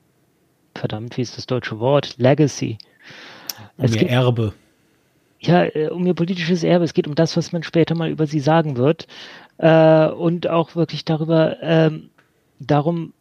verdammt, 0.75 1.17
wie 1.17 1.21
ist 1.21 1.37
das 1.37 1.45
deutsche 1.45 1.79
Wort? 1.79 2.15
Legacy. 2.17 2.77
Um 3.77 3.85
es 3.85 3.93
ihr 3.93 3.99
geht, 4.01 4.09
Erbe. 4.09 4.53
Ja, 5.39 5.63
äh, 5.63 5.89
um 5.89 6.05
ihr 6.05 6.13
politisches 6.13 6.63
Erbe. 6.63 6.83
Es 6.83 6.93
geht 6.93 7.07
um 7.07 7.15
das, 7.15 7.37
was 7.37 7.51
man 7.51 7.63
später 7.63 7.95
mal 7.95 8.09
über 8.09 8.27
sie 8.27 8.39
sagen 8.39 8.75
wird. 8.75 9.07
Äh, 9.57 10.07
und 10.07 10.47
auch 10.47 10.75
wirklich 10.75 11.05
darüber, 11.05 11.57
ähm, 11.61 12.09
darum, 12.59 13.13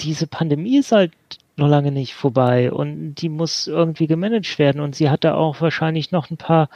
diese 0.00 0.26
Pandemie 0.26 0.78
ist 0.78 0.92
halt 0.92 1.12
noch 1.56 1.68
lange 1.68 1.92
nicht 1.92 2.14
vorbei 2.14 2.72
und 2.72 3.16
die 3.16 3.28
muss 3.28 3.66
irgendwie 3.66 4.06
gemanagt 4.06 4.58
werden. 4.58 4.80
Und 4.80 4.94
sie 4.94 5.10
hat 5.10 5.24
da 5.24 5.34
auch 5.34 5.60
wahrscheinlich 5.60 6.10
noch 6.10 6.30
ein 6.30 6.38
paar 6.38 6.68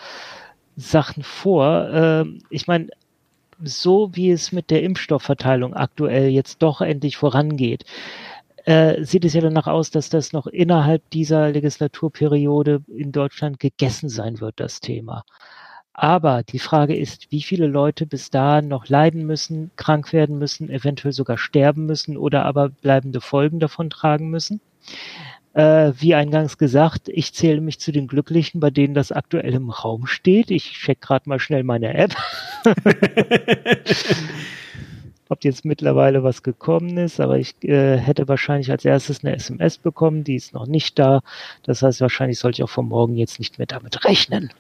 Sachen 0.77 1.23
vor. 1.23 1.89
Ähm, 1.93 2.41
ich 2.51 2.67
meine, 2.67 2.89
so 3.63 4.11
wie 4.15 4.31
es 4.31 4.53
mit 4.53 4.71
der 4.71 4.83
Impfstoffverteilung 4.83 5.75
aktuell 5.75 6.29
jetzt 6.29 6.63
doch 6.63 6.81
endlich 6.81 7.17
vorangeht, 7.17 7.85
äh, 8.65 9.05
sieht 9.05 9.25
es 9.25 9.35
ja 9.35 9.41
danach 9.41 9.67
aus, 9.67 9.91
dass 9.91 10.09
das 10.09 10.33
noch 10.33 10.47
innerhalb 10.47 11.09
dieser 11.11 11.51
Legislaturperiode 11.51 12.83
in 12.89 13.13
Deutschland 13.13 13.61
gegessen 13.61 14.09
sein 14.09 14.41
wird, 14.41 14.59
das 14.59 14.81
Thema. 14.81 15.25
Aber 15.93 16.43
die 16.43 16.59
Frage 16.59 16.97
ist, 16.97 17.31
wie 17.31 17.43
viele 17.43 17.69
Leute 17.69 18.05
bis 18.05 18.31
dahin 18.31 18.69
noch 18.69 18.89
leiden 18.89 19.27
müssen, 19.27 19.71
krank 19.77 20.13
werden 20.13 20.39
müssen, 20.39 20.69
eventuell 20.69 21.13
sogar 21.13 21.39
sterben 21.39 21.87
müssen 21.87 22.17
oder 22.17 22.45
aber 22.45 22.71
bleibende 22.71 23.21
Folgen 23.21 23.61
davon 23.61 23.91
tragen 23.91 24.29
müssen. 24.29 24.61
Äh, 25.55 25.93
wie 25.99 26.15
eingangs 26.17 26.59
gesagt, 26.59 27.09
ich 27.09 27.33
zähle 27.33 27.61
mich 27.61 27.79
zu 27.79 27.93
den 27.93 28.09
Glücklichen, 28.09 28.59
bei 28.61 28.71
denen 28.71 28.93
das 28.93 29.13
aktuell 29.13 29.55
im 29.55 29.71
Raum 29.71 30.07
steht. 30.07 30.51
Ich 30.51 30.73
check 30.73 31.01
gerade 31.01 31.29
mal 31.29 31.39
schnell 31.39 31.63
meine 31.63 31.95
App. 31.95 32.17
Ob 35.29 35.45
jetzt 35.45 35.65
mittlerweile 35.65 36.25
was 36.25 36.43
gekommen 36.43 36.99
ist, 36.99 37.21
aber 37.21 37.39
ich 37.39 37.55
äh, 37.63 37.97
hätte 37.97 38.27
wahrscheinlich 38.27 38.71
als 38.71 38.85
erstes 38.85 39.25
eine 39.25 39.37
SMS 39.37 39.79
bekommen, 39.79 40.25
die 40.25 40.35
ist 40.35 40.55
noch 40.55 40.67
nicht 40.67 40.99
da. 40.99 41.23
Das 41.63 41.83
heißt, 41.83 42.01
wahrscheinlich 42.01 42.41
sollte 42.41 42.57
ich 42.61 42.65
auch 42.65 42.71
von 42.71 42.89
morgen 42.89 43.15
jetzt 43.17 43.39
nicht 43.39 43.59
mehr 43.59 43.67
damit 43.67 44.05
rechnen. 44.05 44.51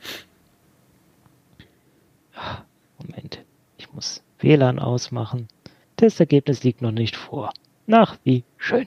Moment, 2.98 3.44
ich 3.76 3.92
muss 3.92 4.22
WLAN 4.38 4.78
ausmachen. 4.78 5.48
Testergebnis 5.96 6.62
liegt 6.62 6.82
noch 6.82 6.92
nicht 6.92 7.16
vor. 7.16 7.52
Nach 7.86 8.16
wie 8.22 8.44
schön. 8.56 8.86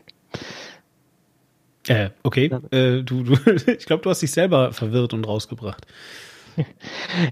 Äh, 1.88 2.10
okay. 2.24 2.52
Äh, 2.72 3.04
du, 3.04 3.24
du, 3.24 3.34
ich 3.68 3.86
glaube, 3.86 4.04
du 4.04 4.10
hast 4.10 4.22
dich 4.22 4.32
selber 4.32 4.74
verwirrt 4.74 5.14
und 5.14 5.28
rausgebracht. 5.28 5.86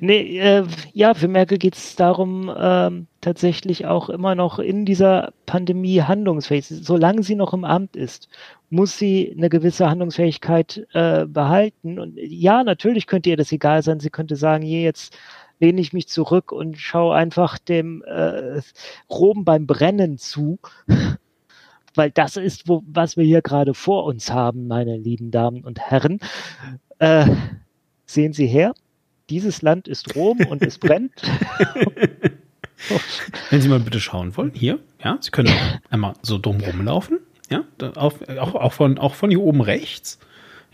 nee, 0.02 0.40
äh, 0.40 0.66
ja, 0.94 1.14
für 1.14 1.28
Merkel 1.28 1.58
geht 1.58 1.76
es 1.76 1.96
darum, 1.96 2.54
ähm, 2.56 3.08
tatsächlich 3.22 3.86
auch 3.86 4.10
immer 4.10 4.36
noch 4.36 4.60
in 4.60 4.86
dieser 4.86 5.34
Pandemie 5.46 6.02
handlungsfähig. 6.02 6.68
Solange 6.68 7.24
sie 7.24 7.36
noch 7.36 7.54
im 7.54 7.64
Amt 7.64 7.96
ist, 7.96 8.30
muss 8.70 8.98
sie 8.98 9.34
eine 9.36 9.50
gewisse 9.50 9.90
Handlungsfähigkeit 9.90 10.86
äh, 10.94 11.26
behalten. 11.26 12.00
Und 12.00 12.18
ja, 12.18 12.64
natürlich 12.64 13.08
könnte 13.08 13.32
ihr 13.32 13.38
das 13.38 13.52
egal 13.52 13.82
sein. 13.82 14.00
Sie 14.00 14.10
könnte 14.10 14.36
sagen, 14.36 14.64
je, 14.64 14.84
jetzt 14.84 15.18
lehne 15.60 15.82
ich 15.82 15.94
mich 15.94 16.08
zurück 16.08 16.52
und 16.52 16.78
schaue 16.78 17.16
einfach 17.16 17.58
dem 17.58 18.04
äh, 18.04 18.62
Rom 19.10 19.46
beim 19.46 19.66
Brennen 19.66 20.18
zu 20.18 20.60
weil 21.98 22.12
das 22.12 22.38
ist, 22.38 22.68
wo, 22.68 22.84
was 22.88 23.18
wir 23.18 23.26
hier 23.26 23.42
gerade 23.42 23.74
vor 23.74 24.06
uns 24.06 24.32
haben, 24.32 24.68
meine 24.68 24.98
lieben 24.98 25.32
Damen 25.32 25.64
und 25.64 25.80
Herren. 25.80 26.20
Äh, 27.00 27.28
sehen 28.06 28.34
Sie 28.34 28.48
her, 28.48 28.74
dieses 29.30 29.62
Land 29.62 29.88
ist 29.88 30.16
Rom 30.16 30.40
und 30.50 30.62
es 30.62 30.78
brennt. 30.78 31.22
Wenn 33.50 33.62
Sie 33.62 33.70
mal 33.70 33.80
bitte 33.80 34.00
schauen 34.00 34.36
wollen, 34.38 34.52
hier, 34.54 34.80
ja, 35.04 35.18
Sie 35.22 35.32
können 35.32 35.54
einmal 35.90 36.14
so 36.22 36.38
dumm 36.38 36.62
rumlaufen, 36.62 37.20
ja, 37.50 37.64
auf, 37.96 38.22
auch, 38.30 38.56
auch, 38.56 38.74
von, 38.74 38.98
auch 38.98 39.16
von 39.16 39.30
hier 39.30 39.42
oben 39.42 39.62
rechts, 39.62 40.20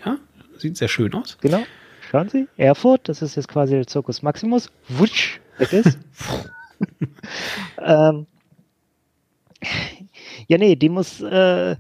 ja, 0.06 0.18
sieht 0.58 0.78
sehr 0.78 0.88
schön 0.88 1.14
aus. 1.14 1.38
Genau. 1.42 1.64
Schauen 2.10 2.28
Sie, 2.28 2.48
Erfurt, 2.58 3.08
das 3.08 3.22
ist 3.22 3.36
jetzt 3.36 3.48
quasi 3.48 3.74
der 3.74 3.88
Zirkus 3.88 4.22
Maximus. 4.22 4.70
Wutsch, 4.90 5.40
weg 5.58 5.72
ist. 5.72 5.98
ähm, 7.78 8.28
ja, 10.48 10.58
nee, 10.58 10.76
die 10.76 10.90
muss, 10.90 11.22
äh, 11.22 11.76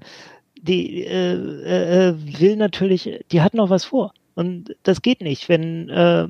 die 0.55 1.03
äh, 1.03 1.33
äh, 1.33 2.15
will 2.39 2.55
natürlich, 2.55 3.23
die 3.31 3.41
hat 3.41 3.53
noch 3.53 3.69
was 3.69 3.85
vor. 3.85 4.13
Und 4.35 4.75
das 4.83 5.01
geht 5.01 5.21
nicht, 5.21 5.49
wenn, 5.49 5.89
äh, 5.89 6.27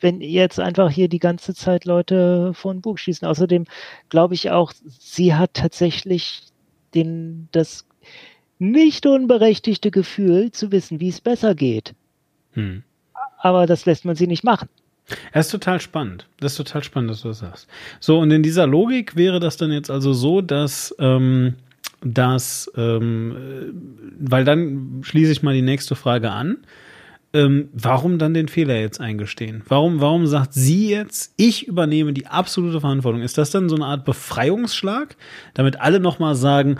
wenn 0.00 0.20
jetzt 0.20 0.58
einfach 0.58 0.90
hier 0.90 1.08
die 1.08 1.18
ganze 1.18 1.54
Zeit 1.54 1.84
Leute 1.84 2.52
vor 2.54 2.72
den 2.72 2.80
Bug 2.80 2.98
schießen. 2.98 3.26
Außerdem 3.26 3.64
glaube 4.08 4.34
ich 4.34 4.50
auch, 4.50 4.72
sie 4.98 5.34
hat 5.34 5.54
tatsächlich 5.54 6.42
den, 6.94 7.48
das 7.52 7.86
nicht 8.58 9.06
unberechtigte 9.06 9.90
Gefühl 9.90 10.50
zu 10.50 10.72
wissen, 10.72 11.00
wie 11.00 11.08
es 11.08 11.20
besser 11.20 11.54
geht. 11.54 11.94
Hm. 12.52 12.82
Aber 13.38 13.66
das 13.66 13.84
lässt 13.84 14.04
man 14.04 14.16
sie 14.16 14.26
nicht 14.26 14.44
machen. 14.44 14.68
Das 15.32 15.46
ist 15.46 15.52
total 15.52 15.80
spannend. 15.80 16.26
Das 16.40 16.52
ist 16.52 16.58
total 16.58 16.82
spannend, 16.82 17.10
dass 17.10 17.22
du 17.22 17.28
das 17.28 17.38
sagst. 17.38 17.68
So, 18.00 18.18
und 18.18 18.30
in 18.30 18.42
dieser 18.42 18.66
Logik 18.66 19.16
wäre 19.16 19.40
das 19.40 19.56
dann 19.56 19.70
jetzt 19.70 19.90
also 19.90 20.12
so, 20.12 20.40
dass, 20.40 20.94
ähm, 20.98 21.54
dass 22.02 22.70
ähm, 22.76 23.72
weil 24.18 24.44
dann 24.44 25.00
schließe 25.02 25.32
ich 25.32 25.42
mal 25.42 25.54
die 25.54 25.62
nächste 25.62 25.94
Frage 25.94 26.30
an. 26.30 26.58
Ähm, 27.32 27.68
warum 27.72 28.18
dann 28.18 28.34
den 28.34 28.48
Fehler 28.48 28.80
jetzt 28.80 29.00
eingestehen? 29.00 29.62
Warum, 29.68 30.00
warum 30.00 30.26
sagt 30.26 30.54
sie 30.54 30.88
jetzt, 30.88 31.34
ich 31.36 31.66
übernehme 31.66 32.12
die 32.12 32.26
absolute 32.26 32.80
Verantwortung? 32.80 33.20
Ist 33.20 33.36
das 33.36 33.50
dann 33.50 33.68
so 33.68 33.76
eine 33.76 33.84
Art 33.84 34.04
Befreiungsschlag, 34.04 35.16
damit 35.52 35.80
alle 35.80 36.00
nochmal 36.00 36.34
sagen, 36.34 36.78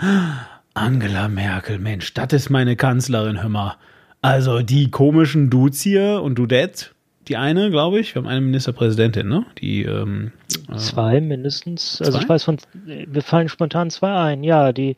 Angela 0.73 1.27
Merkel, 1.27 1.79
Mensch, 1.79 2.13
das 2.13 2.33
ist 2.33 2.49
meine 2.49 2.75
Kanzlerin, 2.75 3.41
hör 3.41 3.49
mal. 3.49 3.75
Also 4.21 4.61
die 4.61 4.89
komischen 4.89 5.49
Dudes 5.49 5.81
hier 5.81 6.21
und 6.23 6.35
Dudette, 6.35 6.87
die 7.27 7.37
eine, 7.37 7.69
glaube 7.69 7.99
ich. 7.99 8.15
Wir 8.15 8.21
haben 8.21 8.27
eine 8.27 8.41
Ministerpräsidentin, 8.41 9.27
ne? 9.27 9.45
Die 9.59 9.83
ähm, 9.83 10.31
äh, 10.71 10.77
zwei 10.77 11.19
mindestens. 11.19 12.01
Also 12.01 12.19
ich 12.19 12.27
weiß 12.27 12.43
von, 12.43 12.57
wir 12.85 13.21
fallen 13.21 13.49
spontan 13.49 13.89
zwei 13.89 14.13
ein. 14.13 14.43
Ja, 14.43 14.71
die 14.71 14.95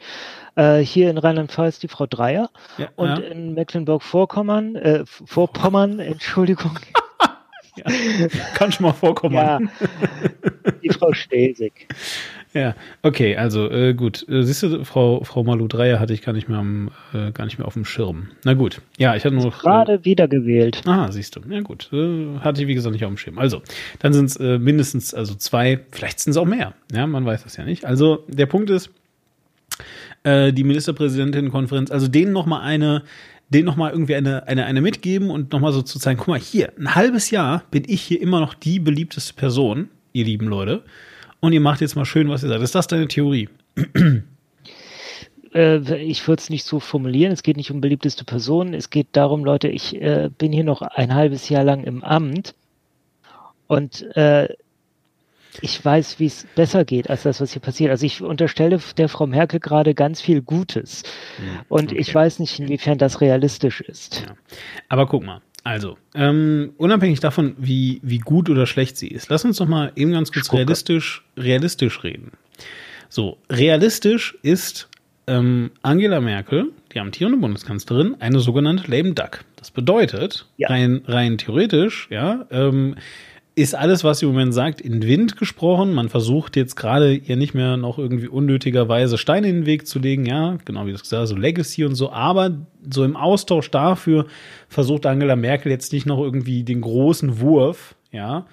äh, 0.56 0.80
hier 0.80 1.10
in 1.10 1.18
Rheinland-Pfalz 1.18 1.80
die 1.80 1.88
Frau 1.88 2.06
Dreier 2.06 2.50
ja, 2.78 2.90
und 2.96 3.10
ja. 3.10 3.16
in 3.16 3.54
Mecklenburg-Vorpommern, 3.54 4.76
äh, 4.76 5.04
Vorpommern, 5.06 6.00
Entschuldigung. 6.00 6.78
ja, 7.76 8.28
kann 8.54 8.72
schon 8.72 8.86
mal 8.86 8.94
vorkommen. 8.94 9.36
Ja, 9.36 9.60
die 10.84 10.90
Frau 10.90 11.14
Stelsig. 11.14 11.88
Ja, 12.54 12.76
okay, 13.04 13.36
also 13.36 13.70
äh, 13.70 13.93
gut. 13.93 14.28
Äh, 14.28 14.41
siehst 14.41 14.64
du, 14.64 14.84
Frau, 14.84 15.24
Frau 15.24 15.43
Malu 15.43 15.68
Dreier 15.68 16.00
hatte 16.00 16.14
ich 16.14 16.24
gar 16.24 16.34
nicht 16.34 16.50
mehr 16.50 16.58
am, 16.58 16.89
äh, 17.14 17.32
gar 17.32 17.45
nicht 17.45 17.60
mehr 17.60 17.68
auf 17.68 17.76
dem 17.76 17.86
Schirm. 17.86 18.30
Na 18.43 18.54
gut. 18.54 18.82
Ja, 18.97 19.16
ich 19.16 19.24
hatte 19.24 19.36
nur. 19.36 19.52
Gerade 19.52 19.93
äh, 19.93 20.06
wiedergewählt. 20.06 20.82
Ah, 20.88 21.12
siehst 21.12 21.36
du. 21.36 21.41
Ja 21.47 21.62
gut. 21.62 21.89
Äh, 21.93 22.39
hatte 22.39 22.62
ich, 22.62 22.68
wie 22.68 22.74
gesagt, 22.74 22.93
nicht 22.93 23.06
auf 23.06 23.12
dem 23.12 23.18
Schirm. 23.18 23.38
Also, 23.38 23.62
dann 24.00 24.14
sind 24.14 24.26
es 24.26 24.38
äh, 24.38 24.58
mindestens 24.58 25.14
also 25.14 25.36
zwei, 25.36 25.80
vielleicht 25.91 26.20
sind 26.20 26.32
es 26.32 26.38
auch 26.38 26.45
mehr. 26.45 26.74
Ja, 26.91 27.06
man 27.06 27.24
weiß 27.24 27.43
das 27.43 27.56
ja 27.56 27.66
nicht. 27.66 27.86
Also, 27.86 28.26
der 28.28 28.47
Punkt 28.47 28.72
ist, 28.72 28.89
äh, 30.24 30.52
die 30.52 30.64
Ministerpräsidentinnenkonferenz, 30.64 31.91
also 31.91 32.08
denen 32.08 32.34
nochmal 32.34 32.62
eine, 32.62 33.04
denen 33.50 33.66
nochmal 33.66 33.91
irgendwie 33.91 34.16
eine, 34.16 34.47
eine, 34.47 34.66
eine 34.66 34.82
mitgeben 34.82 35.30
und 35.30 35.52
nochmal 35.54 35.72
so 35.72 35.84
zu 35.84 36.00
zeigen, 36.00 36.18
guck 36.18 36.30
mal, 36.30 36.39
hier, 36.39 36.74
ein 36.80 36.95
halbes 36.95 37.30
Jahr 37.30 37.64
bin 37.70 37.84
ich 37.86 38.02
hier 38.02 38.20
immer 38.20 38.39
noch 38.39 38.56
die 38.56 38.80
beliebteste 38.80 39.36
Person, 39.36 39.89
ihr 40.14 40.26
lieben 40.26 40.47
Leute 40.47 40.84
und 41.40 41.54
ihr 41.54 41.62
macht 41.62 41.82
jetzt 41.82 41.96
mal 41.96 42.06
schön, 42.06 42.30
was 42.30 42.44
ihr 42.44 42.50
sagt. 42.50 42.62
Ist 42.62 42.76
das 42.76 42.88
deine 42.88 43.08
Theorie? 43.08 43.50
Äh, 45.54 45.96
ich 45.98 46.28
würde 46.28 46.42
es 46.42 46.52
nicht 46.52 46.64
so 46.64 46.80
formulieren. 46.80 47.32
Es 47.32 47.42
geht 47.44 47.58
nicht 47.58 47.72
um 47.72 47.82
beliebteste 47.82 48.24
Personen. 48.24 48.76
Es 48.76 48.92
geht 48.92 49.08
darum, 49.14 49.44
Leute, 49.44 49.68
ich 49.68 50.00
äh, 50.00 50.30
bin 50.38 50.52
hier 50.52 50.64
noch 50.64 50.84
ein 50.84 51.16
halbes 51.16 51.50
Jahr 51.50 51.64
lang 51.64 51.86
im 51.86 52.04
Amt 52.04 52.54
und 53.68 54.16
äh, 54.16 54.48
ich 55.62 55.84
weiß, 55.84 56.20
wie 56.20 56.28
es 56.28 56.46
besser 56.56 56.86
geht 56.86 57.10
als 57.10 57.24
das, 57.24 57.42
was 57.42 57.54
hier 57.54 57.62
passiert. 57.62 57.90
Also 57.90 58.06
ich 58.06 58.22
unterstelle 58.22 58.80
der 58.98 59.10
Frau 59.10 59.26
Merkel 59.26 59.60
gerade 59.60 59.96
ganz 59.96 60.22
viel 60.22 60.42
Gutes. 60.42 61.04
Hm, 61.38 61.46
und 61.68 61.92
okay. 61.92 62.00
ich 62.00 62.14
weiß 62.14 62.40
nicht, 62.40 62.60
inwiefern 62.60 62.98
das 62.98 63.20
realistisch 63.20 63.82
ist. 63.82 64.26
Ja. 64.28 64.36
Aber 64.88 65.08
guck 65.08 65.26
mal, 65.26 65.42
also, 65.70 66.00
ähm, 66.16 66.74
unabhängig 66.78 67.20
davon, 67.20 67.56
wie, 67.60 68.00
wie 68.02 68.18
gut 68.18 68.50
oder 68.50 68.66
schlecht 68.66 68.98
sie 68.98 69.08
ist, 69.08 69.30
lass 69.30 69.46
uns 69.46 69.58
doch 69.58 69.68
mal 69.68 69.92
eben 69.96 70.14
ganz 70.14 70.32
kurz 70.32 70.52
realistisch, 70.52 71.24
realistisch 71.38 72.04
reden. 72.04 72.32
So, 73.08 73.38
realistisch 73.52 74.36
ist 74.42 74.90
ähm, 75.28 75.70
Angela 75.84 76.22
Merkel, 76.22 76.72
die 76.92 77.00
amtierende 77.00 77.38
Bundeskanzlerin, 77.38 78.16
eine 78.20 78.40
sogenannte 78.40 78.90
Lame 78.90 79.14
Duck. 79.14 79.46
Das 79.58 79.70
bedeutet, 79.70 80.48
ja. 80.58 80.70
rein, 80.70 81.04
rein 81.06 81.38
theoretisch, 81.38 82.08
ja, 82.10 82.48
ähm, 82.50 82.96
ist 83.60 83.76
alles, 83.76 84.03
was 84.03 84.20
sie 84.20 84.26
im 84.26 84.32
Moment 84.32 84.53
sagt, 84.53 84.80
in 84.80 85.03
Wind 85.03 85.38
gesprochen. 85.38 85.93
Man 85.93 86.10
versucht 86.10 86.55
jetzt 86.55 86.76
gerade 86.76 87.14
ihr 87.14 87.36
nicht 87.36 87.53
mehr 87.53 87.78
noch 87.78 87.97
irgendwie 87.97 88.28
unnötigerweise 88.28 89.18
Steine 89.18 89.49
in 89.49 89.57
den 89.57 89.66
Weg 89.66 89.86
zu 89.86 89.99
legen, 89.99 90.26
ja, 90.26 90.57
genau 90.66 90.86
wie 90.86 90.93
du 90.93 90.97
gesagt 90.97 91.28
so 91.28 91.36
Legacy 91.36 91.84
und 91.84 91.95
so, 91.95 92.12
aber 92.12 92.57
so 92.89 93.03
im 93.03 93.16
Austausch 93.16 93.70
dafür 93.70 94.26
versucht 94.70 95.05
Angela 95.05 95.36
Merkel 95.36 95.72
jetzt 95.72 95.91
nicht 95.91 96.05
noch 96.05 96.20
irgendwie 96.20 96.64
den 96.64 96.82
großen 96.82 97.41
Wurf, 97.41 97.95
ja, 98.12 98.45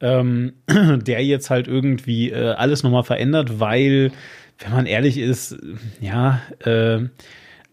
ähm, 0.00 0.52
der 0.68 1.24
jetzt 1.24 1.50
halt 1.50 1.66
irgendwie 1.66 2.30
äh, 2.30 2.52
alles 2.52 2.82
nochmal 2.82 3.04
verändert, 3.04 3.58
weil, 3.58 4.12
wenn 4.58 4.72
man 4.72 4.86
ehrlich 4.86 5.18
ist, 5.18 5.56
ja, 6.00 6.40
äh, 6.60 7.00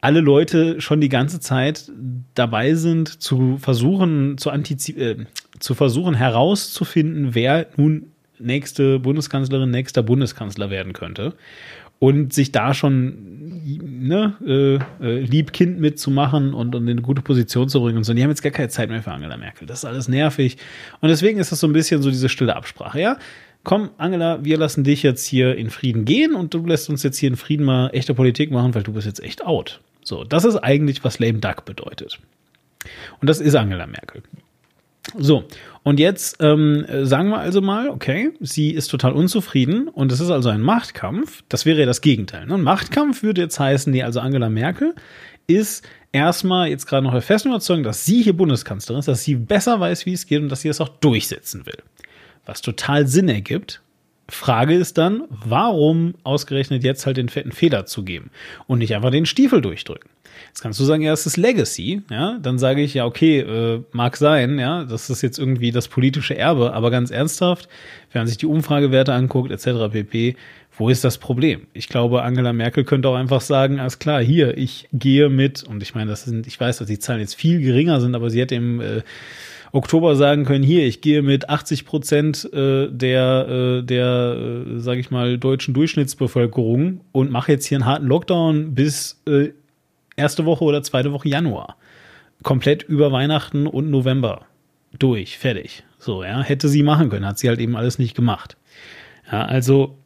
alle 0.01 0.21
Leute 0.21 0.79
schon 0.81 1.01
die 1.01 1.09
ganze 1.09 1.39
Zeit 1.39 1.91
dabei 2.35 2.73
sind, 2.75 3.21
zu 3.21 3.57
versuchen, 3.57 4.37
zu 4.37 4.49
äh, 4.49 5.25
zu 5.59 5.75
versuchen 5.75 6.13
herauszufinden, 6.13 7.35
wer 7.35 7.67
nun 7.75 8.11
nächste 8.39 8.99
Bundeskanzlerin, 8.99 9.69
nächster 9.69 10.03
Bundeskanzler 10.03 10.69
werden 10.69 10.93
könnte. 10.93 11.33
Und 11.99 12.31
sich 12.31 12.53
da 12.53 12.73
schon 12.73 13.61
ne, 13.83 14.33
äh, 15.01 15.05
äh, 15.05 15.19
lieb 15.19 15.51
Kind 15.51 15.81
mitzumachen 15.81 16.53
und, 16.53 16.73
und 16.73 16.83
in 16.83 16.91
eine 16.91 17.01
gute 17.01 17.21
Position 17.21 17.67
zu 17.67 17.81
bringen 17.81 17.97
und 17.97 18.05
so. 18.05 18.13
Die 18.13 18.23
haben 18.23 18.29
jetzt 18.29 18.41
gar 18.41 18.53
keine 18.53 18.69
Zeit 18.69 18.89
mehr 18.89 19.03
für 19.03 19.11
Angela 19.11 19.35
Merkel. 19.35 19.67
Das 19.67 19.79
ist 19.79 19.85
alles 19.85 20.07
nervig. 20.07 20.55
Und 21.01 21.09
deswegen 21.09 21.39
ist 21.39 21.51
das 21.51 21.59
so 21.59 21.67
ein 21.67 21.73
bisschen 21.73 22.01
so 22.01 22.09
diese 22.09 22.29
stille 22.29 22.55
Absprache. 22.55 23.01
Ja, 23.01 23.17
komm, 23.65 23.89
Angela, 23.97 24.45
wir 24.45 24.57
lassen 24.57 24.85
dich 24.85 25.03
jetzt 25.03 25.25
hier 25.25 25.57
in 25.57 25.69
Frieden 25.69 26.05
gehen 26.05 26.35
und 26.35 26.53
du 26.53 26.65
lässt 26.65 26.89
uns 26.89 27.03
jetzt 27.03 27.17
hier 27.17 27.29
in 27.29 27.35
Frieden 27.35 27.65
mal 27.65 27.89
echte 27.89 28.13
Politik 28.13 28.49
machen, 28.49 28.73
weil 28.75 28.83
du 28.83 28.93
bist 28.93 29.05
jetzt 29.05 29.21
echt 29.21 29.45
out. 29.45 29.81
So, 30.09 30.23
das 30.23 30.43
ist 30.43 30.57
eigentlich, 30.57 31.03
was 31.03 31.19
Lame 31.19 31.37
Duck 31.37 31.65
bedeutet. 31.65 32.17
Und 33.21 33.29
das 33.29 33.39
ist 33.39 33.53
Angela 33.53 33.85
Merkel. 33.85 34.23
So, 35.15 35.43
und 35.83 35.99
jetzt 35.99 36.37
ähm, 36.39 36.83
sagen 37.03 37.29
wir 37.29 37.37
also 37.37 37.61
mal, 37.61 37.89
okay, 37.89 38.31
sie 38.39 38.71
ist 38.71 38.87
total 38.87 39.13
unzufrieden 39.13 39.87
und 39.87 40.11
es 40.11 40.19
ist 40.19 40.31
also 40.31 40.49
ein 40.49 40.61
Machtkampf. 40.61 41.43
Das 41.47 41.67
wäre 41.67 41.81
ja 41.81 41.85
das 41.85 42.01
Gegenteil. 42.01 42.47
Ne? 42.47 42.55
Ein 42.55 42.63
Machtkampf 42.63 43.21
würde 43.21 43.41
jetzt 43.41 43.59
heißen, 43.59 43.93
nee, 43.93 44.01
also 44.01 44.19
Angela 44.19 44.49
Merkel 44.49 44.95
ist 45.45 45.87
erstmal 46.11 46.69
jetzt 46.69 46.87
gerade 46.87 47.03
noch 47.03 47.11
der 47.11 47.21
festen 47.21 47.49
Überzeugung, 47.49 47.83
dass 47.83 48.03
sie 48.03 48.23
hier 48.23 48.33
Bundeskanzlerin 48.33 48.99
ist, 48.99 49.07
dass 49.07 49.23
sie 49.23 49.35
besser 49.35 49.79
weiß, 49.79 50.07
wie 50.07 50.13
es 50.13 50.25
geht 50.25 50.41
und 50.41 50.49
dass 50.49 50.61
sie 50.61 50.69
es 50.69 50.81
auch 50.81 50.89
durchsetzen 50.89 51.67
will. 51.67 51.77
Was 52.47 52.61
total 52.61 53.05
Sinn 53.07 53.29
ergibt. 53.29 53.81
Frage 54.29 54.75
ist 54.75 54.97
dann, 54.97 55.23
warum 55.29 56.15
ausgerechnet 56.23 56.83
jetzt 56.83 57.05
halt 57.05 57.17
den 57.17 57.29
fetten 57.29 57.51
Fehler 57.51 57.85
zu 57.85 58.03
geben 58.03 58.31
und 58.67 58.79
nicht 58.79 58.95
einfach 58.95 59.11
den 59.11 59.25
Stiefel 59.25 59.61
durchdrücken? 59.61 60.09
Jetzt 60.47 60.61
kannst 60.61 60.79
du 60.79 60.83
sagen, 60.83 61.03
ja, 61.03 61.13
es 61.13 61.25
ist 61.25 61.37
Legacy, 61.37 62.01
ja, 62.09 62.39
dann 62.41 62.59
sage 62.59 62.81
ich, 62.81 62.93
ja, 62.93 63.05
okay, 63.05 63.39
äh, 63.39 63.81
mag 63.91 64.17
sein, 64.17 64.57
ja, 64.57 64.83
das 64.83 65.09
ist 65.09 65.21
jetzt 65.21 65.37
irgendwie 65.37 65.71
das 65.71 65.87
politische 65.87 66.37
Erbe, 66.37 66.73
aber 66.73 66.91
ganz 66.91 67.11
ernsthaft, 67.11 67.67
wenn 68.11 68.21
man 68.21 68.27
sich 68.27 68.37
die 68.37 68.45
Umfragewerte 68.45 69.13
anguckt, 69.13 69.51
etc. 69.51 69.91
pp., 69.91 70.35
wo 70.77 70.87
ist 70.87 71.03
das 71.03 71.17
Problem? 71.17 71.67
Ich 71.73 71.89
glaube, 71.89 72.23
Angela 72.23 72.53
Merkel 72.53 72.85
könnte 72.85 73.09
auch 73.09 73.15
einfach 73.15 73.41
sagen, 73.41 73.81
alles 73.81 73.99
klar, 73.99 74.21
hier, 74.21 74.57
ich 74.57 74.87
gehe 74.93 75.29
mit, 75.29 75.63
und 75.63 75.83
ich 75.83 75.93
meine, 75.93 76.09
das 76.09 76.23
sind, 76.23 76.47
ich 76.47 76.57
weiß, 76.57 76.77
dass 76.77 76.87
die 76.87 76.99
Zahlen 76.99 77.19
jetzt 77.19 77.35
viel 77.35 77.59
geringer 77.59 77.99
sind, 77.99 78.15
aber 78.15 78.29
sie 78.29 78.39
hätte 78.39 78.55
im 78.55 78.79
äh, 78.79 79.01
Oktober 79.71 80.15
sagen 80.15 80.45
können, 80.45 80.63
hier, 80.63 80.85
ich 80.85 81.01
gehe 81.01 81.21
mit 81.21 81.49
80 81.49 81.85
Prozent 81.85 82.49
äh, 82.53 82.87
der, 82.89 83.47
äh, 83.47 83.83
der 83.83 84.65
äh, 84.67 84.79
sage 84.79 84.99
ich 84.99 85.11
mal, 85.11 85.37
deutschen 85.37 85.73
Durchschnittsbevölkerung 85.73 87.01
und 87.11 87.31
mache 87.31 87.51
jetzt 87.51 87.65
hier 87.65 87.77
einen 87.77 87.85
harten 87.85 88.07
Lockdown 88.07 88.73
bis 88.73 89.21
äh, 89.27 89.49
erste 90.15 90.45
Woche 90.45 90.63
oder 90.63 90.83
zweite 90.83 91.11
Woche 91.11 91.29
Januar. 91.29 91.77
Komplett 92.43 92.83
über 92.83 93.11
Weihnachten 93.11 93.67
und 93.67 93.89
November. 93.89 94.45
Durch, 94.97 95.37
fertig. 95.37 95.83
So, 95.99 96.23
ja, 96.23 96.41
hätte 96.41 96.67
sie 96.67 96.83
machen 96.83 97.09
können, 97.09 97.25
hat 97.25 97.37
sie 97.37 97.49
halt 97.49 97.59
eben 97.59 97.75
alles 97.75 97.99
nicht 97.99 98.15
gemacht. 98.15 98.57
Ja, 99.31 99.45
also 99.45 99.97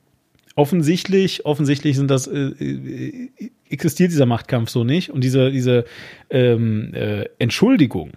offensichtlich, 0.55 1.45
offensichtlich 1.45 1.95
sind 1.95 2.09
das, 2.11 2.28
äh, 2.28 2.39
äh, 2.39 3.30
existiert 3.70 4.11
dieser 4.11 4.26
Machtkampf 4.26 4.70
so 4.70 4.84
nicht 4.84 5.09
und 5.09 5.24
diese, 5.24 5.51
diese 5.51 5.86
ähm, 6.30 6.93
äh, 6.93 7.26
Entschuldigung, 7.39 8.11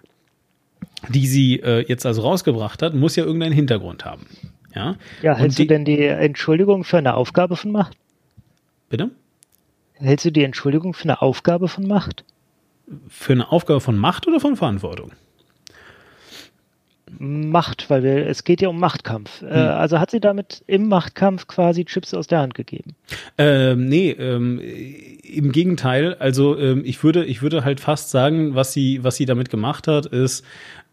die 1.09 1.26
sie 1.26 1.61
äh, 1.61 1.84
jetzt 1.86 2.07
also 2.07 2.22
rausgebracht 2.22 2.82
hat, 2.82 2.94
muss 2.94 3.16
ja 3.16 3.24
irgendeinen 3.24 3.55
Hintergrund 3.55 4.05
haben. 4.05 4.26
Ja, 4.74 4.97
ja 5.22 5.34
hältst 5.34 5.59
die, 5.59 5.66
du 5.66 5.74
denn 5.74 5.84
die 5.84 6.05
Entschuldigung 6.05 6.84
für 6.84 6.99
eine 6.99 7.14
Aufgabe 7.14 7.57
von 7.57 7.72
Macht? 7.72 7.97
Bitte? 8.88 9.11
Hältst 9.94 10.26
du 10.26 10.30
die 10.30 10.44
Entschuldigung 10.44 10.94
für 10.94 11.05
eine 11.05 11.22
Aufgabe 11.22 11.68
von 11.68 11.86
Macht? 11.86 12.24
Für 13.09 13.32
eine 13.32 13.51
Aufgabe 13.51 13.80
von 13.80 13.97
Macht 13.97 14.26
oder 14.28 14.40
von 14.40 14.57
Verantwortung? 14.57 15.12
Macht, 17.18 17.88
weil 17.88 18.03
wir, 18.03 18.26
es 18.26 18.44
geht 18.44 18.61
ja 18.61 18.68
um 18.68 18.78
Machtkampf. 18.78 19.42
Äh, 19.42 19.47
hm. 19.47 19.55
Also 19.55 20.01
hat 20.01 20.11
sie 20.11 20.20
damit 20.20 20.62
im 20.66 20.88
Machtkampf 20.88 21.47
quasi 21.47 21.84
Chips 21.84 22.12
aus 22.12 22.26
der 22.26 22.40
Hand 22.40 22.55
gegeben? 22.55 22.94
Ähm, 23.38 23.86
nee, 23.86 24.11
ähm, 24.11 24.61
im 24.61 25.53
Gegenteil. 25.53 26.14
Also 26.18 26.59
ähm, 26.59 26.82
ich 26.84 27.03
würde, 27.03 27.24
ich 27.24 27.42
würde 27.42 27.64
halt 27.64 27.80
fast 27.80 28.11
sagen, 28.11 28.55
was 28.55 28.72
sie, 28.72 29.03
was 29.05 29.16
sie 29.16 29.24
damit 29.24 29.51
gemacht 29.51 29.86
hat, 29.88 30.07
ist 30.07 30.44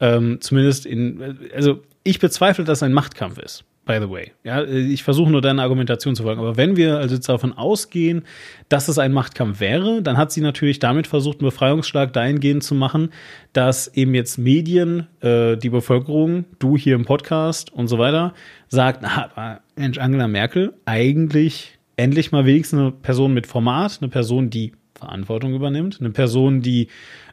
ähm, 0.04 0.42
zumindest 0.42 0.86
in, 0.86 1.40
also 1.56 1.82
ich 2.04 2.20
bezweifle, 2.20 2.66
dass 2.66 2.80
es 2.80 2.84
ein 2.84 2.94
Machtkampf 2.94 3.40
ist 3.40 3.64
by 3.86 3.98
the 4.00 4.10
way. 4.10 4.32
Ja, 4.44 4.64
ich 4.64 5.04
versuche 5.04 5.30
nur 5.32 5.42
deine 5.42 5.62
Argumentation 5.62 6.16
zu 6.16 6.24
folgen. 6.24 6.40
Aber 6.40 6.58
wenn 6.58 6.78
wir 6.78 6.98
also 6.98 7.16
jetzt 7.16 7.28
davon 7.28 7.54
ausgehen, 7.54 8.24
dass 8.70 8.88
es 8.88 8.98
ein 8.98 9.12
Machtkampf 9.12 9.60
wäre, 9.60 10.02
dann 10.02 10.18
hat 10.18 10.32
sie 10.32 10.42
natürlich 10.42 10.80
damit 10.80 11.08
versucht, 11.08 11.40
einen 11.40 11.50
Befreiungsschlag 11.50 12.14
dahingehend 12.14 12.64
zu 12.64 12.76
machen, 12.76 13.10
dass 13.52 13.88
eben 13.90 14.14
jetzt 14.14 14.38
Medien, 14.38 15.08
äh, 15.22 15.58
die 15.58 15.70
Bevölkerung, 15.70 16.46
du 16.60 16.78
hier 16.78 16.96
im 16.96 17.06
Podcast 17.06 17.74
und 17.74 17.88
so 17.88 17.98
weiter, 17.98 18.34
sagt, 18.70 19.02
na, 19.02 19.60
Mensch, 19.76 19.98
Angela 19.98 20.28
Merkel, 20.28 20.74
eigentlich 20.86 21.78
endlich 21.98 22.32
mal 22.32 22.46
wenigstens 22.46 22.80
eine 22.80 22.92
Person 22.92 23.34
mit 23.34 23.48
Format, 23.48 24.00
eine 24.02 24.10
Person, 24.10 24.50
die 24.50 24.74
Verantwortung 24.96 25.54
übernimmt, 25.54 25.98
eine 26.00 26.12
Person, 26.12 26.62
die 26.62 26.88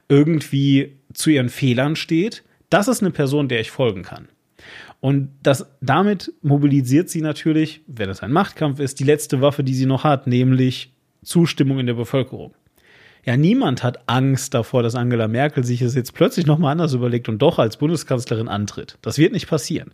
irgendwie 0.09 0.97
zu 1.12 1.31
ihren 1.31 1.49
Fehlern 1.49 1.95
steht. 1.95 2.43
Das 2.71 2.89
ist 2.89 3.03
eine 3.03 3.11
Person, 3.11 3.49
der 3.49 3.61
ich 3.61 3.71
folgen 3.71 4.03
kann. 4.03 4.29
Und 5.01 5.31
das, 5.43 5.66
damit 5.81 6.33
mobilisiert 6.43 7.09
sie 7.09 7.23
natürlich, 7.23 7.83
wenn 7.87 8.11
es 8.11 8.23
ein 8.23 8.33
Machtkampf 8.33 8.81
ist, 8.81 9.01
die 9.01 9.05
letzte 9.05 9.41
Waffe, 9.41 9.64
die 9.64 9.75
sie 9.75 9.87
noch 9.87 10.05
hat, 10.05 10.27
nämlich 10.27 10.93
Zustimmung 11.23 11.79
in 11.79 11.87
der 11.87 11.95
Bevölkerung. 11.95 12.55
Ja, 13.25 13.37
niemand 13.37 13.83
hat 13.83 14.09
Angst 14.09 14.55
davor, 14.55 14.83
dass 14.83 14.95
Angela 14.95 15.29
Merkel 15.29 15.64
sich 15.64 15.83
es 15.83 15.95
jetzt 15.95 16.14
plötzlich 16.14 16.47
nochmal 16.47 16.73
anders 16.73 16.95
überlegt 16.95 17.29
und 17.29 17.41
doch 17.41 17.59
als 17.59 17.77
Bundeskanzlerin 17.77 18.49
antritt. 18.49 18.99
Das 19.03 19.18
wird 19.18 19.33
nicht 19.33 19.49
passieren. 19.49 19.93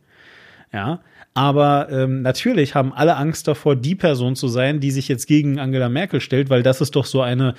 Ja, 0.72 1.00
aber 1.34 1.88
ähm, 1.90 2.22
natürlich 2.22 2.74
haben 2.74 2.92
alle 2.92 3.16
Angst 3.16 3.46
davor, 3.46 3.76
die 3.76 3.94
Person 3.94 4.36
zu 4.36 4.48
sein, 4.48 4.80
die 4.80 4.90
sich 4.90 5.08
jetzt 5.08 5.26
gegen 5.26 5.58
Angela 5.58 5.88
Merkel 5.88 6.20
stellt, 6.20 6.50
weil 6.50 6.62
das 6.62 6.80
ist 6.80 6.96
doch 6.96 7.04
so 7.04 7.20
eine 7.20 7.54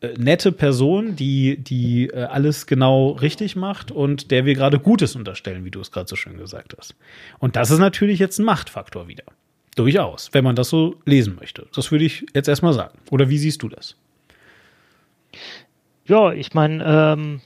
äh, 0.00 0.14
nette 0.16 0.52
Person, 0.52 1.16
die, 1.16 1.56
die 1.56 2.06
äh, 2.06 2.22
alles 2.24 2.66
genau 2.66 3.10
richtig 3.10 3.56
macht 3.56 3.90
und 3.90 4.30
der 4.30 4.44
wir 4.44 4.54
gerade 4.54 4.78
Gutes 4.78 5.16
unterstellen, 5.16 5.64
wie 5.64 5.70
du 5.70 5.80
es 5.80 5.90
gerade 5.90 6.08
so 6.08 6.14
schön 6.14 6.38
gesagt 6.38 6.74
hast. 6.78 6.94
Und 7.38 7.56
das 7.56 7.70
ist 7.70 7.80
natürlich 7.80 8.20
jetzt 8.20 8.38
ein 8.38 8.44
Machtfaktor 8.44 9.08
wieder. 9.08 9.24
Durchaus, 9.74 10.30
wenn 10.32 10.44
man 10.44 10.56
das 10.56 10.68
so 10.68 10.96
lesen 11.04 11.36
möchte. 11.36 11.66
Das 11.74 11.90
würde 11.90 12.04
ich 12.04 12.26
jetzt 12.34 12.48
erstmal 12.48 12.74
sagen. 12.74 12.98
Oder 13.10 13.28
wie 13.28 13.38
siehst 13.38 13.62
du 13.62 13.68
das? 13.68 13.96
Ja, 16.06 16.32
ich 16.32 16.54
meine, 16.54 16.84
ähm, 16.84 17.40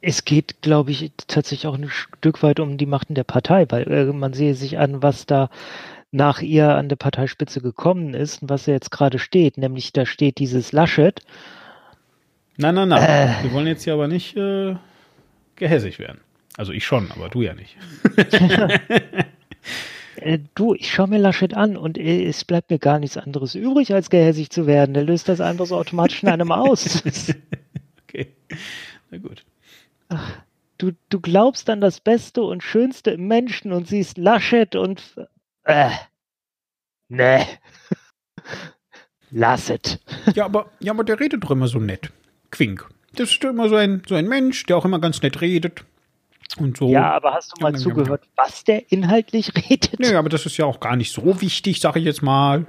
es 0.00 0.24
geht, 0.24 0.62
glaube 0.62 0.90
ich, 0.90 1.12
tatsächlich 1.26 1.66
auch 1.66 1.76
ein 1.76 1.88
Stück 1.88 2.42
weit 2.42 2.60
um 2.60 2.76
die 2.76 2.86
Machten 2.86 3.14
der 3.14 3.24
Partei, 3.24 3.66
weil 3.68 3.90
äh, 3.90 4.12
man 4.12 4.32
sehe 4.32 4.54
sich 4.54 4.78
an, 4.78 5.02
was 5.02 5.26
da 5.26 5.50
nach 6.12 6.40
ihr 6.40 6.74
an 6.74 6.88
der 6.88 6.96
Parteispitze 6.96 7.60
gekommen 7.60 8.14
ist 8.14 8.42
und 8.42 8.48
was 8.48 8.68
er 8.68 8.74
jetzt 8.74 8.90
gerade 8.90 9.18
steht. 9.18 9.58
Nämlich 9.58 9.92
da 9.92 10.06
steht 10.06 10.38
dieses 10.38 10.72
Laschet 10.72 11.20
Nein, 12.56 12.74
nein, 12.74 12.88
nein. 12.88 13.02
Äh. 13.02 13.42
Wir 13.42 13.52
wollen 13.52 13.66
jetzt 13.66 13.84
hier 13.84 13.94
aber 13.94 14.08
nicht 14.08 14.36
äh, 14.36 14.76
gehässig 15.56 15.98
werden. 15.98 16.20
Also 16.56 16.72
ich 16.72 16.84
schon, 16.84 17.10
aber 17.10 17.28
du 17.28 17.42
ja 17.42 17.54
nicht. 17.54 17.76
äh, 20.16 20.38
du, 20.54 20.74
ich 20.74 20.92
schaue 20.92 21.08
mir 21.08 21.18
Laschet 21.18 21.54
an 21.54 21.76
und 21.76 21.98
äh, 21.98 22.24
es 22.24 22.44
bleibt 22.44 22.70
mir 22.70 22.78
gar 22.78 23.00
nichts 23.00 23.16
anderes 23.16 23.56
übrig, 23.56 23.92
als 23.92 24.08
gehässig 24.08 24.50
zu 24.50 24.68
werden. 24.68 24.94
Der 24.94 25.02
löst 25.02 25.28
das 25.28 25.40
einfach 25.40 25.66
so 25.66 25.76
automatisch 25.76 26.22
in 26.22 26.28
einem 26.28 26.52
aus. 26.52 27.02
okay, 28.04 28.28
na 29.10 29.18
gut. 29.18 29.44
Ach, 30.10 30.42
du, 30.78 30.92
du 31.08 31.20
glaubst 31.20 31.68
an 31.68 31.80
das 31.80 31.98
Beste 31.98 32.42
und 32.42 32.62
Schönste 32.62 33.10
im 33.10 33.26
Menschen 33.26 33.72
und 33.72 33.88
siehst 33.88 34.16
Laschet 34.16 34.76
und 34.76 35.02
äh, 35.64 35.90
ne. 37.08 37.44
Lass 39.36 39.70
es. 39.70 39.98
Ja, 40.36 40.44
aber, 40.44 40.70
ja, 40.78 40.92
aber 40.92 41.02
der 41.02 41.18
redet 41.18 41.42
doch 41.42 41.50
immer 41.50 41.66
so 41.66 41.80
nett. 41.80 42.12
Quink. 42.54 42.88
Das 43.16 43.30
ist 43.30 43.44
immer 43.44 43.68
so 43.68 43.76
ein, 43.76 44.02
so 44.08 44.14
ein 44.14 44.28
Mensch, 44.28 44.64
der 44.66 44.76
auch 44.76 44.84
immer 44.84 45.00
ganz 45.00 45.22
nett 45.22 45.40
redet. 45.40 45.84
Und 46.56 46.76
so. 46.76 46.88
Ja, 46.88 47.12
aber 47.12 47.32
hast 47.32 47.52
du 47.52 47.62
mal 47.62 47.74
zugehört, 47.74 48.22
was 48.36 48.62
der 48.64 48.92
inhaltlich 48.92 49.52
redet? 49.70 49.98
Nö, 49.98 50.16
aber 50.16 50.28
das 50.28 50.46
ist 50.46 50.56
ja 50.56 50.64
auch 50.64 50.78
gar 50.78 50.94
nicht 50.94 51.12
so 51.12 51.40
wichtig, 51.40 51.80
sage 51.80 51.98
ich 51.98 52.04
jetzt 52.04 52.22
mal. 52.22 52.66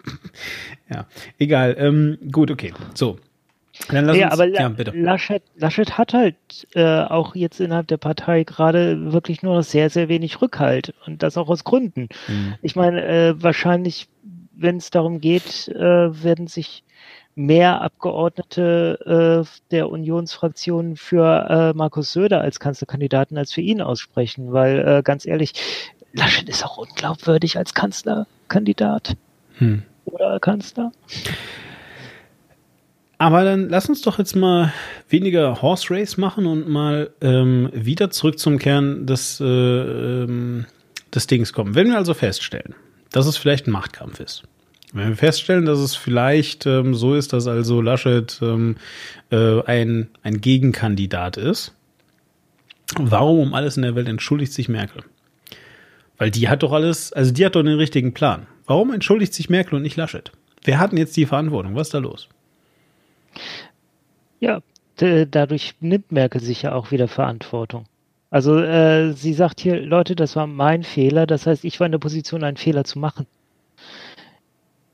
ja, 0.90 1.06
egal. 1.38 1.74
Ähm, 1.78 2.18
gut, 2.30 2.50
okay. 2.50 2.74
So. 2.94 3.18
Dann 3.90 4.06
lass 4.06 4.16
ja, 4.16 4.26
uns, 4.26 4.34
aber 4.34 4.46
ja, 4.48 4.68
bitte. 4.68 4.90
Laschet, 4.90 5.42
Laschet 5.56 5.96
hat 5.96 6.12
halt 6.12 6.36
äh, 6.74 7.02
auch 7.02 7.34
jetzt 7.34 7.60
innerhalb 7.60 7.86
der 7.86 7.96
Partei 7.96 8.42
gerade 8.42 9.12
wirklich 9.12 9.42
nur 9.42 9.54
noch 9.54 9.62
sehr, 9.62 9.88
sehr 9.88 10.08
wenig 10.08 10.42
Rückhalt. 10.42 10.92
Und 11.06 11.22
das 11.22 11.38
auch 11.38 11.48
aus 11.48 11.64
Gründen. 11.64 12.08
Mhm. 12.26 12.56
Ich 12.60 12.76
meine, 12.76 13.04
äh, 13.06 13.42
wahrscheinlich, 13.42 14.08
wenn 14.54 14.76
es 14.76 14.90
darum 14.90 15.20
geht, 15.20 15.68
äh, 15.68 16.22
werden 16.22 16.48
sich 16.48 16.82
mehr 17.38 17.80
Abgeordnete 17.80 19.44
äh, 19.46 19.70
der 19.70 19.90
Unionsfraktion 19.90 20.96
für 20.96 21.46
äh, 21.48 21.76
Markus 21.76 22.12
Söder 22.12 22.40
als 22.40 22.58
Kanzlerkandidaten 22.58 23.38
als 23.38 23.52
für 23.52 23.60
ihn 23.60 23.80
aussprechen, 23.80 24.52
weil 24.52 24.80
äh, 24.80 25.02
ganz 25.02 25.24
ehrlich, 25.24 25.52
Laschet 26.12 26.48
ist 26.48 26.64
auch 26.64 26.78
unglaubwürdig 26.78 27.56
als 27.56 27.74
Kanzlerkandidat 27.74 29.16
hm. 29.58 29.82
oder 30.04 30.40
Kanzler. 30.40 30.92
Aber 33.18 33.44
dann 33.44 33.68
lass 33.68 33.88
uns 33.88 34.02
doch 34.02 34.18
jetzt 34.18 34.34
mal 34.34 34.72
weniger 35.08 35.62
Horse 35.62 35.92
Race 35.94 36.16
machen 36.16 36.46
und 36.46 36.68
mal 36.68 37.10
ähm, 37.20 37.70
wieder 37.72 38.10
zurück 38.10 38.38
zum 38.38 38.58
Kern 38.58 39.06
des, 39.06 39.40
äh, 39.40 39.44
ähm, 39.44 40.66
des 41.14 41.26
Dings 41.26 41.52
kommen. 41.52 41.74
Wenn 41.74 41.88
wir 41.88 41.96
also 41.96 42.14
feststellen, 42.14 42.74
dass 43.12 43.26
es 43.26 43.36
vielleicht 43.36 43.66
ein 43.66 43.72
Machtkampf 43.72 44.20
ist, 44.20 44.44
wenn 44.92 45.08
wir 45.08 45.16
feststellen, 45.16 45.66
dass 45.66 45.78
es 45.78 45.94
vielleicht 45.94 46.66
ähm, 46.66 46.94
so 46.94 47.14
ist, 47.14 47.32
dass 47.32 47.46
also 47.46 47.80
Laschet 47.80 48.38
ähm, 48.42 48.76
äh, 49.30 49.62
ein, 49.64 50.08
ein 50.22 50.40
Gegenkandidat 50.40 51.36
ist, 51.36 51.74
warum 52.96 53.40
um 53.40 53.54
alles 53.54 53.76
in 53.76 53.82
der 53.82 53.94
Welt 53.94 54.08
entschuldigt 54.08 54.52
sich 54.52 54.68
Merkel? 54.68 55.02
Weil 56.16 56.30
die 56.30 56.48
hat 56.48 56.62
doch 56.62 56.72
alles, 56.72 57.12
also 57.12 57.32
die 57.32 57.44
hat 57.44 57.54
doch 57.54 57.62
den 57.62 57.76
richtigen 57.76 58.14
Plan. 58.14 58.46
Warum 58.66 58.92
entschuldigt 58.92 59.34
sich 59.34 59.50
Merkel 59.50 59.76
und 59.76 59.82
nicht 59.82 59.96
Laschet? 59.96 60.32
Wer 60.64 60.78
hat 60.78 60.90
denn 60.90 60.98
jetzt 60.98 61.16
die 61.16 61.26
Verantwortung? 61.26 61.74
Was 61.74 61.88
ist 61.88 61.94
da 61.94 61.98
los? 61.98 62.28
Ja, 64.40 64.60
dadurch 64.96 65.74
nimmt 65.80 66.12
Merkel 66.12 66.40
sich 66.40 66.62
ja 66.62 66.72
auch 66.72 66.90
wieder 66.90 67.08
Verantwortung. 67.08 67.84
Also 68.30 68.58
äh, 68.58 69.12
sie 69.12 69.32
sagt 69.32 69.60
hier, 69.60 69.80
Leute, 69.80 70.14
das 70.16 70.36
war 70.36 70.46
mein 70.46 70.82
Fehler. 70.82 71.26
Das 71.26 71.46
heißt, 71.46 71.64
ich 71.64 71.80
war 71.80 71.86
in 71.86 71.92
der 71.92 71.98
Position, 71.98 72.44
einen 72.44 72.56
Fehler 72.56 72.84
zu 72.84 72.98
machen. 72.98 73.26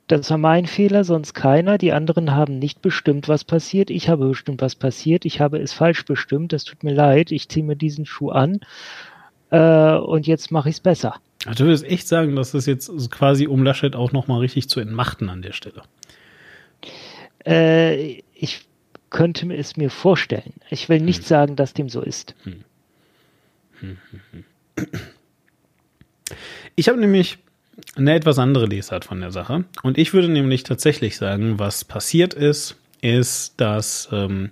Das 0.07 0.29
war 0.31 0.39
mein 0.39 0.67
Fehler, 0.67 1.05
sonst 1.05 1.33
keiner. 1.33 1.79
Die 1.79 1.93
anderen 1.93 2.33
haben 2.33 2.59
nicht 2.59 2.83
bestimmt, 2.83 3.29
was 3.29 3.45
passiert. 3.45 3.91
Ich 3.91 4.09
habe 4.09 4.29
bestimmt, 4.29 4.61
was 4.61 4.75
passiert. 4.75 5.25
Ich 5.25 5.41
habe 5.41 5.59
es 5.59 5.73
falsch 5.73 6.05
bestimmt. 6.05 6.53
Das 6.53 6.65
tut 6.65 6.83
mir 6.83 6.93
leid. 6.93 7.33
Ich 7.33 7.49
ziehe 7.49 7.65
mir 7.65 7.77
diesen 7.77 8.05
Schuh 8.05 8.31
an. 8.31 8.61
Äh, 9.51 9.97
und 9.97 10.27
jetzt 10.27 10.51
mache 10.51 10.69
ich 10.69 10.77
es 10.77 10.81
besser. 10.81 11.15
Also 11.47 11.65
du 11.65 11.69
würdest 11.69 11.85
echt 11.85 12.07
sagen, 12.07 12.37
dass 12.37 12.53
das 12.53 12.67
jetzt 12.67 12.91
quasi 13.11 13.47
um 13.47 13.63
Laschet 13.63 13.97
auch 13.97 14.13
nochmal 14.13 14.41
richtig 14.41 14.69
zu 14.69 14.81
entmachten 14.81 15.31
an 15.31 15.41
der 15.41 15.53
Stelle. 15.53 15.83
Äh, 17.47 18.23
ich 18.35 18.67
könnte 19.09 19.55
es 19.55 19.77
mir 19.77 19.91
vorstellen. 19.91 20.55
Ich 20.71 20.89
will 20.89 21.01
nicht 21.01 21.21
hm. 21.21 21.27
sagen, 21.27 21.57
dass 21.57 21.73
dem 21.73 21.89
so 21.89 22.03
ist. 22.03 22.35
Hm. 22.43 22.65
Hm, 23.81 23.99
hm, 24.11 24.45
hm. 24.77 24.87
Ich 26.75 26.89
habe 26.89 26.99
nämlich 26.99 27.39
eine 27.97 28.15
etwas 28.15 28.39
andere 28.39 28.67
Lesart 28.67 29.05
von 29.05 29.21
der 29.21 29.31
Sache. 29.31 29.65
Und 29.83 29.99
ich 29.99 30.13
würde 30.13 30.29
nämlich 30.29 30.63
tatsächlich 30.63 31.17
sagen, 31.17 31.59
was 31.59 31.85
passiert 31.85 32.35
ist, 32.35 32.77
ist, 33.01 33.55
dass 33.61 34.09
ähm, 34.13 34.51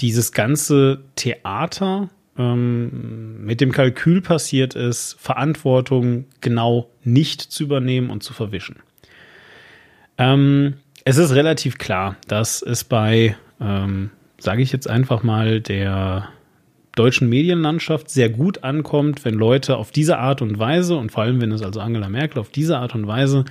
dieses 0.00 0.32
ganze 0.32 1.00
Theater 1.16 2.10
ähm, 2.38 3.44
mit 3.44 3.60
dem 3.60 3.72
Kalkül 3.72 4.20
passiert 4.20 4.74
ist, 4.74 5.16
Verantwortung 5.18 6.26
genau 6.40 6.90
nicht 7.02 7.40
zu 7.40 7.64
übernehmen 7.64 8.10
und 8.10 8.22
zu 8.22 8.34
verwischen. 8.34 8.76
Ähm, 10.18 10.74
es 11.04 11.18
ist 11.18 11.32
relativ 11.32 11.78
klar, 11.78 12.16
dass 12.26 12.62
es 12.62 12.84
bei, 12.84 13.36
ähm, 13.60 14.10
sage 14.38 14.62
ich 14.62 14.72
jetzt 14.72 14.88
einfach 14.88 15.22
mal, 15.22 15.60
der 15.60 16.28
deutschen 16.96 17.28
Medienlandschaft 17.28 18.10
sehr 18.10 18.28
gut 18.28 18.64
ankommt, 18.64 19.24
wenn 19.24 19.34
Leute 19.34 19.76
auf 19.76 19.92
diese 19.92 20.18
Art 20.18 20.42
und 20.42 20.58
Weise 20.58 20.96
und 20.96 21.12
vor 21.12 21.22
allem, 21.22 21.40
wenn 21.40 21.52
es 21.52 21.62
also 21.62 21.80
Angela 21.80 22.08
Merkel 22.08 22.40
auf 22.40 22.50
diese 22.50 22.78
Art 22.78 22.94
und 22.94 23.06
Weise 23.06 23.44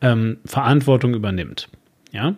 ähm, 0.00 0.38
Verantwortung 0.44 1.14
übernimmt. 1.14 1.68
Ja. 2.12 2.34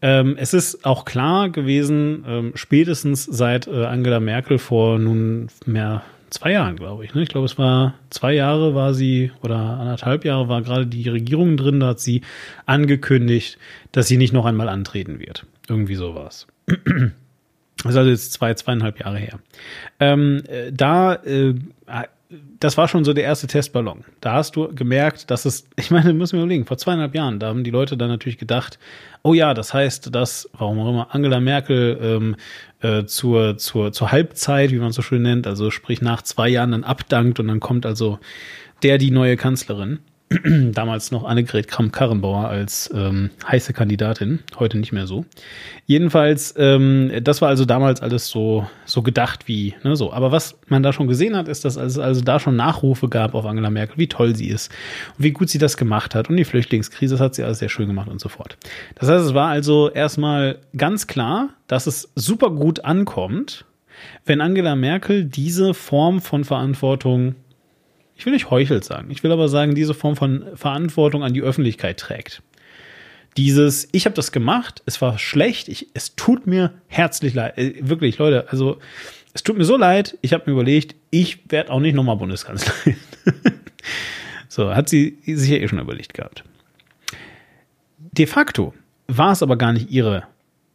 Ähm, 0.00 0.36
es 0.38 0.54
ist 0.54 0.86
auch 0.86 1.04
klar 1.04 1.50
gewesen, 1.50 2.24
ähm, 2.26 2.52
spätestens 2.54 3.24
seit 3.24 3.66
äh, 3.66 3.84
Angela 3.84 4.20
Merkel 4.20 4.58
vor 4.58 4.98
nun 4.98 5.48
mehr 5.66 6.02
zwei 6.30 6.52
Jahren, 6.52 6.76
glaube 6.76 7.04
ich. 7.04 7.14
Ne? 7.14 7.22
Ich 7.22 7.28
glaube, 7.28 7.46
es 7.46 7.58
war 7.58 7.94
zwei 8.10 8.34
Jahre 8.34 8.74
war 8.74 8.94
sie 8.94 9.32
oder 9.42 9.56
anderthalb 9.56 10.24
Jahre 10.24 10.48
war 10.48 10.62
gerade 10.62 10.86
die 10.86 11.08
Regierung 11.08 11.56
drin, 11.56 11.80
da 11.80 11.88
hat 11.88 12.00
sie 12.00 12.22
angekündigt, 12.66 13.58
dass 13.90 14.06
sie 14.06 14.16
nicht 14.16 14.32
noch 14.32 14.44
einmal 14.44 14.68
antreten 14.68 15.18
wird. 15.18 15.46
Irgendwie 15.68 15.96
sowas. 15.96 16.46
Das 17.82 17.92
ist 17.92 17.98
also 17.98 18.10
jetzt 18.10 18.32
zwei, 18.32 18.54
zweieinhalb 18.54 19.00
Jahre 19.00 19.18
her. 19.18 19.38
Ähm, 20.00 20.42
äh, 20.48 20.72
da 20.72 21.14
äh, 21.14 21.54
das 22.60 22.76
war 22.76 22.88
schon 22.88 23.04
so 23.04 23.14
der 23.14 23.24
erste 23.24 23.46
Testballon. 23.46 24.04
Da 24.20 24.34
hast 24.34 24.56
du 24.56 24.74
gemerkt, 24.74 25.30
dass 25.30 25.44
es, 25.44 25.66
ich 25.76 25.90
meine, 25.90 26.12
müssen 26.12 26.36
wir 26.36 26.42
überlegen, 26.42 26.66
vor 26.66 26.78
zweieinhalb 26.78 27.14
Jahren, 27.14 27.38
da 27.38 27.48
haben 27.48 27.64
die 27.64 27.70
Leute 27.70 27.96
dann 27.96 28.08
natürlich 28.08 28.38
gedacht, 28.38 28.78
oh 29.22 29.34
ja, 29.34 29.54
das 29.54 29.72
heißt, 29.72 30.14
dass, 30.14 30.48
warum 30.56 30.78
auch 30.80 30.88
immer, 30.90 31.14
Angela 31.14 31.40
Merkel 31.40 31.98
ähm, 32.00 32.36
äh, 32.80 33.04
zur, 33.04 33.56
zur, 33.58 33.92
zur 33.92 34.12
Halbzeit, 34.12 34.70
wie 34.70 34.78
man 34.78 34.92
so 34.92 35.02
schön 35.02 35.22
nennt, 35.22 35.46
also 35.46 35.70
sprich 35.70 36.02
nach 36.02 36.22
zwei 36.22 36.48
Jahren 36.48 36.72
dann 36.72 36.84
abdankt 36.84 37.40
und 37.40 37.48
dann 37.48 37.60
kommt 37.60 37.86
also 37.86 38.18
der 38.82 38.98
die 38.98 39.10
neue 39.10 39.36
Kanzlerin. 39.36 40.00
damals 40.72 41.10
noch 41.10 41.24
Annegret 41.24 41.68
Kramp-Karrenbauer 41.68 42.48
als 42.48 42.90
ähm, 42.94 43.30
heiße 43.46 43.72
Kandidatin, 43.72 44.40
heute 44.58 44.76
nicht 44.76 44.92
mehr 44.92 45.06
so. 45.06 45.24
Jedenfalls, 45.86 46.54
ähm, 46.58 47.10
das 47.22 47.40
war 47.40 47.48
also 47.48 47.64
damals 47.64 48.02
alles 48.02 48.28
so, 48.28 48.66
so 48.84 49.02
gedacht 49.02 49.48
wie, 49.48 49.74
ne, 49.84 49.96
so. 49.96 50.12
Aber 50.12 50.30
was 50.30 50.58
man 50.68 50.82
da 50.82 50.92
schon 50.92 51.08
gesehen 51.08 51.34
hat, 51.34 51.48
ist, 51.48 51.64
dass 51.64 51.76
es 51.76 51.98
also 51.98 52.20
da 52.20 52.40
schon 52.40 52.56
Nachrufe 52.56 53.08
gab 53.08 53.34
auf 53.34 53.46
Angela 53.46 53.70
Merkel, 53.70 53.96
wie 53.96 54.08
toll 54.08 54.36
sie 54.36 54.48
ist 54.48 54.70
und 55.16 55.24
wie 55.24 55.32
gut 55.32 55.48
sie 55.48 55.58
das 55.58 55.78
gemacht 55.78 56.14
hat 56.14 56.28
und 56.28 56.36
die 56.36 56.44
Flüchtlingskrise, 56.44 57.14
das 57.14 57.20
hat 57.22 57.34
sie 57.34 57.42
alles 57.42 57.60
sehr 57.60 57.70
schön 57.70 57.86
gemacht 57.86 58.08
und 58.08 58.20
so 58.20 58.28
fort. 58.28 58.58
Das 58.96 59.08
heißt, 59.08 59.24
es 59.24 59.34
war 59.34 59.48
also 59.48 59.90
erstmal 59.90 60.58
ganz 60.76 61.06
klar, 61.06 61.50
dass 61.68 61.86
es 61.86 62.10
super 62.14 62.50
gut 62.50 62.84
ankommt, 62.84 63.64
wenn 64.26 64.42
Angela 64.42 64.76
Merkel 64.76 65.24
diese 65.24 65.72
Form 65.72 66.20
von 66.20 66.44
Verantwortung 66.44 67.34
ich 68.18 68.26
will 68.26 68.32
nicht 68.32 68.50
heuchelt 68.50 68.84
sagen, 68.84 69.10
ich 69.10 69.22
will 69.22 69.30
aber 69.30 69.48
sagen, 69.48 69.76
diese 69.76 69.94
Form 69.94 70.16
von 70.16 70.44
Verantwortung 70.54 71.22
an 71.22 71.34
die 71.34 71.40
Öffentlichkeit 71.40 71.98
trägt. 71.98 72.42
Dieses, 73.36 73.88
ich 73.92 74.06
habe 74.06 74.16
das 74.16 74.32
gemacht, 74.32 74.82
es 74.86 75.00
war 75.00 75.18
schlecht, 75.18 75.68
ich, 75.68 75.86
es 75.94 76.16
tut 76.16 76.48
mir 76.48 76.72
herzlich 76.88 77.34
leid, 77.34 77.56
äh, 77.56 77.74
wirklich, 77.80 78.18
Leute, 78.18 78.48
also 78.50 78.78
es 79.32 79.44
tut 79.44 79.56
mir 79.56 79.64
so 79.64 79.76
leid, 79.76 80.18
ich 80.20 80.32
habe 80.32 80.44
mir 80.46 80.52
überlegt, 80.52 80.96
ich 81.10 81.48
werde 81.48 81.70
auch 81.70 81.78
nicht 81.78 81.94
nochmal 81.94 82.16
Bundeskanzlerin. 82.16 82.96
so, 84.48 84.74
hat 84.74 84.88
sie 84.88 85.18
sich 85.24 85.50
ja 85.50 85.58
eh 85.58 85.68
schon 85.68 85.78
überlegt 85.78 86.12
gehabt. 86.12 86.42
De 87.98 88.26
facto 88.26 88.74
war 89.06 89.30
es 89.30 89.44
aber 89.44 89.56
gar 89.56 89.72
nicht 89.72 89.92
ihre 89.92 90.24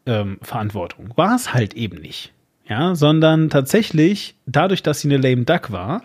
ähm, 0.05 0.37
Verantwortung, 0.41 1.11
war 1.17 1.35
es 1.35 1.53
halt 1.53 1.73
eben 1.73 1.97
nicht. 1.97 2.31
Ja, 2.69 2.95
sondern 2.95 3.49
tatsächlich, 3.49 4.35
dadurch, 4.45 4.81
dass 4.81 5.01
sie 5.01 5.09
eine 5.09 5.17
lame 5.17 5.43
duck 5.43 5.73
war, 5.73 6.03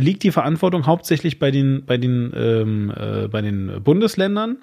liegt 0.00 0.22
die 0.22 0.30
Verantwortung 0.30 0.86
hauptsächlich 0.86 1.38
bei 1.38 1.50
den, 1.50 1.84
bei 1.84 1.96
den, 1.96 2.32
ähm, 2.36 2.92
äh, 2.96 3.28
bei 3.28 3.42
den 3.42 3.82
Bundesländern, 3.82 4.58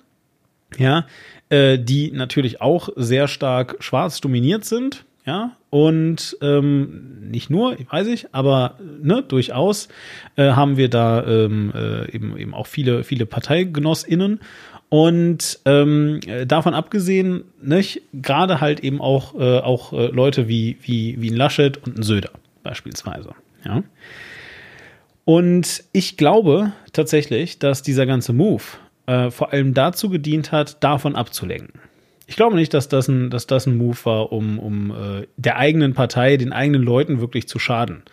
ja, 0.78 1.06
äh, 1.50 1.78
die 1.78 2.12
natürlich 2.12 2.62
auch 2.62 2.90
sehr 2.96 3.28
stark 3.28 3.78
schwarz 3.80 4.22
dominiert 4.22 4.66
sind, 4.66 5.06
ja, 5.26 5.56
und 5.70 6.38
ähm, 6.42 7.30
nicht 7.32 7.50
nur, 7.50 7.78
weiß 7.90 8.08
ich, 8.08 8.28
aber 8.34 8.78
ne, 9.02 9.24
durchaus 9.26 9.88
äh, 10.36 10.52
haben 10.52 10.76
wir 10.76 10.90
da 10.90 11.26
ähm, 11.26 11.72
äh, 11.74 12.14
eben, 12.14 12.38
eben 12.38 12.54
auch 12.54 12.68
viele, 12.68 13.04
viele 13.04 13.26
ParteigenossInnen. 13.26 14.42
Und 14.90 15.60
ähm, 15.66 16.20
davon 16.46 16.76
abgesehen, 16.76 17.46
gerade 18.14 18.62
halt 18.62 18.82
eben 18.82 19.02
auch, 19.02 19.34
äh, 19.34 19.60
auch 19.60 19.94
äh, 19.94 20.08
Leute 20.08 20.48
wie, 20.48 20.78
wie, 20.82 21.20
wie 21.20 21.32
ein 21.32 21.36
Laschet 21.36 21.78
und 21.78 21.98
ein 21.98 22.04
Söder 22.04 22.30
beispielsweise. 22.62 23.34
Ja. 23.66 23.82
Und 25.26 25.84
ich 25.94 26.18
glaube 26.18 26.74
tatsächlich, 26.92 27.60
dass 27.60 27.82
dieser 27.82 28.06
ganze 28.06 28.34
Move 28.34 28.64
äh, 29.06 29.32
vor 29.32 29.54
allem 29.54 29.74
dazu 29.74 30.10
gedient 30.10 30.52
hat, 30.52 30.84
davon 30.84 31.16
abzulenken. 31.16 31.80
Ich 32.26 32.36
glaube 32.36 32.56
nicht, 32.56 32.74
dass 32.74 32.88
das 32.88 33.08
ein, 33.08 33.30
dass 33.30 33.48
das 33.48 33.68
ein 33.68 33.78
Move 33.78 33.98
war, 34.04 34.32
um, 34.32 34.60
um 34.60 34.92
äh, 34.92 35.28
der 35.38 35.58
eigenen 35.58 35.94
Partei, 35.94 36.38
den 36.38 36.54
eigenen 36.54 36.84
Leuten 36.84 37.20
wirklich 37.20 37.48
zu 37.48 37.60
schaden. 37.60 38.04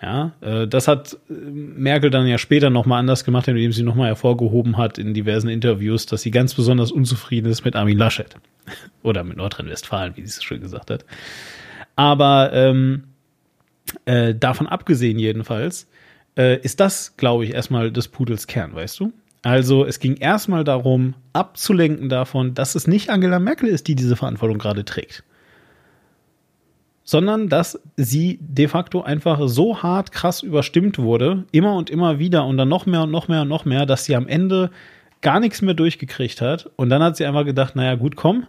Ja, 0.00 0.32
äh, 0.40 0.66
das 0.66 0.88
hat 0.88 1.16
äh, 1.30 1.32
Merkel 1.32 2.10
dann 2.10 2.26
ja 2.26 2.38
später 2.38 2.70
nochmal 2.70 2.98
anders 2.98 3.24
gemacht, 3.24 3.46
indem 3.46 3.72
sie 3.72 3.84
nochmal 3.84 4.08
hervorgehoben 4.08 4.76
hat 4.76 4.98
in 4.98 5.14
diversen 5.14 5.48
Interviews, 5.48 6.06
dass 6.06 6.22
sie 6.22 6.32
ganz 6.32 6.54
besonders 6.54 6.90
unzufrieden 6.90 7.50
ist 7.50 7.64
mit 7.64 7.76
Armin 7.76 7.98
Laschet. 7.98 8.34
Oder 9.04 9.22
mit 9.22 9.36
Nordrhein-Westfalen, 9.36 10.16
wie 10.16 10.22
sie 10.22 10.38
es 10.38 10.42
schon 10.42 10.60
gesagt 10.60 10.90
hat. 10.90 11.04
Aber 11.94 12.52
ähm, 12.52 13.04
äh, 14.06 14.34
davon 14.34 14.66
abgesehen 14.66 15.20
jedenfalls, 15.20 15.86
äh, 16.36 16.58
ist 16.60 16.80
das, 16.80 17.16
glaube 17.16 17.44
ich, 17.44 17.52
erstmal 17.52 17.90
des 17.90 18.08
Pudels 18.08 18.46
Kern, 18.46 18.74
weißt 18.74 19.00
du? 19.00 19.12
Also 19.42 19.84
es 19.84 19.98
ging 19.98 20.16
erstmal 20.16 20.62
darum, 20.62 21.14
abzulenken 21.32 22.08
davon, 22.08 22.54
dass 22.54 22.74
es 22.74 22.86
nicht 22.86 23.10
Angela 23.10 23.40
Merkel 23.40 23.68
ist, 23.68 23.88
die 23.88 23.96
diese 23.96 24.14
Verantwortung 24.16 24.58
gerade 24.58 24.84
trägt. 24.84 25.24
Sondern 27.02 27.48
dass 27.48 27.80
sie 27.96 28.38
de 28.40 28.68
facto 28.68 29.02
einfach 29.02 29.40
so 29.48 29.82
hart 29.82 30.12
krass 30.12 30.42
überstimmt 30.42 31.00
wurde, 31.00 31.44
immer 31.50 31.74
und 31.74 31.90
immer 31.90 32.20
wieder 32.20 32.46
und 32.46 32.56
dann 32.56 32.68
noch 32.68 32.86
mehr 32.86 33.02
und 33.02 33.10
noch 33.10 33.26
mehr 33.26 33.42
und 33.42 33.48
noch 33.48 33.64
mehr, 33.64 33.84
dass 33.84 34.04
sie 34.04 34.14
am 34.14 34.28
Ende 34.28 34.70
gar 35.22 35.40
nichts 35.40 35.60
mehr 35.60 35.74
durchgekriegt 35.74 36.40
hat. 36.40 36.70
Und 36.76 36.90
dann 36.90 37.02
hat 37.02 37.16
sie 37.16 37.26
einfach 37.26 37.44
gedacht, 37.44 37.74
naja, 37.74 37.96
gut, 37.96 38.14
komm. 38.14 38.46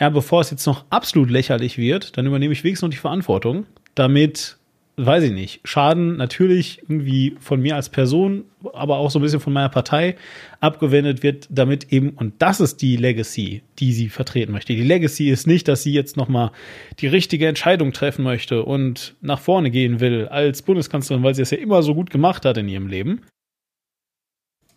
Ja, 0.00 0.08
bevor 0.08 0.40
es 0.40 0.50
jetzt 0.50 0.66
noch 0.66 0.86
absolut 0.88 1.30
lächerlich 1.30 1.76
wird, 1.76 2.16
dann 2.16 2.26
übernehme 2.26 2.52
ich 2.52 2.64
wenigstens 2.64 2.86
noch 2.88 2.90
die 2.90 2.96
Verantwortung, 2.96 3.66
damit 3.94 4.56
weiß 4.96 5.24
ich 5.24 5.32
nicht, 5.32 5.60
Schaden 5.64 6.16
natürlich 6.16 6.82
irgendwie 6.82 7.36
von 7.40 7.60
mir 7.60 7.74
als 7.74 7.88
Person, 7.88 8.44
aber 8.72 8.98
auch 8.98 9.10
so 9.10 9.18
ein 9.18 9.22
bisschen 9.22 9.40
von 9.40 9.52
meiner 9.52 9.68
Partei 9.68 10.16
abgewendet 10.60 11.22
wird, 11.22 11.48
damit 11.50 11.92
eben, 11.92 12.10
und 12.10 12.34
das 12.40 12.60
ist 12.60 12.80
die 12.80 12.96
Legacy, 12.96 13.62
die 13.80 13.92
sie 13.92 14.08
vertreten 14.08 14.52
möchte. 14.52 14.74
Die 14.74 14.82
Legacy 14.82 15.30
ist 15.30 15.46
nicht, 15.46 15.66
dass 15.66 15.82
sie 15.82 15.92
jetzt 15.92 16.16
nochmal 16.16 16.52
die 17.00 17.08
richtige 17.08 17.48
Entscheidung 17.48 17.92
treffen 17.92 18.22
möchte 18.22 18.62
und 18.62 19.16
nach 19.20 19.40
vorne 19.40 19.70
gehen 19.70 19.98
will 19.98 20.28
als 20.28 20.62
Bundeskanzlerin, 20.62 21.24
weil 21.24 21.34
sie 21.34 21.42
es 21.42 21.50
ja 21.50 21.58
immer 21.58 21.82
so 21.82 21.94
gut 21.94 22.10
gemacht 22.10 22.44
hat 22.44 22.56
in 22.56 22.68
ihrem 22.68 22.86
Leben. 22.86 23.22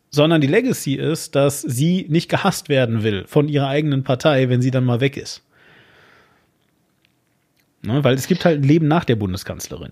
Sondern 0.09 0.41
die 0.41 0.47
Legacy 0.47 0.95
ist, 0.95 1.35
dass 1.35 1.61
sie 1.61 2.07
nicht 2.09 2.29
gehasst 2.29 2.69
werden 2.69 3.03
will 3.03 3.25
von 3.27 3.49
ihrer 3.49 3.67
eigenen 3.67 4.03
Partei, 4.03 4.49
wenn 4.49 4.61
sie 4.61 4.71
dann 4.71 4.85
mal 4.85 4.99
weg 4.99 5.15
ist. 5.15 5.43
Ne, 7.83 8.03
weil 8.03 8.15
es 8.15 8.27
gibt 8.27 8.45
halt 8.45 8.61
ein 8.61 8.67
Leben 8.67 8.87
nach 8.87 9.05
der 9.05 9.15
Bundeskanzlerin. 9.15 9.91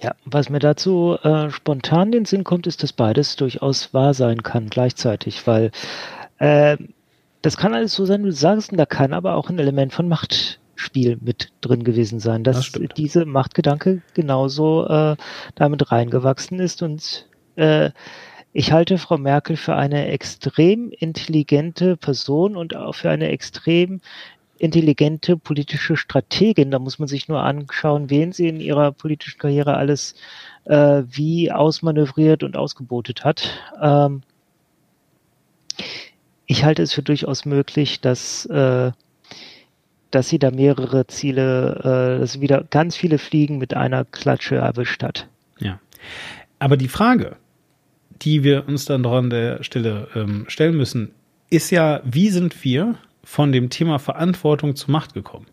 Ja, 0.00 0.14
was 0.24 0.48
mir 0.48 0.60
dazu 0.60 1.16
äh, 1.22 1.50
spontan 1.50 2.08
in 2.08 2.12
den 2.12 2.24
Sinn 2.24 2.44
kommt, 2.44 2.66
ist, 2.68 2.82
dass 2.82 2.92
beides 2.92 3.34
durchaus 3.34 3.92
wahr 3.92 4.14
sein 4.14 4.44
kann 4.44 4.68
gleichzeitig, 4.68 5.46
weil 5.46 5.72
äh, 6.38 6.76
das 7.42 7.56
kann 7.56 7.74
alles 7.74 7.94
so 7.94 8.04
sein, 8.04 8.22
wie 8.22 8.28
du 8.28 8.32
sagst, 8.32 8.70
und 8.70 8.78
da 8.78 8.86
kann 8.86 9.12
aber 9.12 9.34
auch 9.34 9.48
ein 9.48 9.58
Element 9.58 9.92
von 9.92 10.08
Machtspiel 10.08 11.18
mit 11.20 11.52
drin 11.60 11.82
gewesen 11.82 12.20
sein, 12.20 12.44
dass 12.44 12.72
das 12.72 12.80
diese 12.96 13.24
Machtgedanke 13.24 14.02
genauso 14.14 14.86
äh, 14.86 15.16
damit 15.56 15.90
reingewachsen 15.90 16.60
ist. 16.60 16.82
Und 16.82 17.26
äh, 17.56 17.90
ich 18.52 18.72
halte 18.72 18.98
Frau 18.98 19.18
Merkel 19.18 19.56
für 19.56 19.74
eine 19.74 20.08
extrem 20.08 20.90
intelligente 20.90 21.96
Person 21.96 22.56
und 22.56 22.74
auch 22.76 22.94
für 22.94 23.10
eine 23.10 23.28
extrem 23.28 24.00
intelligente 24.58 25.36
politische 25.36 25.96
Strategin. 25.96 26.70
Da 26.70 26.78
muss 26.78 26.98
man 26.98 27.08
sich 27.08 27.28
nur 27.28 27.42
anschauen, 27.42 28.10
wen 28.10 28.32
sie 28.32 28.48
in 28.48 28.60
ihrer 28.60 28.92
politischen 28.92 29.38
Karriere 29.38 29.76
alles 29.76 30.14
äh, 30.64 31.02
wie 31.10 31.50
ausmanövriert 31.50 32.42
und 32.42 32.56
ausgebotet 32.56 33.24
hat. 33.24 33.50
Ähm, 33.80 34.22
ich 36.46 36.64
halte 36.64 36.82
es 36.82 36.92
für 36.92 37.02
durchaus 37.02 37.44
möglich, 37.44 38.00
dass, 38.00 38.46
äh, 38.46 38.92
dass 40.10 40.28
sie 40.28 40.38
da 40.38 40.50
mehrere 40.50 41.06
Ziele, 41.06 42.16
äh, 42.16 42.20
dass 42.20 42.32
sie 42.32 42.40
wieder 42.40 42.64
ganz 42.70 42.96
viele 42.96 43.18
Fliegen 43.18 43.58
mit 43.58 43.74
einer 43.74 44.04
Klatsche 44.04 44.56
erwischt 44.56 45.02
hat. 45.02 45.28
Ja. 45.58 45.78
Aber 46.58 46.76
die 46.76 46.88
Frage, 46.88 47.36
die 48.22 48.42
wir 48.42 48.66
uns 48.66 48.84
dann 48.86 49.02
doch 49.02 49.12
an 49.12 49.30
der 49.30 49.62
Stelle 49.62 50.08
ähm, 50.14 50.46
stellen 50.48 50.76
müssen, 50.76 51.12
ist 51.50 51.70
ja, 51.70 52.00
wie 52.04 52.30
sind 52.30 52.64
wir 52.64 52.96
von 53.28 53.52
dem 53.52 53.68
Thema 53.68 53.98
Verantwortung 53.98 54.74
zur 54.74 54.90
Macht 54.90 55.12
gekommen. 55.12 55.44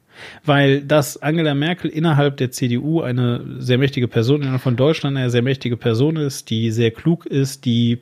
Weil 0.46 0.82
dass 0.82 1.22
Angela 1.22 1.54
Merkel 1.54 1.92
innerhalb 1.92 2.38
der 2.38 2.50
CDU 2.50 3.02
eine 3.02 3.44
sehr 3.60 3.78
mächtige 3.78 4.08
Person, 4.08 4.42
innerhalb 4.42 4.62
von 4.62 4.78
Deutschland 4.78 5.18
eine 5.18 5.30
sehr 5.30 5.42
mächtige 5.42 5.76
Person 5.76 6.16
ist, 6.16 6.50
die 6.50 6.72
sehr 6.72 6.92
klug 6.92 7.26
ist, 7.26 7.66
die 7.66 8.00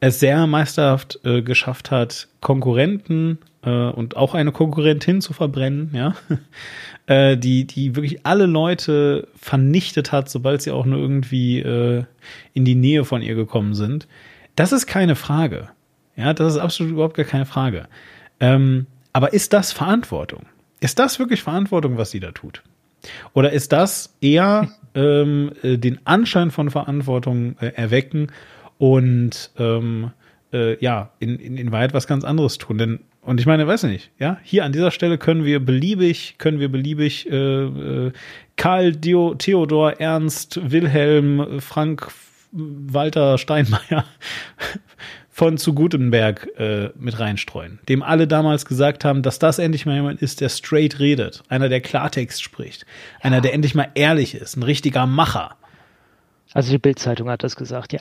es 0.00 0.18
sehr 0.18 0.44
meisterhaft 0.48 1.20
äh, 1.24 1.40
geschafft 1.40 1.92
hat, 1.92 2.26
Konkurrenten 2.40 3.38
äh, 3.62 3.70
und 3.70 4.16
auch 4.16 4.34
eine 4.34 4.50
Konkurrentin 4.50 5.20
zu 5.20 5.34
verbrennen, 5.34 5.90
ja, 5.94 6.16
äh, 7.06 7.36
die, 7.36 7.68
die 7.68 7.94
wirklich 7.94 8.26
alle 8.26 8.46
Leute 8.46 9.28
vernichtet 9.36 10.10
hat, 10.10 10.28
sobald 10.28 10.62
sie 10.62 10.72
auch 10.72 10.84
nur 10.84 10.98
irgendwie 10.98 11.60
äh, 11.60 12.02
in 12.54 12.64
die 12.64 12.74
Nähe 12.74 13.04
von 13.04 13.22
ihr 13.22 13.36
gekommen 13.36 13.74
sind. 13.74 14.08
Das 14.56 14.72
ist 14.72 14.88
keine 14.88 15.14
Frage. 15.14 15.68
Ja, 16.16 16.34
das 16.34 16.54
ist 16.54 16.60
absolut 16.60 16.92
überhaupt 16.92 17.16
gar 17.16 17.24
keine 17.24 17.46
Frage. 17.46 17.86
Ähm, 18.40 18.86
aber 19.12 19.32
ist 19.32 19.52
das 19.52 19.72
Verantwortung? 19.72 20.46
Ist 20.80 20.98
das 20.98 21.18
wirklich 21.18 21.42
Verantwortung, 21.42 21.98
was 21.98 22.10
sie 22.10 22.20
da 22.20 22.32
tut? 22.32 22.62
Oder 23.32 23.52
ist 23.52 23.72
das 23.72 24.16
eher 24.20 24.70
ähm, 24.94 25.52
äh, 25.62 25.76
den 25.76 26.04
Anschein 26.06 26.50
von 26.50 26.70
Verantwortung 26.70 27.56
äh, 27.60 27.72
erwecken 27.74 28.32
und 28.78 29.50
ähm, 29.58 30.10
äh, 30.52 30.82
ja, 30.82 31.10
in, 31.18 31.38
in, 31.38 31.56
in 31.56 31.72
Wahrheit 31.72 31.94
was 31.94 32.06
ganz 32.06 32.24
anderes 32.24 32.58
tun? 32.58 32.78
Denn 32.78 33.00
Und 33.22 33.40
ich 33.40 33.46
meine, 33.46 33.66
weiß 33.66 33.84
nicht, 33.84 34.10
ja, 34.18 34.38
hier 34.42 34.64
an 34.64 34.72
dieser 34.72 34.90
Stelle 34.90 35.18
können 35.18 35.44
wir 35.44 35.64
beliebig, 35.64 36.36
können 36.38 36.60
wir 36.60 36.70
beliebig 36.70 37.30
äh, 37.30 37.36
äh, 37.36 38.12
Karl 38.56 38.92
Dio, 38.92 39.34
Theodor 39.34 40.00
Ernst 40.00 40.70
Wilhelm 40.70 41.60
Frank 41.60 42.08
Walter 42.52 43.38
Steinmeier 43.38 44.04
von 45.30 45.58
zu 45.58 45.74
Gutenberg 45.74 46.48
äh, 46.58 46.90
mit 46.98 47.18
reinstreuen, 47.18 47.78
dem 47.88 48.02
alle 48.02 48.26
damals 48.26 48.66
gesagt 48.66 49.04
haben, 49.04 49.22
dass 49.22 49.38
das 49.38 49.58
endlich 49.58 49.86
mal 49.86 49.94
jemand 49.94 50.20
ist, 50.20 50.40
der 50.40 50.48
straight 50.48 50.98
redet, 50.98 51.42
einer, 51.48 51.68
der 51.68 51.80
Klartext 51.80 52.42
spricht, 52.42 52.82
ja. 52.82 53.26
einer, 53.26 53.40
der 53.40 53.54
endlich 53.54 53.74
mal 53.74 53.88
ehrlich 53.94 54.34
ist, 54.34 54.56
ein 54.56 54.62
richtiger 54.64 55.06
Macher. 55.06 55.56
Also 56.52 56.72
die 56.72 56.78
Bildzeitung 56.78 57.30
hat 57.30 57.44
das 57.44 57.54
gesagt, 57.54 57.92
ja. 57.92 58.00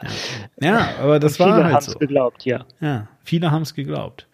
Ja, 0.60 0.89
aber 1.01 1.19
das 1.19 1.34
Und 1.34 1.45
war 1.45 1.53
viele 1.53 1.64
halt 1.65 1.76
haben 1.76 1.84
so. 1.84 1.91
es 1.91 1.99
geglaubt, 1.99 2.45
ja. 2.45 2.65
Ja, 2.81 3.07
viele 3.23 3.51
haben 3.51 3.61
es 3.61 3.76
geglaubt. 3.76 4.27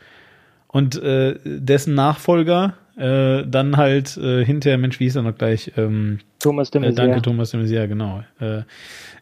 Und 0.68 0.96
äh, 0.96 1.38
dessen 1.44 1.96
Nachfolger 1.96 2.76
äh, 2.98 3.44
dann 3.46 3.78
halt 3.78 4.18
äh, 4.18 4.46
hinterher, 4.46 4.78
Mensch, 4.78 5.00
wie 5.00 5.06
hieß 5.06 5.18
er 5.18 5.24
noch 5.24 5.38
gleich? 5.38 5.72
Ähm, 5.78 6.20
Thomas 6.40 6.72
de 6.72 6.82
äh, 6.82 6.88
Maizière. 6.88 6.96
danke, 6.96 7.22
Thomas 7.22 7.52
de 7.52 7.62
Maizière, 7.62 7.88
genau. 7.88 8.24
Äh, 8.40 8.64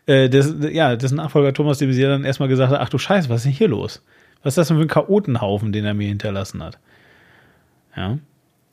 äh, 0.06 0.30
des, 0.30 0.54
ja, 0.72 0.96
dessen 0.96 1.16
Nachfolger 1.16 1.54
Thomas 1.54 1.80
de 1.80 1.88
Maizière 1.88 2.10
dann 2.10 2.24
erstmal 2.24 2.50
gesagt 2.50 2.72
hat, 2.72 2.80
ach 2.80 2.90
du 2.90 2.98
Scheiße, 2.98 3.30
was 3.30 3.38
ist 3.38 3.46
denn 3.46 3.54
hier 3.54 3.68
los? 3.68 4.04
Was 4.44 4.52
ist 4.52 4.58
das 4.58 4.68
denn 4.68 4.78
für 4.78 4.84
ein 4.84 4.90
Chaotenhaufen, 4.90 5.72
den 5.72 5.86
er 5.86 5.94
mir 5.94 6.08
hinterlassen 6.08 6.62
hat? 6.62 6.78
Ja. 7.96 8.20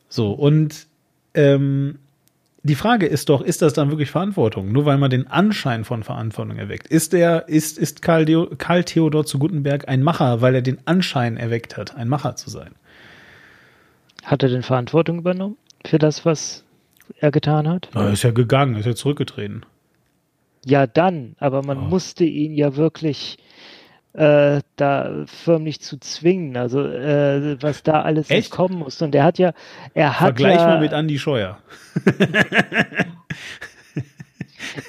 So, 0.08 0.32
und 0.32 0.86
ähm, 1.34 1.98
die 2.62 2.74
Frage 2.74 3.06
ist 3.06 3.28
doch, 3.28 3.40
ist 3.40 3.62
das 3.62 3.72
dann 3.72 3.90
wirklich 3.90 4.10
Verantwortung? 4.10 4.70
Nur 4.72 4.84
weil 4.84 4.98
man 4.98 5.10
den 5.10 5.28
Anschein 5.28 5.84
von 5.84 6.02
Verantwortung 6.02 6.58
erweckt. 6.58 6.88
Ist 6.88 7.12
der, 7.12 7.48
ist, 7.48 7.78
ist 7.78 8.02
Karl, 8.02 8.26
Deo, 8.26 8.48
Karl 8.58 8.84
Theodor 8.84 9.24
zu 9.24 9.38
Gutenberg 9.38 9.88
ein 9.88 10.02
Macher, 10.02 10.42
weil 10.42 10.54
er 10.54 10.62
den 10.62 10.78
Anschein 10.86 11.36
erweckt 11.36 11.76
hat, 11.76 11.96
ein 11.96 12.08
Macher 12.08 12.36
zu 12.36 12.50
sein? 12.50 12.72
Hat 14.24 14.42
er 14.42 14.48
denn 14.48 14.62
Verantwortung 14.62 15.18
übernommen 15.18 15.56
für 15.86 15.98
das, 15.98 16.24
was 16.24 16.64
er 17.18 17.30
getan 17.30 17.68
hat? 17.68 17.88
Er 17.94 18.10
ist 18.12 18.22
ja 18.22 18.30
gegangen, 18.30 18.76
ist 18.76 18.86
ja 18.86 18.94
zurückgetreten. 18.94 19.64
Ja, 20.64 20.86
dann, 20.86 21.36
aber 21.38 21.62
man 21.62 21.78
Oh. 21.78 21.82
musste 21.82 22.24
ihn 22.24 22.54
ja 22.54 22.76
wirklich 22.76 23.38
äh, 24.12 24.60
da 24.76 25.24
förmlich 25.26 25.80
zu 25.80 25.98
zwingen, 25.98 26.56
also 26.56 26.84
äh, 26.84 27.56
was 27.62 27.82
da 27.82 28.02
alles 28.02 28.28
Echt? 28.28 28.50
kommen 28.50 28.78
muss. 28.78 29.00
Und 29.00 29.14
er 29.14 29.24
hat 29.24 29.38
ja, 29.38 29.52
er 29.94 30.20
hat 30.20 30.26
Vergleich 30.38 30.56
ja, 30.60 30.66
mal 30.66 30.80
mit 30.80 30.92
Andy 30.92 31.18
Scheuer. 31.18 31.58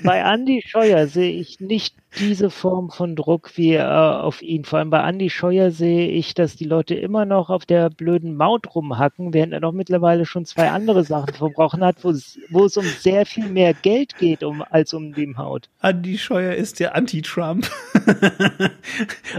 bei 0.04 0.20
Andy 0.20 0.64
Scheuer 0.66 1.08
sehe 1.08 1.32
ich 1.40 1.60
nicht 1.60 1.96
diese 2.20 2.50
Form 2.50 2.90
von 2.90 3.16
Druck 3.16 3.52
wie 3.56 3.74
äh, 3.74 3.82
auf 3.82 4.42
ihn. 4.42 4.66
Vor 4.66 4.80
allem 4.80 4.90
bei 4.90 5.08
Andy 5.08 5.30
Scheuer 5.30 5.72
sehe 5.72 6.10
ich, 6.10 6.34
dass 6.34 6.56
die 6.56 6.66
Leute 6.66 6.96
immer 6.96 7.26
noch 7.26 7.50
auf 7.50 7.66
der 7.66 7.90
blöden 7.90 8.36
Maut 8.36 8.76
rumhacken, 8.76 9.34
während 9.34 9.54
er 9.54 9.62
doch 9.62 9.72
mittlerweile 9.72 10.26
schon 10.26 10.46
zwei 10.46 10.70
andere 10.70 11.04
Sachen 11.04 11.34
verbrochen 11.34 11.84
hat, 11.84 12.04
wo 12.04 12.12
es, 12.12 12.78
um 12.78 12.86
sehr 12.86 13.26
viel 13.26 13.48
mehr 13.48 13.74
Geld 13.74 14.18
geht, 14.18 14.44
um, 14.44 14.64
als 14.70 14.94
um 14.94 15.14
die 15.14 15.22
Haut. 15.38 15.70
Andy 15.82 16.18
Scheuer 16.18 16.56
ist 16.56 16.80
der 16.80 16.96
Anti-Trump. 16.96 17.70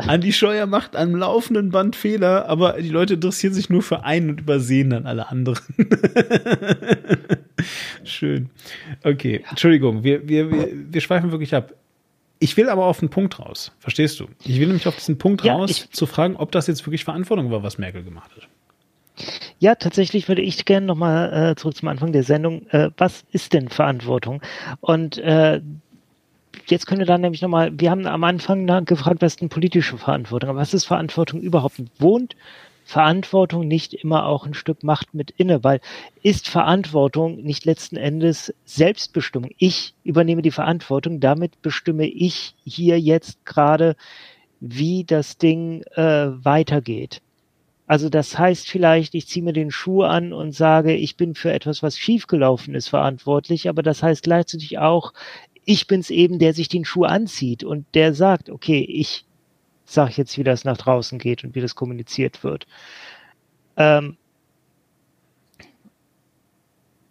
Andy 0.08 0.32
Scheuer 0.32 0.66
macht 0.66 0.96
am 0.96 1.14
laufenden 1.14 1.70
Band 1.70 1.96
Fehler, 1.96 2.48
aber 2.48 2.80
die 2.80 2.88
Leute 2.88 3.14
interessieren 3.14 3.52
sich 3.52 3.68
nur 3.68 3.82
für 3.82 4.04
einen 4.04 4.30
und 4.30 4.40
übersehen 4.40 4.90
dann 4.90 5.06
alle 5.06 5.28
anderen. 5.28 5.58
Schön. 8.04 8.50
Okay, 9.04 9.44
Entschuldigung, 9.50 10.04
wir, 10.04 10.28
wir, 10.28 10.50
wir, 10.50 10.68
wir 10.72 11.00
schweifen 11.00 11.30
wirklich 11.30 11.54
ab. 11.54 11.74
Ich 12.42 12.56
will 12.56 12.68
aber 12.68 12.86
auf 12.86 12.98
den 13.00 13.08
Punkt 13.08 13.38
raus. 13.38 13.72
Verstehst 13.78 14.18
du? 14.20 14.26
Ich 14.44 14.58
will 14.58 14.66
nämlich 14.66 14.88
auf 14.88 14.96
diesen 14.96 15.16
Punkt 15.18 15.44
Ja, 15.44 15.54
raus, 15.54 15.70
ich- 15.70 15.90
zu 15.90 16.06
fragen, 16.06 16.36
ob 16.36 16.50
das 16.52 16.66
jetzt 16.66 16.84
wirklich 16.86 17.04
Verantwortung 17.04 17.50
war, 17.50 17.62
was 17.62 17.78
Merkel 17.78 18.02
gemacht 18.02 18.30
hat. 18.36 18.48
Ja, 19.58 19.74
tatsächlich 19.76 20.26
würde 20.28 20.42
ich 20.42 20.64
gerne 20.64 20.86
nochmal 20.86 21.50
äh, 21.52 21.54
zurück 21.54 21.76
zum 21.76 21.88
Anfang 21.88 22.12
der 22.12 22.24
Sendung. 22.24 22.66
Äh, 22.70 22.90
was 22.96 23.24
ist 23.30 23.52
denn 23.52 23.68
Verantwortung? 23.68 24.42
Und 24.80 25.18
äh, 25.18 25.60
jetzt 26.66 26.86
können 26.86 26.98
wir 27.00 27.06
dann 27.06 27.20
nämlich 27.20 27.42
nochmal, 27.42 27.70
wir 27.78 27.90
haben 27.90 28.06
am 28.06 28.24
Anfang 28.24 28.66
gefragt, 28.86 29.22
was 29.22 29.34
ist 29.34 29.40
denn 29.42 29.48
politische 29.50 29.98
Verantwortung? 29.98 30.50
Aber 30.50 30.58
was 30.58 30.74
ist 30.74 30.84
Verantwortung 30.86 31.40
überhaupt? 31.42 31.80
Wohnt 31.98 32.34
Verantwortung 32.92 33.66
nicht 33.66 33.94
immer 33.94 34.26
auch 34.26 34.44
ein 34.44 34.52
Stück 34.52 34.82
Macht 34.82 35.14
mit 35.14 35.30
inne? 35.30 35.64
Weil 35.64 35.80
ist 36.22 36.46
Verantwortung 36.46 37.42
nicht 37.42 37.64
letzten 37.64 37.96
Endes 37.96 38.54
Selbstbestimmung? 38.66 39.50
Ich 39.56 39.94
übernehme 40.04 40.42
die 40.42 40.50
Verantwortung, 40.50 41.18
damit 41.18 41.62
bestimme 41.62 42.06
ich 42.06 42.54
hier 42.64 43.00
jetzt 43.00 43.46
gerade, 43.46 43.96
wie 44.60 45.04
das 45.04 45.38
Ding 45.38 45.82
äh, 45.94 46.28
weitergeht. 46.44 47.22
Also 47.86 48.10
das 48.10 48.38
heißt 48.38 48.68
vielleicht, 48.70 49.14
ich 49.14 49.26
ziehe 49.26 49.44
mir 49.44 49.54
den 49.54 49.70
Schuh 49.70 50.02
an 50.02 50.34
und 50.34 50.52
sage, 50.52 50.94
ich 50.94 51.16
bin 51.16 51.34
für 51.34 51.50
etwas, 51.50 51.82
was 51.82 51.98
schiefgelaufen 51.98 52.74
ist, 52.74 52.88
verantwortlich, 52.88 53.70
aber 53.70 53.82
das 53.82 54.02
heißt 54.02 54.22
gleichzeitig 54.22 54.78
auch, 54.78 55.14
ich 55.64 55.86
bin's 55.86 56.10
eben, 56.10 56.38
der 56.38 56.52
sich 56.52 56.68
den 56.68 56.84
Schuh 56.84 57.04
anzieht 57.04 57.64
und 57.64 57.86
der 57.94 58.12
sagt, 58.12 58.50
okay, 58.50 58.80
ich 58.80 59.24
sage 59.92 60.14
jetzt, 60.16 60.36
wie 60.38 60.44
das 60.44 60.64
nach 60.64 60.76
draußen 60.76 61.18
geht 61.18 61.44
und 61.44 61.54
wie 61.54 61.60
das 61.60 61.74
kommuniziert 61.74 62.44
wird. 62.44 62.66
Ähm 63.76 64.16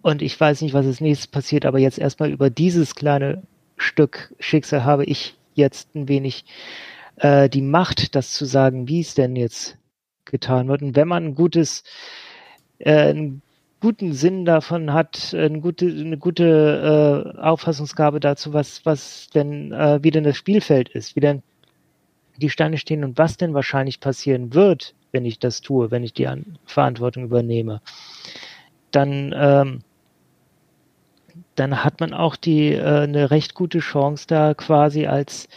und 0.02 0.22
ich 0.22 0.40
weiß 0.40 0.62
nicht, 0.62 0.74
was 0.74 0.86
als 0.86 1.02
nächstes 1.02 1.28
passiert, 1.28 1.66
aber 1.66 1.80
jetzt 1.80 2.00
erstmal 2.00 2.32
über 2.32 2.50
dieses 2.50 2.96
kleine 2.96 3.44
Stück 3.78 4.34
Schicksal 4.40 4.84
habe 4.84 5.06
ich 5.06 5.36
jetzt 5.54 5.96
ein 5.96 6.08
wenig 6.08 6.46
äh, 7.18 7.50
die 7.50 7.62
Macht, 7.62 8.16
das 8.16 8.34
zu 8.34 8.46
sagen, 8.46 8.88
wie 8.88 9.02
es 9.02 9.14
denn 9.16 9.36
jetzt 9.36 9.78
getan 10.26 10.68
wird. 10.68 10.82
Und 10.82 10.96
wenn 10.96 11.08
man 11.08 11.26
ein 11.26 11.36
gutes, 11.36 11.84
äh, 12.80 13.10
einen 13.10 13.42
guten 13.80 14.14
Sinn 14.14 14.46
davon 14.46 14.94
hat, 14.94 15.34
eine 15.34 15.60
gute, 15.60 15.88
eine 15.88 16.18
gute 16.18 17.36
äh, 17.36 17.40
Auffassungsgabe 17.40 18.20
dazu, 18.20 18.54
was, 18.54 18.86
was 18.86 19.30
denn, 19.34 19.72
äh, 19.72 20.00
wie 20.04 20.12
denn 20.12 20.24
das 20.24 20.38
Spielfeld 20.38 20.90
ist, 20.90 21.16
wie 21.16 21.20
denn 21.20 21.44
die 22.42 22.50
Steine 22.50 22.78
stehen 22.78 23.04
und 23.04 23.18
was 23.18 23.38
denn 23.38 23.54
wahrscheinlich 23.54 24.00
passieren 24.00 24.54
wird, 24.54 24.94
wenn 25.12 25.26
ich 25.26 25.40
das 25.40 25.62
tue, 25.62 25.92
wenn 25.92 26.04
ich 26.04 26.14
die 26.14 26.28
An 26.28 26.58
Verantwortung 26.66 27.24
übernehme, 27.24 27.82
dann, 28.92 29.34
ähm, 29.36 29.80
dann 31.56 31.84
hat 31.84 32.00
man 32.00 32.14
auch 32.14 32.36
die 32.36 32.74
äh, 32.74 33.04
eine 33.04 33.32
recht 33.32 33.54
gute 33.54 33.80
Chance, 33.80 34.26
da 34.28 34.54
quasi 34.54 35.08
als 35.08 35.48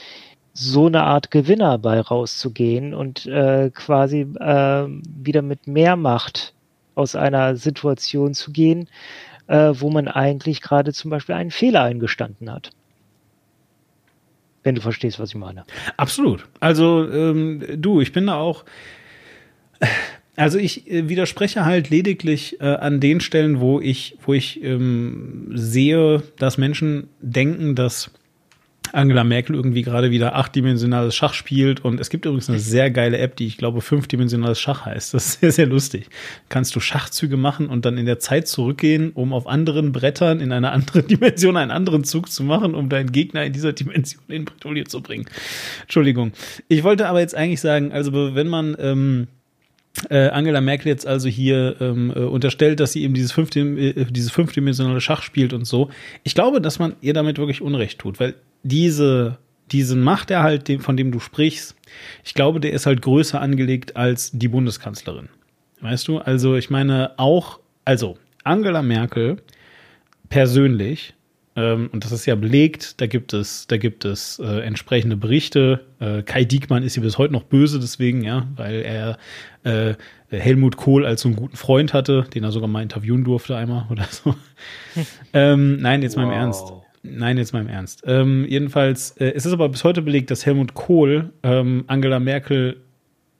so 0.53 0.87
eine 0.87 1.03
Art 1.03 1.31
Gewinner 1.33 1.79
bei 1.79 2.01
rauszugehen 2.01 2.95
und 2.95 3.27
äh, 3.27 3.71
quasi 3.75 4.21
äh, 4.21 4.87
wieder 4.87 5.43
mit 5.43 5.67
mehr 5.67 5.97
Macht 5.97 6.55
aus 6.95 7.17
einer 7.17 7.57
Situation 7.57 8.35
zu 8.35 8.53
gehen, 8.53 8.89
äh, 9.49 9.73
wo 9.75 9.91
man 9.91 10.07
eigentlich 10.07 10.63
gerade 10.63 10.93
zum 10.93 11.11
Beispiel 11.11 11.35
einen 11.35 11.51
Fehler 11.51 11.83
eingestanden 11.83 12.53
hat. 12.53 12.71
Wenn 14.65 14.75
du 14.75 14.81
verstehst, 14.81 15.21
was 15.21 15.31
ich 15.31 15.37
meine. 15.37 15.65
Absolut. 15.97 16.47
Also 16.59 17.09
ähm, 17.11 17.63
du, 17.77 18.01
ich 18.01 18.13
bin 18.13 18.27
da 18.27 18.35
auch. 18.35 18.65
Also 20.37 20.59
ich 20.59 20.91
äh, 20.91 21.09
widerspreche 21.09 21.65
halt 21.65 21.91
lediglich 21.91 22.61
äh, 22.61 22.65
an 22.65 22.99
den 22.99 23.21
Stellen, 23.21 23.61
wo 23.61 23.81
ich, 23.81 24.17
wo 24.25 24.35
ich 24.35 24.61
ähm, 24.65 25.51
sehe, 25.55 26.25
dass 26.39 26.59
Menschen 26.59 27.09
denken, 27.21 27.77
dass 27.77 28.11
Angela 28.93 29.25
Merkel 29.25 29.57
irgendwie 29.57 29.83
gerade 29.83 30.11
wieder 30.11 30.37
achtdimensionales 30.37 31.15
Schach 31.15 31.35
spielt. 31.35 31.85
Und 31.85 32.01
es 32.01 32.11
gibt 32.11 32.27
übrigens 32.27 32.49
eine 32.49 32.59
sehr 32.59 32.91
geile 32.91 33.19
App, 33.19 33.37
die 33.37 33.47
ich 33.47 33.57
glaube 33.57 33.81
fünfdimensionales 33.81 34.61
Schach 34.61 34.85
heißt. 34.85 35.15
Das 35.15 35.27
ist 35.27 35.33
sehr, 35.41 35.53
sehr 35.53 35.67
lustig. 35.67 36.09
Kannst 36.49 36.77
du 36.77 36.81
Schachzüge 36.81 37.37
machen 37.37 37.69
und 37.69 37.85
dann 37.85 37.99
in 37.99 38.07
der 38.07 38.19
Zeit 38.19 38.49
zurückgehen, 38.49 39.13
um 39.13 39.33
auf 39.33 39.47
anderen 39.47 39.93
Brettern 39.93 40.41
in 40.41 40.53
einer 40.53 40.73
anderen 40.73 41.07
Dimension 41.09 41.57
einen 41.57 41.71
anderen 41.71 42.05
Zug 42.05 42.31
zu 42.31 42.45
machen, 42.45 42.75
um 42.75 42.89
deinen 42.89 43.13
Gegner 43.13 43.45
in 43.45 43.53
dieser 43.53 43.73
Dimension 43.73 44.23
in 44.29 44.45
Bredouille 44.45 44.85
zu 44.85 45.01
bringen. 45.01 45.27
Entschuldigung. 45.83 46.33
Ich 46.69 46.85
wollte 46.85 47.09
aber 47.09 47.21
jetzt 47.21 47.35
eigentlich 47.35 47.61
sagen, 47.61 47.93
also 47.93 48.35
wenn 48.35 48.49
man 48.49 48.77
ähm, 48.79 49.27
äh, 50.11 50.29
Angela 50.29 50.61
Merkel 50.61 50.89
jetzt 50.89 51.07
also 51.07 51.29
hier 51.29 51.77
ähm, 51.81 52.13
äh, 52.15 52.21
unterstellt, 52.21 52.81
dass 52.81 52.93
sie 52.93 53.03
eben 53.03 53.15
dieses, 53.15 53.33
fünfdim 53.33 53.79
äh, 53.79 54.05
dieses 54.11 54.31
fünfdimensionale 54.33 55.01
Schach 55.01 55.23
spielt 55.23 55.53
und 55.53 55.67
so. 55.67 55.91
Ich 56.25 56.35
glaube, 56.35 56.61
dass 56.61 56.79
man 56.79 56.97
ihr 57.01 57.15
damit 57.15 57.39
wirklich 57.39 57.63
Unrecht 57.63 58.01
tut, 58.01 58.19
weil 58.19 58.35
diese, 58.65 59.39
diesen 59.71 60.03
Machterhalt, 60.03 60.69
von 60.83 60.97
dem 60.97 61.13
du 61.13 61.21
sprichst, 61.21 61.77
ich 62.25 62.35
glaube, 62.35 62.59
der 62.59 62.73
ist 62.73 62.87
halt 62.87 63.03
größer 63.03 63.41
angelegt 63.41 63.97
als 63.97 64.33
die 64.33 64.49
Bundeskanzlerin. 64.49 65.29
Weißt 65.81 66.09
du? 66.09 66.19
Also 66.19 66.57
ich 66.57 66.71
meine 66.71 67.13
auch, 67.19 67.61
also 67.85 68.19
Angela 68.43 68.83
Merkel 68.83 69.37
persönlich, 70.29 71.15
ähm, 71.57 71.89
und 71.93 72.05
das 72.05 72.11
ist 72.11 72.27
ja 72.27 72.35
belegt, 72.35 73.01
da 73.01 73.07
gibt 73.07 73.33
es, 73.33 73.67
da 73.69 73.77
gibt 73.77 74.05
es 74.05 74.41
äh, 74.41 74.61
entsprechende 74.61 75.17
Berichte. 75.17 75.85
Äh, 76.01 76.23
Kai 76.23 76.45
Diekmann 76.45 76.83
ist 76.83 76.97
ihr 76.97 77.03
bis 77.03 77.17
heute 77.17 77.33
noch 77.33 77.45
böse 77.45 77.79
deswegen, 77.79 78.25
ja, 78.25 78.49
weil 78.57 78.83
er 78.83 79.19
äh, 79.63 79.95
Helmut 80.31 80.77
Kohl 80.77 81.07
als 81.07 81.21
so 81.21 81.29
einen 81.29 81.37
guten 81.37 81.57
Freund 81.57 81.95
hatte, 81.95 82.27
den 82.35 82.43
er 82.43 82.51
sogar 82.51 82.69
mal 82.69 82.83
interviewen 82.83 83.23
durfte 83.23 83.57
einmal 83.57 83.87
oder 83.91 84.05
so. 84.11 84.35
ähm, 85.33 85.79
nein, 85.81 86.03
jetzt 86.03 86.17
mal 86.17 86.25
im 86.25 86.31
Wow. 86.31 86.37
Ernst. 86.37 86.73
Nein, 87.07 87.37
jetzt 87.37 87.53
mal 87.53 87.61
im 87.61 87.69
Ernst. 87.69 88.03
Ähm, 88.07 88.47
jedenfalls, 88.49 89.11
äh, 89.19 89.33
es 89.35 89.45
ist 89.45 89.53
aber 89.53 89.69
bis 89.69 89.85
heute 89.85 90.01
belegt, 90.01 90.31
dass 90.31 90.47
Helmut 90.47 90.73
Kohl 90.73 91.33
ähm, 91.43 91.85
Angela 91.87 92.19
Merkel 92.19 92.81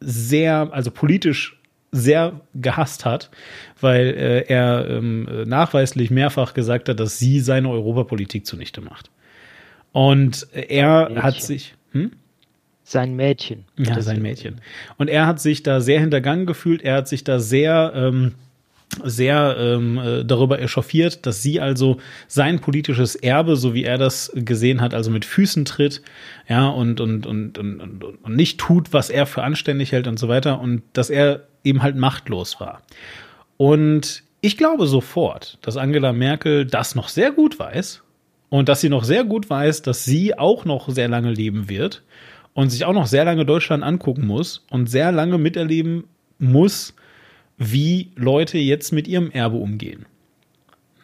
sehr, 0.01 0.69
also 0.71 0.91
politisch 0.91 1.59
sehr 1.91 2.41
gehasst 2.55 3.07
hat, 3.07 3.31
weil 3.81 4.09
äh, 4.09 4.41
er 4.49 4.87
ähm, 4.91 5.27
nachweislich 5.47 6.11
mehrfach 6.11 6.53
gesagt 6.53 6.91
hat, 6.91 7.01
dass 7.01 7.19
sie 7.19 7.41
seine 7.41 7.71
Europapolitik 7.71 8.45
zunichte 8.45 8.83
macht. 8.83 9.11
Und 9.93 10.47
er 10.53 11.09
Mädchen. 11.09 11.23
hat 11.23 11.41
sich. 11.41 11.75
Hm? 11.93 12.13
Sein 12.83 13.17
Mädchen. 13.17 13.65
Ja, 13.79 13.99
sein 14.03 14.21
Mädchen. 14.21 14.61
Und 14.99 15.09
er 15.09 15.27
hat 15.27 15.41
sich 15.41 15.63
da 15.63 15.81
sehr 15.81 16.01
hintergangen 16.01 16.45
gefühlt. 16.45 16.83
Er 16.83 16.97
hat 16.97 17.09
sich 17.09 17.25
da 17.25 17.39
sehr 17.39 17.93
ähm, 17.95 18.33
sehr 19.03 19.57
ähm, 19.59 19.99
äh, 19.99 20.25
darüber 20.25 20.61
echauffiert, 20.61 21.27
dass 21.27 21.43
sie 21.43 21.61
also 21.61 21.99
sein 22.29 22.61
politisches 22.61 23.15
Erbe, 23.15 23.57
so 23.57 23.75
wie 23.75 23.85
er 23.85 23.99
das 23.99 24.33
gesehen 24.35 24.81
hat, 24.81 24.95
also 24.95 25.11
mit 25.11 25.25
Füßen 25.25 25.65
tritt, 25.65 26.03
ja, 26.49 26.69
und, 26.69 27.01
und, 27.01 27.27
und, 27.27 27.59
und, 27.59 28.05
und 28.05 28.37
nicht 28.37 28.59
tut, 28.59 28.93
was 28.93 29.11
er 29.11 29.27
für 29.27 29.43
anständig 29.43 29.93
hält 29.93 30.07
und 30.07 30.19
so 30.19 30.29
weiter, 30.29 30.61
und 30.61 30.83
dass 30.93 31.11
er 31.11 31.47
eben 31.65 31.83
halt 31.83 31.97
machtlos 31.97 32.61
war. 32.61 32.83
Und 33.57 34.23
ich 34.41 34.57
glaube 34.57 34.87
sofort, 34.87 35.59
dass 35.63 35.77
Angela 35.77 36.13
Merkel 36.13 36.67
das 36.67 36.95
noch 36.95 37.09
sehr 37.09 37.33
gut 37.33 37.59
weiß 37.59 38.03
und 38.51 38.69
dass 38.69 38.81
sie 38.81 38.91
noch 38.91 39.05
sehr 39.05 39.25
gut 39.25 39.49
weiß, 39.49 39.83
dass 39.83 40.05
sie 40.05 40.39
auch 40.39 40.65
noch 40.65 40.89
sehr 40.89 41.09
lange 41.09 41.33
leben 41.33 41.69
wird 41.69 42.03
und 42.53 42.71
sich 42.71 42.85
auch 42.85 42.93
noch 42.93 43.07
sehr 43.07 43.25
lange 43.25 43.47
Deutschland 43.47 43.83
angucken 43.83 44.27
muss 44.27 44.65
und 44.71 44.89
sehr 44.89 45.13
lange 45.13 45.39
miterleben 45.39 46.05
muss, 46.39 46.95
wie 47.59 48.11
Leute 48.17 48.59
jetzt 48.59 48.93
mit 48.93 49.09
ihrem 49.09 49.31
Erbe 49.31 49.57
umgehen. 49.57 50.07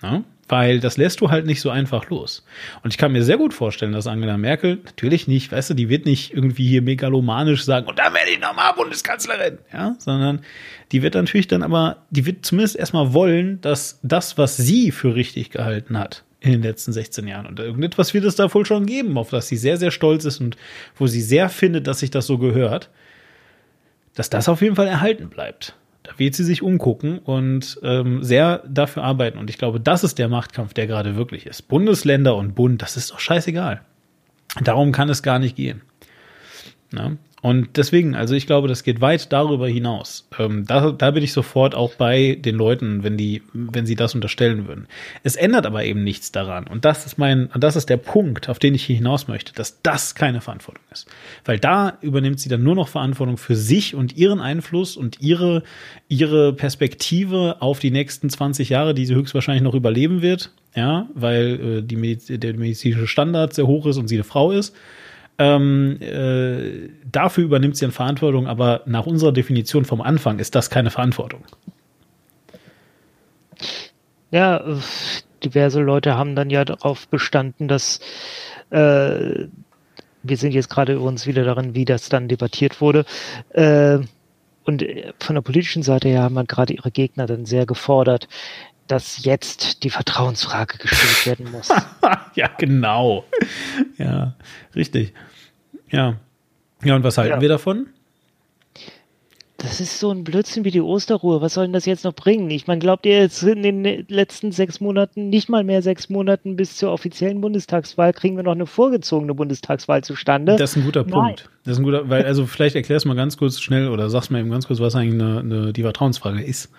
Ja? 0.02 0.24
Weil 0.48 0.80
das 0.80 0.96
lässt 0.96 1.20
du 1.20 1.30
halt 1.30 1.46
nicht 1.46 1.60
so 1.60 1.70
einfach 1.70 2.08
los. 2.10 2.44
Und 2.82 2.92
ich 2.92 2.98
kann 2.98 3.12
mir 3.12 3.22
sehr 3.22 3.36
gut 3.36 3.54
vorstellen, 3.54 3.92
dass 3.92 4.08
Angela 4.08 4.36
Merkel, 4.36 4.80
natürlich 4.84 5.28
nicht, 5.28 5.52
weißt 5.52 5.70
du, 5.70 5.74
die 5.74 5.88
wird 5.88 6.06
nicht 6.06 6.34
irgendwie 6.34 6.66
hier 6.66 6.82
megalomanisch 6.82 7.64
sagen, 7.64 7.86
und 7.86 7.98
dann 8.00 8.12
werde 8.14 8.32
ich 8.32 8.40
nochmal 8.40 8.72
Bundeskanzlerin, 8.74 9.58
ja, 9.72 9.94
sondern 9.98 10.40
die 10.90 11.02
wird 11.02 11.14
natürlich 11.14 11.46
dann 11.46 11.62
aber, 11.62 11.98
die 12.10 12.26
wird 12.26 12.44
zumindest 12.44 12.74
erstmal 12.74 13.14
wollen, 13.14 13.60
dass 13.60 14.00
das, 14.02 14.38
was 14.38 14.56
sie 14.56 14.90
für 14.90 15.14
richtig 15.14 15.50
gehalten 15.50 15.96
hat, 15.96 16.24
in 16.40 16.50
den 16.50 16.62
letzten 16.62 16.92
16 16.92 17.28
Jahren. 17.28 17.46
Und 17.46 17.60
irgendetwas 17.60 18.12
wird 18.12 18.24
es 18.24 18.34
da 18.34 18.52
wohl 18.52 18.66
schon 18.66 18.86
geben, 18.86 19.18
auf 19.18 19.30
das 19.30 19.46
sie 19.46 19.56
sehr, 19.56 19.76
sehr 19.76 19.92
stolz 19.92 20.24
ist 20.24 20.40
und 20.40 20.56
wo 20.96 21.06
sie 21.06 21.22
sehr 21.22 21.48
findet, 21.48 21.86
dass 21.86 22.00
sich 22.00 22.10
das 22.10 22.26
so 22.26 22.38
gehört, 22.38 22.90
dass 24.16 24.30
das 24.30 24.48
auf 24.48 24.62
jeden 24.62 24.74
Fall 24.74 24.88
erhalten 24.88 25.28
bleibt. 25.28 25.76
Da 26.10 26.18
wird 26.18 26.34
sie 26.34 26.44
sich 26.44 26.62
umgucken 26.62 27.18
und 27.18 27.78
ähm, 27.84 28.24
sehr 28.24 28.64
dafür 28.68 29.04
arbeiten. 29.04 29.38
Und 29.38 29.48
ich 29.48 29.58
glaube, 29.58 29.78
das 29.78 30.02
ist 30.02 30.18
der 30.18 30.28
Machtkampf, 30.28 30.74
der 30.74 30.88
gerade 30.88 31.14
wirklich 31.14 31.46
ist. 31.46 31.68
Bundesländer 31.68 32.34
und 32.36 32.54
Bund, 32.54 32.82
das 32.82 32.96
ist 32.96 33.12
doch 33.12 33.20
scheißegal. 33.20 33.82
Darum 34.60 34.90
kann 34.90 35.08
es 35.08 35.22
gar 35.22 35.38
nicht 35.38 35.54
gehen. 35.54 35.82
Na? 36.90 37.12
Und 37.42 37.76
deswegen, 37.76 38.14
also 38.14 38.34
ich 38.34 38.46
glaube, 38.46 38.68
das 38.68 38.82
geht 38.82 39.00
weit 39.00 39.32
darüber 39.32 39.66
hinaus. 39.66 40.28
Ähm, 40.38 40.66
da, 40.66 40.90
da 40.90 41.10
bin 41.10 41.22
ich 41.22 41.32
sofort 41.32 41.74
auch 41.74 41.94
bei 41.94 42.36
den 42.38 42.54
Leuten, 42.54 43.02
wenn 43.02 43.16
die, 43.16 43.42
wenn 43.54 43.86
sie 43.86 43.94
das 43.94 44.14
unterstellen 44.14 44.68
würden. 44.68 44.86
Es 45.22 45.36
ändert 45.36 45.64
aber 45.64 45.84
eben 45.84 46.04
nichts 46.04 46.32
daran. 46.32 46.66
Und 46.66 46.84
das 46.84 47.06
ist 47.06 47.16
mein, 47.16 47.48
das 47.58 47.76
ist 47.76 47.88
der 47.88 47.96
Punkt, 47.96 48.50
auf 48.50 48.58
den 48.58 48.74
ich 48.74 48.84
hier 48.84 48.96
hinaus 48.96 49.26
möchte, 49.26 49.54
dass 49.54 49.80
das 49.82 50.14
keine 50.14 50.42
Verantwortung 50.42 50.84
ist. 50.90 51.08
Weil 51.46 51.58
da 51.58 51.96
übernimmt 52.02 52.40
sie 52.40 52.50
dann 52.50 52.62
nur 52.62 52.74
noch 52.74 52.88
Verantwortung 52.88 53.38
für 53.38 53.56
sich 53.56 53.94
und 53.94 54.16
ihren 54.16 54.40
Einfluss 54.40 54.98
und 54.98 55.20
ihre, 55.20 55.62
ihre 56.08 56.52
Perspektive 56.52 57.56
auf 57.60 57.78
die 57.78 57.90
nächsten 57.90 58.28
20 58.28 58.68
Jahre, 58.68 58.92
die 58.92 59.06
sie 59.06 59.14
höchstwahrscheinlich 59.14 59.62
noch 59.62 59.74
überleben 59.74 60.20
wird. 60.20 60.52
Ja, 60.76 61.08
weil 61.14 61.78
äh, 61.78 61.82
die 61.82 61.96
Mediz 61.96 62.26
der 62.28 62.54
medizinische 62.54 63.08
Standard 63.08 63.54
sehr 63.54 63.66
hoch 63.66 63.86
ist 63.86 63.96
und 63.96 64.06
sie 64.06 64.14
eine 64.14 64.24
Frau 64.24 64.52
ist. 64.52 64.76
Ähm, 65.40 65.96
äh, 66.02 66.90
dafür 67.10 67.44
übernimmt 67.44 67.74
sie 67.74 67.86
eine 67.86 67.92
Verantwortung, 67.92 68.46
aber 68.46 68.82
nach 68.84 69.06
unserer 69.06 69.32
Definition 69.32 69.86
vom 69.86 70.02
Anfang 70.02 70.38
ist 70.38 70.54
das 70.54 70.68
keine 70.68 70.90
Verantwortung. 70.90 71.44
Ja, 74.30 74.62
diverse 75.42 75.80
Leute 75.80 76.14
haben 76.14 76.36
dann 76.36 76.50
ja 76.50 76.66
darauf 76.66 77.08
bestanden, 77.08 77.68
dass 77.68 78.00
äh, 78.68 79.46
wir 80.22 80.36
sind 80.36 80.52
jetzt 80.52 80.68
gerade 80.68 80.92
übrigens 80.92 81.26
wieder 81.26 81.44
darin, 81.44 81.74
wie 81.74 81.86
das 81.86 82.10
dann 82.10 82.28
debattiert 82.28 82.82
wurde. 82.82 83.06
Äh, 83.54 84.00
und 84.64 84.84
von 85.18 85.34
der 85.34 85.42
politischen 85.42 85.82
Seite 85.82 86.08
her 86.10 86.22
haben 86.22 86.46
gerade 86.46 86.74
ihre 86.74 86.90
Gegner 86.90 87.24
dann 87.24 87.46
sehr 87.46 87.64
gefordert, 87.64 88.28
dass 88.90 89.24
jetzt 89.24 89.84
die 89.84 89.90
Vertrauensfrage 89.90 90.78
gestellt 90.78 91.26
werden 91.26 91.52
muss. 91.52 91.68
ja, 92.34 92.50
genau. 92.58 93.24
Ja, 93.98 94.34
richtig. 94.74 95.14
Ja. 95.90 96.16
Ja, 96.82 96.96
und 96.96 97.04
was 97.04 97.18
halten 97.18 97.34
ja. 97.34 97.40
wir 97.40 97.48
davon? 97.48 97.86
Das 99.58 99.78
ist 99.78 100.00
so 100.00 100.10
ein 100.10 100.24
Blödsinn 100.24 100.64
wie 100.64 100.70
die 100.70 100.80
Osterruhe. 100.80 101.42
Was 101.42 101.54
soll 101.54 101.66
denn 101.66 101.74
das 101.74 101.84
jetzt 101.84 102.04
noch 102.04 102.14
bringen? 102.14 102.50
Ich 102.50 102.66
meine, 102.66 102.78
glaubt 102.78 103.04
ihr 103.04 103.20
jetzt 103.20 103.42
in 103.42 103.62
den 103.62 104.06
letzten 104.08 104.52
sechs 104.52 104.80
Monaten, 104.80 105.28
nicht 105.28 105.50
mal 105.50 105.64
mehr 105.64 105.82
sechs 105.82 106.08
Monaten 106.08 106.56
bis 106.56 106.76
zur 106.76 106.90
offiziellen 106.90 107.42
Bundestagswahl, 107.42 108.14
kriegen 108.14 108.36
wir 108.36 108.42
noch 108.42 108.52
eine 108.52 108.64
vorgezogene 108.64 109.34
Bundestagswahl 109.34 110.02
zustande? 110.02 110.56
Das 110.56 110.70
ist 110.70 110.76
ein 110.76 110.84
guter 110.84 111.02
Nein. 111.02 111.10
Punkt. 111.10 111.50
Das 111.64 111.72
ist 111.72 111.78
ein 111.80 111.84
guter, 111.84 112.08
weil, 112.08 112.24
also 112.24 112.46
vielleicht 112.46 112.74
erklärst 112.74 113.04
du 113.04 113.08
mal 113.08 113.16
ganz 113.16 113.36
kurz 113.36 113.60
schnell 113.60 113.88
oder 113.88 114.08
sagst 114.08 114.30
mal 114.30 114.40
eben 114.40 114.50
ganz 114.50 114.66
kurz, 114.66 114.80
was 114.80 114.96
eigentlich 114.96 115.20
eine, 115.20 115.40
eine, 115.40 115.72
die 115.74 115.82
Vertrauensfrage 115.82 116.42
ist. 116.42 116.72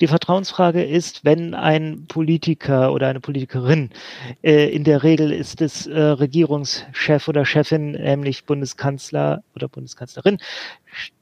Die 0.00 0.06
Vertrauensfrage 0.06 0.84
ist, 0.84 1.24
wenn 1.24 1.54
ein 1.54 2.06
Politiker 2.08 2.92
oder 2.92 3.08
eine 3.08 3.20
Politikerin, 3.20 3.90
äh, 4.42 4.68
in 4.68 4.84
der 4.84 5.02
Regel 5.02 5.32
ist 5.32 5.60
es 5.60 5.86
äh, 5.86 5.98
Regierungschef 6.00 7.28
oder 7.28 7.44
Chefin, 7.44 7.92
nämlich 7.92 8.44
Bundeskanzler 8.44 9.42
oder 9.54 9.68
Bundeskanzlerin, 9.68 10.38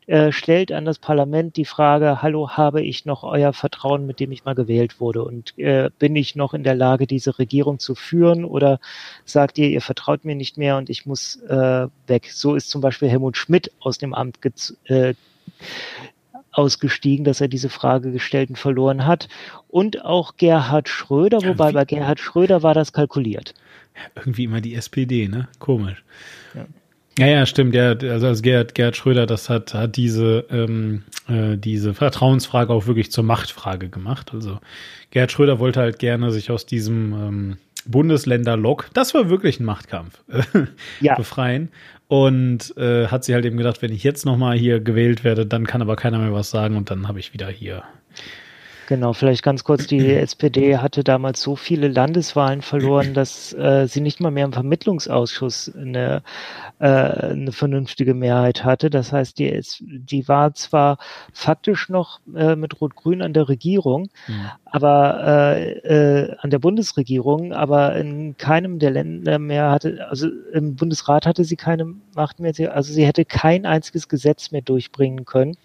äh, 0.06 0.30
stellt 0.30 0.70
an 0.70 0.84
das 0.84 1.00
Parlament 1.00 1.56
die 1.56 1.64
Frage, 1.64 2.22
hallo, 2.22 2.50
habe 2.50 2.80
ich 2.80 3.06
noch 3.06 3.24
euer 3.24 3.52
Vertrauen, 3.52 4.06
mit 4.06 4.20
dem 4.20 4.30
ich 4.30 4.44
mal 4.44 4.54
gewählt 4.54 5.00
wurde 5.00 5.24
und 5.24 5.58
äh, 5.58 5.90
bin 5.98 6.14
ich 6.14 6.36
noch 6.36 6.54
in 6.54 6.62
der 6.62 6.76
Lage, 6.76 7.08
diese 7.08 7.40
Regierung 7.40 7.80
zu 7.80 7.96
führen 7.96 8.44
oder 8.44 8.78
sagt 9.24 9.58
ihr, 9.58 9.68
ihr 9.68 9.80
vertraut 9.80 10.24
mir 10.24 10.36
nicht 10.36 10.58
mehr 10.58 10.76
und 10.76 10.90
ich 10.90 11.06
muss 11.06 11.36
äh, 11.48 11.88
weg. 12.06 12.30
So 12.30 12.54
ist 12.54 12.70
zum 12.70 12.80
Beispiel 12.80 13.08
Helmut 13.08 13.36
Schmidt 13.36 13.72
aus 13.80 13.98
dem 13.98 14.14
Amt 14.14 14.38
äh, 14.84 15.14
ausgestiegen, 16.56 17.24
dass 17.24 17.40
er 17.40 17.48
diese 17.48 17.68
Frage 17.68 18.12
gestellt 18.12 18.50
und 18.50 18.56
verloren 18.56 19.06
hat. 19.06 19.28
Und 19.68 20.04
auch 20.04 20.36
Gerhard 20.36 20.88
Schröder, 20.88 21.42
wobei 21.44 21.72
bei 21.72 21.84
Gerhard 21.84 22.20
Schröder 22.20 22.62
war 22.62 22.74
das 22.74 22.92
kalkuliert. 22.92 23.54
Irgendwie 24.14 24.44
immer 24.44 24.60
die 24.60 24.74
SPD, 24.74 25.28
ne? 25.28 25.48
Komisch. 25.58 26.02
Ja. 26.54 26.66
Ja, 27.18 27.26
ja, 27.28 27.46
stimmt. 27.46 27.74
Ja, 27.74 27.92
also 27.92 28.26
als 28.26 28.42
Gerhard, 28.42 28.74
Gerhard 28.74 28.96
Schröder, 28.96 29.24
das 29.24 29.48
hat, 29.48 29.72
hat 29.72 29.96
diese, 29.96 30.44
ähm, 30.50 31.02
äh, 31.28 31.56
diese 31.56 31.94
Vertrauensfrage 31.94 32.72
auch 32.72 32.86
wirklich 32.86 33.10
zur 33.10 33.24
Machtfrage 33.24 33.88
gemacht. 33.88 34.32
Also 34.34 34.58
Gerhard 35.10 35.32
Schröder 35.32 35.58
wollte 35.58 35.80
halt 35.80 35.98
gerne 35.98 36.30
sich 36.30 36.50
aus 36.50 36.66
diesem 36.66 37.12
ähm, 37.14 37.56
Bundesländer-Log, 37.86 38.90
das 38.92 39.14
war 39.14 39.30
wirklich 39.30 39.60
ein 39.60 39.64
Machtkampf, 39.64 40.22
ja. 41.00 41.14
befreien. 41.14 41.70
Und 42.08 42.76
äh, 42.76 43.08
hat 43.08 43.24
sie 43.24 43.34
halt 43.34 43.44
eben 43.44 43.56
gedacht, 43.56 43.82
wenn 43.82 43.92
ich 43.92 44.04
jetzt 44.04 44.24
nochmal 44.26 44.56
hier 44.56 44.80
gewählt 44.80 45.24
werde, 45.24 45.44
dann 45.44 45.66
kann 45.66 45.82
aber 45.82 45.96
keiner 45.96 46.18
mehr 46.18 46.32
was 46.32 46.50
sagen 46.50 46.76
und 46.76 46.90
dann 46.90 47.08
habe 47.08 47.18
ich 47.18 47.32
wieder 47.32 47.48
hier 47.48 47.82
Genau, 48.86 49.12
vielleicht 49.12 49.42
ganz 49.42 49.64
kurz, 49.64 49.86
die 49.86 49.98
SPD 50.14 50.78
hatte 50.78 51.02
damals 51.02 51.42
so 51.42 51.56
viele 51.56 51.88
Landeswahlen 51.88 52.62
verloren, 52.62 53.14
dass 53.14 53.52
äh, 53.52 53.86
sie 53.88 54.00
nicht 54.00 54.20
mal 54.20 54.30
mehr 54.30 54.44
im 54.44 54.52
Vermittlungsausschuss 54.52 55.72
eine, 55.74 56.22
äh, 56.78 56.86
eine 56.86 57.50
vernünftige 57.50 58.14
Mehrheit 58.14 58.64
hatte. 58.64 58.88
Das 58.88 59.12
heißt, 59.12 59.38
die, 59.38 59.60
die 59.80 60.28
war 60.28 60.54
zwar 60.54 60.98
faktisch 61.32 61.88
noch 61.88 62.20
äh, 62.34 62.54
mit 62.54 62.80
Rot-Grün 62.80 63.22
an 63.22 63.32
der 63.32 63.48
Regierung, 63.48 64.08
mhm. 64.28 64.50
aber 64.64 65.56
äh, 65.56 65.72
äh, 65.80 66.36
an 66.38 66.50
der 66.50 66.60
Bundesregierung, 66.60 67.52
aber 67.52 67.96
in 67.96 68.36
keinem 68.36 68.78
der 68.78 68.92
Länder 68.92 69.40
mehr 69.40 69.70
hatte, 69.70 70.06
also 70.08 70.28
im 70.52 70.76
Bundesrat 70.76 71.26
hatte 71.26 71.44
sie 71.44 71.56
keine 71.56 71.92
Macht 72.14 72.38
mehr, 72.38 72.54
also 72.72 72.92
sie 72.92 73.04
hätte 73.04 73.24
kein 73.24 73.66
einziges 73.66 74.08
Gesetz 74.08 74.52
mehr 74.52 74.62
durchbringen 74.62 75.24
können. 75.24 75.56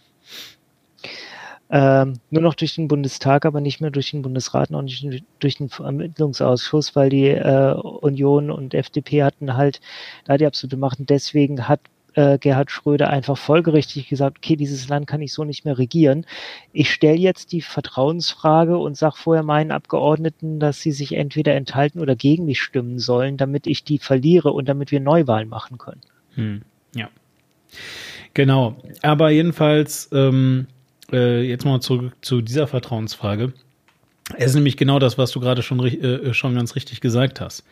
Ähm, 1.74 2.20
nur 2.30 2.42
noch 2.42 2.54
durch 2.54 2.76
den 2.76 2.90
Bundestag, 2.90 3.46
aber 3.46 3.62
nicht 3.62 3.80
mehr 3.80 3.92
durch 3.92 4.12
den 4.12 4.22
Bundesrat, 4.22 4.74
auch 4.74 4.82
nicht 4.82 5.24
durch 5.40 5.56
den 5.56 5.70
Vermittlungsausschuss, 5.70 6.98
weil 6.98 7.10
die 7.10 7.28
äh, 7.30 7.74
Union 7.74 8.52
und 8.52 8.74
FDP 8.74 9.24
hatten 9.24 9.56
halt 9.56 9.80
da 10.26 10.38
die 10.38 10.46
absolute 10.46 10.76
Macht. 10.76 11.00
Und 11.00 11.10
deswegen 11.10 11.70
hat 11.70 11.80
äh, 12.16 12.38
Gerhard 12.38 12.72
Schröder 12.72 13.10
einfach 13.10 13.38
folgerichtig 13.38 14.10
gesagt, 14.10 14.40
okay, 14.40 14.58
dieses 14.58 14.90
Land 14.90 15.08
kann 15.08 15.22
ich 15.22 15.32
so 15.32 15.46
nicht 15.46 15.64
mehr 15.64 15.78
regieren. 15.78 16.26
Ich 16.74 16.92
stelle 16.92 17.18
jetzt 17.18 17.54
die 17.54 17.62
Vertrauensfrage 17.62 18.78
und 18.78 18.98
sage 18.98 19.16
vorher 19.16 19.44
meinen 19.44 19.72
Abgeordneten, 19.72 20.60
dass 20.60 20.82
sie 20.82 20.92
sich 20.92 21.14
entweder 21.14 21.56
enthalten 21.56 22.02
oder 22.02 22.18
gegen 22.18 22.44
mich 22.44 22.62
stimmen 22.62 23.00
sollen, 23.00 23.38
damit 23.38 23.66
ich 23.66 23.86
die 23.86 23.98
verliere 23.98 24.52
und 24.52 24.68
damit 24.68 24.92
wir 24.92 25.00
Neuwahlen 25.00 25.48
machen 25.48 25.78
können. 25.78 26.02
Hm, 26.36 26.62
ja. 26.96 27.08
Genau. 28.34 28.76
Aber 29.02 29.30
jedenfalls 29.30 30.10
ähm, 30.12 30.68
äh, 31.12 31.42
jetzt 31.42 31.66
mal 31.66 31.80
zurück 31.82 32.14
zu 32.22 32.42
dieser 32.42 32.68
Vertrauensfrage. 32.68 33.54
Es 34.38 34.48
ist 34.48 34.56
nämlich 34.56 34.78
genau 34.78 35.00
das, 35.00 35.18
was 35.18 35.32
du 35.32 35.40
gerade 35.40 35.62
schon, 35.62 35.80
äh, 35.86 36.34
schon 36.34 36.56
ganz 36.56 36.76
richtig 36.76 37.02
gesagt 37.02 37.42
hast. 37.42 37.64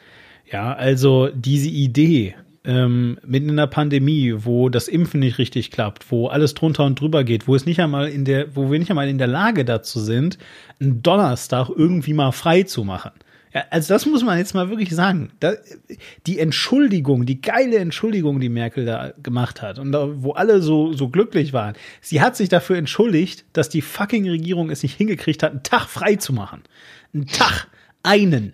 Ja, 0.51 0.73
also 0.73 1.29
diese 1.33 1.69
Idee, 1.69 2.35
ähm, 2.65 3.17
mitten 3.25 3.49
in 3.49 3.57
der 3.57 3.67
Pandemie, 3.67 4.33
wo 4.37 4.69
das 4.69 4.87
Impfen 4.87 5.21
nicht 5.21 5.37
richtig 5.37 5.71
klappt, 5.71 6.11
wo 6.11 6.27
alles 6.27 6.53
drunter 6.53 6.85
und 6.85 6.99
drüber 6.99 7.23
geht, 7.23 7.47
wo 7.47 7.55
es 7.55 7.65
nicht 7.65 7.79
einmal 7.79 8.09
in 8.09 8.25
der, 8.25 8.55
wo 8.55 8.71
wir 8.71 8.79
nicht 8.79 8.89
einmal 8.89 9.07
in 9.07 9.17
der 9.17 9.27
Lage 9.27 9.63
dazu 9.63 9.99
sind, 9.99 10.37
einen 10.79 11.01
Donnerstag 11.01 11.69
irgendwie 11.69 12.13
mal 12.13 12.31
frei 12.31 12.63
zu 12.63 12.83
machen. 12.83 13.11
Ja, 13.53 13.63
also 13.71 13.93
das 13.93 14.05
muss 14.05 14.23
man 14.23 14.37
jetzt 14.37 14.53
mal 14.53 14.69
wirklich 14.69 14.91
sagen. 14.91 15.31
Da, 15.39 15.53
die 16.27 16.39
Entschuldigung, 16.39 17.25
die 17.25 17.41
geile 17.41 17.77
Entschuldigung, 17.77 18.39
die 18.39 18.49
Merkel 18.49 18.85
da 18.85 19.11
gemacht 19.23 19.61
hat 19.61 19.79
und 19.79 19.91
da, 19.91 20.07
wo 20.23 20.33
alle 20.33 20.61
so, 20.61 20.93
so 20.93 21.09
glücklich 21.09 21.51
waren, 21.51 21.75
sie 22.01 22.21
hat 22.21 22.35
sich 22.35 22.49
dafür 22.49 22.77
entschuldigt, 22.77 23.45
dass 23.53 23.69
die 23.69 23.81
fucking 23.81 24.29
Regierung 24.29 24.69
es 24.69 24.83
nicht 24.83 24.95
hingekriegt 24.95 25.41
hat, 25.41 25.51
einen 25.51 25.63
Tag 25.63 25.87
frei 25.87 26.15
zu 26.15 26.31
machen. 26.31 26.61
Einen 27.13 27.25
Tag. 27.25 27.67
Einen. 28.03 28.53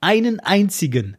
Einen 0.00 0.40
einzigen. 0.40 1.16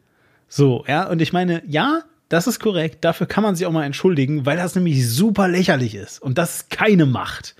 So, 0.48 0.84
ja, 0.88 1.08
und 1.08 1.22
ich 1.22 1.32
meine, 1.32 1.62
ja, 1.66 2.02
das 2.28 2.46
ist 2.46 2.58
korrekt, 2.58 3.04
dafür 3.04 3.26
kann 3.26 3.44
man 3.44 3.54
sich 3.54 3.66
auch 3.66 3.72
mal 3.72 3.84
entschuldigen, 3.84 4.44
weil 4.44 4.56
das 4.56 4.74
nämlich 4.74 5.08
super 5.08 5.46
lächerlich 5.46 5.94
ist 5.94 6.20
und 6.20 6.38
das 6.38 6.56
ist 6.56 6.70
keine 6.70 7.06
Macht. 7.06 7.54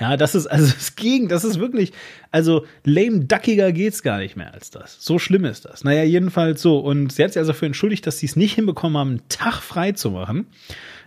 Ja, 0.00 0.16
das 0.16 0.34
ist 0.34 0.46
also 0.46 0.72
das 0.74 0.96
Gegen, 0.96 1.28
das 1.28 1.44
ist 1.44 1.58
wirklich, 1.58 1.92
also 2.30 2.66
lame 2.84 3.24
duckiger 3.24 3.72
geht's 3.72 4.02
gar 4.02 4.18
nicht 4.18 4.36
mehr 4.36 4.54
als 4.54 4.70
das. 4.70 4.96
So 5.00 5.18
schlimm 5.18 5.44
ist 5.44 5.64
das. 5.64 5.84
Naja, 5.84 6.04
jedenfalls 6.04 6.62
so. 6.62 6.78
Und 6.78 7.12
sie 7.12 7.24
hat 7.24 7.32
sich 7.32 7.38
also 7.38 7.52
dafür 7.52 7.66
entschuldigt, 7.66 8.06
dass 8.06 8.18
sie 8.18 8.26
es 8.26 8.36
nicht 8.36 8.54
hinbekommen 8.54 8.96
haben, 8.96 9.10
einen 9.10 9.28
Tag 9.28 9.60
frei 9.62 9.92
zu 9.92 10.10
machen. 10.10 10.46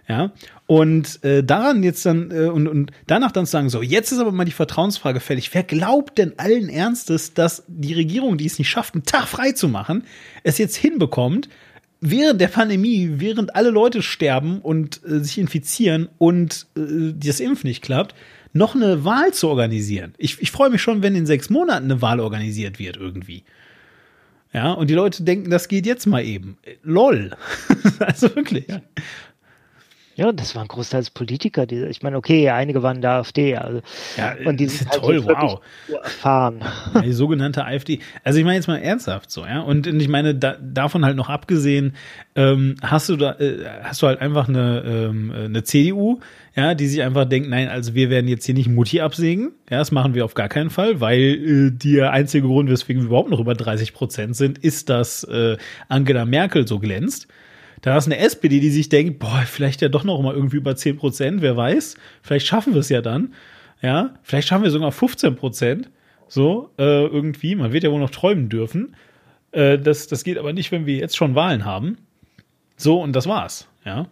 Ja, 0.09 0.31
und 0.65 1.23
äh, 1.23 1.43
daran 1.43 1.83
jetzt 1.83 2.05
dann 2.05 2.31
äh, 2.31 2.47
und, 2.47 2.67
und 2.67 2.91
danach 3.07 3.31
dann 3.31 3.45
zu 3.45 3.51
sagen, 3.51 3.69
so, 3.69 3.81
jetzt 3.81 4.11
ist 4.11 4.19
aber 4.19 4.31
mal 4.31 4.45
die 4.45 4.51
Vertrauensfrage 4.51 5.19
fällig. 5.19 5.53
Wer 5.53 5.63
glaubt 5.63 6.17
denn 6.17 6.33
allen 6.37 6.69
Ernstes, 6.69 7.33
dass 7.33 7.63
die 7.67 7.93
Regierung, 7.93 8.37
die 8.37 8.47
es 8.47 8.57
nicht 8.57 8.69
schafft, 8.69 8.95
einen 8.95 9.03
Tag 9.03 9.27
frei 9.27 9.51
zu 9.51 9.69
machen, 9.69 10.03
es 10.43 10.57
jetzt 10.57 10.75
hinbekommt, 10.75 11.49
während 12.01 12.41
der 12.41 12.47
Pandemie, 12.47 13.11
während 13.17 13.55
alle 13.55 13.69
Leute 13.69 14.01
sterben 14.01 14.59
und 14.59 15.01
äh, 15.05 15.19
sich 15.19 15.37
infizieren 15.37 16.09
und 16.17 16.65
äh, 16.75 17.13
das 17.15 17.39
Impf 17.39 17.63
nicht 17.63 17.83
klappt, 17.83 18.15
noch 18.53 18.75
eine 18.75 19.05
Wahl 19.05 19.33
zu 19.33 19.47
organisieren. 19.47 20.13
Ich, 20.17 20.41
ich 20.41 20.51
freue 20.51 20.69
mich 20.69 20.81
schon, 20.81 21.01
wenn 21.01 21.15
in 21.15 21.25
sechs 21.25 21.49
Monaten 21.49 21.85
eine 21.85 22.01
Wahl 22.01 22.19
organisiert 22.19 22.79
wird 22.79 22.97
irgendwie. 22.97 23.43
Ja, 24.53 24.73
und 24.73 24.89
die 24.89 24.95
Leute 24.95 25.23
denken, 25.23 25.49
das 25.49 25.67
geht 25.67 25.85
jetzt 25.85 26.05
mal 26.05 26.23
eben. 26.23 26.57
Lol. 26.83 27.31
also 27.99 28.35
wirklich. 28.35 28.67
Ja. 28.67 28.81
Ja, 30.15 30.31
das 30.31 30.55
waren 30.55 30.67
großteils 30.67 31.09
Politiker. 31.09 31.65
Die, 31.65 31.83
ich 31.85 32.03
meine, 32.03 32.17
okay, 32.17 32.49
einige 32.49 32.83
waren 32.83 33.01
der 33.01 33.11
AfD. 33.11 33.55
Also, 33.55 33.81
ja, 34.17 34.35
und 34.45 34.59
die 34.59 34.67
sind 34.67 34.89
halt 34.89 35.01
toll, 35.01 35.23
wow. 35.25 35.61
erfahren. 36.03 36.61
Ja, 36.93 37.01
die 37.01 37.13
sogenannte 37.13 37.65
AfD. 37.65 37.99
Also 38.23 38.39
ich 38.39 38.45
meine 38.45 38.57
jetzt 38.57 38.67
mal 38.67 38.77
ernsthaft 38.77 39.31
so, 39.31 39.45
ja. 39.45 39.61
Und 39.61 39.87
ich 39.87 40.09
meine, 40.09 40.35
da, 40.35 40.57
davon 40.61 41.05
halt 41.05 41.15
noch 41.15 41.29
abgesehen, 41.29 41.95
ähm, 42.35 42.75
hast 42.81 43.09
du 43.09 43.15
da, 43.15 43.39
äh, 43.39 43.65
hast 43.83 44.01
du 44.01 44.07
halt 44.07 44.19
einfach 44.19 44.49
eine, 44.49 44.83
ähm, 44.85 45.31
eine 45.31 45.63
CDU, 45.63 46.19
ja, 46.55 46.75
die 46.75 46.87
sich 46.87 47.01
einfach 47.01 47.25
denkt, 47.25 47.49
nein, 47.49 47.69
also 47.69 47.95
wir 47.95 48.09
werden 48.09 48.27
jetzt 48.27 48.45
hier 48.45 48.55
nicht 48.55 48.67
Mutti 48.67 48.99
absägen. 48.99 49.51
Ja, 49.69 49.77
das 49.77 49.91
machen 49.91 50.13
wir 50.13 50.25
auf 50.25 50.33
gar 50.33 50.49
keinen 50.49 50.69
Fall, 50.69 50.99
weil 50.99 51.19
äh, 51.19 51.71
der 51.71 52.11
einzige 52.11 52.47
Grund, 52.47 52.69
weswegen 52.69 53.03
wir 53.03 53.07
überhaupt 53.07 53.29
noch 53.29 53.39
über 53.39 53.53
30 53.53 53.93
Prozent 53.93 54.35
sind, 54.35 54.57
ist, 54.57 54.89
dass 54.89 55.23
äh, 55.23 55.57
Angela 55.87 56.25
Merkel 56.25 56.67
so 56.67 56.79
glänzt. 56.79 57.27
Da 57.81 57.97
ist 57.97 58.05
eine 58.05 58.19
SPD, 58.19 58.59
die 58.59 58.69
sich 58.69 58.89
denkt, 58.89 59.19
boah, 59.19 59.43
vielleicht 59.45 59.81
ja 59.81 59.89
doch 59.89 60.03
noch 60.03 60.21
mal 60.21 60.33
irgendwie 60.35 60.57
über 60.57 60.75
10 60.75 60.97
Prozent, 60.97 61.41
wer 61.41 61.57
weiß. 61.57 61.95
Vielleicht 62.21 62.45
schaffen 62.45 62.73
wir 62.73 62.81
es 62.81 62.89
ja 62.89 63.01
dann. 63.01 63.33
Ja, 63.81 64.13
vielleicht 64.21 64.47
schaffen 64.47 64.63
wir 64.63 64.69
sogar 64.69 64.91
15 64.91 65.35
Prozent. 65.35 65.89
So, 66.27 66.69
äh, 66.77 67.05
irgendwie. 67.05 67.55
Man 67.55 67.73
wird 67.73 67.83
ja 67.83 67.91
wohl 67.91 67.99
noch 67.99 68.11
träumen 68.11 68.49
dürfen. 68.49 68.95
Äh, 69.51 69.79
das, 69.79 70.07
das 70.07 70.23
geht 70.23 70.37
aber 70.37 70.53
nicht, 70.53 70.71
wenn 70.71 70.85
wir 70.85 70.95
jetzt 70.95 71.17
schon 71.17 71.35
Wahlen 71.35 71.65
haben. 71.65 71.97
So, 72.77 73.01
und 73.01 73.15
das 73.15 73.27
war's. 73.27 73.67
Ja. 73.83 74.07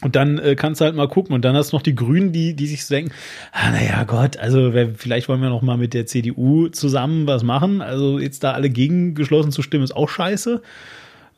Und 0.00 0.14
dann 0.14 0.38
äh, 0.38 0.54
kannst 0.54 0.80
du 0.80 0.84
halt 0.84 0.94
mal 0.94 1.08
gucken. 1.08 1.34
Und 1.34 1.44
dann 1.44 1.56
hast 1.56 1.72
du 1.72 1.76
noch 1.76 1.82
die 1.82 1.94
Grünen, 1.94 2.32
die, 2.32 2.54
die 2.54 2.66
sich 2.66 2.86
denken, 2.86 3.12
ah, 3.52 3.70
naja, 3.70 4.04
Gott, 4.04 4.36
also 4.36 4.72
wer, 4.74 4.94
vielleicht 4.94 5.28
wollen 5.28 5.42
wir 5.42 5.48
noch 5.48 5.62
mal 5.62 5.76
mit 5.76 5.92
der 5.92 6.06
CDU 6.06 6.68
zusammen 6.68 7.26
was 7.26 7.42
machen. 7.42 7.80
Also 7.80 8.18
jetzt 8.18 8.44
da 8.44 8.52
alle 8.52 8.70
gegengeschlossen 8.70 9.50
zu 9.50 9.62
stimmen, 9.62 9.84
ist 9.84 9.96
auch 9.96 10.08
scheiße. 10.08 10.62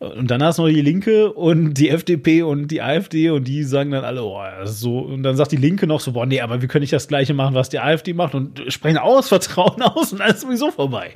Und 0.00 0.30
dann 0.30 0.42
hast 0.42 0.58
du 0.58 0.62
noch 0.62 0.70
die 0.70 0.80
Linke 0.80 1.30
und 1.30 1.74
die 1.74 1.90
FDP 1.90 2.42
und 2.42 2.68
die 2.68 2.80
AfD 2.80 3.28
und 3.28 3.46
die 3.46 3.64
sagen 3.64 3.90
dann 3.90 4.02
alle, 4.02 4.22
oh, 4.22 4.40
so, 4.64 5.00
und 5.00 5.22
dann 5.22 5.36
sagt 5.36 5.52
die 5.52 5.58
Linke 5.58 5.86
noch 5.86 6.00
so, 6.00 6.12
boah, 6.12 6.24
nee, 6.24 6.40
aber 6.40 6.62
wir 6.62 6.68
können 6.68 6.80
nicht 6.80 6.94
das 6.94 7.06
Gleiche 7.06 7.34
machen, 7.34 7.54
was 7.54 7.68
die 7.68 7.80
AfD 7.80 8.14
macht 8.14 8.34
und 8.34 8.62
sprechen 8.72 8.96
aus 8.96 9.28
Vertrauen 9.28 9.82
aus 9.82 10.14
und 10.14 10.22
alles 10.22 10.40
sowieso 10.40 10.70
vorbei. 10.70 11.10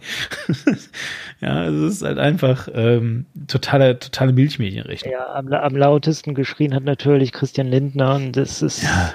ja, 1.41 1.65
es 1.65 1.95
ist 1.95 2.03
halt 2.03 2.19
einfach 2.19 2.69
ähm, 2.75 3.25
totale, 3.47 3.99
totale 3.99 4.35
Milchmedienrichtung. 4.35 5.13
Ja, 5.13 5.33
am, 5.33 5.51
am, 5.51 5.75
lautesten 5.75 6.35
geschrien 6.35 6.75
hat 6.75 6.85
natürlich 6.85 7.33
Christian 7.33 7.69
Lindner 7.69 8.17
und 8.17 8.37
das 8.37 8.61
ist, 8.61 8.83
ja. 8.83 9.15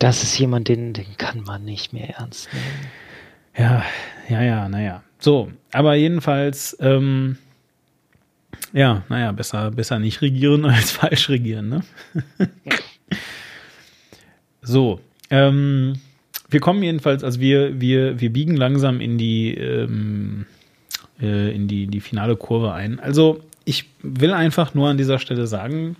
das 0.00 0.22
ist 0.22 0.38
jemand, 0.38 0.68
den, 0.68 0.92
den 0.92 1.16
kann 1.16 1.44
man 1.44 1.64
nicht 1.64 1.94
mehr 1.94 2.10
ernst 2.18 2.50
nehmen. 2.52 2.92
Ja, 3.56 3.82
ja, 4.28 4.42
ja, 4.42 4.68
naja. 4.68 5.02
So, 5.18 5.50
aber 5.72 5.94
jedenfalls, 5.94 6.76
ähm, 6.78 7.38
ja, 8.72 9.02
naja, 9.08 9.32
besser, 9.32 9.70
besser 9.70 9.98
nicht 9.98 10.22
regieren 10.22 10.64
als 10.64 10.90
falsch 10.92 11.28
regieren, 11.28 11.68
ne? 11.68 11.80
so, 14.62 15.00
ähm, 15.30 15.94
wir 16.48 16.60
kommen 16.60 16.82
jedenfalls, 16.82 17.24
also 17.24 17.40
wir, 17.40 17.80
wir, 17.80 18.20
wir 18.20 18.32
biegen 18.32 18.56
langsam 18.56 19.00
in 19.00 19.18
die, 19.18 19.54
ähm, 19.54 20.46
äh, 21.20 21.54
in 21.54 21.68
die, 21.68 21.86
die 21.86 22.00
finale 22.00 22.36
Kurve 22.36 22.72
ein. 22.72 23.00
Also, 23.00 23.40
ich 23.64 23.84
will 24.02 24.32
einfach 24.32 24.74
nur 24.74 24.88
an 24.88 24.96
dieser 24.96 25.18
Stelle 25.18 25.46
sagen, 25.46 25.96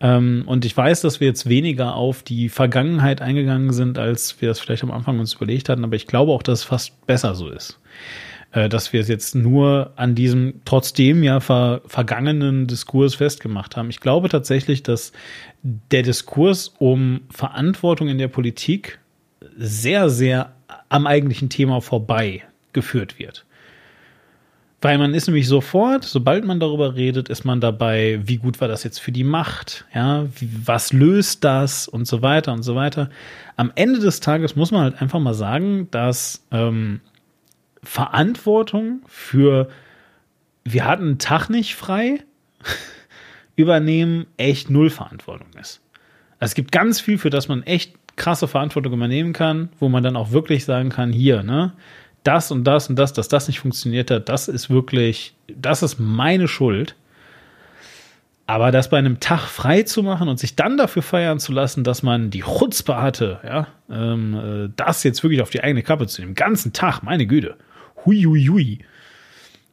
ähm, 0.00 0.42
und 0.46 0.64
ich 0.64 0.76
weiß, 0.76 1.00
dass 1.00 1.20
wir 1.20 1.28
jetzt 1.28 1.48
weniger 1.48 1.94
auf 1.94 2.22
die 2.22 2.48
Vergangenheit 2.48 3.22
eingegangen 3.22 3.72
sind, 3.72 3.98
als 3.98 4.40
wir 4.40 4.48
das 4.48 4.60
vielleicht 4.60 4.82
am 4.82 4.90
Anfang 4.90 5.18
uns 5.18 5.34
überlegt 5.34 5.68
hatten, 5.68 5.84
aber 5.84 5.96
ich 5.96 6.06
glaube 6.06 6.32
auch, 6.32 6.42
dass 6.42 6.60
es 6.60 6.64
fast 6.64 7.06
besser 7.06 7.34
so 7.34 7.48
ist 7.48 7.78
äh, 8.52 8.68
dass 8.68 8.92
wir 8.92 9.00
es 9.00 9.08
jetzt 9.08 9.34
nur 9.34 9.92
an 9.96 10.14
diesem 10.14 10.60
trotzdem 10.64 11.22
ja 11.22 11.40
ver 11.40 11.82
vergangenen 11.86 12.66
Diskurs 12.66 13.14
festgemacht 13.14 13.76
haben. 13.76 13.90
Ich 13.90 14.00
glaube 14.00 14.28
tatsächlich, 14.28 14.82
dass 14.82 15.12
der 15.62 16.02
Diskurs 16.02 16.74
um 16.78 17.22
Verantwortung 17.30 18.08
in 18.08 18.18
der 18.18 18.28
Politik 18.28 18.98
sehr, 19.56 20.08
sehr 20.08 20.52
am 20.88 21.06
eigentlichen 21.06 21.48
Thema 21.48 21.80
vorbei 21.80 22.42
geführt 22.72 23.18
wird. 23.18 23.44
Weil 24.82 24.98
man 24.98 25.14
ist 25.14 25.28
nämlich 25.28 25.46
sofort, 25.46 26.02
sobald 26.02 26.44
man 26.44 26.58
darüber 26.58 26.96
redet, 26.96 27.28
ist 27.28 27.44
man 27.44 27.60
dabei, 27.60 28.20
wie 28.24 28.38
gut 28.38 28.60
war 28.60 28.66
das 28.66 28.82
jetzt 28.82 28.98
für 28.98 29.12
die 29.12 29.22
Macht, 29.22 29.84
ja, 29.94 30.26
was 30.64 30.92
löst 30.92 31.44
das 31.44 31.86
und 31.86 32.08
so 32.08 32.20
weiter 32.20 32.52
und 32.52 32.64
so 32.64 32.74
weiter. 32.74 33.08
Am 33.56 33.70
Ende 33.76 34.00
des 34.00 34.18
Tages 34.18 34.56
muss 34.56 34.72
man 34.72 34.82
halt 34.82 35.00
einfach 35.00 35.20
mal 35.20 35.34
sagen, 35.34 35.86
dass 35.92 36.44
ähm, 36.50 37.00
Verantwortung 37.82 39.02
für, 39.06 39.68
wir 40.64 40.84
hatten 40.84 41.02
einen 41.02 41.18
Tag 41.18 41.48
nicht 41.48 41.74
frei, 41.74 42.20
übernehmen, 43.56 44.26
echt 44.36 44.70
null 44.70 44.90
Verantwortung 44.90 45.48
ist. 45.60 45.80
Also 46.38 46.50
es 46.50 46.54
gibt 46.54 46.72
ganz 46.72 47.00
viel, 47.00 47.18
für 47.18 47.30
das 47.30 47.48
man 47.48 47.62
echt 47.62 47.94
krasse 48.16 48.48
Verantwortung 48.48 48.92
übernehmen 48.92 49.32
kann, 49.32 49.70
wo 49.78 49.88
man 49.88 50.02
dann 50.02 50.16
auch 50.16 50.32
wirklich 50.32 50.64
sagen 50.64 50.90
kann, 50.90 51.12
hier, 51.12 51.42
ne, 51.42 51.72
das 52.24 52.50
und 52.50 52.64
das 52.64 52.88
und 52.88 52.96
das, 52.96 53.12
dass 53.12 53.28
das 53.28 53.48
nicht 53.48 53.60
funktioniert 53.60 54.10
hat, 54.10 54.28
das 54.28 54.48
ist 54.48 54.70
wirklich, 54.70 55.34
das 55.48 55.82
ist 55.82 55.98
meine 55.98 56.48
Schuld. 56.48 56.94
Aber 58.46 58.70
das 58.70 58.90
bei 58.90 58.98
einem 58.98 59.20
Tag 59.20 59.40
frei 59.40 59.82
zu 59.84 60.02
machen 60.02 60.28
und 60.28 60.38
sich 60.38 60.56
dann 60.56 60.76
dafür 60.76 61.02
feiern 61.02 61.38
zu 61.38 61.52
lassen, 61.52 61.84
dass 61.84 62.02
man 62.02 62.30
die 62.30 62.42
Chutzpe 62.42 63.00
hatte, 63.00 63.40
ja, 63.44 63.68
ähm, 63.88 64.34
äh, 64.34 64.72
das 64.76 65.04
jetzt 65.04 65.22
wirklich 65.22 65.42
auf 65.42 65.50
die 65.50 65.62
eigene 65.62 65.82
Kappe 65.82 66.06
zu 66.06 66.20
nehmen, 66.20 66.34
ganzen 66.34 66.72
Tag, 66.72 67.02
meine 67.02 67.26
Güte. 67.26 67.56
Huiuiui. 68.04 68.80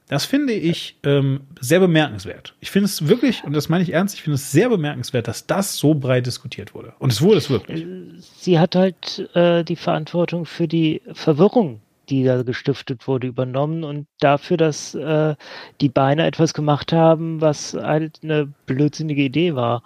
Das 0.10 0.26
finde 0.26 0.54
ich 0.54 0.98
ähm, 1.04 1.42
sehr 1.60 1.80
bemerkenswert. 1.80 2.56
Ich 2.62 2.72
finde 2.72 2.86
es 2.86 3.08
wirklich, 3.08 3.44
und 3.44 3.54
das 3.54 3.70
meine 3.70 3.84
ich 3.84 3.94
ernst, 3.94 4.16
ich 4.16 4.24
finde 4.24 4.36
es 4.36 4.52
sehr 4.52 4.68
bemerkenswert, 4.70 5.28
dass 5.28 5.46
das 5.46 5.78
so 5.78 5.94
breit 5.94 6.26
diskutiert 6.26 6.74
wurde. 6.74 6.94
Und 6.98 7.12
es 7.12 7.22
wurde 7.22 7.38
es 7.38 7.52
wirklich. 7.52 7.86
Sie 8.18 8.58
hat 8.58 8.76
halt 8.76 9.30
äh, 9.36 9.64
die 9.64 9.76
Verantwortung 9.76 10.46
für 10.46 10.68
die 10.68 11.04
Verwirrung, 11.14 11.82
die 12.10 12.24
da 12.24 12.42
gestiftet 12.42 13.08
wurde, 13.08 13.28
übernommen 13.28 13.84
und 13.84 14.08
dafür, 14.20 14.58
dass 14.58 14.96
äh, 14.96 15.36
die 15.80 15.90
Beine 15.90 16.26
etwas 16.26 16.56
gemacht 16.56 16.92
haben, 16.92 17.40
was 17.40 17.76
halt 17.76 18.22
eine 18.24 18.52
blödsinnige 18.66 19.22
Idee 19.22 19.54
war. 19.54 19.84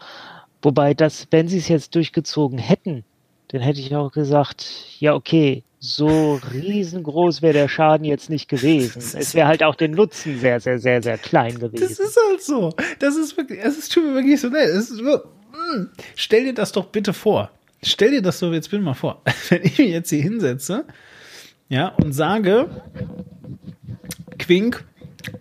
Wobei 0.62 0.94
das, 0.94 1.28
wenn 1.32 1.50
sie 1.50 1.58
es 1.58 1.68
jetzt 1.68 1.96
durchgezogen 1.96 2.60
hätten, 2.60 3.04
dann 3.54 3.62
hätte 3.62 3.80
ich 3.80 3.96
auch 3.96 4.12
gesagt, 4.12 4.66
ja, 5.00 5.14
okay, 5.14 5.64
so 5.80 6.40
riesengroß 6.52 7.44
wäre 7.44 7.54
der 7.54 7.68
Schaden 7.68 8.04
jetzt 8.04 8.32
nicht 8.32 8.50
gewesen. 8.50 8.98
Es 8.98 9.36
wäre 9.36 9.48
halt 9.48 9.64
auch 9.64 9.76
den 9.76 9.92
Nutzen 9.92 10.40
sehr, 10.40 10.60
sehr, 10.60 10.80
sehr, 10.80 11.04
sehr 11.04 11.20
klein 11.20 11.60
gewesen. 11.60 11.88
Das 11.88 12.00
ist 12.00 12.18
halt 12.30 12.42
so. 12.42 12.74
Das 12.98 13.16
ist 13.16 13.38
wirklich, 13.38 13.60
es 13.62 13.78
ist 13.78 13.96
mir 13.96 14.16
wirklich 14.16 14.42
so 14.42 14.48
ist, 14.48 15.00
mm, 15.00 15.84
stell 16.16 16.46
dir 16.46 16.56
das 16.56 16.72
doch 16.72 16.86
bitte 16.86 17.14
vor. 17.14 17.52
Stell 17.84 18.10
dir 18.10 18.24
das 18.24 18.40
so 18.40 18.52
jetzt 18.52 18.72
bitte 18.72 18.82
mal 18.82 18.96
vor. 18.96 19.22
Wenn 19.50 19.62
ich 19.64 19.78
mich 19.78 19.90
jetzt 19.90 20.10
hier 20.10 20.24
hinsetze, 20.24 20.86
ja, 21.70 21.90
und 21.90 22.12
sage, 22.14 22.82
Quink, 24.40 24.84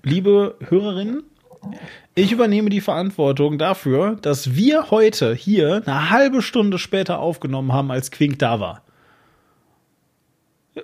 liebe 0.02 0.56
Hörerinnen, 0.68 1.22
Ich 2.14 2.30
übernehme 2.30 2.68
die 2.68 2.82
Verantwortung 2.82 3.56
dafür, 3.56 4.16
dass 4.20 4.55
wir 4.55 4.90
heute 4.90 5.34
hier 5.34 5.82
eine 5.86 6.10
halbe 6.10 6.43
Stunde 6.43 6.78
später 6.78 7.20
aufgenommen 7.20 7.72
haben, 7.72 7.90
als 7.90 8.10
Quink 8.10 8.39
da 8.39 8.60
war. 8.60 8.82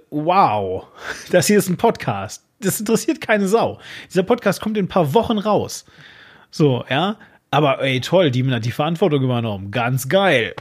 Wow, 0.09 0.87
das 1.31 1.47
hier 1.47 1.59
ist 1.59 1.69
ein 1.69 1.77
Podcast. 1.77 2.47
Das 2.61 2.81
interessiert 2.81 3.21
keine 3.21 3.47
Sau. 3.47 3.79
Dieser 4.09 4.23
Podcast 4.23 4.63
kommt 4.63 4.79
in 4.79 4.87
ein 4.87 4.89
paar 4.89 5.13
Wochen 5.13 5.37
raus. 5.37 5.85
So, 6.51 6.85
ja. 6.89 7.17
Aber 7.51 7.83
ey, 7.83 8.01
toll, 8.01 8.31
Demon 8.31 8.55
hat 8.55 8.65
die 8.65 8.73
Verantwortung 8.73 9.23
übernommen. 9.23 9.71
Ganz 9.71 10.09
geil. 10.09 10.55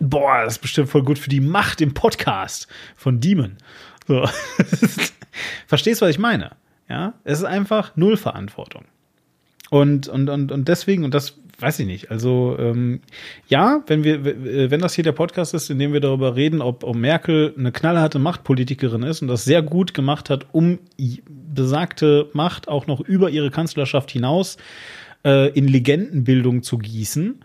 Boah, 0.00 0.42
das 0.44 0.54
ist 0.54 0.62
bestimmt 0.62 0.88
voll 0.88 1.04
gut 1.04 1.18
für 1.18 1.30
die 1.30 1.40
Macht 1.40 1.80
im 1.80 1.94
Podcast 1.94 2.66
von 2.96 3.20
Demon. 3.20 3.56
So. 4.08 4.28
Verstehst 5.68 6.02
was 6.02 6.10
ich 6.10 6.18
meine? 6.18 6.56
Ja, 6.88 7.14
es 7.22 7.38
ist 7.38 7.44
einfach 7.44 7.94
null 7.94 8.16
Verantwortung. 8.16 8.84
Und, 9.70 10.08
und, 10.08 10.28
und, 10.28 10.52
und 10.52 10.68
deswegen, 10.68 11.04
und 11.04 11.14
das 11.14 11.38
weiß 11.58 11.80
ich 11.80 11.86
nicht, 11.86 12.10
also 12.10 12.56
ähm, 12.58 13.00
ja, 13.48 13.82
wenn 13.86 14.04
wir, 14.04 14.70
wenn 14.70 14.80
das 14.80 14.94
hier 14.94 15.04
der 15.04 15.12
Podcast 15.12 15.54
ist, 15.54 15.70
in 15.70 15.78
dem 15.78 15.92
wir 15.92 16.00
darüber 16.00 16.36
reden, 16.36 16.60
ob, 16.60 16.84
ob 16.84 16.94
Merkel 16.94 17.54
eine 17.58 17.72
knallharte 17.72 18.18
Machtpolitikerin 18.18 19.02
ist 19.02 19.22
und 19.22 19.28
das 19.28 19.44
sehr 19.44 19.62
gut 19.62 19.94
gemacht 19.94 20.28
hat, 20.28 20.46
um 20.52 20.78
besagte 21.54 22.28
Macht 22.34 22.68
auch 22.68 22.86
noch 22.86 23.00
über 23.00 23.30
ihre 23.30 23.50
Kanzlerschaft 23.50 24.10
hinaus 24.10 24.58
äh, 25.24 25.50
in 25.50 25.66
Legendenbildung 25.66 26.62
zu 26.62 26.78
gießen, 26.78 27.40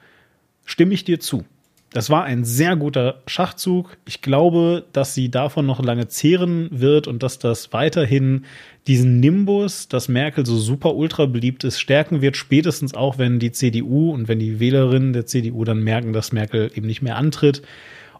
stimme 0.66 0.94
ich 0.94 1.06
dir 1.06 1.20
zu. 1.20 1.46
Das 1.94 2.10
war 2.10 2.24
ein 2.24 2.46
sehr 2.46 2.78
guter 2.78 3.22
Schachzug. 3.28 3.98
Ich 4.08 4.22
glaube, 4.22 4.86
dass 4.94 5.14
sie 5.14 5.30
davon 5.30 5.66
noch 5.66 5.84
lange 5.84 6.08
zehren 6.08 6.70
wird 6.72 7.06
und 7.06 7.22
dass 7.22 7.38
das 7.38 7.74
weiterhin 7.74 8.46
diesen 8.88 9.20
Nimbus, 9.20 9.90
dass 9.90 10.08
Merkel 10.08 10.46
so 10.46 10.58
super 10.58 10.96
ultra 10.96 11.26
beliebt 11.26 11.66
ist, 11.66 11.82
stärken 11.82 12.22
wird, 12.22 12.38
spätestens 12.38 12.94
auch, 12.94 13.18
wenn 13.18 13.40
die 13.40 13.52
CDU 13.52 14.12
und 14.14 14.30
wenn 14.30 14.40
die 14.40 14.62
Wählerinnen 14.62 15.12
der 15.12 15.26
CDU 15.26 15.66
dann 15.66 15.84
merken, 15.84 16.14
dass 16.14 16.32
Merkel 16.32 16.72
eben 16.74 16.88
nicht 16.88 17.02
mehr 17.02 17.18
antritt 17.18 17.62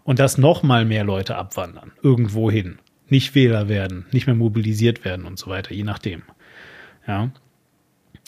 und 0.04 0.18
dass 0.18 0.36
noch 0.36 0.62
mal 0.62 0.84
mehr 0.84 1.04
Leute 1.04 1.36
abwandern, 1.36 1.92
irgendwo 2.02 2.50
hin, 2.50 2.78
nicht 3.08 3.34
Wähler 3.34 3.70
werden, 3.70 4.04
nicht 4.12 4.26
mehr 4.26 4.36
mobilisiert 4.36 5.06
werden 5.06 5.24
und 5.24 5.38
so 5.38 5.50
weiter, 5.50 5.72
je 5.72 5.84
nachdem. 5.84 6.22
Ja 7.06 7.32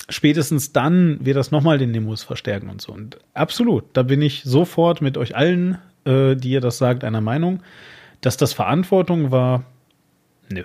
spätestens 0.09 0.73
dann 0.73 1.25
wird 1.25 1.37
das 1.37 1.51
nochmal 1.51 1.79
den 1.79 1.91
Nimbus 1.91 2.23
verstärken 2.23 2.69
und 2.69 2.81
so. 2.81 2.93
Und 2.93 3.19
absolut, 3.33 3.85
da 3.95 4.03
bin 4.03 4.23
ich 4.23 4.43
sofort 4.45 5.01
mit 5.01 5.17
euch 5.17 5.37
allen, 5.37 5.79
äh, 6.05 6.37
die 6.37 6.51
ihr 6.51 6.61
das 6.61 6.79
sagt, 6.79 7.05
einer 7.05 7.21
Meinung, 7.21 7.63
dass 8.21 8.37
das 8.37 8.53
Verantwortung 8.53 9.31
war. 9.31 9.65
Nö. 10.51 10.65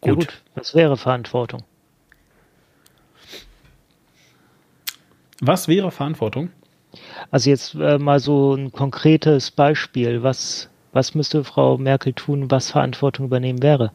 Gut. 0.00 0.18
Gut, 0.18 0.42
was 0.54 0.74
wäre 0.74 0.96
Verantwortung? 0.96 1.62
Was 5.42 5.68
wäre 5.68 5.90
Verantwortung? 5.90 6.50
Also 7.30 7.50
jetzt 7.50 7.74
äh, 7.74 7.98
mal 7.98 8.20
so 8.20 8.54
ein 8.54 8.72
konkretes 8.72 9.50
Beispiel. 9.50 10.22
Was, 10.22 10.68
was 10.92 11.14
müsste 11.14 11.44
Frau 11.44 11.78
Merkel 11.78 12.12
tun, 12.12 12.50
was 12.50 12.70
Verantwortung 12.70 13.26
übernehmen 13.26 13.62
wäre? 13.62 13.92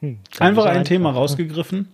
Hm, 0.00 0.18
einfach 0.38 0.64
ein 0.64 0.78
einfach, 0.78 0.88
Thema 0.88 1.10
rausgegriffen. 1.10 1.88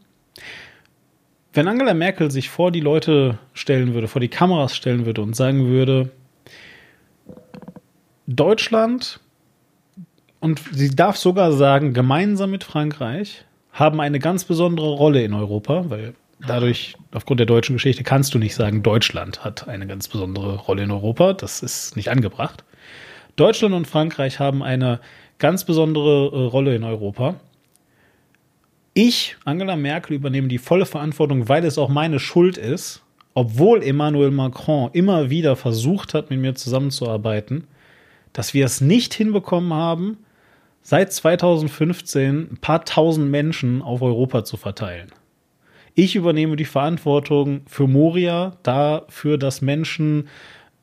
Wenn 1.52 1.68
Angela 1.68 1.94
Merkel 1.94 2.30
sich 2.30 2.50
vor 2.50 2.70
die 2.70 2.80
Leute 2.80 3.38
stellen 3.54 3.94
würde, 3.94 4.08
vor 4.08 4.20
die 4.20 4.28
Kameras 4.28 4.76
stellen 4.76 5.06
würde 5.06 5.22
und 5.22 5.34
sagen 5.34 5.66
würde, 5.66 6.10
Deutschland 8.26 9.20
und 10.46 10.62
sie 10.70 10.94
darf 10.94 11.16
sogar 11.16 11.50
sagen, 11.50 11.92
gemeinsam 11.92 12.52
mit 12.52 12.62
Frankreich 12.62 13.44
haben 13.72 14.00
eine 14.00 14.20
ganz 14.20 14.44
besondere 14.44 14.90
Rolle 14.90 15.24
in 15.24 15.34
Europa, 15.34 15.86
weil 15.88 16.14
dadurch, 16.46 16.94
aufgrund 17.12 17.40
der 17.40 17.48
deutschen 17.48 17.74
Geschichte, 17.74 18.04
kannst 18.04 18.32
du 18.32 18.38
nicht 18.38 18.54
sagen, 18.54 18.84
Deutschland 18.84 19.44
hat 19.44 19.66
eine 19.66 19.88
ganz 19.88 20.06
besondere 20.06 20.54
Rolle 20.54 20.84
in 20.84 20.92
Europa. 20.92 21.32
Das 21.32 21.64
ist 21.64 21.96
nicht 21.96 22.10
angebracht. 22.10 22.62
Deutschland 23.34 23.74
und 23.74 23.88
Frankreich 23.88 24.38
haben 24.38 24.62
eine 24.62 25.00
ganz 25.38 25.64
besondere 25.64 26.26
äh, 26.32 26.46
Rolle 26.46 26.76
in 26.76 26.84
Europa. 26.84 27.40
Ich, 28.94 29.36
Angela 29.44 29.74
Merkel, 29.74 30.14
übernehme 30.14 30.46
die 30.46 30.58
volle 30.58 30.86
Verantwortung, 30.86 31.48
weil 31.48 31.64
es 31.64 31.76
auch 31.76 31.88
meine 31.88 32.20
Schuld 32.20 32.56
ist, 32.56 33.02
obwohl 33.34 33.82
Emmanuel 33.82 34.30
Macron 34.30 34.90
immer 34.92 35.28
wieder 35.28 35.56
versucht 35.56 36.14
hat, 36.14 36.30
mit 36.30 36.38
mir 36.38 36.54
zusammenzuarbeiten, 36.54 37.66
dass 38.32 38.54
wir 38.54 38.64
es 38.64 38.80
nicht 38.80 39.12
hinbekommen 39.12 39.74
haben, 39.74 40.18
seit 40.86 41.12
2015 41.12 42.52
ein 42.52 42.58
paar 42.60 42.84
tausend 42.84 43.28
Menschen 43.28 43.82
auf 43.82 44.02
Europa 44.02 44.44
zu 44.44 44.56
verteilen. 44.56 45.08
Ich 45.94 46.14
übernehme 46.14 46.54
die 46.54 46.64
Verantwortung 46.64 47.62
für 47.66 47.88
Moria, 47.88 48.56
dafür, 48.62 49.36
dass 49.36 49.62
Menschen 49.62 50.28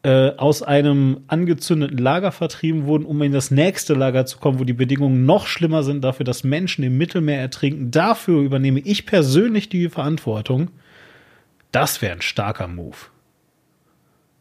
äh, 0.01 0.31
aus 0.31 0.61
einem 0.61 1.21
angezündeten 1.27 1.97
Lager 1.97 2.33
vertrieben 2.33 2.85
wurden, 2.85 3.05
um 3.05 3.21
in 3.21 3.31
das 3.31 3.49
nächste 3.49 3.93
Lager 3.93 4.25
zu 4.25 4.39
kommen, 4.39 4.59
wo 4.59 4.65
die 4.65 4.73
Bedingungen 4.73 5.25
noch 5.25 5.47
schlimmer 5.47 5.83
sind, 5.83 6.03
dafür, 6.03 6.25
dass 6.25 6.43
Menschen 6.43 6.83
im 6.83 6.97
Mittelmeer 6.97 7.39
ertrinken. 7.39 7.89
Dafür 7.89 8.41
übernehme 8.41 8.81
ich 8.81 9.05
persönlich 9.05 9.69
die 9.69 9.87
Verantwortung. 9.87 10.71
Das 11.71 12.01
wäre 12.01 12.11
ein 12.11 12.21
starker 12.21 12.67
Move. 12.67 12.97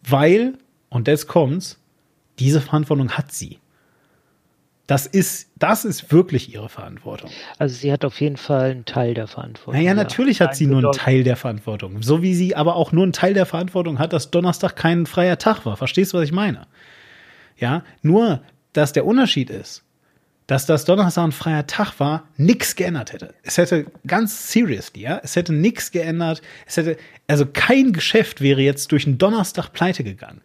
Weil, 0.03 0.55
und 0.89 1.07
jetzt 1.07 1.29
kommt's, 1.29 1.79
diese 2.41 2.61
Verantwortung 2.61 3.13
hat 3.13 3.31
sie. 3.31 3.62
Das 4.87 5.07
ist, 5.07 5.49
das 5.57 5.85
ist 5.85 6.13
wirklich 6.13 6.53
ihre 6.53 6.69
Verantwortung. 6.69 7.31
Also 7.59 7.75
sie 7.75 7.93
hat 7.93 8.05
auf 8.05 8.21
jeden 8.21 8.37
Fall 8.37 8.73
einen 8.73 8.85
Teil 8.85 9.15
der 9.15 9.29
Verantwortung. 9.29 9.81
Naja, 9.81 9.95
natürlich 9.95 10.41
ja. 10.41 10.47
hat 10.47 10.57
sie 10.57 10.67
nur 10.67 10.79
einen 10.79 10.93
Teil 10.93 11.23
der 11.23 11.37
Verantwortung. 11.37 12.03
So 12.03 12.21
wie 12.21 12.35
sie 12.35 12.57
aber 12.57 12.75
auch 12.75 12.91
nur 12.91 13.05
einen 13.05 13.13
Teil 13.13 13.33
der 13.33 13.47
Verantwortung 13.47 14.01
hat, 14.01 14.13
dass 14.13 14.31
Donnerstag 14.31 14.75
kein 14.75 15.07
freier 15.07 15.39
Tag 15.39 15.65
war. 15.65 15.77
Verstehst 15.77 16.13
du, 16.13 16.19
was 16.19 16.25
ich 16.25 16.33
meine? 16.33 16.67
Ja, 17.57 17.85
nur, 18.03 18.43
dass 18.73 18.93
der 18.93 19.07
Unterschied 19.07 19.51
ist, 19.51 19.85
dass 20.49 20.67
das 20.67 20.85
Donnerstag 20.85 21.25
ein 21.25 21.33
freier 21.33 21.67
Tag 21.69 22.01
war, 22.01 22.29
nichts 22.37 22.75
geändert 22.75 23.13
hätte. 23.13 23.35
Es 23.45 23.59
hätte 23.59 23.87
ganz 24.05 24.51
seriously, 24.51 25.03
ja, 25.03 25.21
es 25.23 25.37
hätte 25.37 25.53
nichts 25.53 25.93
geändert. 25.93 26.43
Es 26.67 26.77
hätte, 26.77 26.97
also 27.29 27.47
kein 27.47 27.93
Geschäft 27.93 28.41
wäre 28.41 28.61
jetzt 28.61 28.91
durch 28.91 29.07
einen 29.07 29.19
Donnerstag 29.19 29.73
pleite 29.73 30.03
gegangen 30.03 30.41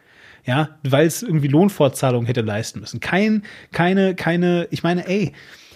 ja, 0.48 0.70
weil 0.84 1.06
es 1.06 1.22
irgendwie 1.22 1.50
Lohnfortzahlungen 1.50 2.26
hätte 2.26 2.42
leisten 2.42 2.80
müssen. 2.80 3.02
Kein, 3.02 3.44
keine, 3.74 4.16
keine, 4.16 4.68
ich 4.72 4.82
meine, 4.82 5.06
ey, 5.06 5.34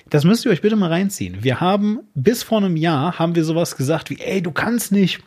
das 0.10 0.24
müsst 0.24 0.46
ihr 0.46 0.52
euch 0.52 0.62
bitte 0.62 0.78
mal 0.78 0.90
reinziehen. 0.90 1.44
Wir 1.44 1.60
haben 1.60 2.00
bis 2.16 2.42
vor 2.42 2.60
einem 2.60 2.78
Jahr 2.78 3.20
haben 3.20 3.36
wir 3.36 3.44
sowas 3.44 3.76
gesagt 3.76 4.10
wie, 4.10 4.20
ey, 4.20 4.42
du 4.42 4.52
kannst 4.52 4.94
nicht 4.94 5.20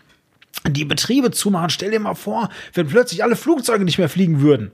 die 0.66 0.86
Betriebe 0.86 1.30
zumachen. 1.30 1.68
Stell 1.68 1.90
dir 1.90 2.00
mal 2.00 2.14
vor, 2.14 2.48
wenn 2.72 2.86
plötzlich 2.88 3.22
alle 3.22 3.36
Flugzeuge 3.36 3.84
nicht 3.84 3.98
mehr 3.98 4.08
fliegen 4.08 4.40
würden. 4.40 4.72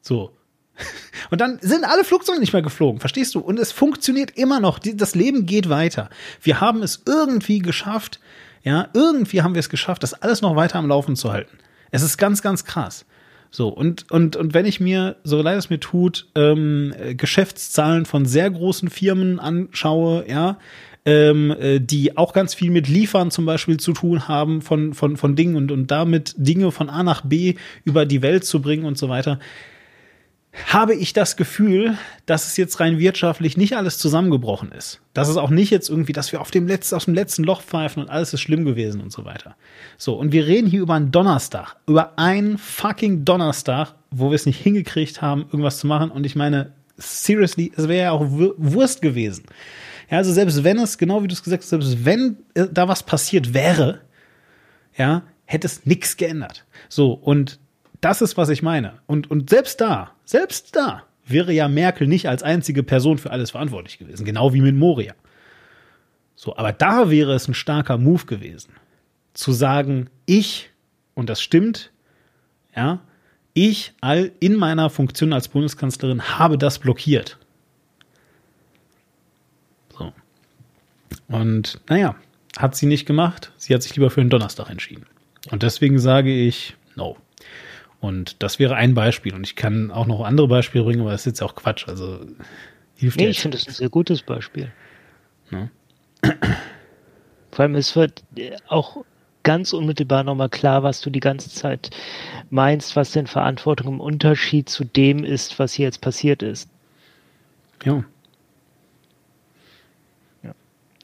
So. 0.00 0.30
Und 1.30 1.40
dann 1.40 1.58
sind 1.60 1.84
alle 1.84 2.04
Flugzeuge 2.04 2.38
nicht 2.38 2.52
mehr 2.52 2.62
geflogen, 2.62 3.00
verstehst 3.00 3.34
du? 3.34 3.40
Und 3.40 3.58
es 3.58 3.72
funktioniert 3.72 4.32
immer 4.36 4.60
noch. 4.60 4.78
Das 4.78 5.16
Leben 5.16 5.46
geht 5.46 5.68
weiter. 5.68 6.10
Wir 6.40 6.60
haben 6.60 6.82
es 6.82 7.02
irgendwie 7.06 7.58
geschafft, 7.58 8.20
ja, 8.62 8.88
irgendwie 8.94 9.42
haben 9.42 9.54
wir 9.54 9.60
es 9.60 9.68
geschafft, 9.68 10.04
das 10.04 10.14
alles 10.14 10.42
noch 10.42 10.54
weiter 10.54 10.78
am 10.78 10.86
Laufen 10.86 11.16
zu 11.16 11.32
halten. 11.32 11.58
Es 11.90 12.02
ist 12.02 12.18
ganz, 12.18 12.42
ganz 12.42 12.64
krass. 12.64 13.04
So, 13.56 13.68
und, 13.68 14.10
und, 14.10 14.36
und 14.36 14.52
wenn 14.52 14.66
ich 14.66 14.80
mir, 14.80 15.16
so 15.24 15.40
leid 15.40 15.56
es 15.56 15.70
mir 15.70 15.80
tut, 15.80 16.26
ähm, 16.34 16.92
Geschäftszahlen 17.16 18.04
von 18.04 18.26
sehr 18.26 18.50
großen 18.50 18.90
Firmen 18.90 19.40
anschaue, 19.40 20.26
ja, 20.28 20.58
ähm, 21.06 21.56
äh, 21.58 21.80
die 21.80 22.18
auch 22.18 22.34
ganz 22.34 22.52
viel 22.52 22.70
mit 22.70 22.86
Liefern 22.86 23.30
zum 23.30 23.46
Beispiel 23.46 23.78
zu 23.78 23.94
tun 23.94 24.28
haben 24.28 24.60
von, 24.60 24.92
von, 24.92 25.16
von 25.16 25.36
Dingen 25.36 25.56
und, 25.56 25.72
und 25.72 25.90
damit 25.90 26.34
Dinge 26.36 26.70
von 26.70 26.90
A 26.90 27.02
nach 27.02 27.22
B 27.22 27.54
über 27.86 28.04
die 28.04 28.20
Welt 28.20 28.44
zu 28.44 28.60
bringen 28.60 28.84
und 28.84 28.98
so 28.98 29.08
weiter, 29.08 29.38
habe 30.64 30.94
ich 30.94 31.12
das 31.12 31.36
Gefühl, 31.36 31.98
dass 32.24 32.46
es 32.46 32.56
jetzt 32.56 32.80
rein 32.80 32.98
wirtschaftlich 32.98 33.56
nicht 33.56 33.76
alles 33.76 33.98
zusammengebrochen 33.98 34.72
ist. 34.72 35.00
Dass 35.12 35.28
es 35.28 35.36
auch 35.36 35.50
nicht 35.50 35.70
jetzt 35.70 35.90
irgendwie, 35.90 36.12
dass 36.12 36.32
wir 36.32 36.40
auf 36.40 36.50
dem 36.50 36.66
letzten, 36.66 36.94
aus 36.94 37.04
dem 37.04 37.14
letzten 37.14 37.44
Loch 37.44 37.62
pfeifen 37.62 38.02
und 38.02 38.08
alles 38.08 38.32
ist 38.32 38.40
schlimm 38.40 38.64
gewesen 38.64 39.00
und 39.00 39.12
so 39.12 39.24
weiter. 39.24 39.56
So, 39.98 40.14
und 40.14 40.32
wir 40.32 40.46
reden 40.46 40.66
hier 40.66 40.80
über 40.80 40.94
einen 40.94 41.12
Donnerstag, 41.12 41.76
über 41.86 42.18
einen 42.18 42.58
fucking 42.58 43.24
Donnerstag, 43.24 43.94
wo 44.10 44.30
wir 44.30 44.34
es 44.34 44.46
nicht 44.46 44.60
hingekriegt 44.60 45.20
haben, 45.20 45.42
irgendwas 45.42 45.78
zu 45.78 45.86
machen. 45.86 46.10
Und 46.10 46.24
ich 46.24 46.36
meine, 46.36 46.72
seriously, 46.96 47.72
es 47.76 47.88
wäre 47.88 48.04
ja 48.04 48.10
auch 48.12 48.24
Wurst 48.26 49.02
gewesen. 49.02 49.44
Ja, 50.10 50.18
also 50.18 50.32
selbst 50.32 50.64
wenn 50.64 50.78
es, 50.78 50.98
genau 50.98 51.22
wie 51.22 51.28
du 51.28 51.34
es 51.34 51.42
gesagt 51.42 51.62
hast, 51.62 51.70
selbst 51.70 52.04
wenn 52.04 52.38
äh, 52.54 52.66
da 52.72 52.88
was 52.88 53.02
passiert 53.02 53.52
wäre, 53.52 54.00
ja, 54.96 55.22
hätte 55.44 55.66
es 55.66 55.84
nichts 55.84 56.16
geändert. 56.16 56.64
So, 56.88 57.12
und 57.12 57.58
das 58.00 58.22
ist, 58.22 58.36
was 58.36 58.48
ich 58.48 58.62
meine. 58.62 59.00
Und, 59.06 59.30
und 59.30 59.50
selbst 59.50 59.80
da, 59.80 60.12
selbst 60.24 60.76
da 60.76 61.04
wäre 61.26 61.52
ja 61.52 61.68
Merkel 61.68 62.06
nicht 62.06 62.28
als 62.28 62.42
einzige 62.42 62.82
Person 62.82 63.18
für 63.18 63.30
alles 63.30 63.50
verantwortlich 63.50 63.98
gewesen, 63.98 64.24
genau 64.24 64.52
wie 64.52 64.60
mit 64.60 64.76
Moria. 64.76 65.14
So, 66.34 66.56
aber 66.56 66.72
da 66.72 67.10
wäre 67.10 67.34
es 67.34 67.48
ein 67.48 67.54
starker 67.54 67.98
Move 67.98 68.26
gewesen. 68.26 68.72
zu 69.34 69.52
sagen, 69.52 70.08
ich, 70.24 70.70
und 71.14 71.28
das 71.28 71.42
stimmt, 71.42 71.92
ja, 72.74 73.00
ich 73.52 73.92
all 74.00 74.32
in 74.40 74.54
meiner 74.54 74.90
Funktion 74.90 75.32
als 75.32 75.48
Bundeskanzlerin 75.48 76.38
habe 76.38 76.58
das 76.58 76.78
blockiert. 76.78 77.38
So. 79.98 80.12
Und 81.28 81.80
naja, 81.88 82.16
hat 82.56 82.76
sie 82.76 82.86
nicht 82.86 83.06
gemacht. 83.06 83.52
Sie 83.56 83.74
hat 83.74 83.82
sich 83.82 83.94
lieber 83.96 84.10
für 84.10 84.20
den 84.20 84.30
Donnerstag 84.30 84.70
entschieden. 84.70 85.06
Und 85.50 85.62
deswegen 85.62 85.98
sage 85.98 86.32
ich 86.32 86.76
no. 86.96 87.16
Und 88.06 88.40
das 88.40 88.60
wäre 88.60 88.76
ein 88.76 88.94
Beispiel. 88.94 89.34
Und 89.34 89.44
ich 89.44 89.56
kann 89.56 89.90
auch 89.90 90.06
noch 90.06 90.24
andere 90.24 90.46
Beispiele 90.46 90.84
bringen, 90.84 91.00
aber 91.00 91.10
das 91.10 91.22
ist 91.22 91.26
jetzt 91.26 91.42
auch 91.42 91.56
Quatsch. 91.56 91.88
Also 91.88 92.20
hilft 92.94 93.18
nee, 93.18 93.26
ich 93.26 93.40
finde 93.40 93.58
das 93.58 93.66
ein 93.66 93.74
sehr 93.74 93.88
gutes 93.88 94.22
Beispiel. 94.22 94.70
Ne? 95.50 95.70
Vor 97.50 97.62
allem, 97.64 97.74
es 97.74 97.96
wird 97.96 98.22
auch 98.68 99.04
ganz 99.42 99.72
unmittelbar 99.72 100.22
nochmal 100.22 100.48
klar, 100.48 100.84
was 100.84 101.00
du 101.00 101.10
die 101.10 101.20
ganze 101.20 101.50
Zeit 101.50 101.90
meinst, 102.48 102.94
was 102.94 103.10
denn 103.10 103.26
Verantwortung 103.26 103.94
im 103.94 104.00
Unterschied 104.00 104.68
zu 104.68 104.84
dem 104.84 105.24
ist, 105.24 105.58
was 105.58 105.72
hier 105.72 105.86
jetzt 105.86 106.00
passiert 106.00 106.44
ist. 106.44 106.70
Ja. 107.82 108.04
ja. 110.44 110.54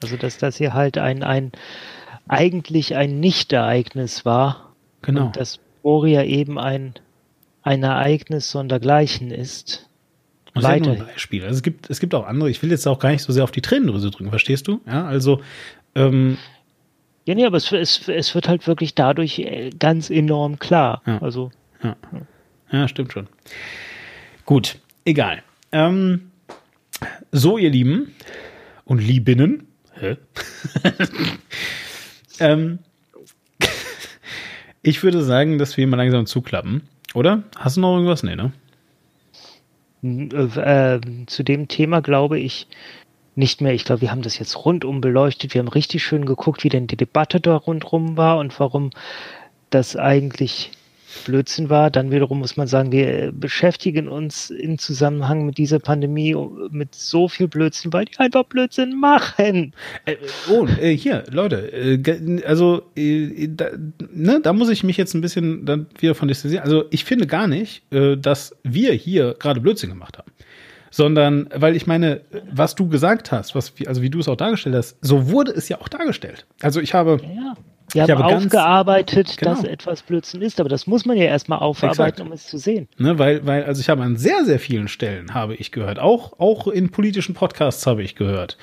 Also, 0.01 0.15
dass 0.15 0.37
das 0.37 0.55
hier 0.55 0.73
halt 0.73 0.97
ein, 0.97 1.21
ein 1.21 1.51
eigentlich 2.29 2.95
ein 2.95 3.19
Nicht-Ereignis 3.19 4.23
war. 4.23 4.73
Genau. 5.01 5.25
Und 5.25 5.35
dass 5.35 5.59
Moria 5.83 6.23
eben 6.23 6.57
ein, 6.57 6.93
ein 7.61 7.83
Ereignis 7.83 8.49
sondergleichen 8.49 9.31
ist. 9.31 9.89
Das 10.53 10.63
ist 10.63 10.69
ja 10.69 10.79
nur 10.79 10.91
ein 10.93 11.05
Beispiel. 11.05 11.43
Also 11.43 11.55
es 11.55 11.63
gibt, 11.63 11.89
es 11.89 11.99
gibt 11.99 12.13
auch 12.15 12.25
andere, 12.25 12.49
ich 12.49 12.61
will 12.61 12.69
jetzt 12.69 12.87
auch 12.87 12.99
gar 12.99 13.09
nicht 13.09 13.23
so 13.23 13.33
sehr 13.33 13.43
auf 13.43 13.51
die 13.51 13.61
Tränendrüse 13.61 14.11
drücken, 14.11 14.29
verstehst 14.29 14.67
du? 14.67 14.81
Ja, 14.85 15.05
also 15.05 15.41
ähm, 15.95 16.37
ja, 17.25 17.35
nee, 17.35 17.45
aber 17.45 17.57
es, 17.57 17.71
es, 17.71 18.07
es 18.09 18.35
wird 18.35 18.47
halt 18.47 18.67
wirklich 18.67 18.95
dadurch 18.95 19.39
äh, 19.39 19.69
ganz 19.79 20.09
enorm 20.09 20.59
klar. 20.59 21.01
Ja. 21.05 21.21
Also, 21.21 21.51
ja. 21.81 21.95
ja, 22.71 22.87
stimmt 22.87 23.13
schon. 23.13 23.27
Gut, 24.45 24.79
egal. 25.05 25.41
Ähm, 25.71 26.31
so, 27.31 27.57
ihr 27.57 27.69
Lieben 27.69 28.13
und 28.83 28.99
Liebinnen, 28.99 29.67
hä? 29.93 30.17
ähm, 32.39 32.79
ich 34.83 35.01
würde 35.01 35.23
sagen, 35.23 35.57
dass 35.57 35.77
wir 35.77 35.87
mal 35.87 35.97
langsam 35.97 36.25
zuklappen, 36.25 36.81
oder? 37.13 37.43
Hast 37.57 37.77
du 37.77 37.81
noch 37.81 37.95
irgendwas? 37.95 38.21
Nee, 38.23 38.35
ne? 38.35 38.51
Äh, 40.03 40.95
äh, 40.95 41.01
zu 41.25 41.43
dem 41.43 41.67
Thema 41.67 42.01
glaube 42.01 42.39
ich, 42.39 42.67
nicht 43.35 43.61
mehr. 43.61 43.73
Ich 43.73 43.85
glaube, 43.85 44.01
wir 44.01 44.11
haben 44.11 44.21
das 44.21 44.37
jetzt 44.37 44.65
rundum 44.65 45.01
beleuchtet. 45.01 45.53
Wir 45.53 45.59
haben 45.59 45.69
richtig 45.69 46.03
schön 46.03 46.25
geguckt, 46.25 46.63
wie 46.63 46.69
denn 46.69 46.87
die 46.87 46.97
Debatte 46.97 47.39
da 47.39 47.55
rundrum 47.55 48.17
war 48.17 48.37
und 48.37 48.59
warum 48.59 48.91
das 49.69 49.95
eigentlich 49.95 50.71
Blödsinn 51.25 51.69
war. 51.69 51.91
Dann 51.91 52.11
wiederum 52.11 52.39
muss 52.39 52.57
man 52.57 52.67
sagen, 52.67 52.91
wir 52.91 53.31
beschäftigen 53.31 54.07
uns 54.07 54.49
im 54.49 54.77
Zusammenhang 54.77 55.45
mit 55.45 55.57
dieser 55.57 55.79
Pandemie 55.79 56.35
mit 56.69 56.95
so 56.95 57.27
viel 57.27 57.47
Blödsinn, 57.47 57.93
weil 57.93 58.05
die 58.05 58.17
einfach 58.17 58.43
Blödsinn 58.43 58.99
machen. 58.99 59.73
Äh, 60.05 60.15
oh, 60.49 60.65
äh, 60.79 60.95
hier, 60.95 61.23
Leute, 61.31 61.71
äh, 61.71 62.43
also 62.45 62.83
äh, 62.95 63.47
da, 63.49 63.67
ne, 64.11 64.39
da 64.41 64.53
muss 64.53 64.69
ich 64.69 64.83
mich 64.83 64.97
jetzt 64.97 65.13
ein 65.13 65.21
bisschen 65.21 65.65
dann 65.65 65.87
wieder 65.99 66.15
von 66.15 66.27
distanzieren. 66.27 66.63
Also 66.63 66.85
ich 66.89 67.05
finde 67.05 67.27
gar 67.27 67.47
nicht, 67.47 67.83
äh, 67.91 68.17
dass 68.17 68.55
wir 68.63 68.93
hier 68.93 69.35
gerade 69.39 69.59
Blödsinn 69.59 69.89
gemacht 69.89 70.17
haben 70.17 70.31
sondern 70.93 71.49
weil 71.51 71.75
ich 71.75 71.87
meine, 71.87 72.21
was 72.51 72.75
du 72.75 72.87
gesagt 72.87 73.31
hast, 73.31 73.55
was, 73.55 73.73
also 73.87 74.03
wie 74.03 74.11
du 74.11 74.19
es 74.19 74.27
auch 74.27 74.35
dargestellt 74.35 74.75
hast, 74.75 74.95
so 75.01 75.27
wurde 75.31 75.51
es 75.51 75.67
ja 75.67 75.81
auch 75.81 75.89
dargestellt. 75.89 76.45
Also 76.61 76.81
ich 76.81 76.93
habe. 76.93 77.19
Ja. 77.23 77.55
Wir 77.93 78.03
haben 78.03 78.23
habe 78.23 78.35
aufgearbeitet, 78.35 79.37
genau. 79.37 79.51
dass 79.51 79.63
etwas 79.63 80.01
Blödsinn 80.01 80.41
ist, 80.41 80.59
aber 80.59 80.69
das 80.69 80.87
muss 80.87 81.05
man 81.05 81.17
ja 81.17 81.25
erstmal 81.25 81.59
aufarbeiten, 81.59 82.01
Exakt. 82.01 82.19
um 82.21 82.31
es 82.31 82.47
zu 82.47 82.57
sehen. 82.57 82.87
Ne, 82.97 83.19
weil, 83.19 83.45
weil, 83.45 83.63
also 83.63 83.81
ich 83.81 83.89
habe 83.89 84.03
an 84.03 84.17
sehr, 84.17 84.45
sehr 84.45 84.59
vielen 84.59 84.87
Stellen 84.87 85.33
habe 85.33 85.55
ich 85.55 85.71
gehört, 85.71 85.99
auch, 85.99 86.39
auch 86.39 86.67
in 86.67 86.91
politischen 86.91 87.35
Podcasts 87.35 87.85
habe 87.85 88.03
ich 88.03 88.15
gehört, 88.15 88.57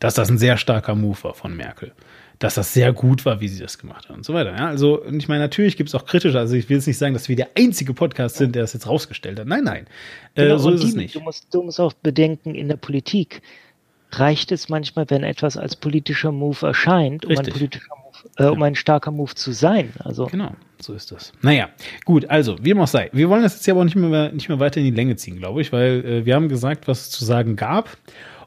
dass 0.00 0.14
das 0.14 0.30
ein 0.30 0.38
sehr 0.38 0.56
starker 0.56 0.94
Move 0.94 1.18
war 1.22 1.34
von 1.34 1.56
Merkel 1.56 1.92
dass 2.38 2.54
das 2.54 2.74
sehr 2.74 2.92
gut 2.92 3.24
war, 3.24 3.40
wie 3.40 3.48
sie 3.48 3.60
das 3.60 3.78
gemacht 3.78 4.08
haben 4.08 4.16
und 4.16 4.24
so 4.24 4.34
weiter. 4.34 4.50
Ja, 4.56 4.66
also, 4.66 5.00
und 5.00 5.18
ich 5.18 5.28
meine, 5.28 5.40
natürlich 5.40 5.76
gibt 5.76 5.88
es 5.88 5.94
auch 5.94 6.04
kritische, 6.04 6.38
also 6.38 6.54
ich 6.54 6.68
will 6.68 6.76
jetzt 6.76 6.86
nicht 6.86 6.98
sagen, 6.98 7.14
dass 7.14 7.28
wir 7.28 7.36
der 7.36 7.50
einzige 7.56 7.94
Podcast 7.94 8.36
sind, 8.36 8.54
der 8.54 8.62
das 8.62 8.72
jetzt 8.72 8.86
rausgestellt 8.86 9.38
hat. 9.38 9.46
Nein, 9.46 9.64
nein. 9.64 9.86
Äh, 10.34 10.42
genau, 10.42 10.56
äh, 10.56 10.58
so 10.58 10.70
ist 10.70 10.82
die, 10.82 10.88
es 10.88 10.94
nicht. 10.94 11.14
Du 11.14 11.20
musst, 11.20 11.54
du 11.54 11.62
musst 11.62 11.80
auch 11.80 11.92
bedenken, 11.92 12.54
in 12.54 12.68
der 12.68 12.76
Politik 12.76 13.40
reicht 14.10 14.52
es 14.52 14.68
manchmal, 14.68 15.08
wenn 15.10 15.22
etwas 15.22 15.56
als 15.56 15.76
politischer 15.76 16.32
Move 16.32 16.66
erscheint, 16.66 17.24
um 17.24 17.30
Richtig. 17.30 17.48
ein 17.48 17.52
politischer 17.52 17.96
Move, 17.96 18.03
äh, 18.36 18.46
um 18.46 18.62
ein 18.62 18.74
starker 18.74 19.10
Move 19.10 19.34
zu 19.34 19.52
sein. 19.52 19.92
Also. 19.98 20.26
Genau, 20.26 20.52
so 20.80 20.92
ist 20.92 21.12
das. 21.12 21.32
Naja, 21.42 21.68
gut, 22.04 22.28
also, 22.28 22.56
wie 22.60 22.70
immer 22.70 22.86
sei. 22.86 23.10
Wir 23.12 23.28
wollen 23.28 23.42
das 23.42 23.54
jetzt 23.54 23.66
ja 23.66 23.74
aber 23.74 23.80
auch 23.80 23.84
nicht 23.84 23.96
mehr, 23.96 24.32
nicht 24.32 24.48
mehr 24.48 24.60
weiter 24.60 24.78
in 24.80 24.86
die 24.86 24.92
Länge 24.92 25.16
ziehen, 25.16 25.38
glaube 25.38 25.60
ich, 25.60 25.72
weil 25.72 26.04
äh, 26.04 26.26
wir 26.26 26.34
haben 26.34 26.48
gesagt, 26.48 26.88
was 26.88 27.02
es 27.02 27.10
zu 27.10 27.24
sagen 27.24 27.56
gab 27.56 27.96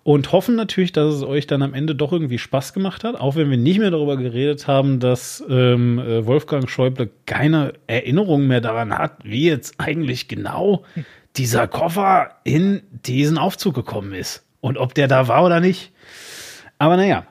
und 0.08 0.32
hoffen 0.32 0.56
natürlich, 0.56 0.94
dass 0.94 1.16
es 1.16 1.24
euch 1.24 1.48
dann 1.48 1.62
am 1.62 1.74
Ende 1.74 1.94
doch 1.94 2.14
irgendwie 2.14 2.38
Spaß 2.38 2.72
gemacht 2.72 3.04
hat, 3.04 3.20
auch 3.20 3.36
wenn 3.36 3.50
wir 3.50 3.58
nicht 3.58 3.78
mehr 3.78 3.92
darüber 3.92 4.16
geredet 4.16 4.66
haben, 4.66 5.02
dass 5.02 5.44
ähm, 5.50 6.00
äh, 6.00 6.26
Wolfgang 6.26 6.70
Schäuble 6.70 7.10
keine 7.26 7.74
Erinnerung 7.88 8.48
mehr 8.48 8.62
daran 8.62 8.98
hat, 8.98 9.18
wie 9.26 9.48
jetzt 9.48 9.76
eigentlich 9.80 10.30
genau 10.30 10.86
dieser 11.36 11.68
Koffer 11.68 12.32
in 12.46 12.84
diesen 12.90 13.38
Aufzug 13.38 13.76
gekommen 13.76 14.14
ist 14.14 14.46
und 14.62 14.78
ob 14.78 14.94
der 14.94 15.10
da 15.10 15.28
war 15.28 15.44
oder 15.44 15.60
nicht. 15.60 15.92
Aber 16.80 16.96
naja, 16.96 17.26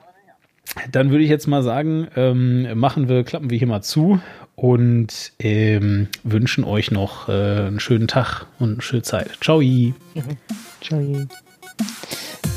dann 0.91 1.11
würde 1.11 1.23
ich 1.23 1.29
jetzt 1.29 1.47
mal 1.47 1.63
sagen, 1.63 2.07
ähm, 2.15 2.67
machen 2.77 3.09
wir, 3.09 3.23
klappen 3.23 3.49
wir 3.49 3.57
hier 3.57 3.67
mal 3.67 3.81
zu 3.81 4.19
und 4.55 5.31
ähm, 5.39 6.07
wünschen 6.23 6.63
euch 6.63 6.91
noch 6.91 7.29
äh, 7.29 7.31
einen 7.31 7.79
schönen 7.79 8.07
Tag 8.07 8.47
und 8.59 8.73
eine 8.73 8.81
schöne 8.81 9.03
Zeit. 9.03 9.29
Ciao. 9.41 9.61
Mhm. 9.61 9.93
Ciao. 10.81 11.27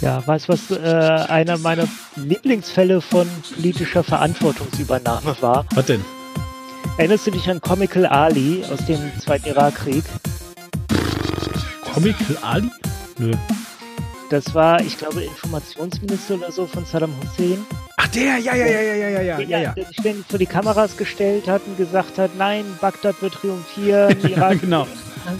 Ja, 0.00 0.26
weißt 0.26 0.48
du, 0.48 0.52
was 0.52 0.70
äh, 0.70 1.30
einer 1.30 1.58
meiner 1.58 1.86
Lieblingsfälle 2.16 3.02
von 3.02 3.28
politischer 3.54 4.02
Verantwortungsübernahme 4.02 5.36
war? 5.40 5.66
Was 5.74 5.86
denn? 5.86 6.02
Erinnerst 6.96 7.26
du 7.26 7.30
dich 7.32 7.48
an 7.50 7.60
Comical 7.60 8.06
Ali 8.06 8.64
aus 8.70 8.84
dem 8.86 8.98
Zweiten 9.20 9.48
Irakkrieg? 9.48 10.04
Comical 11.92 12.36
Ali? 12.40 12.70
Nö. 13.18 13.32
Das 14.30 14.54
war, 14.54 14.80
ich 14.80 14.96
glaube, 14.96 15.22
Informationsminister 15.22 16.36
oder 16.36 16.52
so 16.52 16.66
von 16.66 16.86
Saddam 16.86 17.12
Hussein. 17.20 17.58
Ach 18.02 18.08
der, 18.08 18.38
ja, 18.38 18.54
ja, 18.54 18.66
ja, 18.66 18.80
ja, 18.80 18.94
ja, 18.94 19.20
ja, 19.20 19.40
ja, 19.40 19.58
ja. 19.58 19.72
Der 19.72 19.84
sich 19.84 19.96
ständig 20.00 20.24
vor 20.26 20.38
die 20.38 20.46
Kameras 20.46 20.96
gestellt 20.96 21.46
hat 21.46 21.60
und 21.66 21.76
gesagt 21.76 22.16
hat, 22.16 22.30
nein, 22.38 22.64
Bagdad 22.80 23.20
wird 23.20 23.34
triumphieren, 23.34 24.16
Irak 24.26 24.62
genau. 24.62 24.86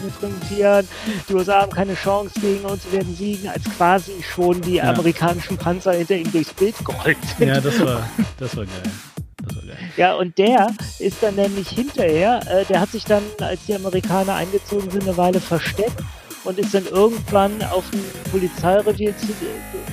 wird 0.02 0.20
triumphieren, 0.20 0.86
die 1.26 1.34
USA 1.34 1.62
haben 1.62 1.72
keine 1.72 1.94
Chance 1.94 2.38
gegen 2.38 2.66
uns, 2.66 2.84
wir 2.84 2.98
werden 2.98 3.16
siegen, 3.16 3.48
als 3.48 3.64
quasi 3.64 4.12
schon 4.22 4.60
die 4.60 4.74
ja. 4.74 4.90
amerikanischen 4.90 5.56
Panzer 5.56 5.92
hinter 5.92 6.16
ihm 6.16 6.30
durchs 6.30 6.52
Bild 6.52 6.74
gerollt 6.84 7.16
sind. 7.38 7.48
Ja, 7.48 7.62
das 7.62 7.80
war, 7.80 8.06
das 8.38 8.54
war 8.54 8.66
geil. 8.66 8.92
Ja, 9.96 10.16
und 10.16 10.36
der 10.36 10.70
ist 10.98 11.22
dann 11.22 11.36
nämlich 11.36 11.70
hinterher, 11.70 12.40
äh, 12.46 12.66
der 12.66 12.80
hat 12.80 12.90
sich 12.90 13.04
dann, 13.04 13.22
als 13.40 13.64
die 13.66 13.74
Amerikaner 13.74 14.34
eingezogen 14.34 14.90
sind, 14.90 15.04
eine 15.04 15.16
Weile 15.16 15.40
versteckt 15.40 16.02
und 16.44 16.58
ist 16.58 16.74
dann 16.74 16.86
irgendwann 16.86 17.62
auf 17.64 17.84
ein 17.92 18.04
Polizeirevier 18.30 19.14
zu, 19.16 19.26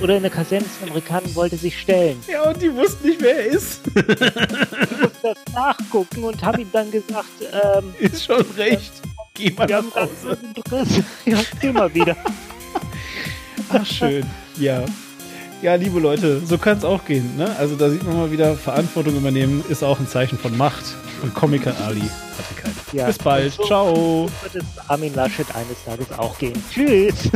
oder 0.02 0.16
in 0.16 0.22
der 0.22 0.30
Kaserne 0.30 0.64
zu 0.64 0.84
Amerikanern 0.84 1.34
wollte 1.34 1.56
sich 1.56 1.78
stellen. 1.78 2.18
Ja, 2.26 2.48
und 2.48 2.60
die 2.60 2.74
wussten 2.74 3.08
nicht, 3.08 3.20
wer 3.20 3.36
er 3.36 3.46
ist. 3.46 3.80
ich 3.86 3.94
musste 3.94 5.18
das 5.22 5.38
nachgucken 5.54 6.24
und 6.24 6.42
habe 6.42 6.62
ihm 6.62 6.70
dann 6.72 6.90
gesagt, 6.90 7.28
ähm, 7.52 7.94
ist 7.98 8.24
schon 8.24 8.44
recht. 8.56 8.92
Geh 9.34 9.50
mal 9.50 9.66
nach 9.66 9.94
Hause. 9.94 10.38
Ja, 11.24 11.38
immer 11.62 11.92
wieder. 11.94 12.16
Ach, 13.68 13.84
schön. 13.86 14.24
Ja. 14.56 14.84
Ja, 15.60 15.74
liebe 15.74 15.98
Leute, 15.98 16.40
so 16.46 16.56
kann 16.56 16.78
es 16.78 16.84
auch 16.84 17.04
gehen. 17.04 17.36
Ne? 17.36 17.54
Also 17.58 17.74
da 17.74 17.90
sieht 17.90 18.04
man 18.04 18.16
mal 18.16 18.30
wieder, 18.30 18.54
Verantwortung 18.54 19.16
übernehmen 19.16 19.64
ist 19.68 19.82
auch 19.82 19.98
ein 19.98 20.06
Zeichen 20.06 20.38
von 20.38 20.56
Macht. 20.56 20.84
Und 21.20 21.34
Comic 21.34 21.66
Ali 21.66 22.00
hatte 22.02 22.54
keine. 22.56 22.74
Ja, 22.92 23.06
Bis 23.06 23.18
bald. 23.18 23.52
So, 23.52 23.64
Ciao. 23.64 24.30
wird 24.42 24.54
es 24.54 24.88
Armin 24.88 25.12
Laschet 25.14 25.46
eines 25.56 25.84
Tages 25.84 26.06
auch 26.16 26.38
gehen. 26.38 26.62
Tschüss. 26.72 27.30